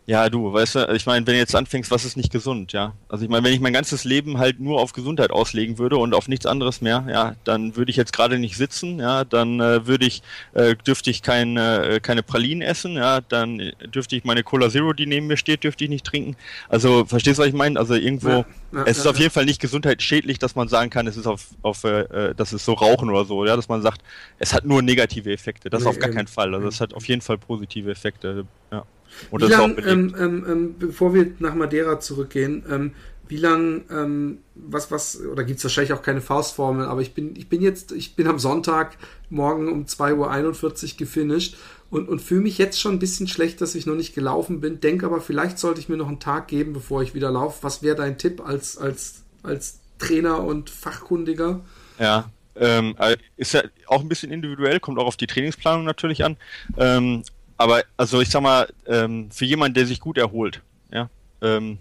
Ja, 0.06 0.28
du, 0.28 0.52
weißt 0.52 0.74
du, 0.74 0.92
ich 0.94 1.06
meine, 1.06 1.24
wenn 1.26 1.34
du 1.34 1.38
jetzt 1.38 1.54
anfängst, 1.54 1.90
was 1.90 2.04
ist 2.04 2.16
nicht 2.16 2.32
gesund, 2.32 2.72
ja? 2.72 2.94
Also 3.08 3.24
ich 3.24 3.30
meine, 3.30 3.44
wenn 3.44 3.52
ich 3.52 3.60
mein 3.60 3.72
ganzes 3.72 4.02
Leben 4.02 4.38
halt 4.38 4.58
nur 4.58 4.80
auf 4.80 4.92
Gesundheit 4.92 5.30
auslegen 5.30 5.78
würde 5.78 5.98
und 5.98 6.14
auf 6.14 6.26
nichts 6.26 6.46
anderes 6.46 6.80
mehr, 6.80 7.06
ja, 7.08 7.36
dann 7.44 7.76
würde 7.76 7.90
ich 7.90 7.96
jetzt 7.96 8.12
gerade 8.12 8.38
nicht 8.38 8.56
sitzen, 8.56 8.98
ja, 8.98 9.24
dann 9.24 9.60
äh, 9.60 9.86
würde 9.86 10.06
ich, 10.06 10.22
äh, 10.52 10.74
dürfte 10.74 11.10
ich 11.10 11.22
kein, 11.22 11.56
äh, 11.56 12.00
keine 12.02 12.24
Pralinen 12.24 12.62
essen, 12.62 12.96
ja, 12.96 13.20
dann 13.20 13.72
dürfte 13.94 14.16
ich 14.16 14.24
meine 14.24 14.42
Cola 14.42 14.68
Zero, 14.68 14.94
die 14.94 15.06
neben 15.06 15.28
mir 15.28 15.36
steht, 15.36 15.62
dürfte 15.62 15.84
ich 15.84 15.90
nicht 15.90 16.06
trinken. 16.06 16.34
Also, 16.68 17.04
verstehst 17.04 17.38
du, 17.38 17.42
was 17.42 17.48
ich 17.48 17.54
meine? 17.54 17.78
Also 17.78 17.94
irgendwo, 17.94 18.28
ja, 18.30 18.46
ja, 18.72 18.82
es 18.86 18.98
ist 18.98 19.04
ja, 19.04 19.12
auf 19.12 19.18
jeden 19.18 19.30
Fall 19.30 19.44
nicht 19.44 19.60
gesundheitsschädlich, 19.60 20.40
dass 20.40 20.56
man 20.56 20.66
sagen 20.66 20.90
kann, 20.90 21.06
es 21.06 21.16
ist 21.16 21.26
auf, 21.26 21.46
auf 21.62 21.84
äh, 21.84 22.34
das 22.34 22.52
ist 22.52 22.64
so 22.64 22.72
Rauchen 22.72 23.10
oder 23.10 23.24
so, 23.24 23.46
ja, 23.46 23.54
dass 23.54 23.68
man 23.68 23.80
sagt, 23.80 24.02
es 24.40 24.52
hat 24.54 24.64
nur 24.64 24.82
negative 24.82 25.30
Effekte. 25.32 25.70
Das 25.70 25.84
nee, 25.84 25.88
auf 25.88 25.98
gar 26.00 26.10
keinen 26.10 26.26
Fall. 26.26 26.52
Also 26.52 26.66
es 26.66 26.80
hat 26.80 26.94
auf 26.94 27.06
jeden 27.06 27.20
Fall 27.20 27.38
positive 27.38 27.90
Effekte, 27.90 28.44
ja. 28.72 28.84
Und 29.30 29.42
wie 29.42 29.46
lang, 29.46 29.76
ähm, 29.84 30.14
ähm, 30.18 30.46
ähm, 30.48 30.74
bevor 30.78 31.14
wir 31.14 31.32
nach 31.38 31.54
Madeira 31.54 32.00
zurückgehen, 32.00 32.64
ähm, 32.70 32.92
wie 33.30 33.36
lang, 33.36 33.84
ähm, 33.90 34.38
was, 34.56 34.90
was, 34.90 35.20
oder 35.20 35.44
gibt 35.44 35.58
es 35.58 35.64
wahrscheinlich 35.64 35.92
auch 35.92 36.02
keine 36.02 36.20
Faustformel, 36.20 36.86
aber 36.86 37.00
ich 37.00 37.14
bin, 37.14 37.36
ich 37.36 37.48
bin 37.48 37.62
jetzt, 37.62 37.92
ich 37.92 38.16
bin 38.16 38.26
am 38.26 38.40
Sonntag 38.40 38.96
morgen 39.30 39.68
um 39.68 39.84
2.41 39.84 40.92
Uhr 40.92 40.98
gefinisht 40.98 41.56
und, 41.90 42.08
und 42.08 42.20
fühle 42.20 42.40
mich 42.40 42.58
jetzt 42.58 42.80
schon 42.80 42.92
ein 42.94 42.98
bisschen 42.98 43.28
schlecht, 43.28 43.60
dass 43.60 43.76
ich 43.76 43.86
noch 43.86 43.94
nicht 43.94 44.14
gelaufen 44.16 44.60
bin, 44.60 44.80
denke 44.80 45.06
aber, 45.06 45.20
vielleicht 45.20 45.60
sollte 45.60 45.80
ich 45.80 45.88
mir 45.88 45.96
noch 45.96 46.08
einen 46.08 46.18
Tag 46.18 46.48
geben, 46.48 46.72
bevor 46.72 47.02
ich 47.02 47.14
wieder 47.14 47.30
laufe. 47.30 47.62
Was 47.62 47.82
wäre 47.82 47.94
dein 47.96 48.18
Tipp 48.18 48.44
als, 48.44 48.76
als, 48.76 49.22
als 49.44 49.78
Trainer 50.00 50.42
und 50.42 50.68
Fachkundiger? 50.68 51.60
Ja, 52.00 52.30
ähm, 52.56 52.96
äh, 52.98 53.16
ist 53.36 53.54
ja 53.54 53.62
auch 53.86 54.00
ein 54.00 54.08
bisschen 54.08 54.32
individuell, 54.32 54.80
kommt 54.80 54.98
auch 54.98 55.06
auf 55.06 55.16
die 55.16 55.28
Trainingsplanung 55.28 55.84
natürlich 55.84 56.24
an. 56.24 56.36
Ähm, 56.76 57.22
aber 57.60 57.84
also 57.98 58.22
ich 58.22 58.30
sag 58.30 58.40
mal, 58.42 58.72
ähm, 58.86 59.30
für 59.30 59.44
jemanden, 59.44 59.74
der 59.74 59.84
sich 59.84 60.00
gut 60.00 60.16
erholt, 60.16 60.62
ja, 60.90 61.10
ähm, 61.42 61.76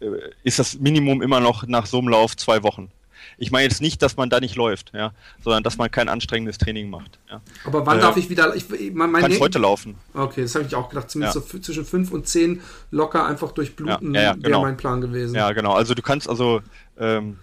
äh, 0.00 0.06
ist 0.44 0.58
das 0.58 0.78
Minimum 0.78 1.22
immer 1.22 1.40
noch 1.40 1.66
nach 1.66 1.86
so 1.86 1.98
einem 1.98 2.08
Lauf 2.08 2.36
zwei 2.36 2.62
Wochen. 2.62 2.90
Ich 3.38 3.50
meine 3.50 3.64
jetzt 3.64 3.80
nicht, 3.80 4.02
dass 4.02 4.18
man 4.18 4.28
da 4.28 4.40
nicht 4.40 4.56
läuft, 4.56 4.92
ja, 4.92 5.12
sondern 5.42 5.62
dass 5.62 5.78
man 5.78 5.90
kein 5.90 6.10
anstrengendes 6.10 6.58
Training 6.58 6.90
macht. 6.90 7.18
Ja. 7.30 7.40
Aber 7.64 7.86
wann 7.86 7.96
äh, 7.96 8.02
darf 8.02 8.18
ich 8.18 8.28
wieder? 8.28 8.54
Ich, 8.54 8.68
mein, 8.92 9.10
mein 9.10 9.22
kannst 9.22 9.40
heute 9.40 9.58
laufen. 9.58 9.94
Okay, 10.12 10.42
das 10.42 10.54
habe 10.54 10.66
ich 10.66 10.74
auch 10.74 10.90
gedacht. 10.90 11.10
Zumindest 11.10 11.36
ja. 11.36 11.42
so 11.50 11.58
zwischen 11.60 11.86
fünf 11.86 12.12
und 12.12 12.28
zehn 12.28 12.60
locker 12.90 13.24
einfach 13.24 13.52
durchbluten 13.52 14.14
ja, 14.14 14.22
ja, 14.22 14.32
genau. 14.34 14.48
wäre 14.48 14.60
mein 14.60 14.76
Plan 14.76 15.00
gewesen. 15.00 15.34
Ja, 15.34 15.50
genau. 15.52 15.72
Also 15.72 15.94
du 15.94 16.02
kannst 16.02 16.28
also 16.28 16.60
ähm, 16.98 17.38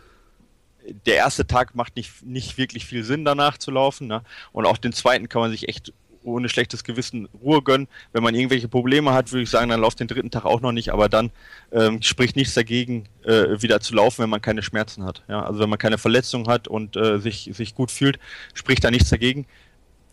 der 1.08 1.16
erste 1.16 1.48
Tag 1.48 1.74
macht 1.74 1.96
nicht, 1.96 2.24
nicht 2.24 2.60
wirklich 2.60 2.86
viel 2.86 3.04
Sinn, 3.04 3.26
danach 3.26 3.58
zu 3.58 3.72
laufen. 3.72 4.06
Ne? 4.06 4.22
Und 4.52 4.68
auch 4.68 4.78
den 4.78 4.94
zweiten 4.94 5.28
kann 5.28 5.42
man 5.42 5.50
sich 5.50 5.68
echt 5.68 5.92
ohne 6.24 6.50
schlechtes 6.50 6.84
Gewissen 6.84 7.28
Ruhe 7.42 7.62
gönnen. 7.62 7.88
Wenn 8.12 8.24
man 8.24 8.36
irgendwelche 8.36 8.68
Probleme 8.68 9.14
hat, 9.14 9.32
würde 9.32 9.44
ich 9.44 9.50
sagen, 9.50 9.70
dann 9.70 9.82
lauft 9.82 10.00
den 10.00 10.08
dritten 10.08 10.32
Tag 10.32 10.46
auch 10.46 10.62
noch 10.62 10.72
nicht, 10.72 10.92
aber 10.92 11.10
dann 11.10 11.32
ähm, 11.72 12.02
spricht 12.02 12.36
nichts 12.36 12.54
dagegen, 12.54 13.08
äh, 13.24 13.62
wieder 13.62 13.80
zu 13.80 13.96
laufen, 13.96 14.24
wenn 14.24 14.30
man 14.30 14.42
keine 14.42 14.62
Schmerzen 14.62 15.04
hat. 15.04 15.24
Ja? 15.28 15.44
Also 15.44 15.60
wenn 15.60 15.70
man 15.70 15.80
keine 15.80 15.98
Verletzung 15.98 16.48
hat 16.48 16.68
und 16.68 16.96
äh, 16.96 17.20
sich, 17.20 17.50
sich 17.54 17.76
gut 17.76 17.92
fühlt, 17.92 18.20
spricht 18.54 18.84
da 18.84 18.92
nichts 18.92 19.10
dagegen. 19.10 19.46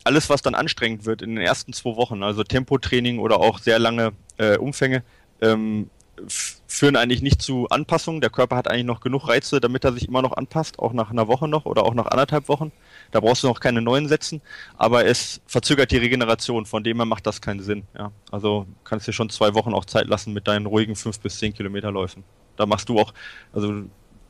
Alles, 0.04 0.30
was 0.30 0.42
dann 0.42 0.54
anstrengend 0.54 1.04
wird 1.04 1.22
in 1.22 1.34
den 1.34 1.44
ersten 1.44 1.72
zwei 1.72 1.96
Wochen, 1.96 2.22
also 2.22 2.44
Tempotraining 2.44 3.18
oder 3.18 3.40
auch 3.40 3.58
sehr 3.58 3.78
lange 3.78 4.12
äh, 4.38 4.56
Umfänge, 4.56 5.02
ähm, 5.40 5.90
führen 6.28 6.96
eigentlich 6.96 7.22
nicht 7.22 7.42
zu 7.42 7.68
Anpassungen. 7.68 8.20
Der 8.20 8.30
Körper 8.30 8.56
hat 8.56 8.70
eigentlich 8.70 8.86
noch 8.86 9.00
genug 9.00 9.28
Reize, 9.28 9.60
damit 9.60 9.84
er 9.84 9.92
sich 9.92 10.08
immer 10.08 10.22
noch 10.22 10.32
anpasst, 10.32 10.78
auch 10.78 10.92
nach 10.92 11.10
einer 11.10 11.28
Woche 11.28 11.48
noch 11.48 11.66
oder 11.66 11.84
auch 11.84 11.94
nach 11.94 12.06
anderthalb 12.06 12.48
Wochen. 12.48 12.72
Da 13.10 13.20
brauchst 13.20 13.42
du 13.42 13.48
noch 13.48 13.60
keine 13.60 13.80
neuen 13.82 14.08
setzen, 14.08 14.40
aber 14.76 15.06
es 15.06 15.40
verzögert 15.46 15.90
die 15.90 15.98
Regeneration, 15.98 16.66
von 16.66 16.84
dem 16.84 16.96
her 16.96 17.06
macht 17.06 17.26
das 17.26 17.40
keinen 17.40 17.60
Sinn. 17.60 17.84
Ja. 17.96 18.12
Also 18.30 18.66
kannst 18.84 19.06
dir 19.06 19.12
schon 19.12 19.30
zwei 19.30 19.54
Wochen 19.54 19.74
auch 19.74 19.84
Zeit 19.84 20.06
lassen 20.06 20.32
mit 20.32 20.48
deinen 20.48 20.66
ruhigen 20.66 20.96
fünf 20.96 21.20
bis 21.20 21.38
zehn 21.38 21.54
Kilometer 21.54 21.90
Läufen. 21.90 22.24
Da 22.56 22.66
machst 22.66 22.88
du 22.88 22.98
auch, 22.98 23.12
also 23.52 23.82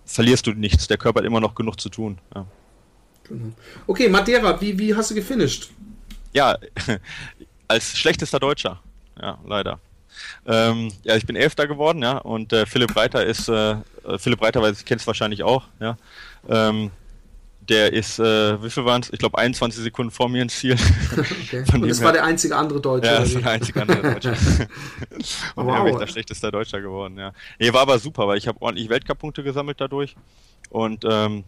verlierst 0.04 0.46
du 0.46 0.52
nichts, 0.52 0.86
der 0.86 0.98
Körper 0.98 1.20
hat 1.20 1.26
immer 1.26 1.40
noch 1.40 1.54
genug 1.54 1.80
zu 1.80 1.88
tun. 1.88 2.18
Ja. 2.34 2.46
Genau. 3.24 3.52
Okay, 3.86 4.08
Madeira, 4.08 4.60
wie, 4.60 4.78
wie 4.78 4.94
hast 4.94 5.10
du 5.10 5.14
gefinisht? 5.14 5.70
Ja, 6.32 6.56
als 7.68 7.96
schlechtester 7.96 8.38
Deutscher. 8.38 8.80
Ja, 9.20 9.38
leider. 9.46 9.80
Ähm, 10.46 10.92
ja, 11.02 11.16
ich 11.16 11.26
bin 11.26 11.36
Elfter 11.36 11.66
geworden, 11.66 12.02
ja, 12.02 12.18
und 12.18 12.52
äh, 12.52 12.66
Philipp 12.66 12.96
Reiter 12.96 13.24
ist, 13.24 13.48
äh, 13.48 13.76
Philipp 14.18 14.42
Reiter, 14.42 14.62
weil 14.62 14.74
kennst 14.84 15.06
wahrscheinlich 15.06 15.42
auch, 15.42 15.64
ja. 15.80 15.96
Ähm, 16.48 16.90
der 17.68 17.92
ist, 17.92 18.18
äh, 18.18 18.62
wie 18.62 18.70
viel 18.70 18.84
waren 18.84 19.02
es? 19.02 19.12
Ich 19.12 19.18
glaube 19.18 19.38
21 19.38 19.82
Sekunden 19.82 20.10
vor 20.10 20.28
mir 20.28 20.42
ins 20.42 20.58
Ziel. 20.58 20.76
Okay. 21.16 21.64
und 21.72 21.88
das 21.88 22.02
war 22.02 22.12
der 22.12 22.24
einzige 22.24 22.56
andere 22.56 22.80
Deutsche. 22.80 23.06
Ja, 23.06 23.20
das 23.20 23.34
war 23.34 23.42
der 23.42 23.50
einzige 23.52 23.82
andere 23.82 24.02
Deutsche. 24.02 24.30
und 25.54 25.66
wow. 25.66 25.76
er 25.76 25.86
ist 25.86 25.98
der 26.00 26.06
schlechteste 26.06 26.50
Deutscher 26.50 26.80
geworden, 26.80 27.16
ja. 27.18 27.32
Nee, 27.58 27.72
war 27.72 27.82
aber 27.82 27.98
super, 27.98 28.26
weil 28.26 28.38
ich 28.38 28.48
habe 28.48 28.60
ordentlich 28.60 28.88
Weltcup-Punkte 28.88 29.42
gesammelt 29.42 29.80
dadurch. 29.80 30.16
Und 30.70 31.04
ähm, 31.08 31.44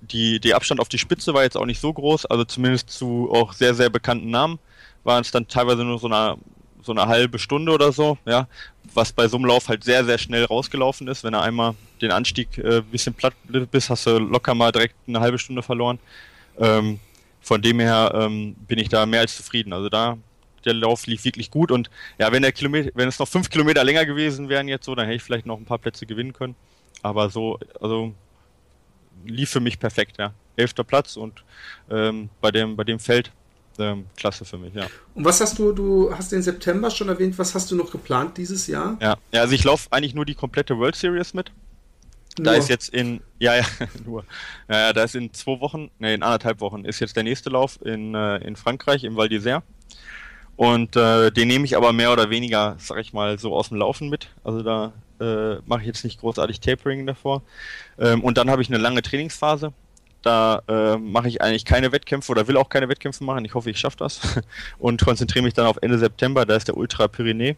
die, 0.00 0.40
die 0.40 0.54
Abstand 0.54 0.80
auf 0.80 0.88
die 0.88 0.98
Spitze 0.98 1.34
war 1.34 1.42
jetzt 1.42 1.56
auch 1.56 1.66
nicht 1.66 1.80
so 1.80 1.92
groß, 1.92 2.26
also 2.26 2.44
zumindest 2.44 2.90
zu 2.90 3.30
auch 3.32 3.52
sehr, 3.52 3.74
sehr 3.74 3.90
bekannten 3.90 4.30
Namen 4.30 4.58
waren 5.04 5.22
es 5.22 5.30
dann 5.30 5.48
teilweise 5.48 5.84
nur 5.84 5.98
so 5.98 6.08
eine 6.08 6.36
so 6.86 6.92
eine 6.92 7.06
halbe 7.06 7.38
Stunde 7.38 7.72
oder 7.72 7.92
so, 7.92 8.16
ja, 8.24 8.48
was 8.94 9.12
bei 9.12 9.28
so 9.28 9.36
einem 9.36 9.46
Lauf 9.46 9.68
halt 9.68 9.84
sehr, 9.84 10.04
sehr 10.04 10.18
schnell 10.18 10.44
rausgelaufen 10.44 11.08
ist. 11.08 11.24
Wenn 11.24 11.34
er 11.34 11.42
einmal 11.42 11.74
den 12.00 12.12
Anstieg 12.12 12.56
äh, 12.58 12.80
bisschen 12.80 13.14
platt 13.14 13.34
bist, 13.70 13.90
hast 13.90 14.06
du 14.06 14.18
locker 14.18 14.54
mal 14.54 14.72
direkt 14.72 14.94
eine 15.06 15.20
halbe 15.20 15.38
Stunde 15.38 15.62
verloren. 15.62 15.98
Ähm, 16.58 17.00
von 17.40 17.62
dem 17.62 17.78
her 17.80 18.12
ähm, 18.14 18.54
bin 18.66 18.78
ich 18.78 18.88
da 18.88 19.06
mehr 19.06 19.20
als 19.20 19.36
zufrieden. 19.36 19.72
Also 19.72 19.88
da, 19.88 20.16
der 20.64 20.74
Lauf 20.74 21.06
lief 21.06 21.24
wirklich 21.24 21.50
gut 21.50 21.70
und 21.70 21.90
ja, 22.18 22.32
wenn 22.32 22.42
der 22.42 22.52
Kilometer, 22.52 22.90
wenn 22.94 23.08
es 23.08 23.18
noch 23.18 23.28
fünf 23.28 23.50
Kilometer 23.50 23.84
länger 23.84 24.04
gewesen 24.04 24.48
wären 24.48 24.68
jetzt 24.68 24.86
so, 24.86 24.94
dann 24.94 25.06
hätte 25.06 25.16
ich 25.16 25.22
vielleicht 25.22 25.46
noch 25.46 25.58
ein 25.58 25.64
paar 25.64 25.78
Plätze 25.78 26.06
gewinnen 26.06 26.32
können. 26.32 26.56
Aber 27.02 27.30
so, 27.30 27.58
also 27.80 28.14
lief 29.24 29.50
für 29.50 29.60
mich 29.60 29.78
perfekt, 29.78 30.18
ja. 30.18 30.32
Elfter 30.56 30.84
Platz 30.84 31.16
und 31.16 31.44
ähm, 31.90 32.30
bei 32.40 32.50
dem, 32.50 32.76
bei 32.76 32.84
dem 32.84 32.98
Feld 32.98 33.30
ähm, 33.80 34.06
klasse 34.16 34.44
für 34.44 34.58
mich, 34.58 34.74
ja. 34.74 34.86
Und 35.14 35.24
was 35.24 35.40
hast 35.40 35.58
du, 35.58 35.72
du 35.72 36.12
hast 36.16 36.32
den 36.32 36.42
September 36.42 36.90
schon 36.90 37.08
erwähnt, 37.08 37.38
was 37.38 37.54
hast 37.54 37.70
du 37.70 37.76
noch 37.76 37.90
geplant 37.90 38.36
dieses 38.36 38.66
Jahr? 38.66 38.96
Ja, 39.00 39.16
ja 39.32 39.40
also 39.40 39.54
ich 39.54 39.64
laufe 39.64 39.88
eigentlich 39.90 40.14
nur 40.14 40.24
die 40.24 40.34
komplette 40.34 40.78
World 40.78 40.96
Series 40.96 41.34
mit. 41.34 41.52
Da 42.38 42.52
ist 42.52 42.68
jetzt 42.68 42.90
in, 42.90 43.22
ja, 43.38 43.56
ja, 43.56 43.64
nur. 44.04 44.24
Ja, 44.68 44.78
ja, 44.78 44.92
da 44.92 45.04
ist 45.04 45.14
in 45.14 45.32
zwei 45.32 45.58
Wochen, 45.60 45.90
ne, 45.98 46.14
in 46.14 46.22
anderthalb 46.22 46.60
Wochen 46.60 46.84
ist 46.84 47.00
jetzt 47.00 47.16
der 47.16 47.22
nächste 47.22 47.50
Lauf 47.50 47.78
in, 47.84 48.14
äh, 48.14 48.36
in 48.38 48.56
Frankreich, 48.56 49.04
im 49.04 49.16
Val 49.16 49.28
d'Isère. 49.28 49.62
Und 50.56 50.96
äh, 50.96 51.30
den 51.30 51.48
nehme 51.48 51.64
ich 51.64 51.76
aber 51.76 51.92
mehr 51.92 52.12
oder 52.12 52.30
weniger, 52.30 52.76
sag 52.78 52.98
ich 52.98 53.12
mal, 53.12 53.38
so 53.38 53.54
aus 53.54 53.68
dem 53.68 53.78
Laufen 53.78 54.08
mit. 54.08 54.28
Also 54.42 54.62
da 54.62 54.92
äh, 55.20 55.56
mache 55.66 55.80
ich 55.80 55.86
jetzt 55.86 56.04
nicht 56.04 56.20
großartig 56.20 56.60
Tapering 56.60 57.06
davor. 57.06 57.42
Ähm, 57.98 58.22
und 58.22 58.38
dann 58.38 58.50
habe 58.50 58.62
ich 58.62 58.68
eine 58.68 58.78
lange 58.78 59.02
Trainingsphase. 59.02 59.72
Da 60.26 60.60
äh, 60.66 60.96
mache 60.96 61.28
ich 61.28 61.40
eigentlich 61.40 61.64
keine 61.64 61.92
Wettkämpfe 61.92 62.32
oder 62.32 62.48
will 62.48 62.56
auch 62.56 62.68
keine 62.68 62.88
Wettkämpfe 62.88 63.22
machen. 63.22 63.44
Ich 63.44 63.54
hoffe, 63.54 63.70
ich 63.70 63.78
schaffe 63.78 63.98
das. 63.98 64.20
Und 64.78 65.04
konzentriere 65.04 65.44
mich 65.44 65.54
dann 65.54 65.66
auf 65.66 65.78
Ende 65.80 66.00
September. 66.00 66.44
Da 66.44 66.56
ist 66.56 66.66
der 66.66 66.76
Ultra 66.76 67.06
Pyrenee. 67.06 67.56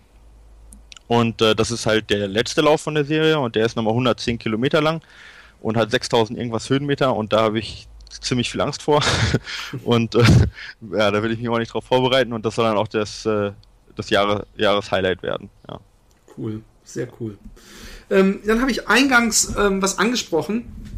Und 1.06 1.40
äh, 1.40 1.54
das 1.54 1.70
ist 1.70 1.86
halt 1.86 2.10
der 2.10 2.28
letzte 2.28 2.60
Lauf 2.60 2.82
von 2.82 2.94
der 2.94 3.06
Serie 3.06 3.40
und 3.40 3.56
der 3.56 3.64
ist 3.64 3.74
nochmal 3.74 3.92
110 3.92 4.38
Kilometer 4.38 4.82
lang 4.82 5.00
und 5.62 5.78
hat 5.78 5.90
6000 5.90 6.38
irgendwas 6.38 6.68
Höhenmeter 6.68 7.16
und 7.16 7.32
da 7.32 7.40
habe 7.40 7.58
ich 7.58 7.88
ziemlich 8.20 8.50
viel 8.50 8.60
Angst 8.60 8.82
vor. 8.82 9.02
und 9.84 10.14
äh, 10.14 10.24
ja, 10.92 11.10
da 11.10 11.22
will 11.22 11.32
ich 11.32 11.38
mich 11.38 11.48
auch 11.48 11.56
nicht 11.56 11.72
drauf 11.72 11.84
vorbereiten 11.84 12.34
und 12.34 12.44
das 12.44 12.56
soll 12.56 12.66
dann 12.66 12.76
auch 12.76 12.88
das, 12.88 13.24
äh, 13.24 13.52
das 13.96 14.10
Jahre, 14.10 14.46
Jahreshighlight 14.58 15.22
werden. 15.22 15.48
Ja. 15.66 15.80
Cool, 16.36 16.60
sehr 16.84 17.08
cool. 17.18 17.38
Ähm, 18.10 18.40
dann 18.44 18.60
habe 18.60 18.70
ich 18.70 18.86
eingangs 18.86 19.56
ähm, 19.56 19.80
was 19.80 19.98
angesprochen 19.98 20.97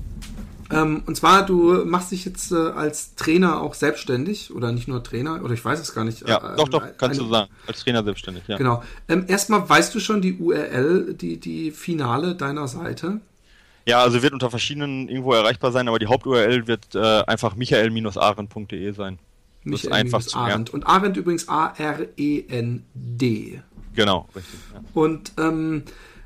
ähm, 0.70 1.02
und 1.06 1.16
zwar, 1.16 1.44
du 1.44 1.84
machst 1.84 2.12
dich 2.12 2.24
jetzt 2.24 2.52
äh, 2.52 2.56
als 2.56 3.14
Trainer 3.14 3.60
auch 3.60 3.74
selbstständig 3.74 4.54
oder 4.54 4.72
nicht 4.72 4.88
nur 4.88 5.02
Trainer, 5.02 5.42
oder 5.42 5.54
ich 5.54 5.64
weiß 5.64 5.80
es 5.80 5.94
gar 5.94 6.04
nicht. 6.04 6.26
Ja, 6.28 6.54
äh, 6.54 6.56
doch, 6.56 6.68
doch, 6.68 6.82
kannst 6.96 7.18
eine, 7.18 7.28
du 7.28 7.34
sagen. 7.34 7.50
Als 7.66 7.82
Trainer 7.84 8.04
selbstständig, 8.04 8.44
ja. 8.46 8.56
Genau. 8.56 8.82
Ähm, 9.08 9.24
erstmal, 9.28 9.68
weißt 9.68 9.94
du 9.94 10.00
schon 10.00 10.22
die 10.22 10.38
URL, 10.38 11.14
die, 11.14 11.38
die 11.38 11.70
Finale 11.70 12.34
deiner 12.34 12.68
Seite? 12.68 13.20
Ja, 13.86 14.02
also 14.02 14.22
wird 14.22 14.32
unter 14.32 14.50
verschiedenen 14.50 15.08
irgendwo 15.08 15.32
erreichbar 15.32 15.72
sein, 15.72 15.88
aber 15.88 15.98
die 15.98 16.06
Haupt-URL 16.06 16.66
wird 16.66 16.94
äh, 16.94 17.22
einfach 17.24 17.56
michael-aren.de 17.56 18.92
sein. 18.92 19.18
Michael 19.64 19.92
einfach 19.92 20.22
zu 20.22 20.38
Arendt. 20.38 20.70
Und 20.70 20.86
Arendt 20.86 21.16
übrigens 21.16 21.48
A-R-E-N-D. 21.48 22.82
Genau, 23.94 24.28
richtig. 24.34 24.60
Ja. 24.72 24.80
Und 24.94 25.32
ähm, 25.38 25.82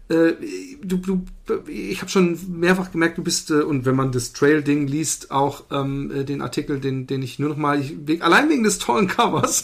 äh, 0.08 0.34
du, 0.82 0.98
du, 0.98 1.24
ich 1.66 2.00
habe 2.00 2.10
schon 2.10 2.38
mehrfach 2.48 2.92
gemerkt, 2.92 3.16
du 3.16 3.22
bist, 3.22 3.50
äh, 3.50 3.62
und 3.62 3.86
wenn 3.86 3.96
man 3.96 4.12
das 4.12 4.34
Trail-Ding 4.34 4.86
liest, 4.86 5.30
auch 5.30 5.64
ähm, 5.70 6.10
äh, 6.10 6.24
den 6.24 6.42
Artikel, 6.42 6.78
den, 6.78 7.06
den 7.06 7.22
ich 7.22 7.38
nur 7.38 7.48
noch 7.48 7.56
mal, 7.56 7.80
ich, 7.80 8.22
allein 8.22 8.50
wegen 8.50 8.64
des 8.64 8.78
tollen 8.78 9.08
Covers, 9.08 9.62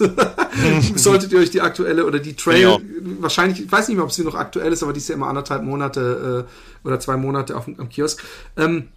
solltet 0.94 1.32
ihr 1.32 1.40
euch 1.40 1.50
die 1.50 1.60
aktuelle 1.60 2.06
oder 2.06 2.20
die 2.20 2.34
Trail, 2.34 2.62
ja. 2.62 2.78
wahrscheinlich, 3.18 3.64
ich 3.64 3.70
weiß 3.70 3.88
nicht 3.88 3.96
mehr, 3.96 4.04
ob 4.04 4.12
sie 4.12 4.24
noch 4.24 4.34
aktuell 4.34 4.72
ist, 4.72 4.82
aber 4.82 4.94
die 4.94 5.00
ist 5.00 5.08
ja 5.10 5.14
immer 5.14 5.28
anderthalb 5.28 5.62
Monate 5.62 6.46
äh, 6.48 6.86
oder 6.86 6.98
zwei 7.00 7.18
Monate 7.18 7.56
auf, 7.56 7.68
am 7.68 7.88
Kiosk. 7.90 8.24
Ähm, 8.56 8.88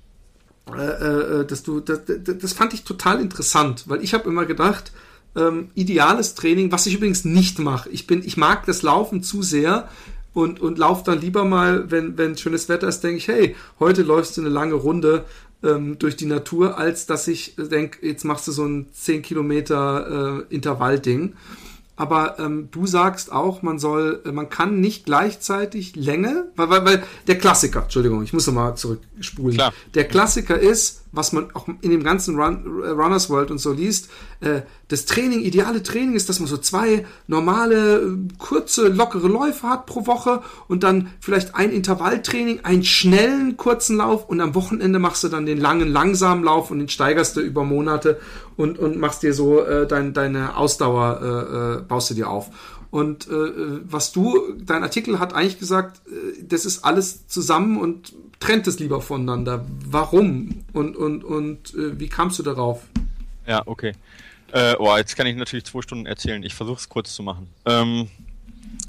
äh, 0.72 1.42
äh, 1.42 1.46
dass 1.46 1.64
du, 1.64 1.82
das, 1.82 2.04
das 2.06 2.54
fand 2.54 2.74
ich 2.74 2.86
total 2.86 3.20
interessant, 3.20 3.84
weil 3.88 4.02
ich 4.02 4.14
habe 4.14 4.30
immer 4.30 4.46
gedacht, 4.46 4.94
ähm, 5.36 5.72
ideales 5.74 6.36
Training, 6.36 6.72
was 6.72 6.86
ich 6.86 6.96
übrigens 6.96 7.26
nicht 7.26 7.60
mache. 7.60 7.90
Ich 7.90 8.08
bin, 8.08 8.24
ich 8.24 8.38
mag 8.38 8.66
das 8.66 8.82
Laufen 8.82 9.24
zu 9.24 9.42
sehr, 9.42 9.90
und, 10.34 10.60
und 10.60 10.78
lauf 10.78 11.04
dann 11.04 11.22
lieber 11.22 11.46
mal, 11.46 11.92
wenn, 11.92 12.18
wenn 12.18 12.38
schönes 12.38 12.70
Wetter 12.70 12.88
ist, 12.88 13.02
denke 13.02 13.18
ich, 13.18 13.28
hey, 13.28 13.56
heute 13.80 14.02
läufst 14.02 14.38
du 14.38 14.42
eine 14.42 14.50
lange 14.50 14.76
Runde 14.76 15.26
ähm, 15.64 15.98
durch 16.00 16.16
die 16.16 16.26
Natur, 16.26 16.78
als 16.78 17.06
dass 17.06 17.28
ich 17.28 17.56
denke, 17.58 18.06
jetzt 18.06 18.26
machst 18.26 18.48
du 18.48 18.52
so 18.52 18.66
ein 18.66 18.88
10 18.94 19.22
Kilometer 19.22 20.46
äh, 20.50 20.54
Intervallding. 20.54 21.34
Aber 21.96 22.40
ähm, 22.40 22.70
du 22.72 22.88
sagst 22.88 23.32
auch, 23.32 23.62
man 23.62 23.78
soll, 23.78 24.24
man 24.32 24.50
kann 24.50 24.80
nicht 24.80 25.06
gleichzeitig 25.06 25.96
Länge, 25.96 26.48
weil, 26.56 26.70
weil, 26.72 26.86
weil 26.86 27.04
der 27.28 27.38
Klassiker, 27.38 27.84
Entschuldigung, 27.84 28.24
ich 28.24 28.34
muss 28.34 28.48
nochmal 28.48 28.76
zurückspulen. 28.76 29.56
Klar. 29.58 29.74
Der 29.94 30.08
Klassiker 30.08 30.58
ist, 30.58 31.03
was 31.14 31.32
man 31.32 31.50
auch 31.54 31.68
in 31.68 31.92
dem 31.92 32.04
ganzen 32.04 32.40
Run, 32.40 32.84
äh, 32.84 32.90
Runners 32.90 33.30
World 33.30 33.52
und 33.52 33.60
so 33.60 33.72
liest, 33.72 34.10
äh, 34.42 34.64
das 34.88 35.06
Training, 35.06 35.42
ideale 35.42 35.84
Training 35.84 36.16
ist, 36.16 36.28
dass 36.28 36.40
man 36.40 36.50
so 36.50 36.58
zwei 36.58 37.06
normale, 37.28 38.02
äh, 38.02 38.18
kurze, 38.40 38.88
lockere 38.88 39.28
Läufe 39.28 39.70
hat 39.70 39.86
pro 39.86 40.08
Woche 40.08 40.42
und 40.68 40.84
dann 40.84 41.10
vielleicht 41.20 41.56
ein 41.56 41.70
Intervalltraining, 41.70 42.62
einen 42.64 42.84
schnellen, 42.84 43.58
kurzen 43.58 43.98
Lauf 43.98 44.28
und 44.28 44.42
am 44.42 44.56
Wochenende 44.56 44.98
machst 44.98 45.24
du 45.24 45.30
dann 45.30 45.46
den 45.46 45.60
langen, 45.60 45.88
langsamen 45.88 46.44
Lauf 46.44 46.72
und 46.72 46.80
den 46.80 46.90
steigerst 46.90 47.38
du 47.38 47.42
über 47.42 47.64
Monate 47.64 48.20
und, 48.58 48.80
und 48.80 48.98
machst 48.98 49.22
dir 49.22 49.34
so 49.34 49.64
äh, 49.64 49.88
dein, 49.88 50.14
deine 50.14 50.58
Ausdauer, 50.58 51.22
äh, 51.22 51.80
äh, 51.80 51.82
baust 51.84 52.10
du 52.10 52.16
dir 52.16 52.30
auf. 52.30 52.50
Und 52.90 53.28
äh, 53.28 53.82
was 53.86 54.12
du, 54.12 54.54
dein 54.64 54.84
Artikel 54.84 55.20
hat 55.20 55.34
eigentlich 55.34 55.60
gesagt, 55.60 56.02
äh, 56.08 56.44
das 56.44 56.66
ist 56.66 56.86
alles 56.86 57.28
zusammen 57.28 57.80
und 57.80 58.14
trennt 58.44 58.68
es 58.68 58.80
lieber 58.80 59.02
voneinander. 59.02 59.66
Warum? 59.86 60.66
Und, 60.74 60.98
und, 60.98 61.24
und 61.24 61.74
äh, 61.76 62.00
wie 62.00 62.10
kamst 62.10 62.40
du 62.40 62.44
darauf? 62.44 62.84
Ja, 63.48 63.62
okay. 63.66 63.94
Äh, 64.52 64.76
oh, 64.78 64.96
jetzt 64.98 65.16
kann 65.16 65.26
ich 65.28 65.36
natürlich 65.36 65.66
zwei 65.66 65.82
Stunden 65.82 66.06
erzählen. 66.06 66.44
Ich 66.44 66.54
versuche 66.54 66.78
es 66.78 66.90
kurz 66.90 67.16
zu 67.16 67.24
machen. 67.24 67.48
Ähm, 67.66 68.10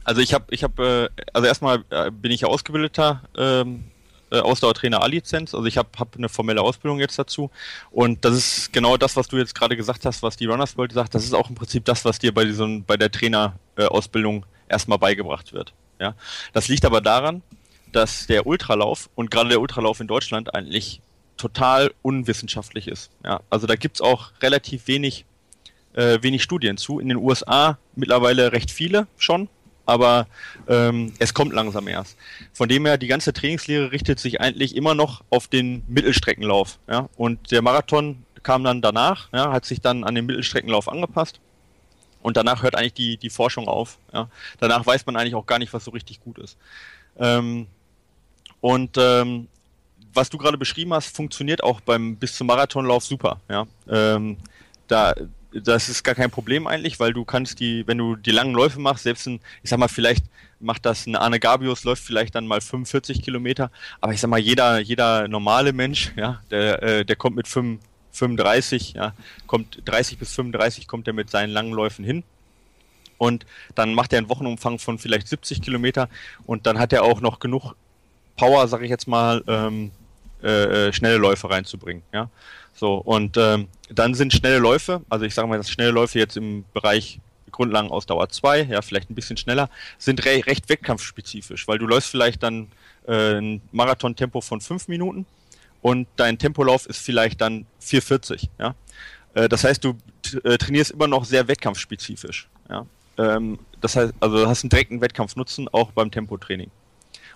also 0.02 0.20
ich 0.20 0.34
habe, 0.34 0.46
ich 0.50 0.64
habe, 0.64 1.10
äh, 1.16 1.22
also 1.32 1.46
erstmal 1.46 1.84
äh, 1.90 2.10
bin 2.10 2.32
ich 2.32 2.42
ja 2.42 2.48
ausgebildeter 2.48 3.22
ähm, 3.36 3.84
äh, 4.30 4.40
Ausdauertrainer 4.40 5.02
A-Lizenz. 5.02 5.54
Also 5.54 5.66
ich 5.66 5.78
habe 5.78 5.88
hab 5.98 6.16
eine 6.16 6.28
formelle 6.28 6.60
Ausbildung 6.60 6.98
jetzt 6.98 7.18
dazu. 7.18 7.50
Und 7.92 8.24
das 8.24 8.34
ist 8.34 8.72
genau 8.72 8.96
das, 8.96 9.16
was 9.16 9.28
du 9.28 9.36
jetzt 9.36 9.54
gerade 9.54 9.76
gesagt 9.76 10.04
hast, 10.04 10.22
was 10.22 10.36
die 10.36 10.46
Runners 10.46 10.76
World 10.76 10.92
sagt. 10.92 11.14
Das 11.14 11.24
ist 11.24 11.32
auch 11.32 11.48
im 11.48 11.54
Prinzip 11.54 11.84
das, 11.84 12.04
was 12.04 12.18
dir 12.18 12.34
bei 12.34 12.44
diesem, 12.44 12.84
bei 12.84 12.96
der 12.96 13.10
Trainerausbildung 13.12 14.44
erstmal 14.68 14.98
beigebracht 14.98 15.52
wird. 15.52 15.72
Ja, 16.00 16.14
das 16.52 16.66
liegt 16.66 16.84
aber 16.84 17.00
daran, 17.00 17.42
dass 17.94 18.26
der 18.26 18.46
Ultralauf 18.46 19.08
und 19.14 19.30
gerade 19.30 19.50
der 19.50 19.60
Ultralauf 19.60 20.00
in 20.00 20.06
Deutschland 20.06 20.54
eigentlich 20.54 21.00
total 21.36 21.92
unwissenschaftlich 22.02 22.88
ist. 22.88 23.10
Ja, 23.24 23.40
also 23.50 23.66
da 23.66 23.76
gibt's 23.76 24.00
auch 24.00 24.32
relativ 24.40 24.86
wenig, 24.86 25.24
äh, 25.94 26.18
wenig 26.22 26.42
Studien 26.42 26.76
zu. 26.76 27.00
In 27.00 27.08
den 27.08 27.18
USA 27.18 27.78
mittlerweile 27.94 28.52
recht 28.52 28.70
viele 28.70 29.06
schon, 29.16 29.48
aber 29.86 30.26
ähm, 30.68 31.12
es 31.18 31.34
kommt 31.34 31.52
langsam 31.52 31.88
erst. 31.88 32.16
Von 32.52 32.68
dem 32.68 32.86
her, 32.86 32.98
die 32.98 33.06
ganze 33.06 33.32
Trainingslehre 33.32 33.92
richtet 33.92 34.18
sich 34.18 34.40
eigentlich 34.40 34.76
immer 34.76 34.94
noch 34.94 35.22
auf 35.30 35.48
den 35.48 35.84
Mittelstreckenlauf. 35.88 36.78
Ja? 36.88 37.08
Und 37.16 37.50
der 37.50 37.62
Marathon 37.62 38.24
kam 38.42 38.64
dann 38.64 38.82
danach, 38.82 39.28
ja, 39.32 39.52
hat 39.52 39.64
sich 39.64 39.80
dann 39.80 40.04
an 40.04 40.14
den 40.14 40.26
Mittelstreckenlauf 40.26 40.88
angepasst. 40.88 41.40
Und 42.22 42.38
danach 42.38 42.62
hört 42.62 42.74
eigentlich 42.74 42.94
die, 42.94 43.16
die 43.18 43.30
Forschung 43.30 43.68
auf. 43.68 43.98
Ja? 44.12 44.28
Danach 44.58 44.86
weiß 44.86 45.04
man 45.04 45.16
eigentlich 45.16 45.34
auch 45.34 45.46
gar 45.46 45.58
nicht, 45.58 45.72
was 45.74 45.84
so 45.84 45.90
richtig 45.90 46.20
gut 46.20 46.38
ist. 46.38 46.56
Ähm, 47.18 47.66
und 48.64 48.96
ähm, 48.96 49.48
was 50.14 50.30
du 50.30 50.38
gerade 50.38 50.56
beschrieben 50.56 50.94
hast, 50.94 51.14
funktioniert 51.14 51.62
auch 51.62 51.82
beim 51.82 52.16
bis 52.16 52.34
zum 52.34 52.46
Marathonlauf 52.46 53.04
super. 53.04 53.38
Ja? 53.46 53.66
Ähm, 53.90 54.38
da 54.88 55.12
das 55.52 55.90
ist 55.90 56.02
gar 56.02 56.14
kein 56.14 56.30
Problem 56.30 56.66
eigentlich, 56.66 56.98
weil 56.98 57.12
du 57.12 57.26
kannst 57.26 57.60
die, 57.60 57.86
wenn 57.86 57.98
du 57.98 58.16
die 58.16 58.30
langen 58.30 58.54
Läufe 58.54 58.80
machst, 58.80 59.04
selbst 59.04 59.26
ein, 59.26 59.40
ich 59.62 59.68
sag 59.68 59.78
mal, 59.78 59.88
vielleicht 59.88 60.24
macht 60.60 60.86
das 60.86 61.06
ein 61.06 61.14
Arne 61.14 61.40
Gabius, 61.40 61.84
läuft 61.84 62.02
vielleicht 62.02 62.36
dann 62.36 62.46
mal 62.46 62.62
45 62.62 63.22
Kilometer, 63.22 63.70
aber 64.00 64.14
ich 64.14 64.20
sag 64.22 64.30
mal, 64.30 64.40
jeder, 64.40 64.78
jeder 64.78 65.28
normale 65.28 65.74
Mensch, 65.74 66.14
ja, 66.16 66.40
der, 66.50 66.82
äh, 66.82 67.04
der 67.04 67.16
kommt 67.16 67.36
mit 67.36 67.46
5, 67.46 67.82
35, 68.12 68.94
ja, 68.94 69.12
kommt 69.46 69.82
30 69.84 70.16
bis 70.16 70.34
35 70.34 70.88
kommt 70.88 71.06
er 71.06 71.12
mit 71.12 71.28
seinen 71.28 71.50
langen 71.50 71.74
Läufen 71.74 72.02
hin. 72.02 72.24
Und 73.18 73.44
dann 73.74 73.92
macht 73.92 74.14
er 74.14 74.18
einen 74.18 74.30
Wochenumfang 74.30 74.78
von 74.78 74.98
vielleicht 74.98 75.28
70 75.28 75.60
Kilometer 75.60 76.08
und 76.46 76.66
dann 76.66 76.78
hat 76.78 76.94
er 76.94 77.04
auch 77.04 77.20
noch 77.20 77.40
genug 77.40 77.74
Power, 78.36 78.66
sag 78.68 78.82
ich 78.82 78.90
jetzt 78.90 79.06
mal, 79.06 79.42
ähm, 79.46 79.90
äh, 80.42 80.88
äh 80.88 80.92
schnelle 80.92 81.16
Läufe 81.16 81.48
reinzubringen, 81.50 82.02
ja. 82.12 82.28
So, 82.74 82.96
und 82.96 83.36
ähm, 83.36 83.68
dann 83.88 84.14
sind 84.14 84.32
schnelle 84.32 84.58
Läufe, 84.58 85.02
also 85.08 85.24
ich 85.24 85.34
sage 85.34 85.46
mal, 85.46 85.58
dass 85.58 85.70
schnelle 85.70 85.92
Läufe 85.92 86.18
jetzt 86.18 86.36
im 86.36 86.64
Bereich 86.74 87.20
Grundlagenausdauer 87.52 88.28
2, 88.28 88.62
ja, 88.62 88.82
vielleicht 88.82 89.10
ein 89.10 89.14
bisschen 89.14 89.36
schneller, 89.36 89.70
sind 89.96 90.24
re 90.24 90.44
recht 90.44 90.68
wettkampfspezifisch, 90.68 91.68
weil 91.68 91.78
du 91.78 91.86
läufst 91.86 92.10
vielleicht 92.10 92.42
dann 92.42 92.68
äh, 93.06 93.38
ein 93.38 93.62
Marathon-Tempo 93.70 94.40
von 94.40 94.60
5 94.60 94.88
Minuten 94.88 95.24
und 95.82 96.08
dein 96.16 96.36
Tempolauf 96.36 96.86
ist 96.86 96.98
vielleicht 96.98 97.40
dann 97.40 97.66
4,40, 97.80 98.48
ja. 98.58 98.74
Äh, 99.34 99.48
das 99.48 99.62
heißt, 99.62 99.84
du 99.84 99.96
äh, 100.42 100.58
trainierst 100.58 100.90
immer 100.90 101.06
noch 101.06 101.24
sehr 101.24 101.46
wettkampfspezifisch, 101.46 102.48
ja. 102.68 102.86
Ähm, 103.16 103.60
das 103.80 103.94
heißt, 103.94 104.12
also 104.18 104.48
hast 104.48 104.64
einen 104.64 104.70
direkten 104.70 105.00
Wettkampfnutzen 105.00 105.68
auch 105.68 105.92
beim 105.92 106.10
Tempotraining. 106.10 106.70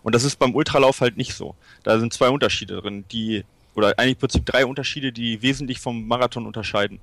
Und 0.02 0.14
das 0.14 0.24
ist 0.24 0.36
beim 0.36 0.54
Ultralauf 0.54 1.00
halt 1.00 1.16
nicht 1.16 1.34
so. 1.34 1.54
Da 1.82 1.98
sind 1.98 2.12
zwei 2.12 2.28
Unterschiede 2.28 2.80
drin. 2.80 3.04
Die 3.10 3.44
oder 3.74 3.96
eigentlich 3.96 4.14
im 4.14 4.18
Prinzip 4.18 4.46
drei 4.46 4.66
Unterschiede, 4.66 5.12
die 5.12 5.40
wesentlich 5.40 5.78
vom 5.78 6.06
Marathon 6.08 6.46
unterscheiden. 6.46 6.98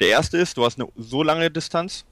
Der 0.00 0.08
erste 0.08 0.36
ist, 0.38 0.56
du 0.56 0.64
hast 0.64 0.80
eine 0.80 0.90
so 0.96 1.22
lange 1.22 1.50
Distanz, 1.50 2.04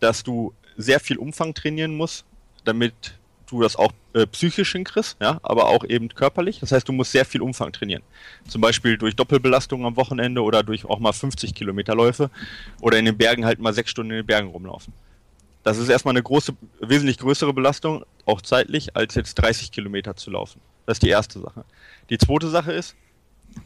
dass 0.00 0.22
du 0.22 0.52
sehr 0.76 1.00
viel 1.00 1.16
Umfang 1.16 1.54
trainieren 1.54 1.96
musst, 1.96 2.26
damit 2.64 3.14
du 3.46 3.62
das 3.62 3.76
auch 3.76 3.92
äh, 4.14 4.26
psychisch 4.26 4.72
hinkriegst, 4.72 5.16
ja, 5.20 5.40
aber 5.42 5.66
auch 5.66 5.84
eben 5.84 6.08
körperlich. 6.08 6.60
Das 6.60 6.72
heißt, 6.72 6.88
du 6.88 6.92
musst 6.92 7.12
sehr 7.12 7.24
viel 7.24 7.40
Umfang 7.40 7.72
trainieren. 7.72 8.02
Zum 8.48 8.60
Beispiel 8.60 8.98
durch 8.98 9.16
Doppelbelastung 9.16 9.84
am 9.86 9.96
Wochenende 9.96 10.42
oder 10.42 10.62
durch 10.62 10.84
auch 10.84 10.98
mal 10.98 11.12
50 11.12 11.54
Kilometer 11.54 11.94
Läufe 11.94 12.30
oder 12.80 12.98
in 12.98 13.04
den 13.04 13.16
Bergen 13.16 13.44
halt 13.44 13.60
mal 13.60 13.72
sechs 13.72 13.90
Stunden 13.90 14.12
in 14.12 14.16
den 14.18 14.26
Bergen 14.26 14.48
rumlaufen. 14.48 14.92
Das 15.64 15.78
ist 15.78 15.88
erstmal 15.88 16.12
eine 16.12 16.22
große, 16.22 16.54
wesentlich 16.80 17.18
größere 17.18 17.52
Belastung, 17.52 18.04
auch 18.26 18.42
zeitlich, 18.42 18.94
als 18.94 19.14
jetzt 19.14 19.34
30 19.34 19.72
Kilometer 19.72 20.14
zu 20.14 20.30
laufen. 20.30 20.60
Das 20.86 20.96
ist 20.96 21.02
die 21.02 21.08
erste 21.08 21.40
Sache. 21.40 21.64
Die 22.10 22.18
zweite 22.18 22.50
Sache 22.50 22.72
ist, 22.72 22.94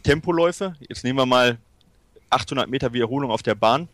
Tempoläufe, 0.05 0.77
jetzt 0.89 1.03
nehmen 1.03 1.19
wir 1.19 1.27
mal 1.27 1.59
800 2.31 2.71
Meter 2.71 2.93
Wiederholung 2.93 3.31
auf 3.31 3.43
der 3.43 3.57
Bahn, 3.57 3.89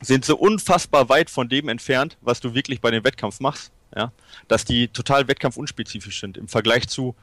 sind 0.00 0.24
so 0.24 0.36
unfassbar 0.36 1.08
weit 1.08 1.28
von 1.28 1.48
dem 1.48 1.68
entfernt, 1.68 2.16
was 2.22 2.40
du 2.40 2.54
wirklich 2.54 2.80
bei 2.80 2.90
dem 2.90 3.04
Wettkampf 3.04 3.40
machst, 3.40 3.72
ja, 3.94 4.12
dass 4.46 4.64
die 4.64 4.88
total 4.88 5.28
wettkampfunspezifisch 5.28 6.20
sind 6.20 6.38
im 6.38 6.48
Vergleich 6.48 6.88
zu 6.88 7.14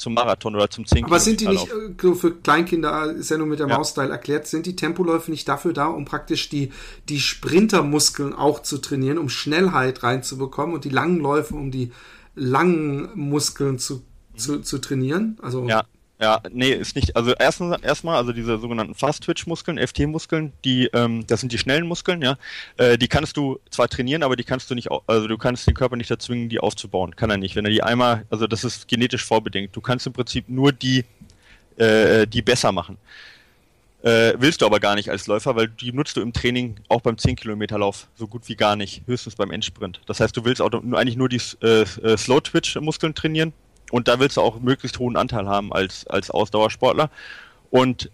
zum 0.00 0.14
Marathon 0.14 0.54
oder 0.54 0.70
zum 0.70 0.86
10 0.86 1.04
Aber 1.04 1.20
sind 1.20 1.40
die 1.40 1.46
nicht 1.46 1.68
äh, 1.68 1.92
so 2.00 2.14
für 2.14 2.34
Kleinkinder, 2.34 3.12
ist 3.12 3.30
ja 3.30 3.36
nur 3.36 3.46
mit 3.46 3.58
der 3.58 3.68
ja. 3.68 3.76
Maus-Style 3.76 4.10
erklärt, 4.10 4.46
sind 4.46 4.64
die 4.64 4.74
Tempoläufe 4.74 5.30
nicht 5.30 5.46
dafür 5.46 5.74
da, 5.74 5.86
um 5.86 6.06
praktisch 6.06 6.48
die, 6.48 6.72
die 7.08 7.20
Sprintermuskeln 7.20 8.32
auch 8.32 8.62
zu 8.62 8.78
trainieren, 8.78 9.18
um 9.18 9.28
Schnellheit 9.28 10.02
reinzubekommen 10.02 10.74
und 10.74 10.84
die 10.84 10.90
langen 10.90 11.20
Läufe, 11.20 11.54
um 11.54 11.70
die 11.70 11.92
langen 12.34 13.10
Muskeln 13.14 13.78
zu, 13.78 14.02
zu, 14.36 14.60
zu 14.60 14.78
trainieren? 14.78 15.36
Also 15.42 15.66
ja, 15.68 15.84
ja, 16.20 16.42
nee, 16.52 16.70
ist 16.72 16.96
nicht. 16.96 17.16
Also 17.16 17.32
erstens 17.38 17.80
erstmal, 17.82 18.16
also 18.16 18.32
diese 18.32 18.58
sogenannten 18.58 18.94
Fast-Twitch-Muskeln, 18.94 19.78
FT-Muskeln, 19.78 20.52
die, 20.66 20.90
ähm, 20.92 21.26
das 21.26 21.40
sind 21.40 21.50
die 21.50 21.56
schnellen 21.56 21.86
Muskeln, 21.86 22.20
ja. 22.20 22.36
Äh, 22.76 22.98
die 22.98 23.08
kannst 23.08 23.38
du 23.38 23.58
zwar 23.70 23.88
trainieren, 23.88 24.22
aber 24.22 24.36
die 24.36 24.44
kannst 24.44 24.70
du 24.70 24.74
nicht, 24.74 24.90
also 25.06 25.28
du 25.28 25.38
kannst 25.38 25.66
den 25.66 25.72
Körper 25.72 25.96
nicht 25.96 26.10
erzwingen, 26.10 26.50
die 26.50 26.60
aufzubauen. 26.60 27.16
Kann 27.16 27.30
er 27.30 27.38
nicht. 27.38 27.56
Wenn 27.56 27.64
er 27.64 27.70
die 27.70 27.82
einmal, 27.82 28.26
also 28.28 28.46
das 28.46 28.64
ist 28.64 28.86
genetisch 28.86 29.24
vorbedingt. 29.24 29.74
Du 29.74 29.80
kannst 29.80 30.06
im 30.06 30.12
Prinzip 30.12 30.46
nur 30.50 30.72
die, 30.72 31.04
äh, 31.78 32.26
die 32.26 32.42
besser 32.42 32.70
machen. 32.70 32.98
Äh, 34.02 34.34
willst 34.38 34.60
du 34.60 34.66
aber 34.66 34.78
gar 34.78 34.96
nicht 34.96 35.08
als 35.10 35.26
Läufer, 35.26 35.56
weil 35.56 35.68
die 35.68 35.92
nutzt 35.92 36.16
du 36.18 36.20
im 36.20 36.34
Training 36.34 36.76
auch 36.88 37.00
beim 37.00 37.16
10-Kilometer-Lauf 37.16 38.08
so 38.14 38.26
gut 38.26 38.46
wie 38.48 38.56
gar 38.56 38.76
nicht, 38.76 39.02
höchstens 39.06 39.36
beim 39.36 39.50
Endsprint. 39.50 40.00
Das 40.06 40.20
heißt, 40.20 40.36
du 40.36 40.44
willst 40.44 40.60
auch 40.60 40.70
eigentlich 40.72 41.16
nur 41.16 41.30
die 41.30 41.40
äh, 41.62 41.82
äh, 41.82 42.16
Slow-Twitch-Muskeln 42.16 43.14
trainieren 43.14 43.54
und 43.90 44.08
da 44.08 44.20
willst 44.20 44.36
du 44.36 44.40
auch 44.40 44.60
möglichst 44.60 44.98
hohen 44.98 45.16
Anteil 45.16 45.48
haben 45.48 45.72
als, 45.72 46.06
als 46.06 46.30
Ausdauersportler. 46.30 47.10
Und 47.70 48.10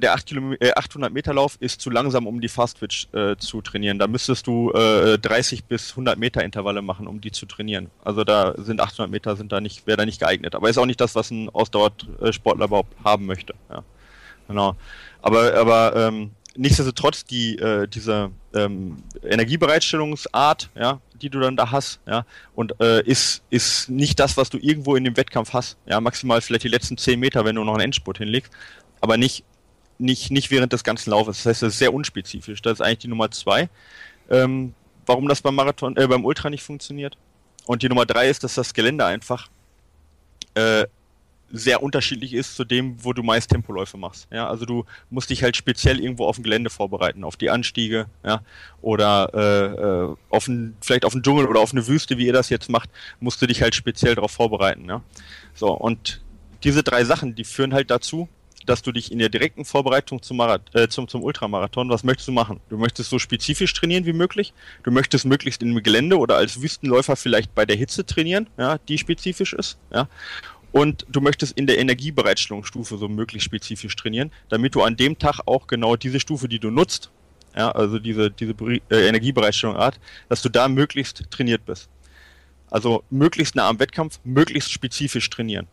der 0.00 0.14
8 0.14 0.32
äh, 0.60 0.72
800 0.74 1.12
Meter 1.12 1.34
Lauf 1.34 1.56
ist 1.60 1.80
zu 1.80 1.90
langsam, 1.90 2.26
um 2.26 2.40
die 2.40 2.48
Fast 2.48 2.78
Twitch 2.78 3.08
äh, 3.12 3.36
zu 3.36 3.60
trainieren. 3.62 3.98
Da 3.98 4.06
müsstest 4.06 4.46
du 4.46 4.70
äh, 4.72 5.18
30 5.18 5.64
bis 5.64 5.90
100 5.90 6.18
Meter 6.18 6.44
Intervalle 6.44 6.82
machen, 6.82 7.06
um 7.06 7.20
die 7.20 7.32
zu 7.32 7.46
trainieren. 7.46 7.90
Also 8.04 8.24
da 8.24 8.54
sind 8.56 8.80
800 8.80 9.10
Meter 9.10 9.36
sind 9.36 9.52
da 9.52 9.60
nicht, 9.60 9.86
wäre 9.86 9.96
da 9.96 10.06
nicht 10.06 10.20
geeignet. 10.20 10.54
Aber 10.54 10.70
ist 10.70 10.78
auch 10.78 10.86
nicht 10.86 11.00
das, 11.00 11.14
was 11.14 11.30
ein 11.30 11.48
Ausdauersportler 11.48 12.66
überhaupt 12.66 12.94
haben 13.04 13.26
möchte. 13.26 13.54
Ja. 13.70 13.82
Genau. 14.48 14.76
Aber, 15.22 15.54
aber 15.54 15.96
ähm, 15.96 16.30
nichtsdestotrotz 16.56 17.24
die 17.24 17.58
äh, 17.58 17.88
diese 17.88 18.30
ähm, 18.56 18.96
Energiebereitstellungsart, 19.22 20.70
ja, 20.74 21.00
die 21.20 21.30
du 21.30 21.40
dann 21.40 21.56
da 21.56 21.70
hast, 21.70 22.00
ja, 22.06 22.24
und 22.54 22.80
äh, 22.80 23.02
ist 23.02 23.42
ist 23.50 23.88
nicht 23.88 24.18
das, 24.18 24.36
was 24.36 24.50
du 24.50 24.58
irgendwo 24.58 24.96
in 24.96 25.04
dem 25.04 25.16
Wettkampf 25.16 25.52
hast. 25.52 25.76
Ja, 25.86 26.00
maximal 26.00 26.40
vielleicht 26.40 26.64
die 26.64 26.68
letzten 26.68 26.96
10 26.96 27.18
Meter, 27.20 27.44
wenn 27.44 27.56
du 27.56 27.64
noch 27.64 27.74
einen 27.74 27.84
Endspurt 27.84 28.18
hinlegst, 28.18 28.52
aber 29.00 29.16
nicht 29.16 29.44
nicht, 29.98 30.30
nicht 30.30 30.50
während 30.50 30.72
des 30.72 30.84
ganzen 30.84 31.10
Laufes. 31.10 31.38
Das 31.38 31.46
heißt, 31.46 31.62
das 31.62 31.72
ist 31.74 31.78
sehr 31.78 31.94
unspezifisch. 31.94 32.60
Das 32.62 32.74
ist 32.74 32.80
eigentlich 32.80 32.98
die 32.98 33.08
Nummer 33.08 33.30
zwei. 33.30 33.68
Ähm, 34.30 34.74
warum 35.06 35.28
das 35.28 35.40
beim 35.40 35.54
Marathon, 35.54 35.96
äh, 35.96 36.06
beim 36.06 36.24
Ultra 36.24 36.50
nicht 36.50 36.62
funktioniert. 36.62 37.16
Und 37.66 37.82
die 37.82 37.88
Nummer 37.88 38.06
drei 38.06 38.28
ist, 38.28 38.44
dass 38.44 38.54
das 38.54 38.74
Gelände 38.74 39.04
einfach 39.04 39.48
äh, 40.54 40.86
sehr 41.52 41.82
unterschiedlich 41.82 42.34
ist 42.34 42.56
zu 42.56 42.64
dem, 42.64 43.02
wo 43.04 43.12
du 43.12 43.22
meist 43.22 43.50
Tempoläufe 43.50 43.96
machst. 43.96 44.26
Ja, 44.32 44.48
also 44.48 44.64
du 44.66 44.84
musst 45.10 45.30
dich 45.30 45.42
halt 45.42 45.56
speziell 45.56 46.00
irgendwo 46.00 46.26
auf 46.26 46.36
dem 46.36 46.44
Gelände 46.44 46.70
vorbereiten, 46.70 47.24
auf 47.24 47.36
die 47.36 47.50
Anstiege, 47.50 48.06
ja, 48.24 48.42
oder 48.82 49.30
äh, 49.34 50.10
äh 50.10 50.16
auf 50.30 50.48
ein, 50.48 50.76
vielleicht 50.80 51.04
auf 51.04 51.14
einen 51.14 51.22
Dschungel 51.22 51.46
oder 51.46 51.60
auf 51.60 51.72
eine 51.72 51.86
Wüste, 51.86 52.18
wie 52.18 52.26
ihr 52.26 52.32
das 52.32 52.50
jetzt 52.50 52.68
macht, 52.68 52.90
musst 53.20 53.40
du 53.40 53.46
dich 53.46 53.62
halt 53.62 53.74
speziell 53.74 54.14
darauf 54.14 54.32
vorbereiten. 54.32 54.86
Ja. 54.88 55.02
So, 55.54 55.72
und 55.72 56.20
diese 56.64 56.82
drei 56.82 57.04
Sachen, 57.04 57.34
die 57.34 57.44
führen 57.44 57.72
halt 57.72 57.90
dazu, 57.90 58.28
dass 58.66 58.82
du 58.82 58.92
dich 58.92 59.12
in 59.12 59.18
der 59.18 59.28
direkten 59.28 59.64
Vorbereitung 59.64 60.22
zum, 60.22 60.36
Marath 60.36 60.74
äh, 60.74 60.88
zum, 60.88 61.08
zum 61.08 61.22
Ultramarathon, 61.22 61.88
was 61.88 62.04
möchtest 62.04 62.28
du 62.28 62.32
machen? 62.32 62.60
Du 62.68 62.76
möchtest 62.76 63.10
so 63.10 63.18
spezifisch 63.18 63.72
trainieren 63.72 64.04
wie 64.04 64.12
möglich. 64.12 64.52
Du 64.82 64.90
möchtest 64.90 65.24
möglichst 65.24 65.62
im 65.62 65.80
Gelände 65.82 66.18
oder 66.18 66.36
als 66.36 66.60
Wüstenläufer 66.60 67.16
vielleicht 67.16 67.54
bei 67.54 67.64
der 67.64 67.76
Hitze 67.76 68.04
trainieren, 68.04 68.48
ja, 68.58 68.78
die 68.88 68.98
spezifisch 68.98 69.52
ist, 69.52 69.78
ja. 69.92 70.08
Und 70.76 71.06
du 71.08 71.22
möchtest 71.22 71.56
in 71.56 71.66
der 71.66 71.78
Energiebereitstellungsstufe 71.78 72.98
so 72.98 73.08
möglichst 73.08 73.46
spezifisch 73.46 73.96
trainieren, 73.96 74.30
damit 74.50 74.74
du 74.74 74.82
an 74.82 74.94
dem 74.94 75.18
Tag 75.18 75.40
auch 75.46 75.68
genau 75.68 75.96
diese 75.96 76.20
Stufe, 76.20 76.48
die 76.48 76.58
du 76.58 76.70
nutzt, 76.70 77.10
ja, 77.56 77.70
also 77.70 77.98
diese, 77.98 78.30
diese 78.30 78.52
äh, 78.90 79.08
Energiebereitstellungsart, 79.08 79.98
dass 80.28 80.42
du 80.42 80.50
da 80.50 80.68
möglichst 80.68 81.30
trainiert 81.30 81.64
bist. 81.64 81.88
Also 82.70 83.04
möglichst 83.08 83.54
nah 83.54 83.70
am 83.70 83.78
Wettkampf, 83.78 84.20
möglichst 84.22 84.70
spezifisch 84.70 85.30
trainieren. 85.30 85.66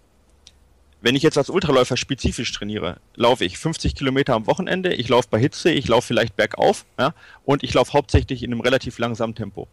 Wenn 1.01 1.18
ich 1.18 1.24
jetzt 1.24 1.38
als 1.38 1.49
Ultraläufer 1.49 1.97
spezifisch 1.97 2.54
trainiere, 2.54 3.01
laufe 3.16 3.43
ich 3.43 3.58
50 3.58 3.95
Kilometer 3.95 4.36
am 4.36 4.47
Wochenende, 4.47 4.93
ich 4.93 5.10
laufe 5.10 5.28
bei 5.30 5.38
Hitze, 5.38 5.70
ich 5.70 5.89
laufe 5.89 6.08
vielleicht 6.08 6.38
bergauf 6.38 6.86
ja, 6.97 7.14
und 7.43 7.62
ich 7.62 7.74
laufe 7.74 7.91
hauptsächlich 7.91 8.41
in 8.41 8.54
einem 8.54 8.62
relativ 8.62 8.99
langsamen 8.99 9.36
Tempo. 9.36 9.68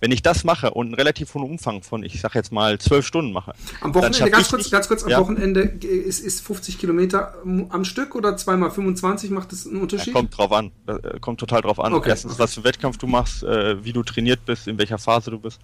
Wenn 0.00 0.12
ich 0.12 0.22
das 0.22 0.44
mache 0.44 0.70
und 0.72 0.86
einen 0.86 0.94
relativ 0.94 1.34
hohen 1.34 1.44
Umfang 1.44 1.82
von, 1.82 2.02
ich 2.02 2.20
sag 2.20 2.34
jetzt 2.34 2.52
mal, 2.52 2.78
zwölf 2.78 3.06
Stunden 3.06 3.32
mache. 3.32 3.54
Am 3.80 3.94
Wochenende, 3.94 4.30
ganz 4.30 4.48
kurz, 4.48 4.70
ganz 4.70 4.88
kurz, 4.88 5.02
am 5.04 5.10
ja. 5.10 5.20
Wochenende 5.20 5.60
ist, 5.60 6.20
ist 6.20 6.40
50 6.46 6.78
Kilometer 6.78 7.34
am 7.44 7.84
Stück 7.84 8.14
oder 8.14 8.36
zweimal 8.36 8.70
25, 8.70 9.30
macht 9.30 9.52
das 9.52 9.66
einen 9.66 9.80
Unterschied? 9.80 10.08
Ja, 10.08 10.12
kommt 10.12 10.36
drauf 10.36 10.52
an, 10.52 10.72
äh, 10.86 11.18
kommt 11.20 11.40
total 11.40 11.62
drauf 11.62 11.80
an. 11.80 11.94
Okay. 11.94 12.10
Erstens, 12.10 12.38
was 12.38 12.54
für 12.54 12.64
Wettkampf 12.64 12.98
du 12.98 13.06
machst, 13.06 13.42
äh, 13.42 13.82
wie 13.84 13.92
du 13.92 14.02
trainiert 14.02 14.44
bist, 14.44 14.68
in 14.68 14.78
welcher 14.78 14.98
Phase 14.98 15.30
du 15.30 15.38
bist. 15.38 15.60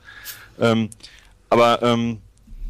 Ähm, 0.59 0.89
aber 1.49 1.83
ähm, 1.83 2.19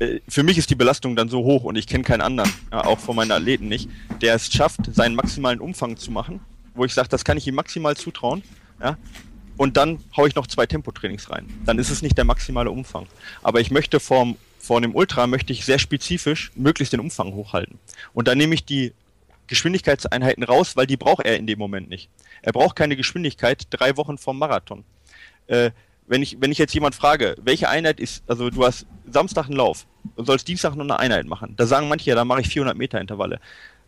äh, 0.00 0.20
für 0.28 0.42
mich 0.42 0.58
ist 0.58 0.70
die 0.70 0.74
Belastung 0.74 1.14
dann 1.14 1.28
so 1.28 1.44
hoch 1.44 1.64
und 1.64 1.76
ich 1.76 1.86
kenne 1.86 2.02
keinen 2.02 2.22
anderen, 2.22 2.50
auch 2.70 2.98
von 2.98 3.14
meinen 3.14 3.30
Athleten 3.30 3.68
nicht, 3.68 3.88
der 4.20 4.34
es 4.34 4.52
schafft, 4.52 4.80
seinen 4.92 5.14
maximalen 5.14 5.60
Umfang 5.60 5.96
zu 5.96 6.10
machen, 6.10 6.40
wo 6.74 6.84
ich 6.84 6.94
sage, 6.94 7.08
das 7.08 7.24
kann 7.24 7.36
ich 7.36 7.46
ihm 7.46 7.54
maximal 7.54 7.96
zutrauen, 7.96 8.42
ja, 8.80 8.96
und 9.60 9.76
dann 9.76 10.02
haue 10.16 10.26
ich 10.26 10.34
noch 10.36 10.46
zwei 10.46 10.64
Tempotrainings 10.64 11.30
rein. 11.30 11.46
Dann 11.66 11.78
ist 11.78 11.90
es 11.90 12.00
nicht 12.00 12.16
der 12.16 12.24
maximale 12.24 12.70
Umfang. 12.70 13.06
Aber 13.42 13.60
ich 13.60 13.70
möchte 13.70 14.00
vorm, 14.00 14.38
vor 14.58 14.80
dem 14.80 14.94
Ultra 14.94 15.26
möchte 15.26 15.52
ich 15.52 15.66
sehr 15.66 15.78
spezifisch 15.78 16.50
möglichst 16.54 16.94
den 16.94 17.00
Umfang 17.00 17.34
hochhalten. 17.34 17.78
Und 18.14 18.26
dann 18.26 18.38
nehme 18.38 18.54
ich 18.54 18.64
die 18.64 18.94
Geschwindigkeitseinheiten 19.48 20.44
raus, 20.44 20.76
weil 20.76 20.86
die 20.86 20.96
braucht 20.96 21.26
er 21.26 21.36
in 21.36 21.46
dem 21.46 21.58
Moment 21.58 21.90
nicht. 21.90 22.08
Er 22.40 22.52
braucht 22.52 22.74
keine 22.74 22.96
Geschwindigkeit 22.96 23.66
drei 23.68 23.98
Wochen 23.98 24.16
vorm 24.16 24.38
Marathon. 24.38 24.82
Äh, 25.46 25.72
wenn 26.06 26.22
ich, 26.22 26.40
wenn 26.40 26.52
ich 26.52 26.56
jetzt 26.56 26.72
jemand 26.72 26.94
frage, 26.94 27.36
welche 27.42 27.68
Einheit 27.68 28.00
ist, 28.00 28.24
also 28.26 28.48
du 28.48 28.64
hast 28.64 28.86
Samstag 29.12 29.44
einen 29.44 29.56
Lauf 29.56 29.86
und 30.16 30.24
sollst 30.24 30.48
Dienstag 30.48 30.74
noch 30.74 30.84
eine 30.84 30.98
Einheit 30.98 31.26
machen, 31.26 31.52
da 31.58 31.66
sagen 31.66 31.86
manche, 31.86 32.08
ja, 32.08 32.16
da 32.16 32.24
mache 32.24 32.40
ich 32.40 32.48
400 32.48 32.78
Meter 32.78 32.98
Intervalle. 32.98 33.38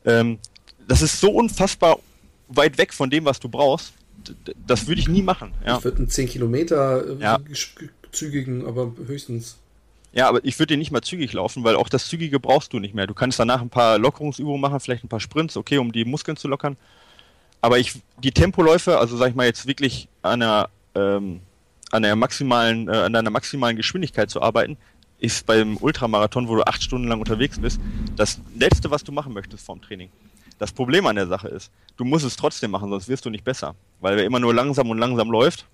Ähm, 0.05 0.39
das 0.87 1.01
ist 1.01 1.19
so 1.19 1.31
unfassbar 1.31 1.99
weit 2.49 2.77
weg 2.77 2.93
von 2.93 3.09
dem, 3.09 3.25
was 3.25 3.41
du 3.41 3.49
brauchst. 3.49 3.95
Das 4.67 4.87
würde 4.87 5.01
ich 5.01 5.09
nie 5.09 5.23
machen. 5.23 5.53
Ja. 5.65 5.79
Ich 5.79 5.85
würde 5.85 5.99
einen 5.99 6.09
10 6.09 6.29
Kilometer 6.29 7.19
äh, 7.19 7.23
ja. 7.23 7.39
zügigen, 8.11 8.67
aber 8.67 8.93
höchstens. 9.07 9.59
Ja, 10.13 10.29
aber 10.29 10.45
ich 10.45 10.59
würde 10.59 10.75
dir 10.75 10.79
nicht 10.79 10.91
mal 10.91 11.01
zügig 11.01 11.33
laufen, 11.33 11.65
weil 11.65 11.77
auch 11.77 11.89
das 11.89 12.09
Zügige 12.09 12.39
brauchst 12.39 12.73
du 12.73 12.79
nicht 12.79 12.95
mehr. 12.95 13.07
Du 13.07 13.15
kannst 13.15 13.39
danach 13.39 13.63
ein 13.63 13.71
paar 13.71 13.99
Lockerungsübungen 13.99 14.61
machen, 14.61 14.79
vielleicht 14.81 15.05
ein 15.05 15.09
paar 15.09 15.21
Sprints, 15.21 15.57
okay, 15.57 15.79
um 15.79 15.91
die 15.91 16.05
Muskeln 16.05 16.37
zu 16.37 16.49
lockern. 16.49 16.77
Aber 17.63 17.79
ich, 17.79 17.95
die 18.23 18.33
Tempoläufe, 18.33 18.99
also 18.99 19.17
sag 19.17 19.31
ich 19.31 19.35
mal 19.35 19.47
jetzt 19.47 19.67
wirklich 19.67 20.09
an 20.21 20.43
einer 20.43 20.69
ähm, 20.95 21.41
an 21.93 22.03
der 22.03 22.17
maximalen, 22.17 22.89
äh, 22.89 22.93
an 22.93 23.13
deiner 23.13 23.31
maximalen 23.31 23.77
Geschwindigkeit 23.77 24.31
zu 24.31 24.43
arbeiten, 24.43 24.77
ist 25.21 25.47
beim 25.47 25.77
Ultramarathon, 25.77 26.49
wo 26.49 26.57
du 26.57 26.63
acht 26.65 26.83
Stunden 26.83 27.07
lang 27.07 27.21
unterwegs 27.21 27.61
bist, 27.61 27.81
das 28.17 28.41
letzte, 28.59 28.91
was 28.91 29.05
du 29.05 29.13
machen 29.13 29.33
möchtest 29.33 29.65
vorm 29.65 29.81
Training. 29.81 30.11
Das 30.63 30.71
Problem 30.71 31.09
an 31.09 31.17
der 31.17 31.27
Sache 31.27 31.49
ist, 31.49 31.73
du 31.97 32.05
musst 32.05 32.25
es 32.25 32.37
trotzdem 32.37 32.71
machen, 32.71 32.89
sonst 32.89 33.09
wirst 33.09 33.25
du 33.25 33.31
nicht 33.31 33.43
besser. 33.43 33.75
Weil 34.01 34.17
wer 34.17 34.25
immer 34.25 34.39
nur 34.39 34.55
langsam 34.55 34.91
und 34.91 34.99
langsam 34.99 35.29
läuft, 35.29 35.67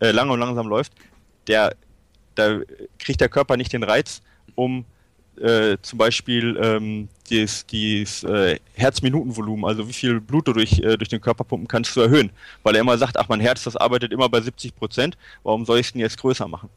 äh, 0.00 0.12
lang 0.12 0.30
und 0.30 0.40
langsam 0.40 0.66
läuft, 0.66 0.94
der, 1.46 1.76
da 2.36 2.60
kriegt 2.98 3.20
der 3.20 3.28
Körper 3.28 3.58
nicht 3.58 3.70
den 3.74 3.82
Reiz, 3.82 4.22
um 4.54 4.86
äh, 5.38 5.76
zum 5.82 5.98
Beispiel 5.98 6.58
ähm, 6.58 7.10
das, 7.28 7.66
das 7.66 8.24
äh, 8.24 8.58
Herzminutenvolumen, 8.72 9.66
also 9.66 9.86
wie 9.86 9.92
viel 9.92 10.22
Blut 10.22 10.48
du 10.48 10.54
durch, 10.54 10.78
äh, 10.78 10.96
durch 10.96 11.10
den 11.10 11.20
Körper 11.20 11.44
pumpen 11.44 11.68
kannst, 11.68 11.92
zu 11.92 12.00
erhöhen. 12.00 12.30
Weil 12.62 12.76
er 12.76 12.80
immer 12.80 12.96
sagt, 12.96 13.18
ach 13.18 13.28
mein 13.28 13.40
Herz, 13.40 13.64
das 13.64 13.76
arbeitet 13.76 14.10
immer 14.10 14.30
bei 14.30 14.40
70 14.40 14.74
Prozent, 14.74 15.18
warum 15.42 15.66
soll 15.66 15.80
ich 15.80 15.88
es 15.88 15.92
denn 15.92 16.00
jetzt 16.00 16.16
größer 16.16 16.48
machen? 16.48 16.70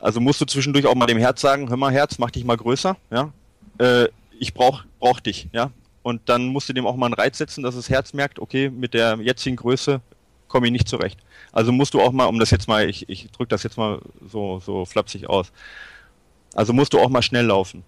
Also 0.00 0.20
musst 0.20 0.40
du 0.40 0.44
zwischendurch 0.44 0.86
auch 0.86 0.94
mal 0.94 1.06
dem 1.06 1.18
Herz 1.18 1.40
sagen, 1.40 1.68
hör 1.70 1.76
mal 1.76 1.90
Herz, 1.90 2.18
mach 2.18 2.30
dich 2.30 2.44
mal 2.44 2.56
größer, 2.56 2.96
ja. 3.10 3.32
Äh, 3.78 4.06
ich 4.38 4.54
brauch, 4.54 4.84
brauch 5.00 5.18
dich, 5.18 5.48
ja. 5.52 5.72
Und 6.04 6.28
dann 6.28 6.48
musst 6.48 6.68
du 6.68 6.74
dem 6.74 6.86
auch 6.86 6.96
mal 6.96 7.06
einen 7.06 7.14
Reiz 7.14 7.38
setzen, 7.38 7.64
dass 7.64 7.76
das 7.76 7.88
Herz 7.88 8.12
merkt, 8.12 8.38
okay, 8.38 8.68
mit 8.68 8.92
der 8.92 9.18
jetzigen 9.22 9.56
Größe 9.56 10.02
komme 10.48 10.66
ich 10.66 10.72
nicht 10.72 10.86
zurecht. 10.86 11.18
Also 11.50 11.72
musst 11.72 11.94
du 11.94 12.02
auch 12.02 12.12
mal, 12.12 12.26
um 12.26 12.38
das 12.38 12.50
jetzt 12.50 12.68
mal, 12.68 12.88
ich, 12.90 13.08
ich 13.08 13.30
drücke 13.30 13.48
das 13.48 13.62
jetzt 13.62 13.78
mal 13.78 14.00
so, 14.30 14.60
so 14.60 14.84
flapsig 14.84 15.30
aus, 15.30 15.50
also 16.54 16.74
musst 16.74 16.92
du 16.92 17.00
auch 17.00 17.08
mal 17.08 17.22
schnell 17.22 17.46
laufen. 17.46 17.84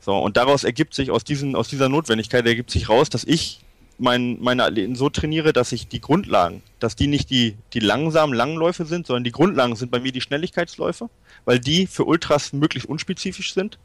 So, 0.00 0.16
und 0.16 0.38
daraus 0.38 0.64
ergibt 0.64 0.94
sich, 0.94 1.10
aus, 1.10 1.24
diesen, 1.24 1.56
aus 1.56 1.68
dieser 1.68 1.90
Notwendigkeit 1.90 2.46
ergibt 2.46 2.70
sich 2.70 2.88
raus, 2.88 3.10
dass 3.10 3.22
ich 3.22 3.60
mein, 3.98 4.40
meine 4.40 4.64
Athleten 4.64 4.96
so 4.96 5.10
trainiere, 5.10 5.52
dass 5.52 5.72
ich 5.72 5.88
die 5.88 6.00
Grundlagen, 6.00 6.62
dass 6.80 6.96
die 6.96 7.06
nicht 7.06 7.28
die, 7.28 7.58
die 7.74 7.80
langsamen 7.80 8.34
Langläufe 8.34 8.86
sind, 8.86 9.06
sondern 9.06 9.24
die 9.24 9.32
Grundlagen 9.32 9.76
sind 9.76 9.90
bei 9.90 10.00
mir 10.00 10.12
die 10.12 10.22
Schnelligkeitsläufe, 10.22 11.10
weil 11.44 11.60
die 11.60 11.86
für 11.86 12.06
Ultras 12.06 12.54
möglichst 12.54 12.88
unspezifisch 12.88 13.52
sind, 13.52 13.78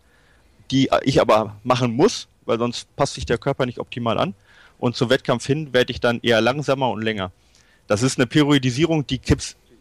die 0.71 0.89
ich 1.03 1.19
aber 1.19 1.57
machen 1.63 1.91
muss, 1.97 2.29
weil 2.45 2.57
sonst 2.57 2.93
passt 2.95 3.15
sich 3.15 3.25
der 3.25 3.37
Körper 3.37 3.65
nicht 3.65 3.79
optimal 3.79 4.17
an. 4.17 4.33
Und 4.79 4.95
zum 4.95 5.09
Wettkampf 5.09 5.45
hin 5.45 5.73
werde 5.73 5.91
ich 5.91 5.99
dann 5.99 6.19
eher 6.21 6.41
langsamer 6.41 6.89
und 6.89 7.01
länger. 7.01 7.31
Das 7.87 8.03
ist 8.03 8.17
eine 8.17 8.27
Periodisierung, 8.27 9.05
die 9.05 9.19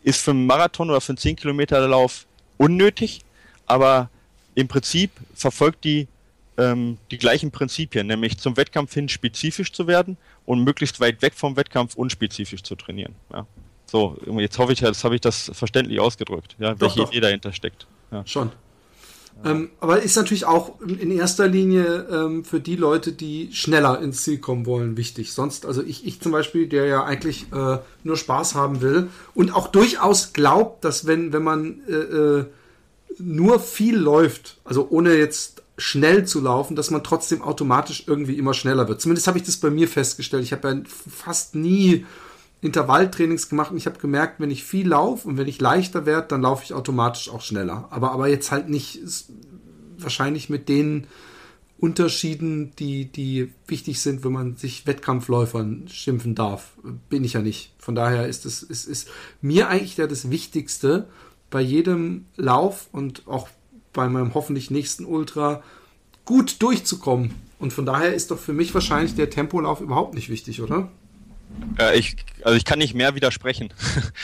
ist 0.03 0.23
für 0.23 0.31
einen 0.33 0.47
Marathon 0.47 0.91
oder 0.91 1.01
für 1.01 1.11
einen 1.11 1.19
10 1.19 1.37
Kilometer 1.37 1.87
Lauf 1.87 2.27
unnötig, 2.59 3.21
aber 3.67 4.11
im 4.55 4.69
Prinzip 4.69 5.11
verfolgt 5.35 5.85
die 5.85 6.09
ähm, 6.61 6.99
die 7.11 7.19
gleichen 7.19 7.51
Prinzipien, 7.51 8.07
nämlich 8.07 8.39
zum 8.39 8.57
Wettkampf 8.57 8.93
hin 8.93 9.09
spezifisch 9.09 9.73
zu 9.73 9.87
werden 9.87 10.17
und 10.45 10.63
möglichst 10.63 11.01
weit 11.01 11.23
weg 11.23 11.35
vom 11.35 11.57
Wettkampf 11.57 11.95
unspezifisch 11.95 12.63
zu 12.63 12.77
trainieren. 12.77 13.15
Ja. 13.33 13.47
So, 13.87 14.19
jetzt 14.39 14.59
hoffe 14.59 14.73
ich, 14.73 14.81
jetzt 14.81 15.03
habe 15.03 15.15
ich 15.15 15.21
das 15.21 15.51
verständlich 15.55 15.99
ausgedrückt, 15.99 16.55
ja, 16.59 16.75
doch, 16.75 16.81
welche 16.81 16.99
doch. 16.99 17.11
Idee 17.11 17.21
dahinter 17.21 17.53
steckt. 17.53 17.87
Ja. 18.13 18.25
Schon. 18.27 18.53
Ähm, 19.45 19.71
aber 19.81 20.03
ist 20.03 20.17
natürlich 20.17 20.45
auch 20.45 20.81
in 20.81 21.11
erster 21.11 21.49
Linie 21.49 22.07
ähm, 22.11 22.45
für 22.45 22.61
die 22.61 22.77
Leute, 22.77 23.13
die 23.13 23.51
schneller 23.53 24.01
ins 24.01 24.23
Ziel 24.23 24.39
kommen 24.39 24.67
wollen, 24.67 24.97
wichtig. 24.97 25.33
Sonst, 25.33 25.65
also 25.65 25.83
ich, 25.83 26.07
ich 26.07 26.21
zum 26.21 26.33
Beispiel, 26.33 26.67
der 26.69 26.87
ja 26.87 27.05
eigentlich 27.05 27.47
äh, 27.53 27.79
nur 28.05 28.17
Spaß 28.17 28.55
haben 28.55 28.83
will 28.83 29.09
und 29.35 29.55
auch 29.55 29.69
durchaus 29.69 30.33
glaubt, 30.33 30.85
dass 30.85 31.07
wenn, 31.07 31.33
wenn 31.33 31.43
man 31.43 31.81
äh, 31.89 31.93
äh 31.93 32.45
nur 33.19 33.61
viel 33.61 33.97
läuft, 33.97 34.59
also 34.65 34.87
ohne 34.89 35.15
jetzt 35.15 35.63
schnell 35.77 36.27
zu 36.27 36.41
laufen, 36.41 36.77
dass 36.77 36.91
man 36.91 37.03
trotzdem 37.03 37.43
automatisch 37.43 38.05
irgendwie 38.07 38.35
immer 38.39 38.55
schneller 38.55 38.89
wird. 38.89 39.01
Zumindest 39.01 39.27
habe 39.27 39.39
ich 39.39 39.45
das 39.45 39.57
bei 39.57 39.71
mir 39.71 39.89
festgestellt. 39.89 40.45
Ich 40.45 40.53
habe 40.53 40.69
ja 40.69 40.81
fast 40.87 41.55
nie 41.55 42.07
Intervalltrainings 42.63 43.49
gemacht 43.49 43.71
und 43.71 43.79
ich 43.79 43.87
habe 43.87 43.99
gemerkt, 43.99 44.41
wenn 44.41 44.51
ich 44.51 44.65
viel 44.65 44.89
laufe 44.89 45.27
und 45.27 45.39
wenn 45.39 45.49
ich 45.49 45.61
leichter 45.61 46.05
werde, 46.05 46.29
dann 46.29 46.43
laufe 46.43 46.65
ich 46.65 46.75
automatisch 46.75 47.31
auch 47.31 47.41
schneller. 47.41 47.89
Aber, 47.91 48.13
aber 48.13 48.29
jetzt 48.29 48.51
halt 48.51 48.69
nicht 48.69 49.01
wahrscheinlich 49.99 50.51
mit 50.51 50.69
den 50.69 51.07
Unterschieden, 51.79 52.73
die, 52.79 53.07
die 53.07 53.53
wichtig 53.67 54.03
sind, 54.03 54.23
wenn 54.23 54.33
man 54.33 54.57
sich 54.57 54.87
Wettkampfläufern 54.87 55.89
schimpfen 55.89 56.35
darf. 56.35 56.73
Bin 57.09 57.25
ich 57.25 57.33
ja 57.33 57.41
nicht. 57.41 57.73
Von 57.79 57.95
daher 57.95 58.29
ist 58.29 58.45
es 58.45 58.63
ist, 58.63 58.87
ist 58.87 59.09
mir 59.41 59.69
eigentlich 59.69 59.97
ja 59.97 60.07
das 60.07 60.31
Wichtigste 60.31 61.09
bei 61.49 61.63
jedem 61.63 62.27
Lauf 62.37 62.89
und 62.93 63.27
auch 63.27 63.49
bei 63.95 64.09
meinem 64.11 64.35
hoffentlich 64.35 64.71
nächsten 64.71 65.07
Ultra 65.07 65.63
gut 66.27 66.61
durchzukommen. 66.61 67.33
Und 67.59 67.73
von 67.73 67.87
daher 67.87 68.15
ist 68.15 68.31
doch 68.31 68.39
für 68.39 68.53
mich 68.53 68.75
wahrscheinlich 68.75 69.15
der 69.15 69.31
Tempolauf 69.31 69.81
überhaupt 69.81 70.15
nicht 70.15 70.29
wichtig, 70.29 70.61
oder? 70.61 70.91
Äh, 71.79 71.99
ich, 71.99 72.17
also 72.43 72.57
ich 72.57 72.65
kann 72.65 72.79
nicht 72.79 72.95
mehr 72.95 73.15
widersprechen. 73.15 73.73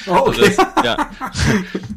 Oh, 0.06 0.26
okay. 0.26 0.44
Also, 0.44 0.62
das, 0.62 0.84
ja. 0.84 1.10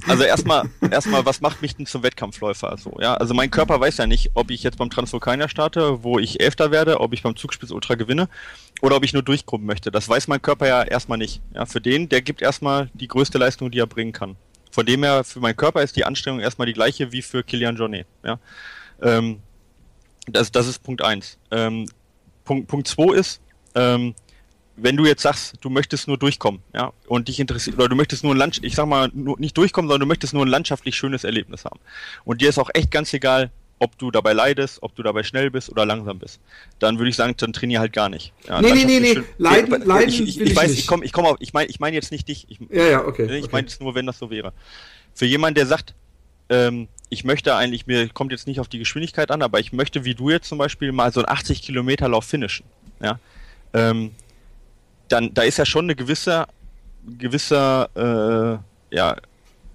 also 0.08 0.24
erstmal, 0.24 0.70
erstmal, 0.90 1.26
was 1.26 1.42
macht 1.42 1.62
mich 1.62 1.76
denn 1.76 1.86
zum 1.86 2.04
Wettkampfläufer? 2.04 2.70
Also, 2.70 2.98
ja, 3.00 3.14
also 3.16 3.34
mein 3.34 3.52
Körper 3.52 3.80
weiß 3.80 3.98
ja 3.98 4.08
nicht, 4.08 4.32
ob 4.34 4.52
ich 4.52 4.64
jetzt 4.64 4.78
beim 4.78 4.90
Transvulkanier 4.90 5.50
starte, 5.50 6.04
wo 6.04 6.20
ich 6.20 6.40
Elfter 6.40 6.72
werde, 6.72 7.00
ob 7.00 7.14
ich 7.14 7.24
beim 7.24 7.36
Zugspitz 7.36 7.72
Ultra 7.72 7.96
gewinne 7.96 8.30
oder 8.82 8.96
ob 8.96 9.04
ich 9.04 9.14
nur 9.14 9.24
durchkommen 9.24 9.66
möchte. 9.66 9.92
Das 9.92 10.08
weiß 10.08 10.28
mein 10.28 10.42
Körper 10.42 10.68
ja 10.68 10.84
erstmal 10.84 11.18
nicht. 11.18 11.42
Ja, 11.54 11.66
für 11.66 11.82
den, 11.82 12.10
der 12.10 12.22
gibt 12.22 12.42
erstmal 12.42 12.90
die 12.94 13.08
größte 13.08 13.38
Leistung, 13.38 13.72
die 13.72 13.80
er 13.80 13.88
bringen 13.88 14.14
kann. 14.14 14.36
Von 14.72 14.86
dem 14.86 15.04
her, 15.04 15.24
für 15.24 15.40
meinen 15.40 15.58
Körper 15.58 15.82
ist 15.82 15.96
die 15.96 16.06
Anstrengung 16.06 16.42
erstmal 16.42 16.68
die 16.68 16.74
gleiche 16.74 17.12
wie 17.12 17.22
für 17.22 17.44
Kilian 17.44 17.76
Jornet. 17.76 18.08
Ja. 18.24 18.40
Ähm, 19.02 19.40
das, 20.28 20.52
das 20.52 20.68
ist 20.68 20.84
Punkt 20.84 21.04
eins. 21.04 21.38
Ähm, 21.50 21.90
Punkt, 22.44 22.68
Punkt 22.68 22.88
zwei 22.88 23.16
ist, 23.16 23.42
ähm, 23.76 24.14
wenn 24.82 24.98
du 24.98 25.06
jetzt 25.06 25.22
sagst, 25.22 25.56
du 25.62 25.70
möchtest 25.70 26.08
nur 26.08 26.18
durchkommen, 26.18 26.62
ja, 26.74 26.92
und 27.08 27.28
dich 27.28 27.40
interessiert, 27.40 27.78
oder 27.78 27.90
du 27.90 27.96
möchtest 27.96 28.24
nur 28.24 28.34
ein 28.34 28.38
Land, 28.38 28.60
ich 28.64 28.76
sag 28.76 28.88
mal, 28.88 29.10
nur, 29.14 29.40
nicht 29.40 29.58
durchkommen, 29.58 29.88
sondern 29.88 30.02
du 30.02 30.08
möchtest 30.08 30.34
nur 30.34 30.46
ein 30.46 30.50
landschaftlich 30.50 30.96
schönes 30.96 31.24
Erlebnis 31.24 31.66
haben. 31.66 31.80
Und 32.26 32.42
dir 32.42 32.50
ist 32.50 32.58
auch 32.58 32.70
echt 32.74 32.92
ganz 32.92 33.14
egal, 33.14 33.52
ob 33.80 33.98
du 33.98 34.12
dabei 34.12 34.34
leidest, 34.34 34.84
ob 34.84 34.96
du 34.96 35.04
dabei 35.04 35.24
schnell 35.24 35.50
bist 35.50 35.70
oder 35.70 35.86
langsam 35.86 36.20
bist. 36.20 36.40
Dann 36.80 36.98
würde 37.00 37.10
ich 37.10 37.16
sagen, 37.16 37.34
dann 37.38 37.54
trainier 37.54 37.80
halt 37.80 37.94
gar 37.94 38.10
nicht. 38.10 38.34
Ja, 38.48 38.62
nee, 38.62 38.74
nee, 38.74 38.84
nee, 38.84 39.00
nee, 39.00 39.22
leiden, 39.38 39.82
leiden 39.86 40.10
ich, 40.10 40.22
ich, 40.22 40.42
ich, 40.42 40.52
ich 40.52 40.56
weiß, 40.56 40.70
nicht. 40.70 40.80
ich 40.80 40.88
komme 40.88 41.06
ich 41.06 41.14
komm 41.14 41.26
auf, 41.26 41.38
ich 41.40 41.54
meine 41.54 41.70
ich 41.70 41.80
mein 41.80 41.94
jetzt 41.94 42.12
nicht 42.12 42.28
dich. 42.28 42.46
Ich, 42.50 42.60
ja, 42.70 42.84
ja, 42.84 43.06
okay. 43.06 43.26
Ich 43.38 43.46
okay. 43.46 43.50
meine 43.52 43.68
es 43.68 43.80
nur, 43.80 43.96
wenn 43.96 44.06
das 44.06 44.20
so 44.20 44.30
wäre. 44.30 44.54
Für 45.14 45.26
jemanden, 45.26 45.56
der 45.56 45.66
sagt, 45.66 45.96
ähm, 46.50 46.88
ich 47.10 47.24
möchte 47.24 47.56
eigentlich, 47.56 47.88
mir 47.88 48.10
kommt 48.10 48.32
jetzt 48.32 48.48
nicht 48.48 48.60
auf 48.60 48.68
die 48.68 48.80
Geschwindigkeit 48.80 49.32
an, 49.32 49.42
aber 49.42 49.60
ich 49.60 49.72
möchte, 49.74 50.06
wie 50.06 50.14
du 50.14 50.30
jetzt 50.30 50.48
zum 50.48 50.58
Beispiel, 50.58 50.92
mal 50.92 51.12
so 51.12 51.22
einen 51.22 51.30
80 51.30 51.62
Kilometer 51.62 52.10
Lauf 52.10 52.26
finishen. 52.26 52.66
Ja, 53.02 53.20
ähm, 53.74 54.12
dann 55.10 55.34
da 55.34 55.44
ist 55.44 55.58
ja 55.58 55.66
schon 55.66 55.86
eine 55.86 55.96
gewisse, 55.96 56.46
gewisse, 57.18 57.90
äh, 58.92 58.96
ja, 58.96 59.18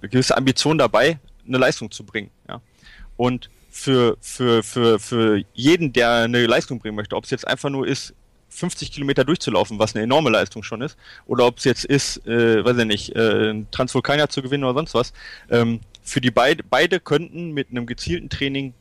gewisse 0.01 0.37
Ambition 0.37 0.77
dabei, 0.77 1.19
eine 1.47 1.57
Leistung 1.57 1.91
zu 1.91 2.03
bringen. 2.03 2.31
Ja, 2.47 2.61
und 3.17 3.49
für, 3.69 4.17
für, 4.21 4.63
für, 4.63 4.99
für 4.99 5.43
jeden, 5.53 5.91
der 5.91 6.11
eine 6.11 6.45
Leistung 6.47 6.79
bringen 6.79 6.95
möchte, 6.95 7.15
ob 7.15 7.25
es 7.25 7.29
jetzt 7.29 7.47
einfach 7.47 7.69
nur 7.69 7.85
ist, 7.85 8.13
50 8.49 8.91
Kilometer 8.91 9.25
durchzulaufen, 9.25 9.79
was 9.79 9.95
eine 9.95 10.03
enorme 10.03 10.29
Leistung 10.29 10.63
schon 10.63 10.81
ist, 10.81 10.97
oder 11.25 11.45
ob 11.45 11.57
es 11.57 11.65
jetzt 11.65 11.83
ist, 11.83 12.25
äh, 12.25 12.63
weiß 12.63 12.77
ich 12.77 12.85
nicht, 12.85 13.15
äh, 13.15 13.53
Transvulkanier 13.71 14.29
zu 14.29 14.41
gewinnen 14.41 14.63
oder 14.63 14.75
sonst 14.75 14.93
was, 14.93 15.13
ähm, 15.49 15.81
für 16.03 16.21
die 16.21 16.31
beide, 16.31 16.63
beide 16.63 16.99
könnten 17.01 17.51
mit 17.51 17.69
einem 17.69 17.85
gezielten 17.85 18.29
Training 18.29 18.73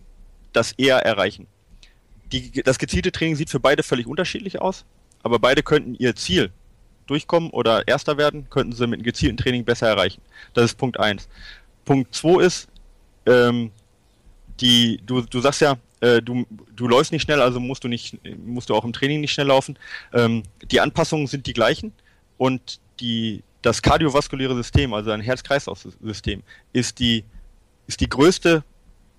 das 0.52 0.72
eher 0.72 0.98
erreichen. 0.98 1.48
Die, 2.30 2.62
das 2.62 2.78
gezielte 2.78 3.10
Training 3.10 3.36
sieht 3.36 3.50
für 3.50 3.60
beide 3.60 3.82
völlig 3.82 4.06
unterschiedlich 4.06 4.60
aus, 4.60 4.84
aber 5.24 5.38
beide 5.38 5.62
könnten 5.62 5.94
ihr 5.96 6.14
Ziel 6.14 6.52
durchkommen 7.06 7.50
oder 7.50 7.86
Erster 7.88 8.16
werden, 8.16 8.48
könnten 8.50 8.72
sie 8.72 8.86
mit 8.86 8.98
einem 8.98 9.04
gezielten 9.04 9.36
Training 9.36 9.64
besser 9.64 9.88
erreichen. 9.88 10.22
Das 10.52 10.66
ist 10.66 10.78
Punkt 10.78 11.00
eins. 11.00 11.28
Punkt 11.84 12.14
zwei 12.14 12.42
ist, 12.42 12.68
ähm, 13.26 13.72
die, 14.60 15.00
du, 15.04 15.22
du 15.22 15.40
sagst 15.40 15.60
ja, 15.60 15.76
äh, 16.00 16.22
du, 16.22 16.46
du 16.74 16.86
läufst 16.88 17.12
nicht 17.12 17.22
schnell, 17.22 17.40
also 17.40 17.60
musst 17.60 17.84
du 17.84 17.88
nicht, 17.88 18.18
musst 18.38 18.70
du 18.70 18.74
auch 18.74 18.84
im 18.84 18.92
Training 18.92 19.20
nicht 19.20 19.32
schnell 19.32 19.48
laufen. 19.48 19.78
Ähm, 20.12 20.42
die 20.70 20.80
Anpassungen 20.80 21.26
sind 21.26 21.46
die 21.46 21.52
gleichen 21.52 21.92
und 22.38 22.80
die, 23.00 23.42
das 23.62 23.82
kardiovaskuläre 23.82 24.54
System, 24.54 24.94
also 24.94 25.10
ein 25.10 25.20
Herz-Kreislauf-System, 25.20 26.42
ist 26.72 26.98
die, 26.98 27.24
ist 27.86 28.00
die 28.00 28.08
größte, 28.08 28.62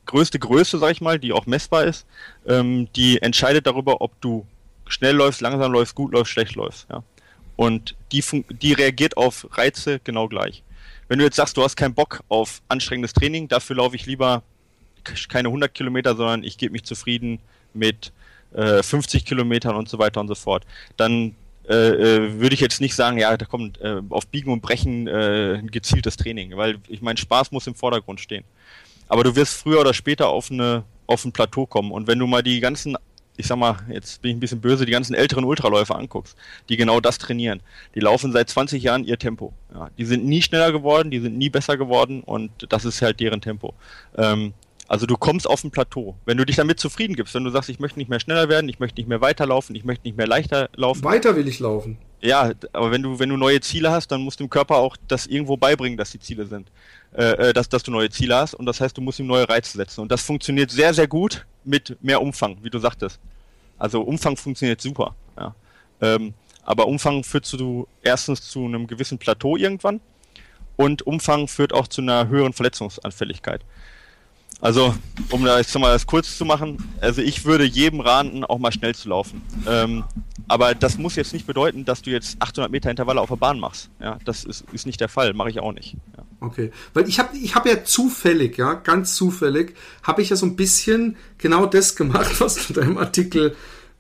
größte 0.06 0.40
Größe, 0.40 0.78
sag 0.78 0.92
ich 0.92 1.02
mal, 1.02 1.20
die 1.20 1.34
auch 1.34 1.46
messbar 1.46 1.84
ist, 1.84 2.06
ähm, 2.48 2.88
die 2.96 3.22
entscheidet 3.22 3.68
darüber, 3.68 4.02
ob 4.02 4.20
du 4.22 4.46
schnell 4.88 5.16
läufst, 5.16 5.42
langsam 5.42 5.72
läufst, 5.72 5.96
gut 5.96 6.14
läufst, 6.14 6.32
schlecht 6.32 6.56
läufst. 6.56 6.88
Ja? 6.90 7.04
Und 7.56 7.96
die, 8.12 8.24
die 8.62 8.74
reagiert 8.74 9.18
auf 9.18 9.48
Reize 9.52 10.00
genau 10.04 10.28
gleich. 10.28 10.64
Wenn 11.08 11.20
du 11.20 11.26
jetzt 11.26 11.36
sagst, 11.36 11.56
du 11.58 11.64
hast 11.64 11.76
keinen 11.76 11.94
Bock 11.94 12.24
auf 12.30 12.62
anstrengendes 12.68 13.14
Training, 13.14 13.48
dafür 13.48 13.76
laufe 13.78 13.96
ich 13.96 14.06
lieber 14.06 14.44
keine 15.30 15.50
100 15.50 15.74
Kilometer, 15.74 16.16
sondern 16.16 16.44
ich 16.44 16.58
gebe 16.58 16.72
mich 16.72 16.84
zufrieden 16.84 17.40
mit 17.74 18.12
äh, 18.54 18.82
50 18.82 19.26
Kilometern 19.26 19.76
und 19.76 19.88
so 19.88 20.00
weiter 20.00 20.20
und 20.20 20.28
so 20.28 20.36
fort, 20.36 20.66
dann 20.98 21.36
äh, 21.68 21.74
äh, 21.74 22.40
würde 22.40 22.54
ich 22.54 22.62
jetzt 22.62 22.82
nicht 22.82 22.96
sagen, 22.96 23.18
ja, 23.18 23.36
da 23.38 23.46
kommt 23.46 23.80
äh, 23.82 24.02
auf 24.10 24.28
Biegen 24.28 24.52
und 24.52 24.62
Brechen 24.62 25.08
äh, 25.08 25.56
ein 25.56 25.72
gezieltes 25.72 26.16
Training, 26.18 26.56
weil 26.58 26.78
ich 26.88 27.02
meine, 27.02 27.18
Spaß 27.18 27.52
muss 27.52 27.68
im 27.68 27.76
Vordergrund 27.76 28.20
stehen. 28.20 28.44
Aber 29.08 29.24
du 29.24 29.36
wirst 29.36 29.56
früher 29.56 29.82
oder 29.82 29.94
später 29.94 30.30
auf 30.30 30.52
eine 30.52 30.84
auf 31.08 31.24
ein 31.24 31.32
Plateau 31.32 31.68
kommen 31.68 31.92
und 31.92 32.08
wenn 32.08 32.18
du 32.18 32.26
mal 32.26 32.42
die 32.42 32.60
ganzen 32.60 32.98
ich 33.38 33.48
sag 33.48 33.58
mal, 33.58 33.78
jetzt 33.90 34.22
bin 34.22 34.32
ich 34.32 34.38
ein 34.38 34.40
bisschen 34.40 34.62
böse, 34.62 34.86
die 34.86 34.92
ganzen 34.92 35.14
älteren 35.14 35.44
Ultraläufer 35.44 35.96
anguckst, 35.96 36.38
die 36.70 36.78
genau 36.78 37.00
das 37.00 37.18
trainieren. 37.18 37.62
Die 37.94 38.00
laufen 38.00 38.32
seit 38.32 38.50
20 38.50 38.82
Jahren 38.82 39.04
ihr 39.04 39.18
Tempo. 39.18 39.54
Ja, 39.74 39.90
die 39.98 40.06
sind 40.06 40.26
nie 40.26 40.42
schneller 40.42 40.72
geworden, 40.72 41.12
die 41.12 41.20
sind 41.20 41.38
nie 41.38 41.50
besser 41.50 41.78
geworden 41.78 42.22
und 42.24 42.52
das 42.70 42.86
ist 42.86 43.02
halt 43.02 43.20
deren 43.20 43.42
Tempo. 43.42 43.74
Ähm, 44.18 44.54
also 44.88 45.06
du 45.06 45.18
kommst 45.18 45.48
auf 45.48 45.64
ein 45.64 45.72
Plateau. 45.72 46.16
Wenn 46.26 46.38
du 46.38 46.46
dich 46.46 46.58
damit 46.58 46.80
zufrieden 46.80 47.16
gibst, 47.16 47.34
wenn 47.34 47.44
du 47.44 47.50
sagst, 47.50 47.70
ich 47.70 47.80
möchte 47.80 47.98
nicht 47.98 48.10
mehr 48.10 48.20
schneller 48.20 48.50
werden, 48.50 48.70
ich 48.70 48.80
möchte 48.80 49.00
nicht 49.00 49.08
mehr 49.08 49.22
weiterlaufen, 49.22 49.76
ich 49.76 49.84
möchte 49.84 50.08
nicht 50.08 50.16
mehr 50.16 50.28
leichter 50.28 50.70
laufen. 50.76 51.04
Weiter 51.04 51.36
will 51.36 51.48
ich 51.48 51.60
laufen. 51.60 51.98
Ja, 52.22 52.52
aber 52.74 52.92
wenn 52.92 53.04
du, 53.04 53.20
wenn 53.20 53.30
du 53.30 53.38
neue 53.38 53.60
Ziele 53.62 53.92
hast, 53.92 54.12
dann 54.12 54.22
musst 54.22 54.40
du 54.40 54.46
dem 54.46 54.50
Körper 54.50 54.78
auch 54.78 54.96
das 55.08 55.26
irgendwo 55.26 55.58
beibringen, 55.58 55.98
dass 55.98 56.12
die 56.12 56.20
Ziele 56.20 56.46
sind. 56.46 56.72
Äh, 57.14 57.50
äh, 57.50 57.54
dass, 57.54 57.70
dass 57.70 57.84
du 57.84 57.92
neue 57.92 58.10
Ziele 58.10 58.36
hast 58.36 58.54
und 58.54 58.66
das 58.66 58.80
heißt, 58.80 58.98
du 58.98 59.02
musst 59.02 59.20
ihm 59.20 59.28
neue 59.28 59.48
Reize 59.50 59.78
setzen. 59.78 60.02
Und 60.02 60.12
das 60.12 60.22
funktioniert 60.22 60.70
sehr, 60.72 60.94
sehr 60.94 61.08
gut 61.08 61.46
mit 61.66 61.98
mehr 62.02 62.22
Umfang, 62.22 62.58
wie 62.62 62.70
du 62.70 62.80
sagtest. 62.80 63.20
Also 63.78 64.02
Umfang 64.02 64.38
funktioniert 64.38 64.82
super. 64.82 65.16
Ja. 65.38 65.56
Ähm, 66.02 66.34
aber 66.64 66.88
Umfang 66.88 67.24
führt 67.24 67.46
zu 67.46 67.88
erstens 68.02 68.50
zu 68.50 68.66
einem 68.66 68.88
gewissen 68.88 69.18
Plateau 69.18 69.56
irgendwann 69.56 70.02
und 70.76 71.04
Umfang 71.04 71.48
führt 71.48 71.74
auch 71.74 71.88
zu 71.88 72.02
einer 72.02 72.28
höheren 72.28 72.54
Verletzungsanfälligkeit. 72.54 73.62
Also, 74.62 74.96
um 75.32 75.44
da 75.44 75.62
mal 75.80 75.92
das 75.94 76.08
kurz 76.08 76.38
zu 76.38 76.46
machen, 76.46 76.78
also 77.02 77.22
ich 77.22 77.46
würde 77.46 77.66
jedem 77.66 78.00
raten, 78.00 78.44
auch 78.44 78.58
mal 78.58 78.72
schnell 78.72 78.96
zu 78.96 79.10
laufen. 79.10 79.42
Ähm, 79.68 80.04
aber 80.48 80.76
das 80.76 80.98
muss 80.98 81.16
jetzt 81.16 81.34
nicht 81.34 81.48
bedeuten, 81.48 81.86
dass 81.86 82.02
du 82.02 82.12
jetzt 82.12 82.38
800 82.40 82.72
Meter 82.72 82.90
Intervalle 82.90 83.20
auf 83.22 83.30
der 83.30 83.36
Bahn 83.36 83.60
machst. 83.60 83.90
Ja, 84.00 84.20
das 84.26 84.44
ist, 84.44 84.64
ist 84.72 84.86
nicht 84.86 85.02
der 85.02 85.10
Fall, 85.10 85.34
mache 85.34 85.50
ich 85.50 85.60
auch 85.60 85.74
nicht. 85.74 85.98
Ja. 86.18 86.24
Okay, 86.40 86.72
weil 86.94 87.08
ich 87.08 87.20
habe 87.20 87.36
ich 87.38 87.56
hab 87.56 87.66
ja 87.66 87.84
zufällig, 87.84 88.58
ja, 88.58 88.74
ganz 88.74 89.16
zufällig, 89.16 89.76
habe 90.04 90.22
ich 90.22 90.30
ja 90.30 90.36
so 90.36 90.46
ein 90.46 90.56
bisschen 90.56 91.18
genau 91.38 91.66
das 91.66 91.96
gemacht, 91.96 92.40
was 92.40 92.56
du 92.56 92.74
in 92.74 92.82
deinem 92.82 92.98
Artikel 92.98 93.56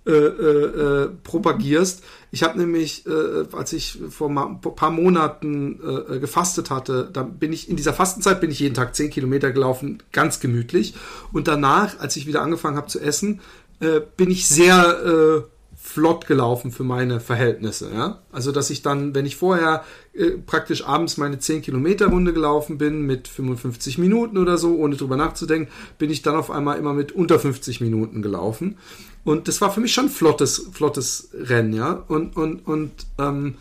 äh, 0.05 0.11
äh, 0.11 1.09
propagierst. 1.23 2.03
Ich 2.31 2.43
habe 2.43 2.59
nämlich, 2.59 3.05
äh, 3.07 3.45
als 3.51 3.73
ich 3.73 3.99
vor 4.09 4.29
ein 4.29 4.61
paar 4.61 4.91
Monaten 4.91 5.79
äh, 5.81 6.19
gefastet 6.19 6.69
hatte, 6.69 7.09
da 7.11 7.23
bin 7.23 7.53
ich 7.53 7.69
in 7.69 7.75
dieser 7.75 7.93
Fastenzeit 7.93 8.41
bin 8.41 8.51
ich 8.51 8.59
jeden 8.59 8.75
Tag 8.75 8.95
10 8.95 9.09
Kilometer 9.09 9.51
gelaufen, 9.51 10.03
ganz 10.11 10.39
gemütlich. 10.39 10.93
Und 11.33 11.47
danach, 11.47 11.99
als 11.99 12.15
ich 12.17 12.27
wieder 12.27 12.41
angefangen 12.41 12.77
habe 12.77 12.87
zu 12.87 12.99
essen, 12.99 13.41
äh, 13.79 14.01
bin 14.15 14.29
ich 14.29 14.47
sehr 14.47 15.45
äh, 15.45 15.54
flott 15.95 16.27
gelaufen 16.27 16.73
für 16.73 16.83
meine 16.83 17.21
Verhältnisse. 17.21 17.89
Ja? 17.93 18.19
Also, 18.29 18.51
dass 18.51 18.69
ich 18.69 18.81
dann, 18.81 19.15
wenn 19.15 19.25
ich 19.25 19.37
vorher 19.37 19.85
äh, 20.13 20.31
praktisch 20.31 20.85
abends 20.85 21.15
meine 21.15 21.39
10 21.39 21.61
Kilometer 21.61 22.07
Runde 22.07 22.33
gelaufen 22.33 22.77
bin 22.77 23.03
mit 23.03 23.29
55 23.29 23.97
Minuten 23.97 24.37
oder 24.37 24.57
so, 24.57 24.75
ohne 24.75 24.97
drüber 24.97 25.15
nachzudenken, 25.15 25.71
bin 25.97 26.09
ich 26.09 26.21
dann 26.21 26.35
auf 26.35 26.51
einmal 26.51 26.77
immer 26.77 26.93
mit 26.93 27.13
unter 27.13 27.39
50 27.39 27.79
Minuten 27.79 28.21
gelaufen. 28.21 28.77
Und 29.23 29.47
das 29.47 29.61
war 29.61 29.71
für 29.71 29.79
mich 29.79 29.93
schon 29.93 30.07
ein 30.07 30.11
flottes, 30.11 30.67
flottes 30.73 31.29
Rennen, 31.33 31.71
ja. 31.71 32.03
Und, 32.09 32.35
und, 32.35 32.67
und 32.67 32.91
ähm, 33.17 33.55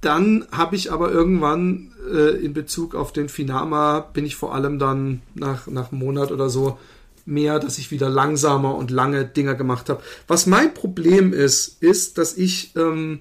dann 0.00 0.46
habe 0.52 0.74
ich 0.74 0.90
aber 0.90 1.12
irgendwann 1.12 1.92
äh, 2.10 2.42
in 2.42 2.54
Bezug 2.54 2.94
auf 2.94 3.12
den 3.12 3.28
Finama 3.28 4.00
bin 4.00 4.24
ich 4.24 4.36
vor 4.36 4.54
allem 4.54 4.78
dann 4.78 5.20
nach, 5.34 5.66
nach 5.66 5.92
einem 5.92 6.00
Monat 6.00 6.32
oder 6.32 6.48
so 6.48 6.78
mehr, 7.26 7.58
dass 7.58 7.78
ich 7.78 7.90
wieder 7.90 8.08
langsamer 8.08 8.74
und 8.76 8.90
lange 8.90 9.24
Dinger 9.24 9.54
gemacht 9.54 9.88
habe. 9.88 10.02
Was 10.26 10.46
mein 10.46 10.72
Problem 10.72 11.32
ist, 11.32 11.82
ist, 11.82 12.18
dass 12.18 12.36
ich 12.36 12.74
ähm, 12.76 13.20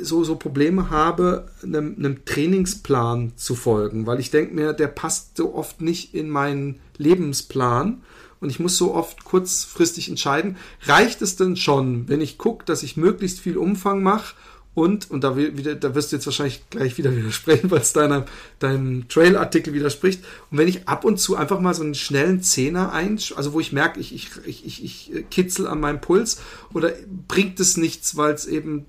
so, 0.00 0.22
so 0.22 0.36
Probleme 0.36 0.90
habe, 0.90 1.48
einem, 1.62 1.96
einem 1.98 2.24
Trainingsplan 2.24 3.32
zu 3.36 3.54
folgen, 3.54 4.06
weil 4.06 4.20
ich 4.20 4.30
denke 4.30 4.54
mir, 4.54 4.72
der 4.72 4.88
passt 4.88 5.36
so 5.36 5.54
oft 5.54 5.80
nicht 5.80 6.14
in 6.14 6.28
meinen 6.30 6.80
Lebensplan 6.96 8.02
und 8.40 8.50
ich 8.50 8.60
muss 8.60 8.76
so 8.76 8.94
oft 8.94 9.24
kurzfristig 9.24 10.08
entscheiden, 10.08 10.56
reicht 10.82 11.22
es 11.22 11.36
denn 11.36 11.56
schon, 11.56 12.08
wenn 12.08 12.20
ich 12.20 12.38
gucke, 12.38 12.64
dass 12.64 12.82
ich 12.82 12.96
möglichst 12.96 13.40
viel 13.40 13.56
Umfang 13.56 14.02
mache 14.02 14.34
Und, 14.74 15.10
und 15.10 15.22
da, 15.22 15.36
wieder, 15.36 15.76
da 15.76 15.94
wirst 15.94 16.10
du 16.10 16.16
jetzt 16.16 16.26
wahrscheinlich 16.26 16.68
gleich 16.70 16.98
wieder 16.98 17.14
widersprechen, 17.16 17.70
weil 17.70 17.80
es 17.80 17.92
deiner, 17.92 18.26
deinem 18.58 19.08
Trail-Artikel 19.08 19.72
widerspricht. 19.72 20.24
Und 20.50 20.58
wenn 20.58 20.68
ich 20.68 20.88
ab 20.88 21.04
und 21.04 21.18
zu 21.18 21.36
einfach 21.36 21.60
mal 21.60 21.74
so 21.74 21.82
einen 21.82 21.94
schnellen 21.94 22.42
Zehner 22.42 22.92
ein, 22.92 23.18
also 23.36 23.52
wo 23.52 23.60
ich 23.60 23.72
merke, 23.72 24.00
ich, 24.00 24.14
ich, 24.14 24.30
ich, 24.44 24.66
ich, 24.66 25.12
ich 25.12 25.30
kitzel 25.30 25.66
an 25.68 25.80
meinem 25.80 26.00
Puls, 26.00 26.40
oder 26.72 26.90
bringt 27.28 27.60
es 27.60 27.76
nichts, 27.76 28.16
weil 28.16 28.34
es 28.34 28.46
eben 28.46 28.86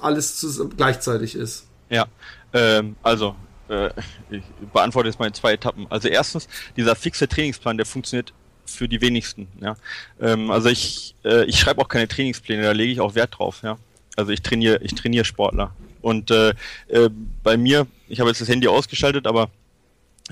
alles 0.00 0.36
zu, 0.36 0.68
gleichzeitig 0.68 1.34
ist? 1.34 1.66
Ja, 1.88 2.06
ähm, 2.52 2.96
also 3.02 3.36
äh, 3.68 3.90
ich 4.30 4.42
beantworte 4.72 5.08
jetzt 5.08 5.18
mal 5.18 5.26
in 5.26 5.34
zwei 5.34 5.52
Etappen. 5.52 5.86
Also 5.90 6.08
erstens, 6.08 6.48
dieser 6.76 6.96
fixe 6.96 7.28
Trainingsplan, 7.28 7.76
der 7.76 7.86
funktioniert 7.86 8.32
für 8.64 8.88
die 8.88 9.00
wenigsten. 9.00 9.48
Ja, 9.60 9.76
ähm, 10.20 10.50
also 10.50 10.68
ich 10.68 11.14
äh, 11.24 11.44
ich 11.44 11.58
schreibe 11.58 11.80
auch 11.80 11.88
keine 11.88 12.08
Trainingspläne, 12.08 12.62
da 12.62 12.72
lege 12.72 12.92
ich 12.92 13.00
auch 13.00 13.14
Wert 13.14 13.38
drauf. 13.38 13.60
Ja, 13.62 13.78
also 14.16 14.32
ich 14.32 14.42
trainiere 14.42 14.80
ich 14.82 14.94
trainiere 14.94 15.24
Sportler 15.24 15.74
und 16.02 16.30
äh, 16.30 16.54
äh, 16.88 17.10
bei 17.42 17.56
mir, 17.56 17.86
ich 18.08 18.20
habe 18.20 18.30
jetzt 18.30 18.40
das 18.40 18.48
Handy 18.48 18.68
ausgeschaltet, 18.68 19.26
aber 19.26 19.50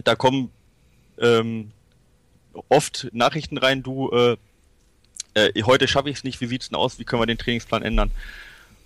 da 0.04 0.14
kommen 0.14 0.50
ähm, 1.18 1.72
oft 2.68 3.08
Nachrichten 3.12 3.58
rein, 3.58 3.82
du 3.82 4.10
äh, 4.10 4.36
äh, 5.34 5.62
heute 5.64 5.88
schaffe 5.88 6.10
ich 6.10 6.18
es 6.18 6.24
nicht, 6.24 6.40
wie 6.40 6.46
sieht's 6.46 6.68
denn 6.68 6.76
aus, 6.76 6.98
wie 6.98 7.04
können 7.04 7.22
wir 7.22 7.26
den 7.26 7.38
Trainingsplan 7.38 7.82
ändern? 7.82 8.10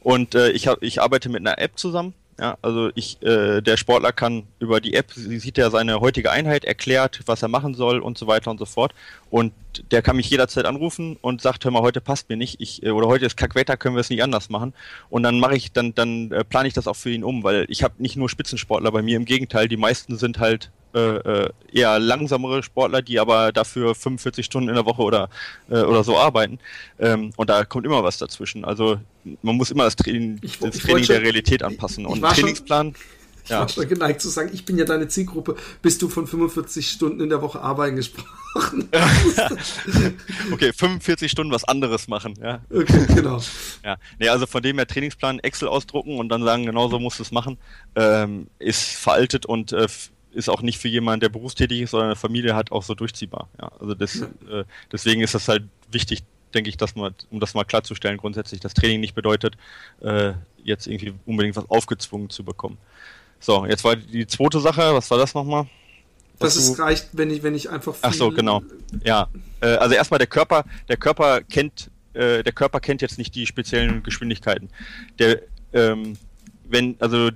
Und 0.01 0.35
äh, 0.35 0.51
ich, 0.51 0.67
hab, 0.67 0.83
ich 0.83 1.03
arbeite 1.03 1.29
mit 1.29 1.41
einer 1.41 1.59
App 1.59 1.79
zusammen, 1.79 2.15
ja, 2.39 2.57
also 2.63 2.91
ich, 2.95 3.21
äh, 3.23 3.61
der 3.61 3.77
Sportler 3.77 4.13
kann 4.13 4.45
über 4.61 4.81
die 4.81 4.95
App, 4.95 5.13
sie 5.13 5.39
sieht 5.39 5.59
ja 5.59 5.71
seine 5.71 6.01
heutige 6.01 6.31
Einheit, 6.31 6.65
erklärt, 6.65 7.21
was 7.27 7.43
er 7.43 7.49
machen 7.49 7.75
soll 7.75 7.99
und 7.99 8.17
so 8.17 8.29
weiter 8.29 8.51
und 8.51 8.59
so 8.59 8.65
fort. 8.65 8.95
Und 9.29 9.53
der 9.91 10.03
kann 10.03 10.17
mich 10.17 10.31
jederzeit 10.31 10.65
anrufen 10.65 11.17
und 11.21 11.41
sagt, 11.43 11.65
hör 11.65 11.73
mal, 11.73 11.83
heute 11.83 12.01
passt 12.01 12.29
mir 12.29 12.37
nicht, 12.37 12.61
ich, 12.61 12.83
äh, 12.85 12.91
oder 12.91 13.09
heute 13.09 13.27
ist 13.27 13.37
Kackwetter, 13.37 13.77
können 13.77 13.97
wir 13.97 14.01
es 14.01 14.11
nicht 14.11 14.23
anders 14.23 14.51
machen. 14.51 14.73
Und 15.11 15.25
dann 15.25 15.41
mache 15.41 15.57
ich, 15.57 15.73
dann, 15.73 15.95
dann 15.97 16.31
äh, 16.31 16.45
plane 16.45 16.69
ich 16.69 16.75
das 16.75 16.87
auch 16.87 16.97
für 16.97 17.11
ihn 17.11 17.25
um, 17.25 17.43
weil 17.43 17.67
ich 17.69 17.83
habe 17.83 17.95
nicht 17.99 18.17
nur 18.17 18.29
Spitzensportler 18.29 18.93
bei 18.93 19.03
mir, 19.03 19.17
im 19.17 19.25
Gegenteil, 19.25 19.67
die 19.67 19.77
meisten 19.77 20.17
sind 20.17 20.39
halt 20.39 20.71
äh, 20.95 21.17
äh, 21.17 21.51
eher 21.73 21.99
langsamere 21.99 22.63
Sportler, 22.63 23.03
die 23.03 23.21
aber 23.21 23.53
dafür 23.53 23.95
45 23.95 24.47
Stunden 24.47 24.69
in 24.69 24.75
der 24.75 24.87
Woche 24.87 25.03
oder, 25.03 25.29
äh, 25.71 25.81
oder 25.81 26.03
so 26.05 26.17
arbeiten. 26.17 26.59
Ähm, 26.99 27.33
und 27.37 27.51
da 27.51 27.65
kommt 27.65 27.87
immer 27.87 28.03
was 28.03 28.19
dazwischen. 28.19 28.65
Also 28.65 28.99
man 29.43 29.57
muss 29.57 29.71
immer 29.71 29.85
das 29.85 29.97
Training, 29.97 30.39
ich, 30.43 30.59
das 30.59 30.77
ich 30.77 30.83
Training 30.83 31.07
der 31.07 31.23
Realität 31.23 31.63
anpassen. 31.63 32.07
und 32.07 32.23
Trainingsplan. 32.23 32.95
Schon, 32.95 33.05
ich 33.49 33.51
ja. 33.51 33.61
war 33.61 33.69
schon 33.69 33.89
geneigt 33.89 34.21
zu 34.21 34.29
sagen, 34.29 34.51
ich 34.53 34.67
bin 34.67 34.77
ja 34.77 34.85
deine 34.85 35.09
Zielgruppe, 35.09 35.57
bis 35.81 35.97
du 35.97 36.09
von 36.09 36.27
45 36.27 36.87
Stunden 36.87 37.21
in 37.21 37.31
der 37.31 37.41
Woche 37.41 37.61
arbeiten 37.61 37.97
gesprochen 37.97 38.29
okay, 40.53 40.73
45 40.73 41.31
Stunden 41.31 41.53
was 41.53 41.65
anderes 41.65 42.09
machen, 42.09 42.35
ja. 42.43 42.61
Okay, 42.71 43.07
genau. 43.15 43.41
Ja, 43.85 43.97
nee, 44.19 44.29
also 44.29 44.47
von 44.47 44.63
dem 44.63 44.77
her 44.77 44.87
Trainingsplan 44.87 45.39
Excel 45.39 45.69
ausdrucken 45.69 46.19
und 46.19 46.29
dann 46.29 46.45
sagen, 46.45 46.67
genau 46.67 46.89
so 46.89 46.99
musst 46.99 47.21
du 47.21 47.23
es 47.23 47.31
machen, 47.31 47.57
ähm, 47.95 48.49
ist 48.59 48.97
veraltet 48.97 49.47
und 49.47 49.73
äh, 49.73 49.87
ist 50.33 50.49
auch 50.49 50.63
nicht 50.63 50.79
für 50.79 50.89
jemanden, 50.89 51.21
der 51.21 51.29
berufstätig 51.29 51.83
ist 51.83 51.95
oder 51.95 52.05
eine 52.05 52.17
Familie 52.17 52.55
hat, 52.55 52.73
auch 52.73 52.83
so 52.83 52.95
durchziehbar. 52.95 53.49
Ja, 53.61 53.71
also 53.81 53.95
das, 53.95 54.21
äh, 54.21 54.65
deswegen 54.93 55.23
ist 55.23 55.35
das 55.35 55.49
halt 55.49 55.65
wichtig, 55.91 56.23
denke 56.55 56.71
ich, 56.71 56.77
dass 56.77 56.95
man, 56.95 57.15
um 57.31 57.41
das 57.41 57.55
mal 57.55 57.65
klarzustellen, 57.65 58.19
grundsätzlich, 58.19 58.61
dass 58.61 58.75
Training 58.75 59.01
nicht 59.01 59.15
bedeutet, 59.15 59.57
äh, 60.01 60.33
jetzt 60.63 60.87
irgendwie 60.87 61.15
unbedingt 61.27 61.57
was 61.57 61.69
aufgezwungen 61.71 62.31
zu 62.31 62.45
bekommen. 62.45 62.79
So, 63.41 63.67
jetzt 63.67 63.85
war 63.85 63.97
die 63.97 64.27
zweite 64.27 64.61
Sache, 64.61 64.95
was 64.95 65.11
war 65.11 65.19
das 65.19 65.35
nochmal? 65.35 65.67
Dass 66.39 66.57
es 66.57 66.79
reicht, 66.79 67.09
wenn 67.13 67.31
ich, 67.31 67.43
wenn 67.43 67.55
ich 67.55 67.69
einfach 67.69 67.97
Ach 68.01 68.13
so, 68.13 68.31
genau. 68.31 68.63
Ja. 69.03 69.29
Äh, 69.61 69.67
also 69.69 69.95
erstmal 69.95 70.19
der 70.19 70.29
Körper, 70.29 70.65
der 70.89 70.97
Körper 70.97 71.43
kennt, 71.43 71.91
äh, 72.15 72.43
der 72.43 72.53
Körper 72.53 72.81
kennt 72.81 73.03
jetzt 73.03 73.19
nicht 73.19 73.35
die 73.35 73.47
speziellen 73.47 74.03
Geschwindigkeiten. 74.03 74.69
Der, 75.19 75.43
ähm, 75.73 76.17
wenn, 76.65 76.97
also 77.01 77.31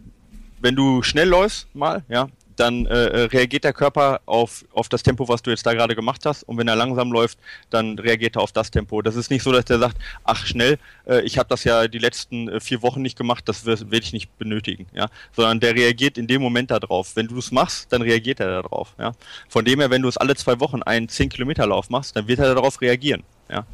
wenn 0.60 0.76
du 0.76 1.02
schnell 1.02 1.28
läufst 1.28 1.74
mal, 1.74 2.04
ja, 2.08 2.28
dann 2.56 2.86
äh, 2.86 3.06
äh, 3.06 3.24
reagiert 3.24 3.64
der 3.64 3.72
Körper 3.72 4.20
auf, 4.26 4.64
auf 4.72 4.88
das 4.88 5.02
Tempo, 5.02 5.28
was 5.28 5.42
du 5.42 5.50
jetzt 5.50 5.64
da 5.66 5.74
gerade 5.74 5.94
gemacht 5.94 6.24
hast. 6.26 6.42
Und 6.44 6.58
wenn 6.58 6.68
er 6.68 6.76
langsam 6.76 7.12
läuft, 7.12 7.38
dann 7.70 7.98
reagiert 7.98 8.36
er 8.36 8.42
auf 8.42 8.52
das 8.52 8.70
Tempo. 8.70 9.02
Das 9.02 9.16
ist 9.16 9.30
nicht 9.30 9.42
so, 9.42 9.52
dass 9.52 9.64
der 9.64 9.78
sagt, 9.78 9.98
ach 10.24 10.46
schnell, 10.46 10.78
äh, 11.06 11.22
ich 11.22 11.38
habe 11.38 11.48
das 11.48 11.64
ja 11.64 11.88
die 11.88 11.98
letzten 11.98 12.48
äh, 12.48 12.60
vier 12.60 12.82
Wochen 12.82 13.02
nicht 13.02 13.16
gemacht, 13.16 13.48
das 13.48 13.64
werde 13.66 13.98
ich 13.98 14.12
nicht 14.12 14.36
benötigen. 14.38 14.86
Ja? 14.94 15.08
Sondern 15.34 15.60
der 15.60 15.74
reagiert 15.74 16.18
in 16.18 16.26
dem 16.26 16.42
Moment 16.42 16.70
darauf. 16.70 17.16
Wenn 17.16 17.28
du 17.28 17.38
es 17.38 17.50
machst, 17.52 17.92
dann 17.92 18.02
reagiert 18.02 18.40
er 18.40 18.62
darauf. 18.62 18.94
Ja? 18.98 19.12
Von 19.48 19.64
dem 19.64 19.80
her, 19.80 19.90
wenn 19.90 20.02
du 20.02 20.08
es 20.08 20.16
alle 20.16 20.34
zwei 20.34 20.60
Wochen 20.60 20.82
einen 20.82 21.08
10 21.08 21.28
Kilometer 21.28 21.66
Lauf 21.66 21.90
machst, 21.90 22.16
dann 22.16 22.28
wird 22.28 22.38
er 22.38 22.54
darauf 22.54 22.80
reagieren. 22.80 23.22
Ja? 23.50 23.66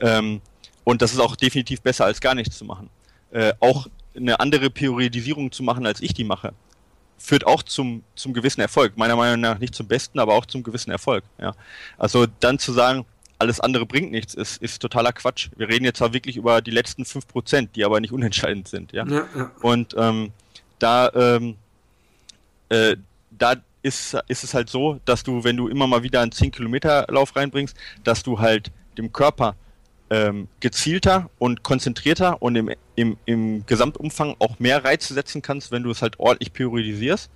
Ähm, 0.00 0.40
und 0.84 1.02
das 1.02 1.12
ist 1.12 1.20
auch 1.20 1.36
definitiv 1.36 1.82
besser, 1.82 2.04
als 2.04 2.20
gar 2.20 2.34
nichts 2.34 2.58
zu 2.58 2.64
machen. 2.64 2.90
Äh, 3.30 3.52
auch 3.60 3.86
eine 4.16 4.40
andere 4.40 4.70
Priorisierung 4.70 5.52
zu 5.52 5.62
machen, 5.62 5.86
als 5.86 6.00
ich 6.00 6.14
die 6.14 6.24
mache 6.24 6.52
führt 7.20 7.46
auch 7.46 7.62
zum, 7.62 8.02
zum 8.14 8.32
gewissen 8.32 8.60
Erfolg. 8.60 8.96
Meiner 8.96 9.14
Meinung 9.14 9.40
nach 9.40 9.58
nicht 9.58 9.74
zum 9.74 9.86
besten, 9.86 10.18
aber 10.18 10.34
auch 10.34 10.46
zum 10.46 10.62
gewissen 10.62 10.90
Erfolg. 10.90 11.22
Ja. 11.38 11.54
Also 11.98 12.26
dann 12.40 12.58
zu 12.58 12.72
sagen, 12.72 13.04
alles 13.38 13.60
andere 13.60 13.86
bringt 13.86 14.10
nichts, 14.10 14.34
ist, 14.34 14.62
ist 14.62 14.80
totaler 14.80 15.12
Quatsch. 15.12 15.50
Wir 15.56 15.68
reden 15.68 15.84
jetzt 15.84 15.98
zwar 15.98 16.12
wirklich 16.12 16.36
über 16.36 16.60
die 16.62 16.70
letzten 16.70 17.04
fünf 17.04 17.28
Prozent, 17.28 17.76
die 17.76 17.84
aber 17.84 18.00
nicht 18.00 18.12
unentscheidend 18.12 18.68
sind. 18.68 18.92
Ja. 18.92 19.06
ja, 19.06 19.26
ja. 19.36 19.50
Und 19.60 19.94
ähm, 19.98 20.32
da, 20.78 21.10
ähm, 21.14 21.56
äh, 22.70 22.96
da 23.30 23.54
ist, 23.82 24.16
ist 24.28 24.44
es 24.44 24.54
halt 24.54 24.70
so, 24.70 24.98
dass 25.04 25.22
du, 25.22 25.44
wenn 25.44 25.56
du 25.56 25.68
immer 25.68 25.86
mal 25.86 26.02
wieder 26.02 26.20
einen 26.20 26.32
10-Kilometer-Lauf 26.32 27.36
reinbringst, 27.36 27.76
dass 28.02 28.22
du 28.22 28.38
halt 28.38 28.70
dem 28.96 29.12
Körper 29.12 29.56
ähm, 30.10 30.48
gezielter 30.60 31.30
und 31.38 31.62
konzentrierter 31.62 32.42
und 32.42 32.56
im, 32.56 32.70
im, 33.00 33.16
im 33.24 33.66
Gesamtumfang 33.66 34.36
auch 34.38 34.58
mehr 34.58 34.84
Reize 34.84 35.14
setzen 35.14 35.42
kannst, 35.42 35.72
wenn 35.72 35.82
du 35.82 35.90
es 35.90 36.02
halt 36.02 36.18
ordentlich 36.18 36.52
priorisierst, 36.52 37.30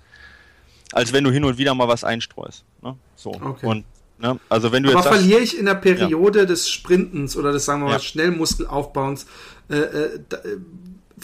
als 0.91 1.13
wenn 1.13 1.23
du 1.23 1.31
hin 1.31 1.43
und 1.43 1.57
wieder 1.57 1.73
mal 1.73 1.87
was 1.87 2.03
einstreust. 2.03 2.63
Ne? 2.81 2.95
So. 3.15 3.31
Okay. 3.33 3.65
Und 3.65 3.85
Ne? 4.17 4.39
Also 4.47 4.71
wenn 4.71 4.83
du 4.83 4.91
Aber 4.91 4.99
jetzt 4.99 5.07
verliere 5.09 5.41
ich 5.41 5.57
in 5.57 5.65
der 5.65 5.75
Periode 5.75 6.39
ja. 6.39 6.45
des 6.45 6.69
Sprintens 6.69 7.35
oder 7.35 7.51
des, 7.51 7.65
sagen 7.65 7.81
wir 7.81 7.87
mal, 7.87 7.93
ja. 7.93 7.99
Schnellmuskelaufbauens, 7.99 9.25
äh, 9.69 9.75
äh, 9.75 10.19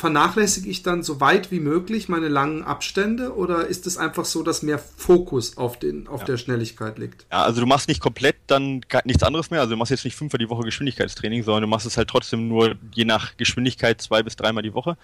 vernachlässige 0.02 0.68
ich 0.68 0.82
dann 0.82 1.03
so 1.03 1.22
weit 1.22 1.52
wie 1.52 1.60
möglich 1.60 2.10
meine 2.10 2.28
langen 2.28 2.64
Abstände 2.64 3.36
oder 3.36 3.68
ist 3.68 3.86
es 3.86 3.98
einfach 3.98 4.26
so, 4.26 4.41
dass 4.41 4.64
mehr 4.64 4.80
Fokus 4.80 5.57
auf, 5.57 5.78
den, 5.78 6.07
auf 6.07 6.22
ja. 6.22 6.26
der 6.26 6.38
Schnelligkeit 6.38 6.98
liegt? 6.98 7.28
Ja, 7.32 7.44
also 7.44 7.61
du 7.61 7.68
machst 7.68 7.88
nicht 7.88 8.02
komplett 8.02 8.36
dann 8.48 8.82
nichts 9.06 9.22
anderes 9.22 9.52
mehr. 9.52 9.61
Also 9.61 9.76
du 9.76 9.78
machst 9.78 9.91
jetzt 9.91 10.03
nicht 10.03 10.15
fünfmal 10.15 10.40
die 10.40 10.49
Woche 10.49 10.64
Geschwindigkeitstraining, 10.64 11.44
sondern 11.44 11.61
du 11.61 11.68
machst 11.68 11.86
es 11.86 11.98
halt 11.98 12.10
trotzdem 12.10 12.48
nur 12.48 12.73
je 12.95 13.06
nach 13.06 13.38
Geschwindigkeit 13.38 14.02
zwei 14.02 14.23
bis 14.23 14.36
dreimal 14.36 14.64
die 14.64 14.73
Woche. 14.73 14.98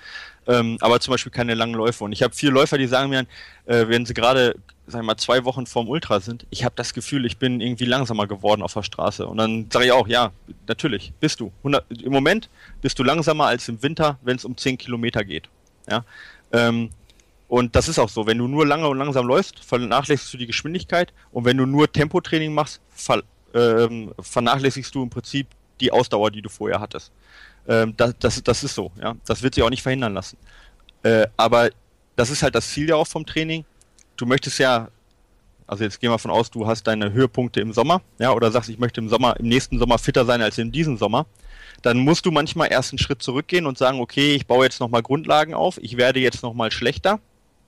Ähm, 0.47 0.77
aber 0.81 0.99
zum 0.99 1.11
Beispiel 1.11 1.31
keine 1.31 1.53
langen 1.53 1.75
Läufe. 1.75 2.03
Und 2.03 2.11
ich 2.11 2.23
habe 2.23 2.33
viele 2.33 2.53
Läufer, 2.53 2.79
die 2.79 2.87
sagen 2.87 3.11
mir, 3.11 3.27
äh, 3.67 3.87
wenn 3.87 4.07
sie 4.07 4.15
gerade 4.15 4.55
sag 4.87 5.01
ich 5.01 5.05
mal, 5.05 5.17
zwei 5.17 5.43
Wochen 5.43 5.65
vorm 5.65 5.89
Ultra 5.89 6.21
sind, 6.21 6.47
ich 6.49 6.63
habe 6.63 6.73
das 6.75 6.93
Gefühl, 6.93 7.25
ich 7.25 7.37
bin 7.37 7.59
irgendwie 7.59 7.85
langsamer 7.85 8.25
geworden 8.25 8.61
auf 8.61 8.73
der 8.73 8.83
Straße. 8.83 9.27
Und 9.27 9.37
dann 9.37 9.69
sage 9.69 9.85
ich 9.85 9.91
auch, 9.91 10.07
ja, 10.07 10.31
natürlich, 10.65 11.13
bist 11.19 11.41
du. 11.41 11.51
100, 11.59 11.85
Im 12.01 12.13
Moment 12.13 12.49
bist 12.81 12.97
du 12.97 13.03
langsamer 13.03 13.45
als 13.45 13.67
im 13.67 13.83
Winter, 13.83 14.17
wenn 14.21 14.37
es 14.37 14.45
um 14.45 14.55
10 14.55 14.77
Kilometer 14.77 15.25
geht. 15.25 15.49
Ja? 15.89 16.05
Ähm, 16.53 16.89
und 17.49 17.75
das 17.75 17.89
ist 17.89 17.99
auch 17.99 18.09
so. 18.09 18.25
Wenn 18.25 18.37
du 18.37 18.47
nur 18.47 18.65
lange 18.65 18.87
und 18.87 18.97
langsam 18.97 19.27
läufst, 19.27 19.59
vernachlässigst 19.59 20.33
du 20.33 20.37
die 20.37 20.47
Geschwindigkeit. 20.47 21.13
Und 21.31 21.43
wenn 21.45 21.57
du 21.57 21.65
nur 21.65 21.91
Tempotraining 21.91 22.53
machst, 22.53 22.79
ver, 22.89 23.23
ähm, 23.53 24.13
vernachlässigst 24.19 24.95
du 24.95 25.03
im 25.03 25.09
Prinzip 25.09 25.47
die 25.81 25.91
Ausdauer, 25.91 26.31
die 26.31 26.41
du 26.41 26.49
vorher 26.49 26.79
hattest. 26.79 27.11
Ähm, 27.67 27.93
das, 27.97 28.13
das, 28.19 28.41
das 28.41 28.63
ist 28.63 28.75
so. 28.75 28.91
Ja? 29.01 29.15
Das 29.25 29.43
wird 29.43 29.55
sich 29.55 29.63
auch 29.63 29.69
nicht 29.69 29.83
verhindern 29.83 30.13
lassen. 30.13 30.37
Äh, 31.03 31.27
aber 31.35 31.69
das 32.15 32.29
ist 32.29 32.41
halt 32.41 32.55
das 32.55 32.69
Ziel 32.69 32.89
ja 32.89 32.95
auch 32.95 33.07
vom 33.07 33.25
Training, 33.25 33.65
du 34.17 34.25
möchtest 34.25 34.59
ja, 34.59 34.89
also 35.65 35.83
jetzt 35.83 35.99
gehen 35.99 36.11
wir 36.11 36.19
von 36.19 36.31
aus, 36.31 36.51
du 36.51 36.67
hast 36.67 36.83
deine 36.83 37.13
Höhepunkte 37.13 37.61
im 37.61 37.71
Sommer, 37.71 38.01
ja, 38.19 38.33
oder 38.33 38.51
sagst, 38.51 38.69
ich 38.69 38.79
möchte 38.79 38.99
im 38.99 39.09
Sommer, 39.09 39.39
im 39.39 39.47
nächsten 39.47 39.79
Sommer 39.79 39.97
fitter 39.97 40.25
sein 40.25 40.41
als 40.41 40.57
in 40.57 40.71
diesem 40.71 40.97
Sommer, 40.97 41.25
dann 41.81 41.99
musst 41.99 42.25
du 42.25 42.31
manchmal 42.31 42.71
erst 42.71 42.91
einen 42.91 42.99
Schritt 42.99 43.21
zurückgehen 43.21 43.65
und 43.65 43.77
sagen, 43.77 43.99
okay, 43.99 44.33
ich 44.33 44.47
baue 44.47 44.65
jetzt 44.65 44.79
nochmal 44.79 45.03
Grundlagen 45.03 45.53
auf, 45.53 45.77
ich 45.81 45.97
werde 45.97 46.19
jetzt 46.19 46.43
nochmal 46.43 46.71
schlechter 46.71 47.19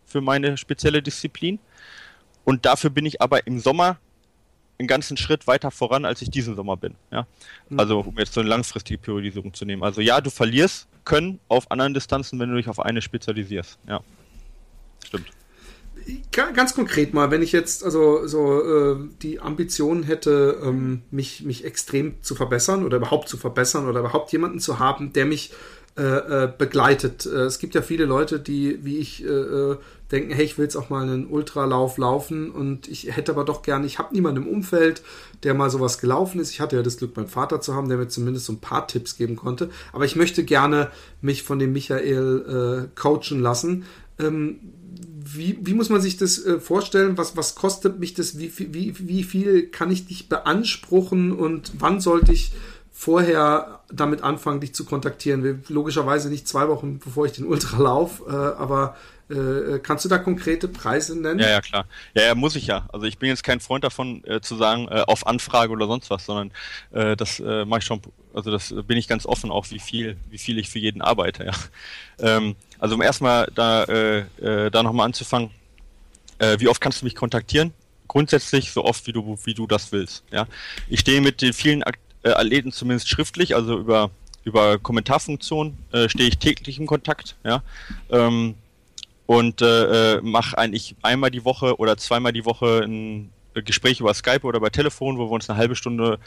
für 0.05 0.21
meine 0.21 0.57
spezielle 0.57 1.03
Disziplin. 1.03 1.59
Und 2.43 2.65
dafür 2.65 2.89
bin 2.89 3.05
ich 3.05 3.21
aber 3.21 3.45
im 3.45 3.59
Sommer 3.59 3.97
einen 4.80 4.88
ganzen 4.88 5.17
Schritt 5.17 5.45
weiter 5.45 5.69
voran, 5.69 6.05
als 6.05 6.21
ich 6.23 6.31
diesen 6.31 6.55
Sommer 6.55 6.77
bin. 6.77 6.95
Ja? 7.11 7.27
Mhm. 7.67 7.80
Also 7.80 7.99
um 7.99 8.17
jetzt 8.17 8.34
so 8.34 8.39
eine 8.39 8.49
langfristige 8.49 8.97
Priorisierung 8.97 9.53
zu 9.53 9.65
nehmen. 9.65 9.84
Also 9.84 10.01
ja, 10.01 10.19
du 10.19 10.31
verlierst 10.31 10.88
können 11.05 11.39
auf 11.47 11.69
anderen 11.69 11.93
Distanzen, 11.93 12.39
wenn 12.39 12.49
du 12.49 12.55
dich 12.55 12.67
auf 12.67 12.80
eine 12.80 13.01
spezialisierst. 13.01 13.77
Ja, 13.88 13.99
stimmt 15.05 15.27
ganz 16.52 16.76
konkret 16.76 17.14
mal, 17.14 17.32
wenn 17.32 17.41
ich 17.41 17.52
jetzt 17.52 17.84
also 17.84 18.28
so 18.28 18.61
äh, 18.61 18.98
die 19.22 19.40
Ambition 19.40 20.03
hätte, 20.03 20.60
ähm, 20.64 21.02
mich, 21.11 21.44
mich 21.44 21.66
extrem 21.66 22.22
zu 22.22 22.36
verbessern 22.36 22.86
oder 22.86 22.98
überhaupt 22.98 23.30
zu 23.30 23.38
verbessern 23.38 23.88
oder 23.88 23.99
überhaupt 23.99 24.32
jemanden 24.32 24.60
zu 24.60 24.80
haben, 24.80 25.14
der 25.14 25.26
mich 25.26 25.52
äh, 25.98 26.03
äh, 26.45 26.53
begleitet. 26.57 27.26
Äh, 27.26 27.41
es 27.41 27.60
gibt 27.60 27.76
ja 27.76 27.82
viele 27.82 28.06
Leute, 28.06 28.40
die, 28.40 28.86
wie 28.86 28.99
ich, 28.99 29.26
äh, 29.26 29.76
denken, 30.11 30.32
hey, 30.32 30.45
ich 30.45 30.57
will 30.57 30.64
jetzt 30.64 30.76
auch 30.76 30.90
mal 30.90 31.03
einen 31.03 31.28
Ultralauf 31.28 31.98
laufen 31.98 32.52
und 32.52 32.88
ich 32.88 33.16
hätte 33.16 33.32
aber 33.34 33.44
doch 33.44 33.61
gerne, 33.64 33.86
ich 33.86 33.99
habe 33.99 34.14
niemanden 34.14 34.44
im 34.44 34.48
Umfeld, 34.48 35.02
der 35.44 35.53
mal 35.53 35.70
sowas 35.70 35.99
gelaufen 35.99 36.40
ist. 36.40 36.52
Ich 36.52 36.61
hatte 36.61 36.78
ja 36.78 36.84
das 36.84 36.98
Glück, 36.98 37.18
meinen 37.18 37.28
Vater 37.28 37.60
zu 37.60 37.76
haben, 37.76 37.90
der 37.90 37.98
mir 37.98 38.07
zumindest 38.07 38.45
so 38.45 38.53
ein 38.53 38.60
paar 38.60 38.88
Tipps 38.88 39.18
geben 39.18 39.36
konnte. 39.36 39.70
Aber 39.91 40.06
ich 40.06 40.16
möchte 40.16 40.44
gerne 40.44 40.90
mich 41.22 41.44
von 41.44 41.60
dem 41.60 41.74
Michael 41.74 42.88
äh, 42.88 42.99
coachen 42.99 43.41
lassen. 43.41 43.86
Ähm, 44.20 44.60
wie, 45.34 45.57
wie 45.61 45.73
muss 45.73 45.89
man 45.89 46.01
sich 46.01 46.18
das 46.18 46.43
äh, 46.45 46.60
vorstellen? 46.60 47.18
Was, 47.18 47.35
was 47.35 47.56
kostet 47.56 47.99
mich 47.99 48.14
das? 48.14 48.38
Wie, 48.38 48.51
wie, 48.57 48.95
wie 48.99 49.23
viel 49.23 49.68
kann 49.68 49.91
ich 49.91 50.07
dich 50.07 50.30
beanspruchen 50.30 51.31
und 51.31 51.72
wann 51.77 51.99
sollte 52.01 52.31
ich 52.31 52.51
vorher 52.99 53.80
damit 53.89 54.23
anfangen, 54.23 54.60
dich 54.60 54.76
zu 54.76 54.84
kontaktieren. 54.84 55.64
Logischerweise 55.69 56.30
nicht 56.30 56.49
zwei 56.49 56.68
Wochen, 56.68 56.99
bevor 56.99 57.26
ich 57.26 57.31
den 57.31 57.45
Ultra 57.45 57.77
laufe, 57.81 58.26
äh, 58.27 58.61
aber 58.61 58.97
äh, 59.30 59.80
kannst 59.80 60.03
du 60.03 60.10
da 60.10 60.18
konkrete 60.18 60.68
Preise 60.68 61.18
nennen? 61.18 61.39
Ja, 61.39 61.49
ja, 61.49 61.61
klar. 61.61 61.85
Ja, 62.14 62.23
ja, 62.23 62.35
muss 62.35 62.57
ich 62.57 62.68
ja. 62.68 62.89
Also 62.91 63.06
ich 63.06 63.18
bin 63.18 63.30
jetzt 63.30 63.43
kein 63.43 63.61
Freund 63.61 63.85
davon, 63.85 64.22
äh, 64.26 64.41
zu 64.41 64.57
sagen, 64.57 64.89
äh, 64.89 65.03
auf 65.07 65.27
Anfrage 65.27 65.72
oder 65.72 65.88
sonst 65.88 66.10
was, 66.10 66.26
sondern 66.26 66.51
das 66.91 67.39
mache 67.39 67.80
ich 67.80 67.85
schon, 67.85 68.01
also 68.34 68.51
das 68.51 68.73
bin 68.85 68.97
ich 68.97 69.07
ganz 69.07 69.26
offen, 69.26 69.49
auch 69.49 69.69
wie 69.69 69.80
viel, 69.80 70.18
wie 70.30 70.38
viel 70.38 70.57
ich 70.57 70.69
für 70.69 70.80
jeden 70.80 71.01
arbeite, 71.01 71.45
ja. 71.45 71.53
Ähm, 72.19 72.56
also 72.80 72.95
um 72.95 73.01
erstmal 73.01 73.51
da, 73.53 73.84
äh, 73.84 74.19
äh, 74.41 74.72
da 74.72 74.84
nochmal 74.84 75.06
anzufangen, 75.06 75.51
äh, 76.39 76.60
wie 76.60 76.68
oft 76.68 76.81
kannst 76.81 77.01
du 77.01 77.06
mich 77.06 77.15
kontaktieren? 77.15 77.73
Grundsätzlich 78.07 78.72
so 78.72 78.85
oft, 78.85 79.06
wie 79.06 79.14
du, 79.14 79.38
wie 79.43 79.53
du 79.53 79.68
das 79.68 79.91
willst. 79.91 80.23
Ja, 80.31 80.47
ich 80.88 81.01
stehe 81.01 81.22
mit 81.22 81.41
den 81.41 81.53
vielen 81.53 81.84
äh, 81.84 82.30
Athleten 82.30 82.72
zumindest 82.72 83.10
schriftlich, 83.10 83.56
also 83.56 83.77
über 83.77 84.10
über 84.45 84.80
Kommentarfunktion 84.80 85.77
äh, 85.91 86.07
stehe 86.07 86.30
ich 86.30 86.39
täglich 86.39 86.80
in 86.80 86.88
Kontakt, 86.88 87.35
ja, 87.43 87.61
ähm, 88.10 88.56
und 89.26 89.61
äh, 89.61 90.15
äh 90.15 90.22
mache 90.22 90.57
eigentlich 90.57 90.95
einmal 91.01 91.30
die 91.30 91.45
Woche 91.45 91.77
oder 91.77 91.97
zweimal 91.97 92.31
die 92.31 92.45
Woche 92.45 92.84
ein 92.84 93.31
Gespräch 93.53 93.99
über 93.99 94.14
Skype 94.14 94.43
oder 94.43 94.60
bei 94.60 94.69
Telefon, 94.69 95.18
wo 95.18 95.27
wir 95.27 95.31
uns 95.31 95.49
eine 95.49 95.60
halbe 95.60 95.76
Stunde, 95.76 96.19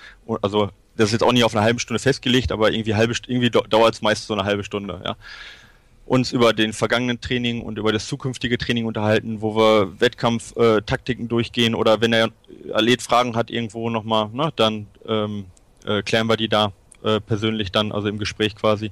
also 0.42 0.70
das 0.96 1.06
ist 1.06 1.12
jetzt 1.12 1.22
auch 1.22 1.32
nicht 1.32 1.44
auf 1.44 1.54
eine 1.54 1.64
halbe 1.64 1.80
Stunde 1.80 1.98
festgelegt, 1.98 2.52
aber 2.52 2.70
irgendwie 2.70 2.90
irgendwie 2.90 3.50
dauert 3.50 3.94
es 3.94 4.02
meist 4.02 4.26
so 4.26 4.34
eine 4.34 4.44
halbe 4.44 4.62
Stunde, 4.62 5.00
ja 5.04 5.16
uns 6.04 6.32
über 6.32 6.52
den 6.52 6.72
vergangenen 6.72 7.20
Training 7.20 7.62
und 7.62 7.78
über 7.78 7.92
das 7.92 8.06
zukünftige 8.06 8.58
Training 8.58 8.86
unterhalten, 8.86 9.40
wo 9.40 9.56
wir 9.56 10.00
Wettkampftaktiken 10.00 11.26
äh, 11.26 11.28
durchgehen 11.28 11.74
oder 11.74 12.00
wenn 12.00 12.10
der 12.10 12.30
Athlet 12.72 13.02
Fragen 13.02 13.36
hat 13.36 13.50
irgendwo 13.50 13.88
nochmal, 13.88 14.28
ne, 14.32 14.52
dann 14.56 14.86
ähm, 15.06 15.46
äh, 15.84 16.02
klären 16.02 16.26
wir 16.26 16.36
die 16.36 16.48
da 16.48 16.72
äh, 17.02 17.20
persönlich 17.20 17.72
dann, 17.72 17.92
also 17.92 18.08
im 18.08 18.18
Gespräch 18.18 18.54
quasi. 18.54 18.90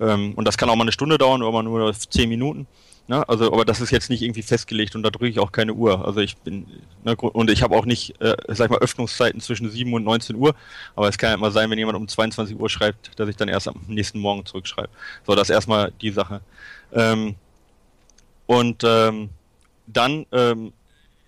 Ähm, 0.00 0.34
und 0.34 0.46
das 0.46 0.56
kann 0.56 0.68
auch 0.70 0.76
mal 0.76 0.82
eine 0.82 0.92
Stunde 0.92 1.18
dauern 1.18 1.42
oder 1.42 1.52
mal 1.52 1.62
nur 1.62 1.92
zehn 1.94 2.28
Minuten. 2.28 2.66
Ne? 3.08 3.28
Also, 3.28 3.52
aber 3.52 3.64
das 3.64 3.80
ist 3.80 3.90
jetzt 3.90 4.10
nicht 4.10 4.22
irgendwie 4.22 4.42
festgelegt 4.42 4.94
und 4.94 5.02
da 5.02 5.10
drücke 5.10 5.28
ich 5.28 5.38
auch 5.40 5.52
keine 5.52 5.74
Uhr. 5.74 6.04
Also 6.06 6.20
ich 6.20 6.36
bin 6.36 6.66
ne, 7.04 7.16
und 7.16 7.50
ich 7.50 7.62
habe 7.62 7.76
auch 7.76 7.84
nicht, 7.84 8.20
äh, 8.20 8.36
sag 8.48 8.70
mal, 8.70 8.78
Öffnungszeiten 8.78 9.40
zwischen 9.40 9.70
7 9.70 9.92
und 9.92 10.04
19 10.04 10.36
Uhr. 10.36 10.54
Aber 10.94 11.08
es 11.08 11.18
kann 11.18 11.30
ja 11.30 11.34
immer 11.34 11.50
sein, 11.50 11.68
wenn 11.70 11.78
jemand 11.78 11.96
um 11.96 12.06
22 12.06 12.58
Uhr 12.58 12.70
schreibt, 12.70 13.18
dass 13.18 13.28
ich 13.28 13.36
dann 13.36 13.48
erst 13.48 13.68
am 13.68 13.80
nächsten 13.88 14.20
Morgen 14.20 14.46
zurückschreibe. 14.46 14.90
So, 15.26 15.34
das 15.34 15.48
ist 15.48 15.54
erstmal 15.54 15.92
die 16.00 16.10
Sache. 16.10 16.42
Ähm, 16.92 17.34
und 18.46 18.82
ähm, 18.84 19.30
dann 19.86 20.26
ähm, 20.32 20.72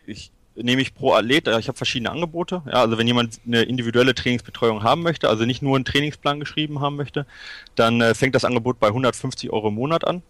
ich, 0.06 0.30
nehme 0.54 0.82
ich 0.82 0.94
pro 0.94 1.12
Athlet, 1.14 1.48
äh, 1.48 1.58
ich 1.58 1.68
habe 1.68 1.76
verschiedene 1.76 2.10
Angebote. 2.10 2.62
Ja, 2.66 2.74
also 2.74 2.98
wenn 2.98 3.06
jemand 3.06 3.40
eine 3.46 3.62
individuelle 3.62 4.14
Trainingsbetreuung 4.14 4.82
haben 4.82 5.02
möchte, 5.02 5.28
also 5.28 5.44
nicht 5.44 5.62
nur 5.62 5.76
einen 5.76 5.84
Trainingsplan 5.84 6.40
geschrieben 6.40 6.80
haben 6.80 6.96
möchte, 6.96 7.26
dann 7.74 8.00
äh, 8.00 8.14
fängt 8.14 8.34
das 8.34 8.44
Angebot 8.44 8.78
bei 8.78 8.88
150 8.88 9.50
Euro 9.50 9.68
im 9.68 9.74
Monat 9.74 10.06
an. 10.06 10.22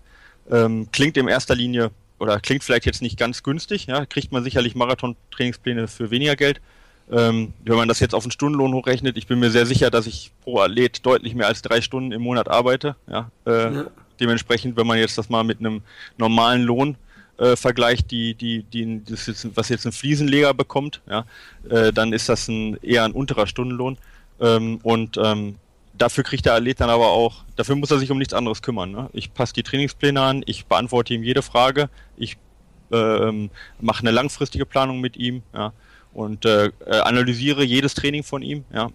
Ähm, 0.51 0.89
klingt 0.93 1.17
in 1.17 1.29
erster 1.29 1.55
Linie 1.55 1.91
oder 2.19 2.41
klingt 2.41 2.65
vielleicht 2.65 2.87
jetzt 2.87 3.03
nicht 3.03 3.19
ganz 3.19 3.43
günstig, 3.43 3.87
ja, 3.87 4.07
kriegt 4.07 4.33
man 4.33 4.45
sicherlich 4.45 4.75
Marathon-Trainingspläne 4.75 5.89
für 5.89 6.11
weniger 6.11 6.37
Geld. 6.37 6.61
Ähm, 7.11 7.53
wenn 7.65 7.77
man 7.77 7.89
das 7.89 8.01
jetzt 8.01 8.15
auf 8.15 8.25
einen 8.25 8.31
Stundenlohn 8.31 8.73
hochrechnet, 8.73 9.19
ich 9.19 9.27
bin 9.27 9.39
mir 9.39 9.51
sehr 9.51 9.67
sicher, 9.67 9.91
dass 9.91 10.07
ich 10.07 10.33
pro 10.43 10.61
Athlet 10.61 11.05
deutlich 11.05 11.35
mehr 11.35 11.49
als 11.49 11.61
drei 11.61 11.81
Stunden 11.81 12.13
im 12.13 12.23
Monat 12.23 12.49
arbeite. 12.49 12.97
Ja, 13.07 13.31
äh, 13.47 13.75
ja. 13.75 13.85
Dementsprechend, 14.21 14.77
wenn 14.77 14.87
man 14.87 14.99
jetzt 14.99 15.19
das 15.19 15.29
mal 15.29 15.45
mit 15.45 15.59
einem 15.59 15.83
normalen 16.17 16.63
Lohn 16.63 16.97
äh, 17.37 17.57
vergleicht, 17.57 18.11
die, 18.11 18.35
die, 18.35 18.63
die, 18.63 19.03
das 19.05 19.27
jetzt, 19.27 19.47
was 19.55 19.69
jetzt 19.69 19.87
ein 19.87 19.93
Fliesenleger 19.93 20.55
bekommt, 20.55 21.03
ja, 21.09 21.27
äh, 21.69 21.93
dann 21.93 22.13
ist 22.13 22.29
das 22.29 22.49
ein, 22.49 22.79
eher 22.83 23.05
ein 23.05 23.13
unterer 23.13 23.47
Stundenlohn. 23.47 23.99
Ähm, 24.41 24.79
und 24.83 25.19
ähm, 25.23 25.57
dafür 25.97 26.25
kriegt 26.25 26.47
der 26.47 26.55
Athlet 26.55 26.81
dann 26.81 26.91
aber 26.91 27.09
auch, 27.09 27.45
dafür 27.57 27.77
muss 27.77 27.91
er 27.91 27.99
sich 27.99 28.11
um 28.11 28.19
nichts 28.19 28.35
anderes 28.35 28.63
kümmern. 28.63 28.91
Ne? 28.91 29.11
Ich 29.13 29.33
passe 29.33 29.53
die 29.55 29.63
Trainingspläne 29.63 30.21
an, 30.21 30.43
ich 30.47 30.67
beantworte 30.67 31.15
ihm 31.15 31.23
jede 31.23 31.43
Frage, 31.43 31.89
ich 32.17 32.37
ähm, 32.93 33.51
mache 33.81 34.01
eine 34.01 34.11
langfristige 34.11 34.67
Planung 34.67 35.01
mit 35.01 35.17
ihm 35.17 35.43
ja, 35.53 35.73
und 36.13 36.45
äh, 36.45 36.67
äh 36.67 37.01
analysiere 37.01 37.65
jedes 37.65 37.95
Training 37.95 38.23
von 38.23 38.43
ihm. 38.43 38.65
Ja. 38.73 38.91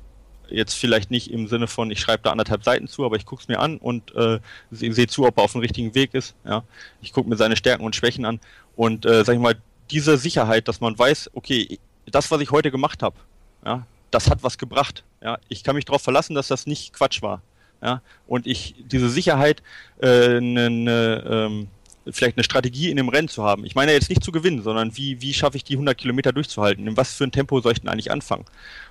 Jetzt 0.49 0.73
vielleicht 0.73 1.11
nicht 1.11 1.31
im 1.31 1.47
Sinne 1.47 1.67
von, 1.67 1.91
ich 1.91 1.99
schreibe 1.99 2.23
da 2.23 2.31
anderthalb 2.31 2.63
Seiten 2.63 2.87
zu, 2.87 3.05
aber 3.05 3.17
ich 3.17 3.25
gucke 3.25 3.41
es 3.41 3.47
mir 3.47 3.59
an 3.59 3.77
und 3.77 4.15
äh, 4.15 4.39
sehe 4.71 4.93
seh 4.93 5.05
zu, 5.05 5.25
ob 5.25 5.37
er 5.37 5.43
auf 5.43 5.51
dem 5.51 5.61
richtigen 5.61 5.93
Weg 5.93 6.13
ist. 6.13 6.35
Ja. 6.43 6.63
Ich 7.01 7.13
gucke 7.13 7.29
mir 7.29 7.37
seine 7.37 7.55
Stärken 7.55 7.85
und 7.85 7.95
Schwächen 7.95 8.25
an 8.25 8.39
und 8.75 9.05
äh, 9.05 9.23
sag 9.23 9.35
ich 9.35 9.41
mal, 9.41 9.55
diese 9.91 10.17
Sicherheit, 10.17 10.67
dass 10.67 10.81
man 10.81 10.97
weiß, 10.97 11.31
okay, 11.33 11.79
das, 12.05 12.31
was 12.31 12.41
ich 12.41 12.51
heute 12.51 12.71
gemacht 12.71 13.03
habe, 13.03 13.15
ja, 13.65 13.85
das 14.11 14.29
hat 14.29 14.43
was 14.43 14.57
gebracht. 14.57 15.03
Ja, 15.21 15.39
ich 15.49 15.63
kann 15.63 15.75
mich 15.75 15.85
darauf 15.85 16.01
verlassen, 16.01 16.35
dass 16.35 16.47
das 16.47 16.65
nicht 16.65 16.93
Quatsch 16.93 17.21
war. 17.21 17.41
Ja, 17.81 18.01
und 18.27 18.45
ich 18.45 18.75
diese 18.91 19.09
Sicherheit, 19.09 19.63
äh, 20.01 20.41
ne, 20.41 20.69
ne, 20.69 21.23
ähm, 21.25 21.67
vielleicht 22.11 22.37
eine 22.37 22.43
Strategie 22.43 22.89
in 22.89 22.97
dem 22.97 23.09
Rennen 23.09 23.27
zu 23.27 23.43
haben. 23.43 23.65
Ich 23.65 23.75
meine 23.75 23.93
jetzt 23.93 24.09
nicht 24.09 24.23
zu 24.23 24.31
gewinnen, 24.31 24.63
sondern 24.63 24.95
wie, 24.97 25.21
wie 25.21 25.33
schaffe 25.33 25.57
ich 25.57 25.63
die 25.63 25.73
100 25.73 25.97
Kilometer 25.97 26.33
durchzuhalten? 26.33 26.87
In 26.87 26.97
was 26.97 27.13
für 27.13 27.25
ein 27.25 27.31
Tempo 27.31 27.61
soll 27.61 27.73
ich 27.73 27.81
denn 27.81 27.89
eigentlich 27.89 28.11
anfangen? 28.11 28.45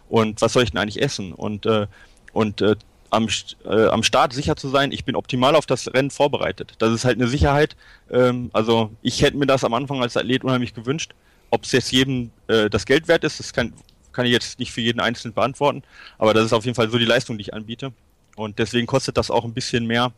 Und 0.08 0.40
was 0.40 0.52
soll 0.52 0.62
ich 0.62 0.70
denn 0.70 0.80
eigentlich 0.80 1.02
essen? 1.02 1.32
Und, 1.32 1.66
äh, 1.66 1.86
und 2.32 2.62
äh, 2.62 2.76
am, 3.10 3.28
äh, 3.64 3.86
am 3.86 4.02
Start 4.02 4.32
sicher 4.32 4.56
zu 4.56 4.68
sein, 4.68 4.92
ich 4.92 5.04
bin 5.04 5.16
optimal 5.16 5.56
auf 5.56 5.66
das 5.66 5.92
Rennen 5.92 6.10
vorbereitet. 6.10 6.74
Das 6.78 6.92
ist 6.92 7.04
halt 7.04 7.18
eine 7.18 7.28
Sicherheit. 7.28 7.76
Ähm, 8.10 8.50
also 8.52 8.90
ich 9.02 9.22
hätte 9.22 9.36
mir 9.36 9.46
das 9.46 9.64
am 9.64 9.74
Anfang 9.74 10.02
als 10.02 10.16
Athlet 10.16 10.44
unheimlich 10.44 10.74
gewünscht. 10.74 11.14
Ob 11.50 11.64
es 11.64 11.72
jetzt 11.72 11.90
jedem 11.92 12.30
äh, 12.46 12.68
das 12.68 12.84
Geld 12.84 13.08
wert 13.08 13.24
ist, 13.24 13.40
das 13.40 13.52
kann, 13.52 13.72
kann 14.18 14.26
ich 14.26 14.32
jetzt 14.32 14.58
nicht 14.58 14.72
für 14.72 14.80
jeden 14.80 14.98
Einzelnen 14.98 15.32
beantworten, 15.32 15.84
aber 16.18 16.34
das 16.34 16.46
ist 16.46 16.52
auf 16.52 16.64
jeden 16.64 16.74
Fall 16.74 16.90
so 16.90 16.98
die 16.98 17.04
Leistung, 17.04 17.38
die 17.38 17.42
ich 17.42 17.54
anbiete. 17.54 17.92
Und 18.34 18.58
deswegen 18.58 18.88
kostet 18.88 19.16
das 19.16 19.30
auch 19.30 19.44
ein 19.44 19.54
bisschen 19.54 19.86
mehr, 19.86 20.10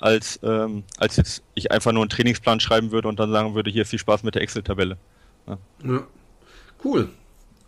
als, 0.00 0.40
ähm, 0.42 0.82
als 0.98 1.14
jetzt 1.14 1.44
ich 1.54 1.70
einfach 1.70 1.92
nur 1.92 2.02
einen 2.02 2.10
Trainingsplan 2.10 2.58
schreiben 2.58 2.90
würde 2.90 3.06
und 3.06 3.20
dann 3.20 3.30
sagen 3.30 3.54
würde, 3.54 3.70
hier 3.70 3.86
viel 3.86 4.00
Spaß 4.00 4.24
mit 4.24 4.34
der 4.34 4.42
Excel-Tabelle. 4.42 4.98
Ja. 5.46 5.58
ja. 5.84 6.02
Cool. 6.82 7.08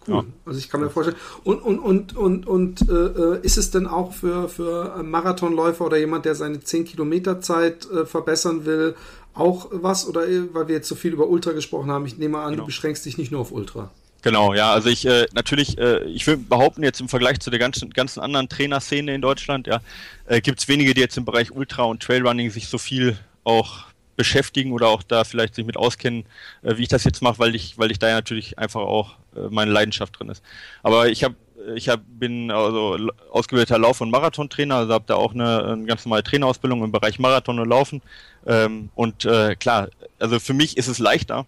Cool. 0.08 0.14
Ja. 0.14 0.24
Also 0.44 0.58
ich 0.58 0.68
kann 0.68 0.80
mir 0.80 0.90
vorstellen. 0.90 1.18
Und, 1.44 1.62
und, 1.62 1.78
und, 1.78 2.16
und, 2.16 2.46
und 2.48 2.88
äh, 2.88 3.38
ist 3.42 3.56
es 3.56 3.70
denn 3.70 3.86
auch 3.86 4.12
für, 4.12 4.48
für 4.48 5.04
Marathonläufer 5.04 5.84
oder 5.84 5.98
jemand, 5.98 6.24
der 6.24 6.34
seine 6.34 6.58
10 6.58 6.84
Kilometer 6.84 7.40
Zeit 7.40 7.88
äh, 7.92 8.06
verbessern 8.06 8.64
will, 8.66 8.96
auch 9.34 9.68
was? 9.70 10.08
Oder 10.08 10.26
äh, 10.26 10.52
weil 10.52 10.66
wir 10.66 10.74
jetzt 10.74 10.88
so 10.88 10.96
viel 10.96 11.12
über 11.12 11.28
Ultra 11.28 11.52
gesprochen 11.52 11.92
haben, 11.92 12.06
ich 12.06 12.18
nehme 12.18 12.38
an, 12.38 12.50
genau. 12.50 12.62
du 12.62 12.66
beschränkst 12.66 13.06
dich 13.06 13.18
nicht 13.18 13.30
nur 13.30 13.40
auf 13.40 13.52
Ultra. 13.52 13.92
Genau, 14.27 14.55
ja, 14.55 14.73
also 14.73 14.89
ich 14.89 15.07
äh, 15.07 15.28
natürlich, 15.35 15.78
äh, 15.78 16.03
ich 16.07 16.27
will 16.27 16.36
behaupten, 16.36 16.82
jetzt 16.82 17.01
im 17.01 17.09
Vergleich 17.09 17.39
zu 17.39 17.48
der 17.48 17.61
ganzen, 17.61 17.90
ganzen 17.90 18.19
anderen 18.19 18.48
Trainerszene 18.48 19.15
in 19.15 19.23
Deutschland, 19.23 19.69
ja, 19.69 19.81
äh, 20.27 20.40
gibt 20.40 20.59
es 20.59 20.66
wenige, 20.66 20.94
die 20.94 21.01
jetzt 21.01 21.16
im 21.16 21.24
Bereich 21.24 21.53
Ultra 21.53 21.85
und 21.85 22.03
Trailrunning 22.03 22.51
sich 22.51 22.66
so 22.66 22.77
viel 22.77 23.16
auch 23.44 23.85
beschäftigen 24.16 24.73
oder 24.73 24.89
auch 24.89 25.05
da 25.05 25.23
vielleicht 25.23 25.55
sich 25.55 25.65
mit 25.65 25.77
auskennen, 25.77 26.24
äh, 26.65 26.77
wie 26.77 26.82
ich 26.82 26.89
das 26.89 27.05
jetzt 27.05 27.23
mache, 27.23 27.39
weil 27.39 27.55
ich, 27.55 27.78
weil 27.78 27.93
ich 27.93 28.01
da 28.01 28.09
ja 28.09 28.16
natürlich 28.16 28.59
einfach 28.59 28.81
auch 28.81 29.12
äh, 29.36 29.43
meine 29.48 29.70
Leidenschaft 29.70 30.19
drin 30.19 30.28
ist. 30.28 30.43
Aber 30.82 31.09
ich 31.09 31.23
habe 31.23 31.36
ich 31.77 31.89
hab, 31.89 32.01
bin 32.07 32.51
also 32.51 32.98
ausgebildeter 33.31 33.78
Lauf- 33.78 34.01
und 34.01 34.11
Marathontrainer, 34.11 34.74
also 34.74 34.93
habe 34.93 35.05
da 35.07 35.15
auch 35.15 35.35
eine, 35.35 35.66
eine 35.66 35.85
ganz 35.85 36.05
normale 36.05 36.24
Trainerausbildung 36.24 36.82
im 36.82 36.90
Bereich 36.90 37.20
Marathon 37.20 37.61
und 37.61 37.69
Laufen. 37.69 38.03
Ähm, 38.44 38.89
und 38.97 39.24
äh, 39.24 39.55
klar, 39.55 39.89
also 40.19 40.40
für 40.40 40.53
mich 40.53 40.77
ist 40.77 40.89
es 40.89 40.98
leichter, 40.98 41.47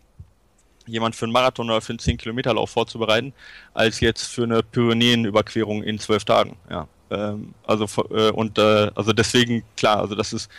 jemand 0.89 1.17
für 1.17 1.25
einen 1.25 1.33
Marathon 1.33 1.71
oder 1.71 1.81
für 1.81 1.93
einen 1.93 2.01
10-Kilometer-Lauf 2.01 2.71
vorzubereiten, 2.71 3.33
als 3.75 4.01
jetzt 4.01 4.25
für 4.25 4.45
eine 4.45 4.63
Pyrenäenüberquerung 4.63 5.83
in 5.83 5.99
zwölf 5.99 6.25
Tagen. 6.25 6.57
Ja. 6.71 6.89
Ähm, 7.11 7.55
also 7.67 7.87
äh, 8.11 8.31
und 8.31 8.59
äh, 8.59 8.91
also 8.95 9.13
deswegen 9.13 9.65
klar, 9.77 10.01
also 10.01 10.15
das 10.15 10.33
ist 10.33 10.51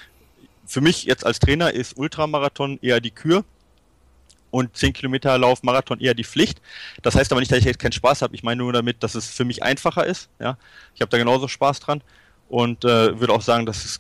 für 0.66 0.82
mich 0.82 1.04
jetzt 1.04 1.26
als 1.26 1.40
Trainer 1.40 1.72
ist 1.72 1.98
Ultramarathon 1.98 2.80
eher 2.82 3.02
die 3.02 3.12
Kür 3.12 3.44
und 4.52 4.76
10 4.76 4.94
Kilometer 4.94 5.38
Lauf 5.38 5.64
Marathon 5.64 6.00
eher 6.00 6.14
die 6.14 6.24
Pflicht. 6.24 6.62
Das 7.02 7.16
heißt 7.16 7.32
aber 7.32 7.40
nicht, 7.40 7.52
dass 7.52 7.60
ich 7.60 7.66
jetzt 7.66 7.80
keinen 7.80 7.92
Spaß 7.92 8.22
habe. 8.22 8.36
Ich 8.36 8.44
meine 8.44 8.62
nur 8.62 8.74
damit, 8.74 9.04
dass 9.04 9.16
es 9.16 9.28
für 9.30 9.46
mich 9.46 9.64
einfacher 9.64 10.06
ist. 10.06 10.30
Ja, 10.40 10.58
ich 10.96 11.02
habe 11.02 11.10
da 11.10 11.18
genauso 11.18 11.48
Spaß 11.48 11.80
dran 11.80 12.02
und 12.50 12.84
äh, 12.86 13.20
würde 13.20 13.34
auch 13.34 13.42
sagen, 13.42 13.66
dass 13.66 13.86
es, 13.86 14.00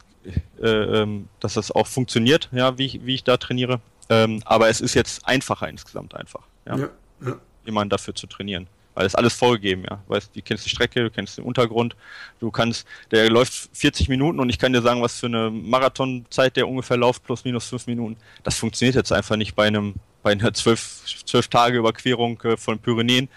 äh, 0.61 0.69
ähm, 0.69 1.27
dass 1.39 1.53
das 1.55 1.71
auch 1.71 1.87
funktioniert, 1.87 2.49
ja, 2.51 2.77
wie 2.77 2.99
wie 3.03 3.15
ich 3.15 3.23
da 3.23 3.37
trainiere. 3.37 3.79
Ähm, 4.09 4.41
aber 4.45 4.69
es 4.69 4.81
ist 4.81 4.95
jetzt 4.95 5.25
einfacher 5.27 5.69
insgesamt 5.69 6.15
einfach, 6.15 6.41
ja, 6.65 6.77
ja, 6.77 6.89
ja. 7.25 7.39
jemanden 7.65 7.89
dafür 7.89 8.15
zu 8.15 8.27
trainieren. 8.27 8.67
Weil 8.95 9.05
es 9.05 9.15
alles 9.15 9.33
vorgegeben, 9.33 9.85
ja. 9.89 10.03
Weißt, 10.07 10.35
du 10.35 10.41
kennst 10.41 10.65
die 10.65 10.69
Strecke, 10.69 11.03
du 11.03 11.11
kennst 11.11 11.37
den 11.37 11.45
Untergrund, 11.45 11.95
du 12.39 12.51
kannst, 12.51 12.85
der 13.11 13.29
läuft 13.29 13.69
40 13.73 14.09
Minuten 14.09 14.39
und 14.39 14.49
ich 14.49 14.59
kann 14.59 14.73
dir 14.73 14.81
sagen, 14.81 15.01
was 15.01 15.19
für 15.19 15.27
eine 15.27 15.49
Marathonzeit 15.51 16.57
der 16.57 16.67
ungefähr 16.67 16.97
läuft, 16.97 17.23
plus 17.23 17.45
minus 17.45 17.67
fünf 17.69 17.87
Minuten. 17.87 18.17
Das 18.43 18.57
funktioniert 18.57 18.95
jetzt 18.95 19.13
einfach 19.13 19.37
nicht 19.37 19.55
bei 19.55 19.67
einem, 19.67 19.95
bei 20.23 20.31
einer 20.31 20.53
zwölf, 20.53 21.03
zwölf 21.25 21.47
Tage 21.47 21.77
Überquerung 21.77 22.41
äh, 22.41 22.57
von 22.57 22.79
Pyrenäen. 22.79 23.29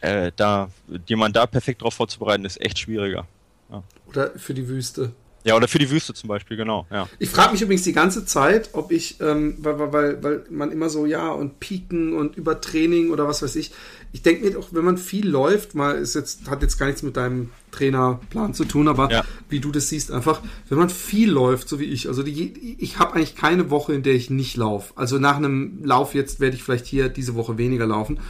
Äh, 0.00 0.30
da, 0.36 0.70
jemand 1.06 1.34
da 1.34 1.46
perfekt 1.46 1.82
drauf 1.82 1.94
vorzubereiten, 1.94 2.44
ist 2.44 2.60
echt 2.60 2.78
schwieriger. 2.78 3.26
Ja. 3.72 3.82
Oder 4.06 4.38
für 4.38 4.54
die 4.54 4.68
Wüste. 4.68 5.12
Ja, 5.48 5.56
oder 5.56 5.66
für 5.66 5.78
die 5.78 5.90
Wüste 5.90 6.12
zum 6.12 6.28
Beispiel, 6.28 6.58
genau. 6.58 6.86
Ja. 6.90 7.08
Ich 7.18 7.30
frage 7.30 7.52
mich 7.52 7.62
übrigens 7.62 7.82
die 7.82 7.94
ganze 7.94 8.26
Zeit, 8.26 8.70
ob 8.74 8.92
ich, 8.92 9.18
ähm, 9.20 9.56
weil, 9.58 9.92
weil, 9.92 10.22
weil 10.22 10.44
man 10.50 10.70
immer 10.70 10.90
so, 10.90 11.06
ja, 11.06 11.30
und 11.30 11.58
Pieken 11.58 12.12
und 12.12 12.36
Übertraining 12.36 13.10
oder 13.10 13.26
was 13.26 13.40
weiß 13.40 13.56
ich. 13.56 13.72
Ich 14.12 14.20
denke 14.20 14.44
mir 14.44 14.52
doch, 14.52 14.68
wenn 14.72 14.84
man 14.84 14.98
viel 14.98 15.26
läuft, 15.26 15.74
mal 15.74 15.96
ist 15.96 16.14
jetzt, 16.14 16.50
hat 16.50 16.60
jetzt 16.60 16.78
gar 16.78 16.84
nichts 16.84 17.02
mit 17.02 17.16
deinem 17.16 17.50
Trainerplan 17.70 18.52
zu 18.52 18.66
tun, 18.66 18.88
aber 18.88 19.10
ja. 19.10 19.24
wie 19.48 19.60
du 19.60 19.72
das 19.72 19.88
siehst, 19.88 20.10
einfach, 20.10 20.42
wenn 20.68 20.76
man 20.76 20.90
viel 20.90 21.30
läuft, 21.30 21.68
so 21.68 21.80
wie 21.80 21.84
ich, 21.84 22.08
also 22.08 22.22
die, 22.22 22.76
ich 22.78 22.98
habe 22.98 23.14
eigentlich 23.14 23.34
keine 23.34 23.70
Woche, 23.70 23.94
in 23.94 24.02
der 24.02 24.14
ich 24.14 24.28
nicht 24.28 24.56
laufe. 24.58 24.92
Also 24.96 25.18
nach 25.18 25.36
einem 25.36 25.82
Lauf 25.82 26.14
jetzt 26.14 26.40
werde 26.40 26.56
ich 26.56 26.62
vielleicht 26.62 26.84
hier 26.84 27.08
diese 27.08 27.34
Woche 27.34 27.56
weniger 27.56 27.86
laufen. 27.86 28.20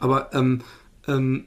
Aber 0.00 0.34
ähm, 0.34 0.62
ähm, 1.06 1.44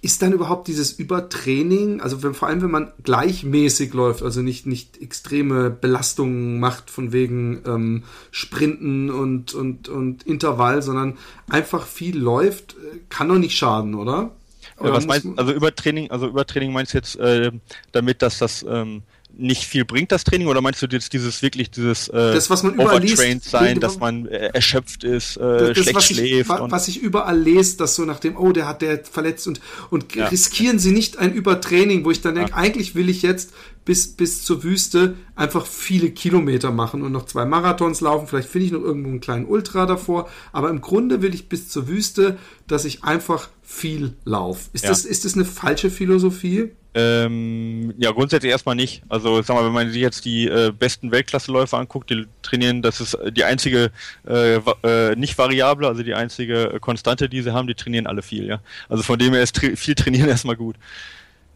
ist 0.00 0.22
dann 0.22 0.32
überhaupt 0.32 0.68
dieses 0.68 0.92
Übertraining, 0.92 2.00
also 2.00 2.22
wenn, 2.22 2.34
vor 2.34 2.48
allem 2.48 2.62
wenn 2.62 2.70
man 2.70 2.92
gleichmäßig 3.02 3.92
läuft, 3.94 4.22
also 4.22 4.42
nicht, 4.42 4.66
nicht 4.66 5.00
extreme 5.00 5.70
Belastungen 5.70 6.58
macht 6.60 6.90
von 6.90 7.12
wegen 7.12 7.62
ähm, 7.66 8.02
Sprinten 8.30 9.10
und, 9.10 9.54
und, 9.54 9.88
und 9.88 10.22
Intervall, 10.24 10.82
sondern 10.82 11.18
einfach 11.48 11.86
viel 11.86 12.18
läuft, 12.18 12.72
äh, 12.72 12.98
kann 13.08 13.28
doch 13.28 13.38
nicht 13.38 13.56
schaden, 13.56 13.94
oder? 13.94 14.32
oder 14.78 14.92
was 14.92 15.06
meinst 15.06 15.26
also 15.36 15.52
Übertraining, 15.52 16.10
also 16.10 16.26
Übertraining 16.26 16.72
meinst 16.72 16.94
du 16.94 16.98
jetzt 16.98 17.16
äh, 17.16 17.52
damit, 17.92 18.22
dass 18.22 18.38
das 18.38 18.64
ähm, 18.68 19.02
nicht 19.36 19.64
viel 19.64 19.84
bringt, 19.84 20.12
das 20.12 20.24
Training? 20.24 20.48
Oder 20.48 20.60
meinst 20.60 20.82
du 20.82 20.86
jetzt 20.86 21.12
dieses 21.12 21.42
wirklich 21.42 21.70
dieses 21.70 22.08
äh, 22.08 22.34
das, 22.34 22.50
was 22.50 22.62
man 22.62 22.78
overtrained 22.78 23.44
sein, 23.44 23.80
dass 23.80 23.98
man 23.98 24.26
äh, 24.26 24.50
erschöpft 24.52 25.04
ist, 25.04 25.36
äh, 25.36 25.40
das, 25.40 25.78
schlecht 25.78 25.94
was 25.94 26.04
schläft? 26.06 26.50
Ich, 26.50 26.70
was 26.70 26.88
ich 26.88 27.02
überall 27.02 27.38
lese, 27.38 27.76
dass 27.76 27.96
so 27.96 28.04
nach 28.04 28.20
dem, 28.20 28.36
oh, 28.36 28.52
der 28.52 28.66
hat 28.66 28.82
der 28.82 29.04
verletzt 29.04 29.46
und, 29.46 29.60
und 29.90 30.14
ja. 30.14 30.26
riskieren 30.26 30.78
sie 30.78 30.92
nicht 30.92 31.18
ein 31.18 31.32
Übertraining, 31.32 32.04
wo 32.04 32.10
ich 32.10 32.20
dann 32.20 32.34
denke, 32.34 32.50
ja. 32.50 32.56
eigentlich 32.56 32.94
will 32.94 33.08
ich 33.08 33.22
jetzt 33.22 33.52
bis, 33.84 34.08
bis 34.08 34.44
zur 34.44 34.62
Wüste 34.62 35.14
einfach 35.36 35.66
viele 35.66 36.10
Kilometer 36.10 36.70
machen 36.70 37.02
und 37.02 37.12
noch 37.12 37.26
zwei 37.26 37.44
Marathons 37.44 38.00
laufen. 38.00 38.26
Vielleicht 38.26 38.48
finde 38.48 38.66
ich 38.66 38.72
noch 38.72 38.80
irgendwo 38.80 39.10
einen 39.10 39.20
kleinen 39.20 39.44
Ultra 39.46 39.86
davor. 39.86 40.28
Aber 40.52 40.70
im 40.70 40.80
Grunde 40.80 41.22
will 41.22 41.34
ich 41.34 41.48
bis 41.48 41.68
zur 41.68 41.86
Wüste, 41.86 42.38
dass 42.66 42.84
ich 42.84 43.04
einfach 43.04 43.48
viel 43.64 44.14
laufe. 44.24 44.70
Ist, 44.72 44.84
ja. 44.84 44.90
das, 44.90 45.04
ist 45.04 45.24
das 45.24 45.34
eine 45.34 45.44
falsche 45.44 45.90
Philosophie? 45.90 46.70
Ähm, 46.96 47.92
ja, 47.98 48.12
grundsätzlich 48.12 48.52
erstmal 48.52 48.76
nicht. 48.76 49.02
Also 49.08 49.42
sag 49.42 49.56
mal, 49.56 49.64
wenn 49.64 49.72
man 49.72 49.90
sich 49.90 50.00
jetzt 50.00 50.24
die 50.24 50.46
äh, 50.46 50.70
besten 50.70 51.10
Weltklasseläufer 51.10 51.78
anguckt, 51.78 52.10
die 52.10 52.26
trainieren, 52.42 52.82
das 52.82 53.00
ist 53.00 53.18
die 53.32 53.42
einzige 53.42 53.90
äh, 54.28 54.56
äh, 54.84 55.16
nicht 55.16 55.36
variable, 55.36 55.88
also 55.88 56.04
die 56.04 56.14
einzige 56.14 56.78
Konstante, 56.80 57.28
die 57.28 57.42
sie 57.42 57.52
haben, 57.52 57.66
die 57.66 57.74
trainieren 57.74 58.06
alle 58.06 58.22
viel, 58.22 58.46
ja. 58.46 58.60
Also 58.88 59.02
von 59.02 59.18
dem 59.18 59.32
her 59.32 59.42
ist 59.42 59.56
tra 59.56 59.74
viel 59.74 59.96
trainieren 59.96 60.28
erstmal 60.34 60.56
gut. 60.56 60.76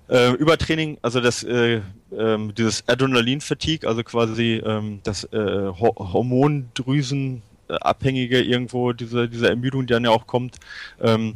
Äh, 0.08 0.32
Übertraining, 0.32 0.98
also 1.02 1.20
das 1.20 1.44
äh, 1.44 1.82
ähm, 2.18 2.52
dieses 2.56 2.88
Adrenalin-Fatigue, 2.88 3.88
also 3.88 4.02
quasi 4.02 4.60
ähm, 4.64 5.00
das 5.04 5.24
äh, 5.24 5.68
Hormondrüsen 5.78 7.42
abhängige 7.68 8.40
irgendwo 8.40 8.92
diese 8.94 9.28
diese 9.28 9.50
Ermüdung, 9.50 9.82
die 9.86 9.92
dann 9.92 10.04
ja 10.04 10.10
auch 10.10 10.26
kommt. 10.26 10.56
Ähm, 11.00 11.34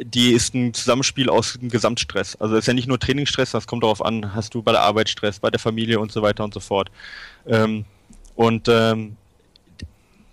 die 0.00 0.32
ist 0.32 0.54
ein 0.54 0.74
Zusammenspiel 0.74 1.28
aus 1.28 1.58
dem 1.60 1.68
Gesamtstress. 1.68 2.36
Also 2.36 2.54
es 2.54 2.60
ist 2.60 2.66
ja 2.66 2.74
nicht 2.74 2.88
nur 2.88 2.98
Trainingsstress, 2.98 3.50
das 3.50 3.66
kommt 3.66 3.82
darauf 3.82 4.04
an, 4.04 4.34
hast 4.34 4.54
du 4.54 4.62
bei 4.62 4.72
der 4.72 4.82
Arbeit 4.82 5.08
Stress, 5.08 5.38
bei 5.38 5.50
der 5.50 5.60
Familie 5.60 6.00
und 6.00 6.12
so 6.12 6.22
weiter 6.22 6.44
und 6.44 6.54
so 6.54 6.60
fort. 6.60 6.90
Ähm, 7.46 7.84
und 8.34 8.68
ähm, 8.68 9.16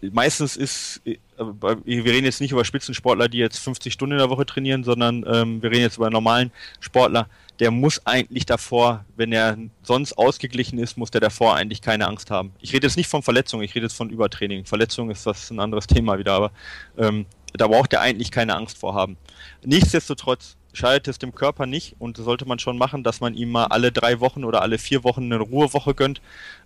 meistens 0.02 0.56
ist, 0.56 1.02
äh, 1.06 1.18
wir 1.38 2.06
reden 2.06 2.26
jetzt 2.26 2.41
nicht 2.41 2.52
über 2.52 2.65
Spitzensportler, 2.65 3.27
die 3.27 3.38
jetzt 3.38 3.60
50 3.60 3.91
Stunden 3.91 4.14
in 4.14 4.19
der 4.19 4.30
Woche 4.30 4.45
trainieren, 4.45 4.84
sondern 4.84 5.26
ähm, 5.27 5.61
wir 5.61 5.72
reden 5.72 5.81
jetzt 5.81 5.98
über 5.98 6.07
einen 6.07 6.14
normalen 6.14 6.52
Sportler, 6.80 7.27
der 7.60 7.72
muss 7.72 8.06
eigentlich 8.06 8.45
davor, 8.45 9.06
wenn 9.18 9.34
er 9.34 9.57
sonst 9.84 10.14
ausgeglichen 10.14 10.80
ist, 10.80 10.98
muss 10.98 11.11
der 11.11 11.22
davor 11.22 11.56
eigentlich 11.56 11.81
keine 11.81 12.07
Angst 12.07 12.31
haben. 12.31 12.53
Ich 12.61 12.73
rede 12.73 12.88
jetzt 12.88 12.95
nicht 12.95 13.10
von 13.10 13.22
Verletzungen, 13.22 13.64
ich 13.64 13.76
rede 13.76 13.86
jetzt 13.86 13.95
von 13.95 14.10
Übertraining. 14.10 14.65
Verletzung 14.65 15.11
ist 15.11 15.26
das 15.26 15.52
ein 15.52 15.60
anderes 15.60 15.88
Thema 15.88 16.18
wieder, 16.18 16.34
aber 16.34 16.52
ähm, 16.98 17.26
da 17.53 17.67
braucht 17.67 17.93
er 17.93 18.01
eigentlich 18.01 18.31
keine 18.31 18.55
Angst 18.55 18.77
vor 18.77 18.93
haben. 18.93 19.17
Nichtsdestotrotz 19.63 20.55
schadet 20.73 21.07
es 21.07 21.17
dem 21.17 21.34
Körper 21.34 21.65
nicht 21.65 21.95
und 21.99 22.17
sollte 22.17 22.45
man 22.45 22.59
schon 22.59 22.77
machen, 22.77 23.03
dass 23.03 23.21
man 23.21 23.34
ihm 23.34 23.51
mal 23.51 23.65
alle 23.65 23.91
drei 23.91 24.19
Wochen 24.19 24.43
oder 24.43 24.61
alle 24.61 24.77
vier 24.77 25.03
Wochen 25.03 25.23
eine 25.23 25.39
Ruhewoche 25.39 25.95
gönnt. 25.95 26.21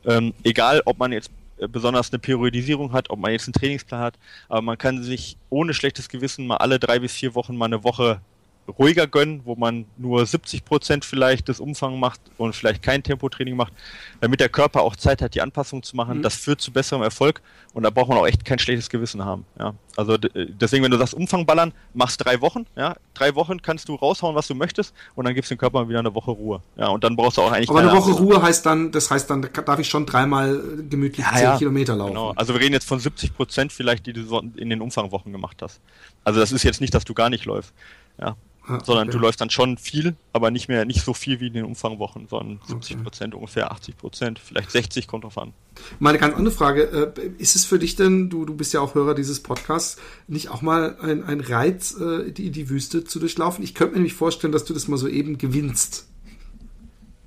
Ähm, 0.06 0.34
egal, 0.44 0.82
ob 0.86 1.00
man 1.00 1.12
jetzt 1.12 1.32
äh, 1.58 1.68
besonders 1.68 2.12
eine 2.12 2.20
Periodisierung 2.20 2.92
hat, 2.92 3.10
ob 3.10 3.20
man 3.20 3.32
jetzt 3.32 3.48
einen 3.48 3.54
Trainingsplan 3.54 4.02
hat, 4.02 4.20
aber 4.50 4.62
man 4.62 4.78
kann 4.78 5.04
sich 5.04 5.38
ohne 5.50 5.74
schlechtes 5.74 6.10
Gewissen 6.10 6.48
mal 6.48 6.58
alle 6.58 6.80
drei 6.80 7.00
bis 7.00 7.14
vier 7.14 7.36
Wochen 7.36 7.56
mal 7.56 7.66
eine 7.66 7.84
Woche 7.84 8.22
ruhiger 8.68 9.08
gönnen, 9.08 9.42
wo 9.44 9.56
man 9.56 9.86
nur 9.98 10.26
70 10.26 10.64
Prozent 10.66 11.06
vielleicht 11.06 11.48
des 11.48 11.60
Umfangs 11.60 12.00
macht 12.00 12.22
und 12.38 12.56
vielleicht 12.56 12.82
kein 12.82 13.04
Tempotraining 13.04 13.56
macht, 13.56 13.74
damit 14.22 14.40
der 14.40 14.50
Körper 14.50 14.82
auch 14.82 14.96
Zeit 14.96 15.22
hat, 15.22 15.36
die 15.36 15.42
Anpassung 15.42 15.84
zu 15.84 15.96
machen. 15.96 16.20
Mhm. 16.20 16.22
Das 16.22 16.36
führt 16.36 16.62
zu 16.62 16.72
besserem 16.72 17.02
Erfolg 17.02 17.42
und 17.74 17.84
da 17.84 17.90
braucht 17.90 18.10
man 18.10 18.18
auch 18.18 18.28
echt 18.28 18.46
kein 18.46 18.60
schlechtes 18.60 18.90
Gewissen 18.90 19.26
haben. 19.26 19.46
Ja, 19.60 19.74
also 19.98 20.18
deswegen, 20.18 20.84
wenn 20.84 20.92
du 20.92 20.98
sagst 20.98 21.14
Umfang 21.14 21.46
ballern, 21.46 21.74
machst 21.94 22.24
drei 22.24 22.42
Wochen. 22.42 22.66
Ja, 22.76 22.96
drei 23.14 23.36
Wochen 23.36 23.62
kannst 23.62 23.90
du 23.90 23.96
raushauen, 23.96 24.36
was 24.36 24.48
du 24.48 24.56
möchtest 24.56 24.94
und 25.16 25.26
dann 25.26 25.36
gibst 25.36 25.52
dem 25.52 25.58
Körper 25.58 25.90
wieder 25.90 26.00
eine 26.00 26.16
Woche 26.16 26.32
Ruhe. 26.32 26.62
Ja, 26.78 26.88
und 26.88 27.04
dann 27.04 27.16
brauchst 27.16 27.38
du 27.38 27.42
auch 27.42 27.52
eigentlich. 27.52 27.70
Aber 27.70 27.80
eine 27.80 27.92
Woche. 27.92 28.12
Ruhe 28.12 28.42
heißt 28.42 28.66
dann, 28.66 28.92
das 28.92 29.12
heißt 29.12 29.30
dann, 29.30 29.42
darf 29.42 29.80
ich 29.80 29.90
schon 29.90 30.06
dreimal 30.06 30.62
gemütlich 30.90 31.26
ja, 31.26 31.34
10 31.34 31.44
ja. 31.44 31.58
Kilometer 31.58 31.96
laufen. 31.96 32.14
Genau. 32.14 32.32
Also 32.36 32.54
wir 32.54 32.62
reden 32.62 32.74
jetzt 32.74 32.88
von 32.88 33.00
70 33.00 33.36
Prozent 33.36 33.74
vielleicht, 33.74 34.06
die 34.06 34.14
du 34.14 34.40
in 34.56 34.70
den 34.70 34.82
Umfangwochen 34.82 35.32
gemacht 35.32 35.62
hast. 35.62 35.82
Also 36.24 36.40
das 36.40 36.52
ist 36.52 36.64
jetzt 36.64 36.82
nicht, 36.82 36.94
dass 36.94 37.04
du 37.04 37.14
gar 37.14 37.30
nicht 37.30 37.46
läufst. 37.46 37.74
Ja, 38.20 38.36
Ah, 38.66 38.80
sondern 38.84 39.10
okay. 39.10 39.18
du 39.18 39.22
läufst 39.22 39.42
dann 39.42 39.50
schon 39.50 39.78
viel, 39.78 40.16
aber 40.32 40.50
nicht 40.50 40.70
mehr, 40.70 40.86
nicht 40.86 41.04
so 41.04 41.14
viel 41.14 41.42
wie 41.42 41.48
in 41.48 41.54
den 41.54 41.66
Umfangwochen, 41.66 42.28
sondern 42.30 42.62
70 42.66 43.04
Prozent, 43.04 43.34
okay. 43.34 43.42
ungefähr 43.42 43.72
80 43.72 43.98
Prozent, 43.98 44.40
vielleicht 44.40 44.72
60, 44.72 45.06
kommt 45.06 45.26
drauf 45.26 45.38
an. 45.38 45.52
Meine 46.00 46.18
ganz 46.18 46.36
andere 46.36 46.56
Frage, 46.56 47.14
äh, 47.18 47.32
ist 47.38 47.58
es 47.58 47.66
für 47.66 47.78
dich 47.78 47.98
denn, 47.98 48.30
du, 48.30 48.46
du 48.46 48.56
bist 48.56 48.74
ja 48.74 48.80
auch 48.80 48.96
Hörer 48.96 49.16
dieses 49.16 49.44
Podcasts, 49.44 49.98
nicht 50.28 50.48
auch 50.50 50.62
mal 50.62 50.98
ein, 51.02 51.24
ein 51.24 51.42
Reiz, 51.42 52.00
äh, 52.00 52.32
die, 52.32 52.52
die 52.52 52.70
Wüste 52.70 53.04
zu 53.04 53.20
durchlaufen? 53.20 53.66
Ich 53.66 53.74
könnte 53.74 53.94
mir 53.94 53.98
nämlich 53.98 54.14
vorstellen, 54.14 54.54
dass 54.54 54.64
du 54.64 54.74
das 54.74 54.88
mal 54.88 54.98
so 54.98 55.10
eben 55.10 55.38
gewinnst. 55.38 56.08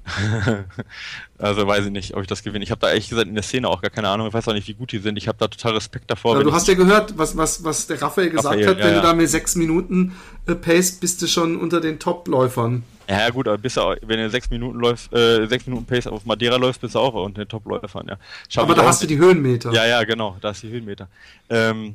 also 1.39 1.67
weiß 1.67 1.87
ich 1.87 1.91
nicht, 1.91 2.15
ob 2.15 2.23
ich 2.23 2.27
das 2.27 2.43
gewinne. 2.43 2.65
Ich 2.65 2.71
habe 2.71 2.81
da 2.81 2.89
ehrlich 2.89 3.09
gesagt 3.09 3.29
in 3.29 3.35
der 3.35 3.43
Szene 3.43 3.69
auch 3.69 3.83
gar 3.83 3.91
keine 3.91 4.09
Ahnung. 4.09 4.29
Ich 4.29 4.35
weiß 4.35 4.49
auch 4.49 4.53
nicht, 4.53 4.69
wie 4.69 4.75
gut 4.75 4.93
die 4.93 4.99
sind. 4.99 5.17
Ich 5.17 5.29
habe 5.29 5.39
da 5.39 5.49
total 5.49 5.73
Respekt 5.73 6.11
davor. 6.11 6.35
Aber 6.35 6.45
du 6.45 6.53
hast 6.53 6.69
ja 6.69 6.75
gehört, 6.75 7.19
was, 7.19 7.37
was, 7.37 7.65
was 7.65 7.87
der 7.87 8.01
Raphael 8.01 8.31
gesagt 8.31 8.55
Raphael, 8.55 8.69
hat. 8.69 8.79
Wenn 8.79 8.95
ja. 8.95 9.01
du 9.01 9.03
da 9.03 9.13
mit 9.15 9.29
sechs 9.29 9.57
Minuten 9.57 10.17
äh, 10.47 10.55
pace, 10.55 10.93
bist 10.93 11.21
du 11.23 11.27
schon 11.27 11.57
unter 11.57 11.81
den 11.81 11.99
Top-Läufern. 11.99 12.85
Ja, 13.09 13.31
gut, 13.31 13.47
aber 13.47 13.59
bist 13.59 13.77
du 13.77 13.83
auch, 13.83 13.97
wenn 14.03 14.19
du 14.19 14.31
sechs 14.31 14.51
Minuten 14.51 14.79
läufst, 14.79 15.13
äh, 15.13 15.47
sechs 15.47 15.67
Minuten 15.67 15.87
Pace 15.87 16.09
auf 16.09 16.25
Madeira 16.25 16.57
läufst, 16.57 16.81
bist 16.81 16.97
du 16.97 16.99
auch 16.99 17.15
unter 17.15 17.45
den 17.45 17.49
Top-Läufern, 17.49 18.09
ja. 18.09 18.17
Aber 18.61 18.75
da 18.75 18.85
hast 18.85 19.03
du 19.03 19.07
die 19.07 19.19
Höhenmeter. 19.19 19.73
Ja, 19.73 19.87
ja, 19.87 20.03
genau, 20.03 20.37
da 20.41 20.49
hast 20.49 20.63
du 20.63 20.67
die 20.67 20.73
Höhenmeter. 20.73 21.09
Ähm, 21.49 21.95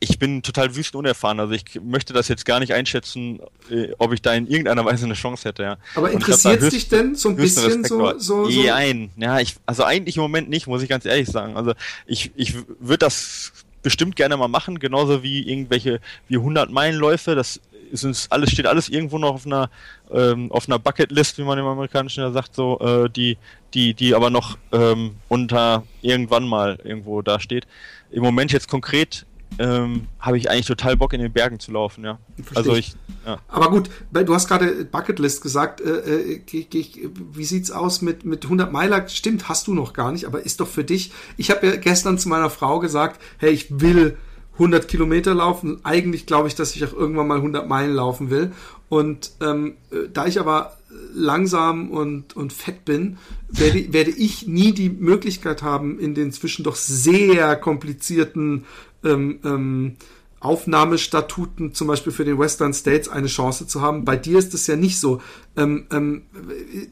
ich 0.00 0.18
bin 0.18 0.42
total 0.42 0.76
wüstenunerfahren. 0.76 1.40
Also 1.40 1.54
ich 1.54 1.64
möchte 1.82 2.12
das 2.12 2.28
jetzt 2.28 2.44
gar 2.44 2.60
nicht 2.60 2.72
einschätzen, 2.72 3.40
äh, 3.70 3.88
ob 3.98 4.12
ich 4.12 4.22
da 4.22 4.32
in 4.34 4.46
irgendeiner 4.46 4.84
Weise 4.84 5.06
eine 5.06 5.14
Chance 5.14 5.48
hätte. 5.48 5.62
Ja. 5.62 5.76
Aber 5.94 6.10
interessiert 6.10 6.62
es 6.62 6.70
dich 6.70 6.88
denn 6.88 7.14
so 7.14 7.30
ein 7.30 7.36
bisschen 7.36 7.84
so, 7.84 8.18
so, 8.18 8.48
so? 8.48 8.62
Nein, 8.62 9.10
ja, 9.16 9.40
ich, 9.40 9.56
also 9.66 9.84
eigentlich 9.84 10.16
im 10.16 10.22
Moment 10.22 10.48
nicht, 10.48 10.66
muss 10.66 10.82
ich 10.82 10.88
ganz 10.88 11.04
ehrlich 11.04 11.28
sagen. 11.28 11.56
Also 11.56 11.72
ich, 12.06 12.30
ich 12.36 12.54
würde 12.78 12.98
das 12.98 13.52
bestimmt 13.82 14.16
gerne 14.16 14.36
mal 14.36 14.48
machen, 14.48 14.78
genauso 14.78 15.22
wie 15.22 15.48
irgendwelche 15.48 16.00
wie 16.28 16.36
100 16.36 16.70
Meilenläufe. 16.70 17.34
Das 17.34 17.60
ist 17.90 18.04
uns 18.04 18.30
alles 18.30 18.50
steht 18.50 18.66
alles 18.66 18.88
irgendwo 18.88 19.18
noch 19.18 19.34
auf 19.34 19.46
einer 19.46 19.70
ähm, 20.12 20.52
auf 20.52 20.68
einer 20.68 20.78
Bucketlist, 20.78 21.38
wie 21.38 21.42
man 21.42 21.58
im 21.58 21.66
Amerikanischen 21.66 22.22
ja 22.22 22.30
sagt, 22.30 22.54
so 22.54 22.78
äh, 22.80 23.10
die 23.10 23.36
die 23.74 23.94
die 23.94 24.14
aber 24.14 24.30
noch 24.30 24.58
ähm, 24.72 25.16
unter 25.28 25.84
irgendwann 26.02 26.46
mal 26.46 26.78
irgendwo 26.84 27.22
da 27.22 27.40
steht. 27.40 27.66
Im 28.10 28.22
Moment 28.22 28.52
jetzt 28.52 28.68
konkret 28.68 29.26
ähm, 29.58 30.06
habe 30.20 30.38
ich 30.38 30.50
eigentlich 30.50 30.66
total 30.66 30.96
Bock 30.96 31.12
in 31.12 31.20
den 31.20 31.32
Bergen 31.32 31.58
zu 31.58 31.72
laufen, 31.72 32.04
ja. 32.04 32.18
Verstehe 32.36 32.56
also 32.56 32.74
ich. 32.76 32.94
Ja. 33.26 33.38
Aber 33.48 33.70
gut, 33.70 33.90
du 34.12 34.34
hast 34.34 34.48
gerade 34.48 34.84
Bucketlist 34.84 35.42
gesagt. 35.42 35.80
Äh, 35.80 36.36
äh, 36.36 37.10
wie 37.32 37.44
sieht's 37.44 37.70
aus 37.70 38.02
mit 38.02 38.24
mit 38.24 38.44
100 38.44 38.72
Meiler? 38.72 39.08
Stimmt, 39.08 39.48
hast 39.48 39.66
du 39.66 39.74
noch 39.74 39.92
gar 39.92 40.12
nicht, 40.12 40.26
aber 40.26 40.44
ist 40.44 40.60
doch 40.60 40.68
für 40.68 40.84
dich. 40.84 41.12
Ich 41.36 41.50
habe 41.50 41.66
ja 41.66 41.76
gestern 41.76 42.18
zu 42.18 42.28
meiner 42.28 42.50
Frau 42.50 42.78
gesagt, 42.78 43.20
hey, 43.38 43.50
ich 43.50 43.80
will 43.80 44.16
100 44.54 44.88
Kilometer 44.88 45.34
laufen. 45.34 45.80
Eigentlich 45.84 46.26
glaube 46.26 46.48
ich, 46.48 46.54
dass 46.54 46.74
ich 46.74 46.84
auch 46.84 46.92
irgendwann 46.92 47.28
mal 47.28 47.36
100 47.36 47.68
Meilen 47.68 47.94
laufen 47.94 48.30
will. 48.30 48.52
Und 48.88 49.32
ähm, 49.40 49.76
äh, 49.90 50.08
da 50.12 50.26
ich 50.26 50.40
aber 50.40 50.78
langsam 51.14 51.90
und, 51.90 52.36
und 52.36 52.52
fett 52.52 52.84
bin, 52.84 53.18
werde, 53.48 53.92
werde 53.92 54.10
ich 54.10 54.46
nie 54.46 54.72
die 54.72 54.88
Möglichkeit 54.88 55.62
haben, 55.62 55.98
in 55.98 56.14
den 56.14 56.32
zwischen 56.32 56.64
doch 56.64 56.76
sehr 56.76 57.56
komplizierten 57.56 58.64
ähm, 59.04 59.40
ähm, 59.44 59.96
Aufnahmestatuten 60.40 61.74
zum 61.74 61.88
Beispiel 61.88 62.12
für 62.12 62.24
den 62.24 62.38
Western 62.38 62.72
States 62.72 63.08
eine 63.08 63.26
Chance 63.26 63.66
zu 63.66 63.82
haben. 63.82 64.04
Bei 64.04 64.16
dir 64.16 64.38
ist 64.38 64.54
es 64.54 64.68
ja 64.68 64.76
nicht 64.76 65.00
so. 65.00 65.20
Ähm, 65.56 65.86
ähm, 65.90 66.22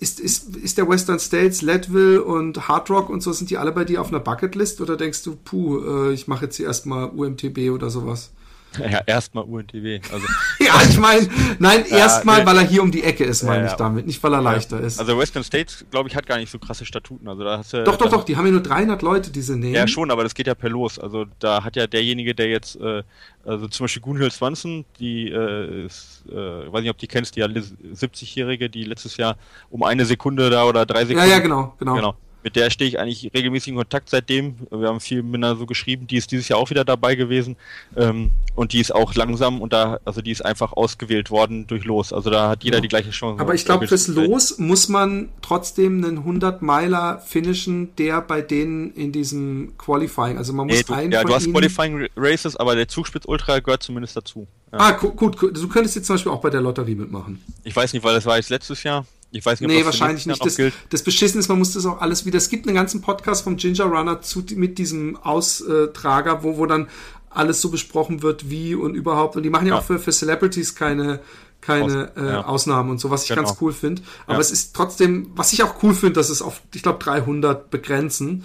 ist, 0.01 0.19
ist, 0.19 0.57
ist 0.57 0.79
der 0.79 0.89
Western 0.89 1.21
States, 1.21 1.63
Leadville 1.63 2.23
und 2.25 2.67
Hard 2.67 2.91
Rock 2.91 3.09
und 3.09 3.23
so, 3.23 3.33
sind 3.33 3.51
die 3.51 3.59
alle 3.59 3.71
bei 3.71 3.85
dir 3.85 4.01
auf 4.01 4.09
einer 4.09 4.21
Bucketlist 4.21 4.81
oder 4.81 4.97
denkst 4.97 5.23
du, 5.23 5.37
puh, 5.37 6.09
äh, 6.09 6.13
ich 6.13 6.27
mache 6.27 6.47
jetzt 6.47 6.57
hier 6.57 6.67
erstmal 6.67 7.09
UMTB 7.11 7.71
oder 7.71 7.89
sowas? 7.89 8.33
Ja, 8.91 9.01
erstmal 9.07 9.45
UNTW. 9.45 10.01
Also. 10.13 10.27
ja, 10.61 10.81
ich 10.89 10.99
meine, 10.99 11.29
nein, 11.59 11.85
erstmal, 11.87 12.41
nee. 12.41 12.47
weil 12.47 12.59
er 12.59 12.63
hier 12.65 12.83
um 12.83 12.91
die 12.91 13.03
Ecke 13.03 13.25
ist, 13.25 13.43
meine 13.43 13.65
ja, 13.65 13.71
ich 13.71 13.77
damit, 13.77 14.07
nicht 14.07 14.23
weil 14.23 14.33
er 14.33 14.43
leichter 14.43 14.81
ist. 14.81 14.99
Also 14.99 15.19
Western 15.19 15.45
States, 15.45 15.85
glaube 15.91 16.09
ich, 16.09 16.17
hat 16.17 16.27
gar 16.27 16.39
nicht 16.39 16.51
so 16.51 16.59
krasse 16.59 16.85
Statuten. 16.85 17.29
Also 17.29 17.45
da 17.45 17.59
hast 17.59 17.73
du, 17.73 17.85
doch, 17.85 17.97
doch, 17.97 18.11
doch, 18.11 18.25
die 18.25 18.37
haben 18.37 18.47
ja 18.47 18.53
nur 18.53 18.63
300 18.63 19.03
Leute, 19.03 19.31
die 19.31 19.43
sie 19.43 19.57
nehmen. 19.57 19.75
Ja, 19.75 19.89
schon, 19.89 20.11
aber 20.11 20.23
das 20.23 20.35
geht 20.35 20.47
ja 20.47 20.55
per 20.55 20.71
Los. 20.71 20.99
Also 20.99 21.27
da 21.39 21.65
hat 21.65 21.77
ja 21.77 21.87
derjenige, 21.87 22.35
der 22.35 22.49
jetzt, 22.49 22.77
äh, 22.77 23.03
also 23.45 23.69
zum 23.69 23.85
Beispiel 23.85 24.03
Gunhild 24.03 24.33
Swanson, 24.33 24.85
die 24.99 25.31
äh, 25.31 25.87
ist, 25.87 26.25
äh, 26.31 26.35
weiß 26.35 26.83
nicht, 26.83 26.91
ob 26.91 26.99
die 26.99 27.09
kennst, 27.09 27.37
die 27.37 27.43
70-Jährige, 27.43 28.71
die 28.71 28.85
letztes 28.85 29.17
Jahr 29.17 29.37
um 29.71 29.83
eine 29.83 30.05
Sekunde 30.05 30.51
da 30.51 30.65
oder 30.65 30.87
drei 30.87 31.05
Sekunden. 31.05 31.29
Ja, 31.29 31.37
ja, 31.37 31.41
genau, 31.41 31.75
genau. 31.79 31.95
genau 31.95 32.17
mit 32.47 32.55
der 32.55 32.71
stehe 32.71 32.89
ich 32.89 33.01
eigentlich 33.01 33.33
regelmäßig 33.35 33.71
in 33.71 33.75
Kontakt 33.75 34.09
seitdem. 34.09 34.55
Wir 34.71 34.87
haben 34.87 35.01
viel 35.01 35.25
miteinander 35.25 35.59
so 35.59 35.67
geschrieben, 35.67 36.07
die 36.07 36.17
ist 36.17 36.31
dieses 36.31 36.47
Jahr 36.47 36.61
auch 36.61 36.71
wieder 36.71 36.85
dabei 36.85 37.17
gewesen. 37.17 37.57
Ähm, 37.97 38.31
und 38.55 38.73
die 38.73 38.79
ist 38.79 38.95
auch 38.95 39.17
langsam 39.17 39.61
und 39.61 39.73
da, 39.73 39.99
also 40.05 40.23
die 40.23 40.31
ist 40.31 40.45
einfach 40.45 40.73
ausgewählt 40.73 41.33
worden 41.33 41.67
durch 41.67 41.85
Los. 41.85 42.13
Also 42.13 42.31
da 42.31 42.51
hat 42.51 42.63
jeder 42.63 42.77
ja. 42.77 42.83
die 42.83 42.87
gleiche 42.87 43.11
Chance. 43.11 43.43
Aber 43.43 43.53
ich 43.57 43.65
glaube, 43.65 43.89
fürs 43.89 44.07
Los 44.07 44.59
muss 44.59 44.89
man 44.89 45.31
trotzdem 45.43 46.05
einen 46.05 46.21
100-Meiler 46.21 47.19
finishen, 47.19 47.89
der 47.97 48.21
bei 48.21 48.43
denen 48.43 48.93
in 48.93 49.11
diesem 49.11 49.73
Qualifying, 49.77 50.39
also 50.39 50.53
man 50.53 50.69
muss 50.69 50.77
nee, 50.77 50.85
du, 50.85 50.93
einen 50.93 51.11
Ja, 51.11 51.25
du 51.25 51.35
hast 51.35 51.51
Qualifying 51.51 52.07
Races, 52.17 52.55
aber 52.55 52.77
der 52.77 52.87
Zugspitz 52.87 53.25
Ultra 53.27 53.59
gehört 53.59 53.83
zumindest 53.83 54.17
dazu. 54.17 54.47
Ja. 54.71 54.79
Ah, 54.79 54.91
gut, 54.93 55.17
gut, 55.17 55.43
du 55.43 55.67
könntest 55.67 55.97
jetzt 55.97 56.07
zum 56.07 56.15
Beispiel 56.15 56.31
auch 56.31 56.41
bei 56.41 56.51
der 56.51 56.61
Lotterie 56.61 56.95
mitmachen. 56.95 57.43
Ich 57.65 57.75
weiß 57.75 57.93
nicht, 57.93 58.05
weil 58.05 58.15
das 58.15 58.25
war 58.25 58.37
jetzt 58.37 58.51
letztes 58.51 58.85
Jahr. 58.85 59.05
Ich 59.33 59.45
weiß 59.45 59.61
nicht, 59.61 59.69
ob 59.69 59.73
nee, 59.73 59.83
das 59.83 59.87
wahrscheinlich 59.87 60.27
nicht. 60.27 60.45
Das, 60.45 60.57
das 60.89 61.03
Beschissen 61.03 61.41
ist, 61.41 61.49
man 61.49 61.59
muss 61.59 61.73
das 61.73 61.85
auch 61.85 62.01
alles 62.01 62.25
wieder. 62.25 62.39
Es 62.39 62.49
gibt 62.49 62.67
einen 62.67 62.77
ganzen 62.77 63.01
Podcast 63.03 63.45
vom 63.45 63.57
Ginger 63.57 63.85
Runner 63.85 64.21
zu, 64.23 64.45
mit 64.55 64.79
diesem 64.79 65.17
Austrager, 65.17 66.43
wo, 66.43 66.57
wo 66.57 66.67
dann 66.67 66.89
alles 67.29 67.61
so 67.61 67.71
besprochen 67.71 68.23
wird, 68.23 68.51
wie 68.51 68.75
und 68.75 68.95
überhaupt. 68.95 69.37
Und 69.37 69.43
die 69.43 69.51
machen 69.51 69.67
ja, 69.67 69.75
ja. 69.75 69.81
auch 69.81 69.85
für, 69.85 69.99
für 69.99 70.13
Celebrities 70.13 70.75
keine, 70.75 71.21
keine 71.61 72.11
Aus, 72.17 72.23
äh, 72.23 72.27
ja. 72.27 72.45
Ausnahmen 72.45 72.91
und 72.91 72.99
so, 72.99 73.11
was 73.11 73.25
ich 73.25 73.29
genau. 73.29 73.43
ganz 73.43 73.57
cool 73.61 73.73
finde. 73.73 74.03
Aber 74.27 74.35
ja. 74.35 74.41
es 74.41 74.51
ist 74.51 74.75
trotzdem, 74.75 75.31
was 75.35 75.53
ich 75.53 75.63
auch 75.63 75.83
cool 75.83 75.95
finde, 75.95 76.15
dass 76.15 76.31
es 76.31 76.41
auf, 76.41 76.63
ich 76.75 76.83
glaube, 76.83 76.99
300 77.03 77.71
begrenzen. 77.71 78.45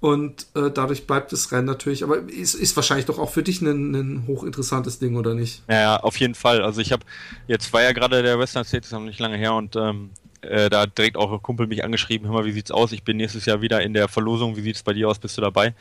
Und 0.00 0.48
äh, 0.54 0.68
dadurch 0.72 1.06
bleibt 1.06 1.30
das 1.30 1.52
Rennen 1.52 1.66
natürlich, 1.66 2.02
aber 2.02 2.28
ist, 2.28 2.54
ist 2.54 2.74
wahrscheinlich 2.74 3.06
doch 3.06 3.20
auch 3.20 3.30
für 3.30 3.44
dich 3.44 3.62
ein, 3.62 3.94
ein 3.94 4.26
hochinteressantes 4.26 4.98
Ding, 4.98 5.14
oder 5.14 5.32
nicht? 5.32 5.62
Ja, 5.70 5.98
auf 5.98 6.16
jeden 6.16 6.34
Fall. 6.34 6.60
Also 6.60 6.80
ich 6.80 6.90
habe, 6.90 7.04
jetzt 7.46 7.72
war 7.72 7.82
ja 7.82 7.92
gerade 7.92 8.20
der 8.20 8.36
Western 8.36 8.64
States 8.64 8.90
noch 8.90 8.98
nicht 8.98 9.20
lange 9.20 9.36
her 9.36 9.54
und 9.54 9.76
ähm, 9.76 10.10
äh, 10.42 10.68
da 10.70 10.86
direkt 10.86 11.16
auch 11.16 11.32
ein 11.32 11.42
Kumpel 11.42 11.66
mich 11.66 11.84
angeschrieben, 11.84 12.28
hör 12.28 12.34
mal, 12.34 12.44
wie 12.44 12.52
sieht's 12.52 12.70
aus? 12.70 12.92
Ich 12.92 13.02
bin 13.02 13.16
nächstes 13.16 13.46
Jahr 13.46 13.60
wieder 13.60 13.82
in 13.82 13.94
der 13.94 14.08
Verlosung, 14.08 14.56
wie 14.56 14.62
sieht's 14.62 14.82
bei 14.82 14.92
dir 14.92 15.08
aus? 15.08 15.18
Bist 15.18 15.36
du 15.36 15.42
dabei? 15.42 15.74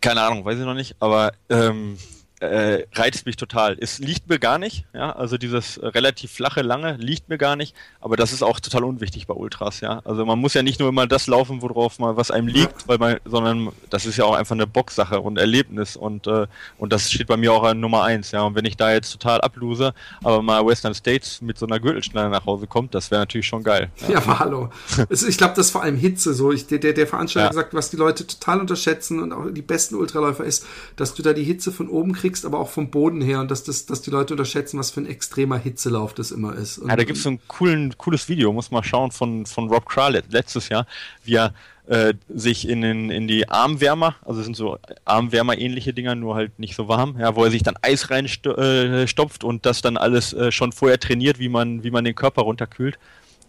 Keine 0.00 0.22
Ahnung, 0.22 0.44
weiß 0.44 0.58
ich 0.58 0.64
noch 0.64 0.74
nicht, 0.74 0.96
aber 0.98 1.32
ähm, 1.48 1.96
äh, 2.42 2.86
reizt 2.94 3.24
mich 3.24 3.36
total. 3.36 3.76
Es 3.80 4.00
liegt 4.00 4.28
mir 4.28 4.40
gar 4.40 4.58
nicht, 4.58 4.84
ja, 4.92 5.12
also 5.12 5.38
dieses 5.38 5.80
relativ 5.80 6.32
flache, 6.32 6.62
lange 6.62 6.96
liegt 6.96 7.28
mir 7.28 7.38
gar 7.38 7.54
nicht, 7.54 7.74
aber 8.00 8.16
das 8.16 8.32
ist 8.32 8.42
auch 8.42 8.58
total 8.58 8.82
unwichtig 8.82 9.28
bei 9.28 9.34
Ultras, 9.34 9.80
ja. 9.80 10.00
Also 10.04 10.26
man 10.26 10.40
muss 10.40 10.54
ja 10.54 10.62
nicht 10.62 10.80
nur 10.80 10.88
immer 10.88 11.06
das 11.06 11.28
laufen, 11.28 11.62
worauf 11.62 12.00
mal 12.00 12.16
was 12.16 12.32
einem 12.32 12.48
liegt, 12.48 12.88
weil 12.88 12.98
man, 12.98 13.18
sondern 13.24 13.68
das 13.90 14.06
ist 14.06 14.16
ja 14.16 14.24
auch 14.24 14.34
einfach 14.34 14.56
eine 14.56 14.66
Boxsache 14.66 15.20
und 15.20 15.38
Erlebnis 15.38 15.96
und 15.96 16.26
äh, 16.26 16.46
und 16.78 16.92
das 16.92 17.12
steht 17.12 17.28
bei 17.28 17.36
mir 17.36 17.52
auch 17.52 17.62
an 17.62 17.78
Nummer 17.78 18.02
eins, 18.02 18.32
ja. 18.32 18.42
Und 18.42 18.56
wenn 18.56 18.64
ich 18.64 18.76
da 18.76 18.92
jetzt 18.92 19.12
total 19.12 19.40
ablose, 19.40 19.94
aber 20.24 20.42
mal 20.42 20.66
Western 20.66 20.94
States 20.94 21.40
mit 21.42 21.58
so 21.58 21.66
einer 21.66 21.78
Gürtelschnalle 21.78 22.28
nach 22.28 22.44
Hause 22.44 22.66
kommt, 22.66 22.94
das 22.94 23.12
wäre 23.12 23.20
natürlich 23.20 23.46
schon 23.46 23.62
geil. 23.62 23.90
Ja, 24.00 24.14
ja 24.14 24.16
aber 24.18 24.38
hallo. 24.40 24.70
ich 25.10 25.38
glaube, 25.38 25.54
das 25.54 25.66
ist 25.66 25.72
vor 25.72 25.82
allem 25.82 25.96
Hitze 25.96 26.34
so. 26.34 26.50
Ich, 26.50 26.66
der, 26.66 26.80
der 26.80 27.06
Veranstalter 27.06 27.46
ja. 27.46 27.50
gesagt, 27.50 27.72
was 27.72 27.90
die 27.90 27.96
Leute 27.96 28.26
total 28.26 28.58
unterschätzen 28.58 29.22
und 29.22 29.32
auch 29.32 29.48
die 29.48 29.62
besten 29.62 29.94
Ultraläufer 29.94 30.44
ist, 30.44 30.66
dass 30.96 31.14
du 31.14 31.22
da 31.22 31.32
die 31.32 31.44
Hitze 31.44 31.70
von 31.70 31.88
oben 31.88 32.12
kriegst 32.12 32.31
kriegst, 32.32 32.46
aber 32.46 32.58
auch 32.58 32.68
vom 32.68 32.90
Boden 32.90 33.20
her 33.20 33.40
und 33.40 33.50
dass, 33.50 33.62
das, 33.62 33.84
dass 33.84 34.00
die 34.00 34.10
Leute 34.10 34.32
unterschätzen, 34.32 34.78
was 34.78 34.90
für 34.90 35.00
ein 35.00 35.06
extremer 35.06 35.58
Hitzelauf 35.58 36.14
das 36.14 36.30
immer 36.30 36.54
ist. 36.54 36.78
Und, 36.78 36.88
ja, 36.88 36.96
da 36.96 37.04
gibt 37.04 37.18
es 37.18 37.24
so 37.24 37.30
ein 37.30 37.40
coolen, 37.46 37.96
cooles 37.98 38.28
Video, 38.28 38.52
muss 38.52 38.70
mal 38.70 38.82
schauen, 38.82 39.10
von, 39.10 39.44
von 39.44 39.68
Rob 39.68 39.86
Kral 39.86 40.22
letztes 40.30 40.70
Jahr, 40.70 40.86
wie 41.24 41.34
er 41.34 41.52
äh, 41.86 42.14
sich 42.28 42.66
in, 42.68 42.80
den, 42.80 43.10
in 43.10 43.28
die 43.28 43.48
Armwärmer, 43.48 44.16
also 44.24 44.42
sind 44.42 44.56
so 44.56 44.78
Armwärmer-ähnliche 45.04 45.92
Dinger, 45.92 46.14
nur 46.14 46.34
halt 46.34 46.58
nicht 46.58 46.74
so 46.74 46.88
warm, 46.88 47.16
ja, 47.18 47.36
wo 47.36 47.44
er 47.44 47.50
sich 47.50 47.62
dann 47.62 47.74
Eis 47.82 48.10
reinstopft 48.10 49.42
äh, 49.42 49.46
und 49.46 49.66
das 49.66 49.82
dann 49.82 49.98
alles 49.98 50.32
äh, 50.32 50.50
schon 50.52 50.72
vorher 50.72 50.98
trainiert, 50.98 51.38
wie 51.38 51.50
man, 51.50 51.84
wie 51.84 51.90
man 51.90 52.04
den 52.04 52.14
Körper 52.14 52.42
runterkühlt. 52.42 52.98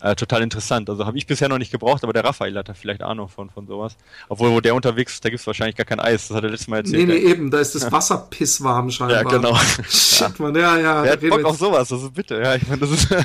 Äh, 0.03 0.15
total 0.15 0.41
interessant. 0.41 0.89
Also 0.89 1.05
habe 1.05 1.17
ich 1.17 1.25
bisher 1.25 1.47
noch 1.47 1.57
nicht 1.57 1.71
gebraucht, 1.71 2.03
aber 2.03 2.11
der 2.11 2.25
Raphael 2.25 2.57
hat 2.57 2.67
da 2.67 2.73
vielleicht 2.73 3.01
Ahnung 3.01 3.29
von, 3.29 3.49
von 3.49 3.65
sowas. 3.65 3.95
Obwohl, 4.27 4.51
wo 4.51 4.59
der 4.59 4.75
unterwegs 4.75 5.13
ist, 5.13 5.23
da 5.23 5.29
gibt 5.29 5.39
es 5.39 5.47
wahrscheinlich 5.47 5.77
gar 5.77 5.85
kein 5.85 6.01
Eis. 6.01 6.27
Das 6.27 6.35
hat 6.35 6.43
er 6.43 6.49
letztes 6.49 6.67
Mal 6.67 6.77
erzählt. 6.79 7.07
Nee, 7.07 7.13
nee, 7.13 7.19
eben, 7.19 7.49
da 7.49 7.59
ist 7.59 7.73
das 7.73 7.89
Wasser 7.89 8.27
pisswarm 8.29 8.91
scheinbar. 8.91 9.23
Ja, 9.23 9.23
genau. 9.23 9.55
Shit, 9.89 10.37
man, 10.41 10.53
ja, 10.55 10.77
ja. 10.77 11.03
Der 11.03 11.13
hat 11.13 11.21
Bock 11.21 11.45
auf 11.45 11.57
sowas, 11.57 11.89
also 11.89 12.11
bitte, 12.11 12.35
ja, 12.35 12.55
ich 12.55 12.67
meine, 12.67 12.81
das 12.81 12.91
ist. 12.91 13.15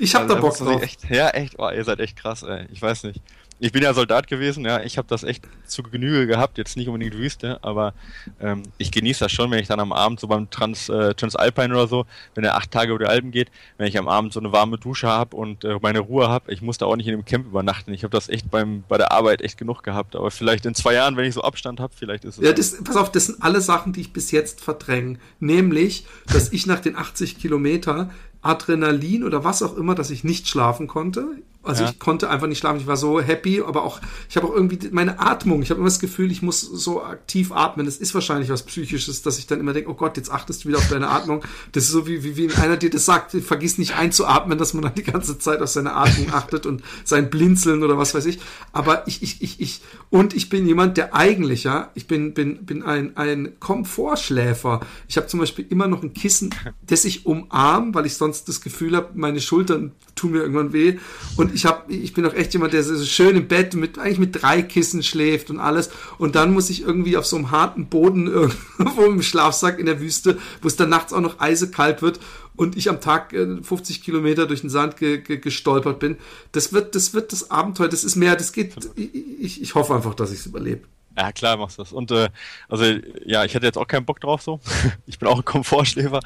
ich 0.00 0.12
hab 0.16 0.26
da 0.28 0.34
Bock 0.34 0.58
drauf. 0.58 0.82
Echt, 0.82 1.08
ja, 1.08 1.28
echt, 1.30 1.54
oh, 1.58 1.70
ihr 1.70 1.84
seid 1.84 2.00
echt 2.00 2.16
krass, 2.16 2.42
ey. 2.42 2.66
Ich 2.72 2.82
weiß 2.82 3.04
nicht 3.04 3.20
ich 3.60 3.72
bin 3.72 3.82
ja 3.82 3.92
Soldat 3.92 4.26
gewesen, 4.26 4.64
ja, 4.64 4.80
ich 4.82 4.98
habe 4.98 5.08
das 5.08 5.24
echt 5.24 5.44
zu 5.66 5.82
Genüge 5.82 6.26
gehabt, 6.26 6.58
jetzt 6.58 6.76
nicht 6.76 6.88
unbedingt 6.88 7.16
Wüste, 7.16 7.58
aber 7.62 7.92
ähm, 8.40 8.62
ich 8.78 8.90
genieße 8.90 9.24
das 9.24 9.32
schon, 9.32 9.50
wenn 9.50 9.58
ich 9.58 9.68
dann 9.68 9.80
am 9.80 9.92
Abend 9.92 10.20
so 10.20 10.28
beim 10.28 10.48
Trans, 10.50 10.88
äh, 10.88 11.14
Transalpine 11.14 11.74
oder 11.74 11.88
so, 11.88 12.06
wenn 12.34 12.44
er 12.44 12.56
acht 12.56 12.70
Tage 12.70 12.92
über 12.92 13.04
die 13.04 13.10
Alpen 13.10 13.30
geht, 13.30 13.50
wenn 13.76 13.88
ich 13.88 13.98
am 13.98 14.08
Abend 14.08 14.32
so 14.32 14.40
eine 14.40 14.52
warme 14.52 14.78
Dusche 14.78 15.08
habe 15.08 15.36
und 15.36 15.64
äh, 15.64 15.78
meine 15.82 16.00
Ruhe 16.00 16.28
habe, 16.28 16.52
ich 16.52 16.62
muss 16.62 16.78
da 16.78 16.86
auch 16.86 16.96
nicht 16.96 17.06
in 17.06 17.12
dem 17.12 17.24
Camp 17.24 17.46
übernachten. 17.46 17.92
Ich 17.92 18.04
habe 18.04 18.12
das 18.12 18.28
echt 18.28 18.50
beim 18.50 18.84
bei 18.88 18.96
der 18.96 19.12
Arbeit 19.12 19.42
echt 19.42 19.58
genug 19.58 19.82
gehabt, 19.82 20.14
aber 20.14 20.30
vielleicht 20.30 20.64
in 20.66 20.74
zwei 20.74 20.94
Jahren, 20.94 21.16
wenn 21.16 21.24
ich 21.24 21.34
so 21.34 21.42
Abstand 21.42 21.80
habe, 21.80 21.92
vielleicht 21.96 22.24
ist 22.24 22.38
es. 22.38 22.44
Ja, 22.44 22.52
das, 22.52 22.82
pass 22.82 22.96
auf, 22.96 23.10
das 23.10 23.26
sind 23.26 23.42
alle 23.42 23.60
Sachen, 23.60 23.92
die 23.92 24.02
ich 24.02 24.12
bis 24.12 24.30
jetzt 24.30 24.60
verdränge. 24.60 25.18
Nämlich, 25.40 26.06
dass 26.32 26.52
ich 26.52 26.66
nach 26.66 26.80
den 26.80 26.96
80 26.96 27.38
Kilometer 27.38 28.10
Adrenalin 28.40 29.24
oder 29.24 29.44
was 29.44 29.62
auch 29.62 29.76
immer, 29.76 29.94
dass 29.94 30.10
ich 30.10 30.24
nicht 30.24 30.48
schlafen 30.48 30.86
konnte. 30.86 31.26
Also 31.62 31.82
ja. 31.82 31.90
ich 31.90 31.98
konnte 31.98 32.30
einfach 32.30 32.46
nicht 32.46 32.58
schlafen. 32.58 32.80
Ich 32.80 32.86
war 32.86 32.96
so 32.96 33.20
happy, 33.20 33.60
aber 33.60 33.82
auch, 33.82 34.00
ich 34.28 34.36
habe 34.36 34.46
auch 34.46 34.54
irgendwie 34.54 34.78
meine 34.90 35.18
Atmung. 35.18 35.60
Ich 35.60 35.70
habe 35.70 35.78
immer 35.78 35.88
das 35.88 35.98
Gefühl, 35.98 36.30
ich 36.30 36.40
muss 36.40 36.60
so 36.60 37.02
aktiv 37.02 37.52
atmen. 37.52 37.84
Das 37.84 37.96
ist 37.96 38.14
wahrscheinlich 38.14 38.48
was 38.48 38.62
Psychisches, 38.62 39.22
dass 39.22 39.38
ich 39.38 39.46
dann 39.46 39.58
immer 39.60 39.72
denke, 39.72 39.90
oh 39.90 39.94
Gott, 39.94 40.16
jetzt 40.16 40.30
achtest 40.30 40.64
du 40.64 40.68
wieder 40.68 40.78
auf 40.78 40.88
deine 40.88 41.08
Atmung. 41.08 41.44
Das 41.72 41.84
ist 41.84 41.90
so 41.90 42.06
wie, 42.06 42.22
wie, 42.22 42.36
wie 42.36 42.54
einer 42.54 42.76
dir 42.76 42.90
das 42.90 43.04
sagt, 43.04 43.32
vergiss 43.32 43.76
nicht 43.76 43.96
einzuatmen, 43.96 44.56
dass 44.56 44.72
man 44.72 44.84
dann 44.84 44.94
die 44.94 45.02
ganze 45.02 45.38
Zeit 45.38 45.60
auf 45.60 45.68
seine 45.68 45.94
Atmung 45.94 46.32
achtet 46.32 46.64
und 46.64 46.82
sein 47.04 47.28
Blinzeln 47.28 47.82
oder 47.82 47.98
was 47.98 48.14
weiß 48.14 48.26
ich. 48.26 48.38
Aber 48.72 49.06
ich, 49.08 49.22
ich, 49.22 49.42
ich, 49.42 49.60
ich, 49.60 49.80
und 50.10 50.34
ich 50.34 50.48
bin 50.48 50.66
jemand, 50.66 50.96
der 50.96 51.14
eigentlich, 51.14 51.64
ja, 51.64 51.90
ich 51.94 52.06
bin, 52.06 52.34
bin, 52.34 52.64
bin 52.64 52.82
ein, 52.84 53.16
ein 53.16 53.58
Komfortschläfer. 53.58 54.80
Ich 55.08 55.16
habe 55.16 55.26
zum 55.26 55.40
Beispiel 55.40 55.66
immer 55.68 55.88
noch 55.88 56.02
ein 56.02 56.14
Kissen, 56.14 56.54
das 56.86 57.04
ich 57.04 57.26
umarm, 57.26 57.94
weil 57.94 58.06
ich 58.06 58.14
sonst 58.14 58.48
das 58.48 58.60
Gefühl 58.60 58.96
habe, 58.96 59.10
meine 59.14 59.40
Schultern 59.40 59.92
tun 60.18 60.32
mir 60.32 60.40
irgendwann 60.40 60.72
weh. 60.72 60.98
Und 61.36 61.54
ich 61.54 61.66
habe, 61.66 61.92
ich 61.92 62.12
bin 62.12 62.26
auch 62.26 62.34
echt 62.34 62.52
jemand, 62.52 62.72
der 62.72 62.82
so 62.82 63.02
schön 63.04 63.36
im 63.36 63.48
Bett 63.48 63.74
mit 63.74 63.98
eigentlich 63.98 64.18
mit 64.18 64.42
drei 64.42 64.62
Kissen 64.62 65.02
schläft 65.02 65.50
und 65.50 65.58
alles. 65.58 65.90
Und 66.18 66.34
dann 66.34 66.52
muss 66.52 66.70
ich 66.70 66.82
irgendwie 66.82 67.16
auf 67.16 67.26
so 67.26 67.36
einem 67.36 67.50
harten 67.50 67.86
Boden 67.86 68.26
irgendwo 68.78 69.04
im 69.04 69.22
Schlafsack 69.22 69.78
in 69.78 69.86
der 69.86 70.00
Wüste, 70.00 70.38
wo 70.62 70.68
es 70.68 70.76
dann 70.76 70.88
nachts 70.88 71.12
auch 71.12 71.20
noch 71.20 71.40
eisekalt 71.40 72.02
wird 72.02 72.20
und 72.58 72.76
ich 72.76 72.90
am 72.90 73.00
Tag 73.00 73.30
50 73.30 73.98
äh, 73.98 74.00
Kilometer 74.00 74.46
durch 74.46 74.62
den 74.62 74.70
Sand 74.70 74.96
ge 74.96 75.18
ge 75.18 75.38
gestolpert 75.38 76.00
bin. 76.00 76.16
Das 76.50 76.72
wird, 76.72 76.94
das 76.96 77.14
wird 77.14 77.32
das 77.32 77.50
Abenteuer. 77.52 77.88
Das 77.88 78.02
ist 78.02 78.16
mehr. 78.16 78.34
Das 78.34 78.52
geht. 78.52 78.74
Ich, 78.96 79.62
ich 79.62 79.74
hoffe 79.76 79.94
einfach, 79.94 80.14
dass 80.14 80.32
ich 80.32 80.40
es 80.40 80.46
überlebe. 80.46 80.82
Ja, 81.18 81.32
klar 81.32 81.56
machst 81.56 81.78
du 81.78 81.82
das. 81.82 81.92
Und 81.92 82.12
äh, 82.12 82.28
also 82.68 82.84
ja, 83.26 83.44
ich 83.44 83.56
hatte 83.56 83.66
jetzt 83.66 83.76
auch 83.76 83.88
keinen 83.88 84.04
Bock 84.04 84.20
drauf 84.20 84.40
so. 84.40 84.60
ich 85.06 85.18
bin 85.18 85.26
auch 85.26 85.38
ein 85.38 85.44
Komfortschläfer 85.44 86.20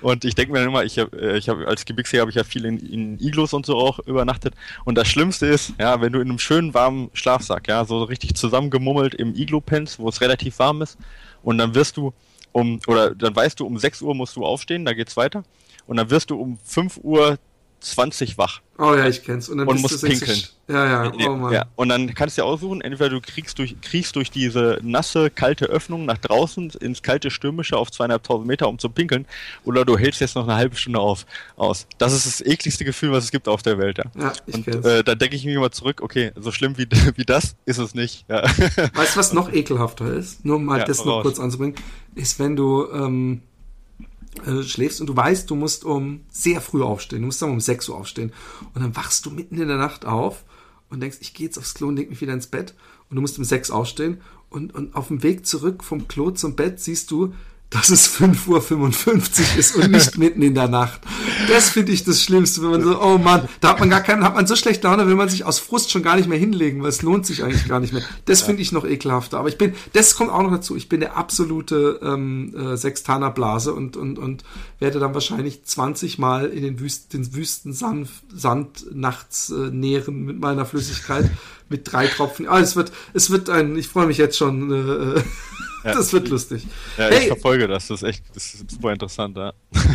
und 0.00 0.24
ich 0.24 0.34
denke 0.34 0.52
mir 0.52 0.60
dann 0.60 0.68
immer, 0.68 0.84
ich 0.84 0.98
habe 0.98 1.14
äh, 1.20 1.36
ich 1.36 1.50
hab, 1.50 1.58
als 1.66 1.84
Gebirgsjäger 1.84 2.22
habe 2.22 2.30
ich 2.30 2.36
ja 2.36 2.44
viel 2.44 2.64
in, 2.64 2.78
in 2.78 3.20
Iglus 3.20 3.52
und 3.52 3.66
so 3.66 3.76
auch 3.76 3.98
übernachtet 3.98 4.54
und 4.86 4.94
das 4.94 5.06
Schlimmste 5.06 5.44
ist, 5.44 5.74
ja, 5.78 6.00
wenn 6.00 6.14
du 6.14 6.20
in 6.20 6.30
einem 6.30 6.38
schönen 6.38 6.72
warmen 6.72 7.10
Schlafsack, 7.12 7.68
ja, 7.68 7.84
so 7.84 8.02
richtig 8.04 8.36
zusammengemummelt 8.36 9.14
im 9.14 9.34
Iglu 9.34 9.60
pennst, 9.60 9.98
wo 9.98 10.08
es 10.08 10.22
relativ 10.22 10.58
warm 10.58 10.80
ist 10.80 10.96
und 11.42 11.58
dann 11.58 11.74
wirst 11.74 11.98
du 11.98 12.14
um 12.52 12.80
oder 12.86 13.14
dann 13.14 13.36
weißt 13.36 13.60
du, 13.60 13.66
um 13.66 13.76
6 13.76 14.00
Uhr 14.00 14.14
musst 14.14 14.34
du 14.36 14.46
aufstehen, 14.46 14.86
da 14.86 14.94
geht's 14.94 15.18
weiter 15.18 15.44
und 15.86 15.98
dann 15.98 16.08
wirst 16.08 16.30
du 16.30 16.40
um 16.40 16.56
5 16.64 17.00
Uhr 17.02 17.38
20 17.80 18.38
wach. 18.38 18.60
Oh 18.80 18.94
ja, 18.94 19.08
ich 19.08 19.24
kenn's. 19.24 19.48
Und, 19.48 19.58
dann 19.58 19.66
und 19.66 19.80
musst 19.80 20.04
pinkeln. 20.04 20.40
Ja, 20.68 21.04
ja, 21.04 21.12
oh 21.28 21.36
Mann. 21.36 21.52
Ja. 21.52 21.66
Und 21.74 21.88
dann 21.88 22.14
kannst 22.14 22.36
du 22.36 22.42
dir 22.42 22.46
aussuchen, 22.46 22.80
entweder 22.80 23.10
du 23.10 23.20
kriegst 23.20 23.58
durch, 23.58 23.80
kriegst 23.80 24.14
durch 24.14 24.30
diese 24.30 24.78
nasse, 24.82 25.30
kalte 25.30 25.64
Öffnung 25.64 26.04
nach 26.04 26.18
draußen 26.18 26.70
ins 26.80 27.02
kalte 27.02 27.30
Stürmische 27.30 27.76
auf 27.76 27.90
zweieinhalbtausend 27.90 28.46
Meter, 28.46 28.68
um 28.68 28.78
zu 28.78 28.88
pinkeln, 28.88 29.26
oder 29.64 29.84
du 29.84 29.98
hältst 29.98 30.20
jetzt 30.20 30.36
noch 30.36 30.44
eine 30.44 30.54
halbe 30.54 30.76
Stunde 30.76 31.00
auf, 31.00 31.26
aus. 31.56 31.86
Das 31.98 32.12
ist 32.12 32.26
das 32.26 32.40
ekligste 32.40 32.84
Gefühl, 32.84 33.10
was 33.10 33.24
es 33.24 33.30
gibt 33.30 33.48
auf 33.48 33.62
der 33.62 33.78
Welt. 33.78 33.98
Ja, 33.98 34.04
ja 34.14 34.32
ich 34.46 34.54
und 34.54 34.68
äh, 34.68 35.02
da 35.02 35.14
denke 35.14 35.34
ich 35.34 35.44
mir 35.44 35.56
immer 35.56 35.72
zurück, 35.72 36.00
okay, 36.02 36.32
so 36.36 36.52
schlimm 36.52 36.78
wie, 36.78 36.86
wie 37.16 37.24
das 37.24 37.56
ist 37.64 37.78
es 37.78 37.94
nicht. 37.94 38.26
Ja. 38.28 38.42
Weißt 38.42 39.16
du, 39.16 39.18
was 39.18 39.32
noch 39.32 39.52
ekelhafter 39.52 40.12
ist? 40.12 40.44
Nur 40.44 40.60
mal 40.60 40.78
ja, 40.80 40.84
das 40.84 41.04
noch 41.04 41.22
kurz 41.22 41.40
anzubringen, 41.40 41.74
ist, 42.14 42.38
wenn 42.38 42.54
du 42.54 42.86
ähm, 42.92 43.42
äh, 44.46 44.62
schläfst 44.62 45.00
und 45.00 45.06
du 45.06 45.16
weißt, 45.16 45.48
du 45.50 45.54
musst 45.54 45.84
um 45.84 46.20
sehr 46.30 46.60
früh 46.60 46.82
aufstehen. 46.82 47.20
Du 47.22 47.26
musst 47.26 47.42
dann 47.42 47.50
um 47.50 47.60
6 47.60 47.88
Uhr 47.88 47.96
aufstehen. 47.96 48.32
Und 48.74 48.82
dann 48.82 48.96
wachst 48.96 49.26
du 49.26 49.30
mitten 49.30 49.60
in 49.60 49.68
der 49.68 49.76
Nacht 49.76 50.04
auf 50.04 50.44
und 50.90 51.00
denkst, 51.00 51.18
ich 51.20 51.34
gehe 51.34 51.46
jetzt 51.46 51.58
aufs 51.58 51.74
Klo 51.74 51.88
und 51.88 51.96
leg 51.96 52.10
mich 52.10 52.20
wieder 52.20 52.32
ins 52.32 52.46
Bett. 52.46 52.74
Und 53.08 53.16
du 53.16 53.20
musst 53.20 53.38
um 53.38 53.44
6 53.44 53.70
aufstehen. 53.70 54.20
Und, 54.50 54.74
und 54.74 54.94
auf 54.94 55.08
dem 55.08 55.22
Weg 55.22 55.46
zurück 55.46 55.84
vom 55.84 56.08
Klo 56.08 56.30
zum 56.30 56.56
Bett 56.56 56.80
siehst 56.80 57.10
du, 57.10 57.34
dass 57.70 57.90
es 57.90 58.08
5.55 58.08 59.06
Uhr 59.06 59.58
ist 59.58 59.76
und 59.76 59.90
nicht 59.90 60.16
mitten 60.18 60.40
in 60.40 60.54
der 60.54 60.68
Nacht. 60.68 61.00
Das 61.48 61.68
finde 61.68 61.92
ich 61.92 62.02
das 62.02 62.22
Schlimmste, 62.22 62.62
wenn 62.62 62.70
man 62.70 62.82
so, 62.82 63.00
oh 63.00 63.18
Mann, 63.18 63.46
da 63.60 63.70
hat 63.70 63.80
man 63.80 63.90
gar 63.90 64.00
keinen, 64.00 64.24
hat 64.24 64.34
man 64.34 64.46
so 64.46 64.56
schlecht 64.56 64.82
Laune, 64.84 65.06
will 65.06 65.16
man 65.16 65.28
sich 65.28 65.44
aus 65.44 65.58
Frust 65.58 65.90
schon 65.90 66.02
gar 66.02 66.16
nicht 66.16 66.28
mehr 66.28 66.38
hinlegen, 66.38 66.82
weil 66.82 66.88
es 66.88 67.02
lohnt 67.02 67.26
sich 67.26 67.44
eigentlich 67.44 67.68
gar 67.68 67.78
nicht 67.78 67.92
mehr. 67.92 68.02
Das 68.24 68.40
finde 68.40 68.62
ich 68.62 68.72
noch 68.72 68.86
ekelhafter. 68.86 69.38
Aber 69.38 69.48
ich 69.48 69.58
bin, 69.58 69.74
das 69.92 70.16
kommt 70.16 70.30
auch 70.30 70.42
noch 70.42 70.50
dazu, 70.50 70.76
ich 70.76 70.88
bin 70.88 71.00
der 71.00 71.16
absolute 71.18 72.00
ähm, 72.02 72.54
äh, 72.56 72.76
Sextanerblase 72.76 73.74
und, 73.74 73.98
und, 73.98 74.18
und 74.18 74.44
werde 74.78 74.98
dann 74.98 75.12
wahrscheinlich 75.12 75.64
20 75.64 76.18
Mal 76.18 76.46
in 76.46 76.62
den 76.62 76.80
Wüsten, 76.80 77.22
den 77.22 77.34
Wüstensand 77.34 78.08
Sand 78.34 78.86
nachts 78.94 79.50
äh, 79.50 79.70
nähren 79.70 80.24
mit 80.24 80.40
meiner 80.40 80.64
Flüssigkeit 80.64 81.30
mit 81.68 81.92
drei 81.92 82.06
Tropfen. 82.06 82.48
Ah, 82.48 82.60
es 82.60 82.76
wird, 82.76 82.92
es 83.12 83.30
wird 83.30 83.50
ein, 83.50 83.76
ich 83.76 83.88
freue 83.88 84.06
mich 84.06 84.16
jetzt 84.16 84.38
schon. 84.38 85.16
Äh, 85.16 85.22
ja. 85.84 85.94
Das 85.94 86.12
wird 86.12 86.28
lustig. 86.28 86.66
Ja, 86.96 87.04
hey, 87.04 87.20
ich 87.20 87.26
verfolge 87.28 87.68
das. 87.68 87.88
Das 87.88 88.02
ist 88.02 88.08
echt 88.08 88.24
das 88.34 88.54
ist 88.54 88.70
super 88.70 88.92
interessant. 88.92 89.36
Ja. 89.36 89.52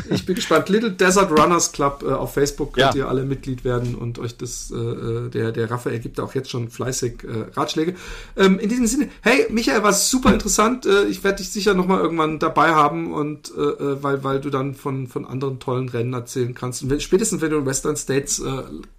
Ich 0.09 0.25
bin 0.25 0.35
gespannt. 0.35 0.69
Little 0.69 0.91
Desert 0.91 1.31
Runners 1.31 1.71
Club 1.71 2.03
äh, 2.07 2.11
auf 2.11 2.33
Facebook 2.33 2.73
könnt 2.73 2.95
ja. 2.95 3.03
ihr 3.03 3.07
alle 3.07 3.23
Mitglied 3.23 3.63
werden 3.63 3.95
und 3.95 4.19
euch 4.19 4.37
das, 4.37 4.71
äh, 4.71 4.77
äh, 4.77 5.29
der, 5.29 5.51
der 5.51 5.69
Raphael 5.69 5.99
gibt 5.99 6.19
auch 6.19 6.35
jetzt 6.35 6.49
schon 6.49 6.69
fleißig 6.69 7.23
äh, 7.23 7.51
Ratschläge. 7.53 7.95
Ähm, 8.37 8.59
in 8.59 8.69
diesem 8.69 8.87
Sinne, 8.87 9.09
hey, 9.21 9.47
Michael, 9.49 9.83
war 9.83 9.93
super 9.93 10.33
interessant. 10.33 10.85
Äh, 10.85 11.05
ich 11.05 11.23
werde 11.23 11.37
dich 11.37 11.51
sicher 11.51 11.73
nochmal 11.73 11.99
irgendwann 12.01 12.39
dabei 12.39 12.73
haben 12.73 13.13
und 13.13 13.51
äh, 13.51 14.03
weil, 14.03 14.23
weil 14.23 14.41
du 14.41 14.49
dann 14.49 14.75
von, 14.75 15.07
von 15.07 15.25
anderen 15.25 15.59
tollen 15.59 15.89
Rennen 15.89 16.13
erzählen 16.13 16.53
kannst. 16.53 16.83
Und 16.83 17.01
spätestens 17.01 17.41
wenn 17.41 17.51
du 17.51 17.57
in 17.57 17.65
Western 17.65 17.95
States 17.95 18.41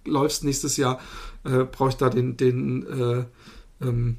läufst 0.05 0.43
nächstes 0.43 0.77
Jahr, 0.77 0.99
brauche 1.43 1.89
ich 1.89 1.95
da 1.95 2.09
den, 2.09 2.37
den 2.37 2.85
äh, 2.87 3.25
ähm, 3.85 4.17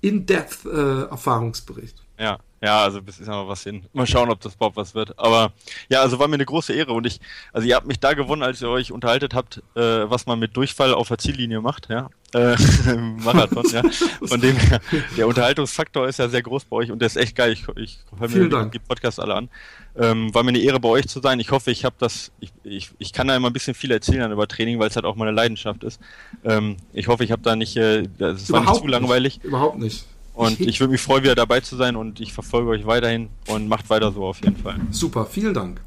In-Depth 0.00 0.66
äh, 0.66 1.02
Erfahrungsbericht. 1.04 2.02
Ja, 2.18 2.38
ja, 2.60 2.82
also 2.82 3.00
bis 3.00 3.20
ist 3.20 3.28
noch 3.28 3.46
was 3.46 3.62
hin. 3.62 3.84
Mal 3.92 4.06
schauen, 4.06 4.30
ob 4.30 4.40
das 4.40 4.54
überhaupt 4.56 4.76
was 4.76 4.94
wird. 4.94 5.16
Aber 5.18 5.52
ja, 5.88 6.00
also 6.00 6.18
war 6.18 6.26
mir 6.26 6.34
eine 6.34 6.44
große 6.44 6.72
Ehre 6.72 6.92
und 6.92 7.06
ich, 7.06 7.20
also 7.52 7.68
ihr 7.68 7.76
habt 7.76 7.86
mich 7.86 8.00
da 8.00 8.14
gewonnen, 8.14 8.42
als 8.42 8.60
ihr 8.60 8.68
euch 8.68 8.90
unterhaltet 8.90 9.32
habt, 9.32 9.62
äh, 9.76 9.80
was 10.10 10.26
man 10.26 10.40
mit 10.40 10.56
Durchfall 10.56 10.92
auf 10.92 11.08
der 11.08 11.18
Ziellinie 11.18 11.60
macht, 11.60 11.88
ja. 11.88 12.10
Äh, 12.34 12.56
Marathon, 13.22 13.64
ja. 13.70 13.82
Von 14.24 14.40
dem 14.40 14.56
her, 14.56 14.80
der 15.16 15.28
Unterhaltungsfaktor 15.28 16.08
ist 16.08 16.18
ja 16.18 16.28
sehr 16.28 16.42
groß 16.42 16.64
bei 16.64 16.76
euch 16.76 16.90
und 16.90 16.98
der 16.98 17.06
ist 17.06 17.16
echt 17.16 17.36
geil. 17.36 17.52
Ich, 17.52 17.64
ich 17.76 17.98
höre 18.18 18.28
mir 18.28 18.64
die, 18.64 18.70
die 18.72 18.78
Podcasts 18.80 19.20
alle 19.20 19.34
an. 19.34 19.48
Ähm, 19.96 20.34
war 20.34 20.42
mir 20.42 20.50
eine 20.50 20.58
Ehre 20.58 20.80
bei 20.80 20.88
euch 20.88 21.06
zu 21.06 21.20
sein. 21.20 21.38
Ich 21.38 21.52
hoffe, 21.52 21.70
ich 21.70 21.84
habe 21.84 21.94
das, 21.98 22.32
ich, 22.40 22.52
ich, 22.64 22.90
ich 22.98 23.12
kann 23.12 23.28
da 23.28 23.36
immer 23.36 23.50
ein 23.50 23.52
bisschen 23.52 23.74
viel 23.74 23.92
erzählen 23.92 24.32
über 24.32 24.48
Training, 24.48 24.80
weil 24.80 24.88
es 24.88 24.96
halt 24.96 25.06
auch 25.06 25.14
meine 25.14 25.30
Leidenschaft 25.30 25.84
ist. 25.84 26.00
Ähm, 26.44 26.76
ich 26.92 27.06
hoffe, 27.06 27.22
ich 27.22 27.30
habe 27.30 27.42
da 27.42 27.54
nicht, 27.54 27.76
äh, 27.76 28.00
es 28.18 28.50
war 28.50 28.62
nicht 28.62 28.74
zu 28.74 28.86
langweilig. 28.88 29.36
Nicht. 29.36 29.44
Überhaupt 29.44 29.78
nicht. 29.78 30.04
Und 30.38 30.60
ich 30.60 30.78
würde 30.78 30.92
mich 30.92 31.00
freuen, 31.00 31.24
wieder 31.24 31.34
dabei 31.34 31.58
zu 31.60 31.74
sein 31.74 31.96
und 31.96 32.20
ich 32.20 32.32
verfolge 32.32 32.70
euch 32.70 32.86
weiterhin 32.86 33.28
und 33.48 33.66
macht 33.66 33.90
weiter 33.90 34.12
so 34.12 34.24
auf 34.24 34.40
jeden 34.40 34.56
Fall. 34.56 34.78
Super, 34.92 35.26
vielen 35.26 35.52
Dank. 35.52 35.82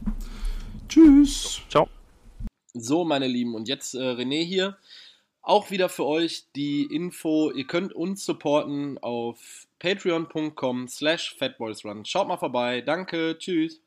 Tschüss. 0.90 1.62
Ciao. 1.70 1.88
So, 2.74 3.06
meine 3.06 3.28
Lieben, 3.28 3.56
und 3.56 3.70
jetzt 3.70 3.96
äh, 3.96 4.00
René 4.00 4.44
hier. 4.44 4.78
Auch 5.42 5.72
wieder 5.72 5.88
für 5.88 6.06
euch 6.06 6.44
die 6.56 6.84
Info. 6.84 7.50
Ihr 7.52 7.66
könnt 7.66 7.94
uns 7.94 8.26
supporten 8.26 8.98
auf 8.98 9.68
patreon.com 9.80 10.90
slash 10.90 11.36
fatboysrun. 11.40 12.04
Schaut 12.04 12.28
mal 12.28 12.38
vorbei. 12.38 12.82
Danke. 12.82 13.38
Tschüss. 13.40 13.82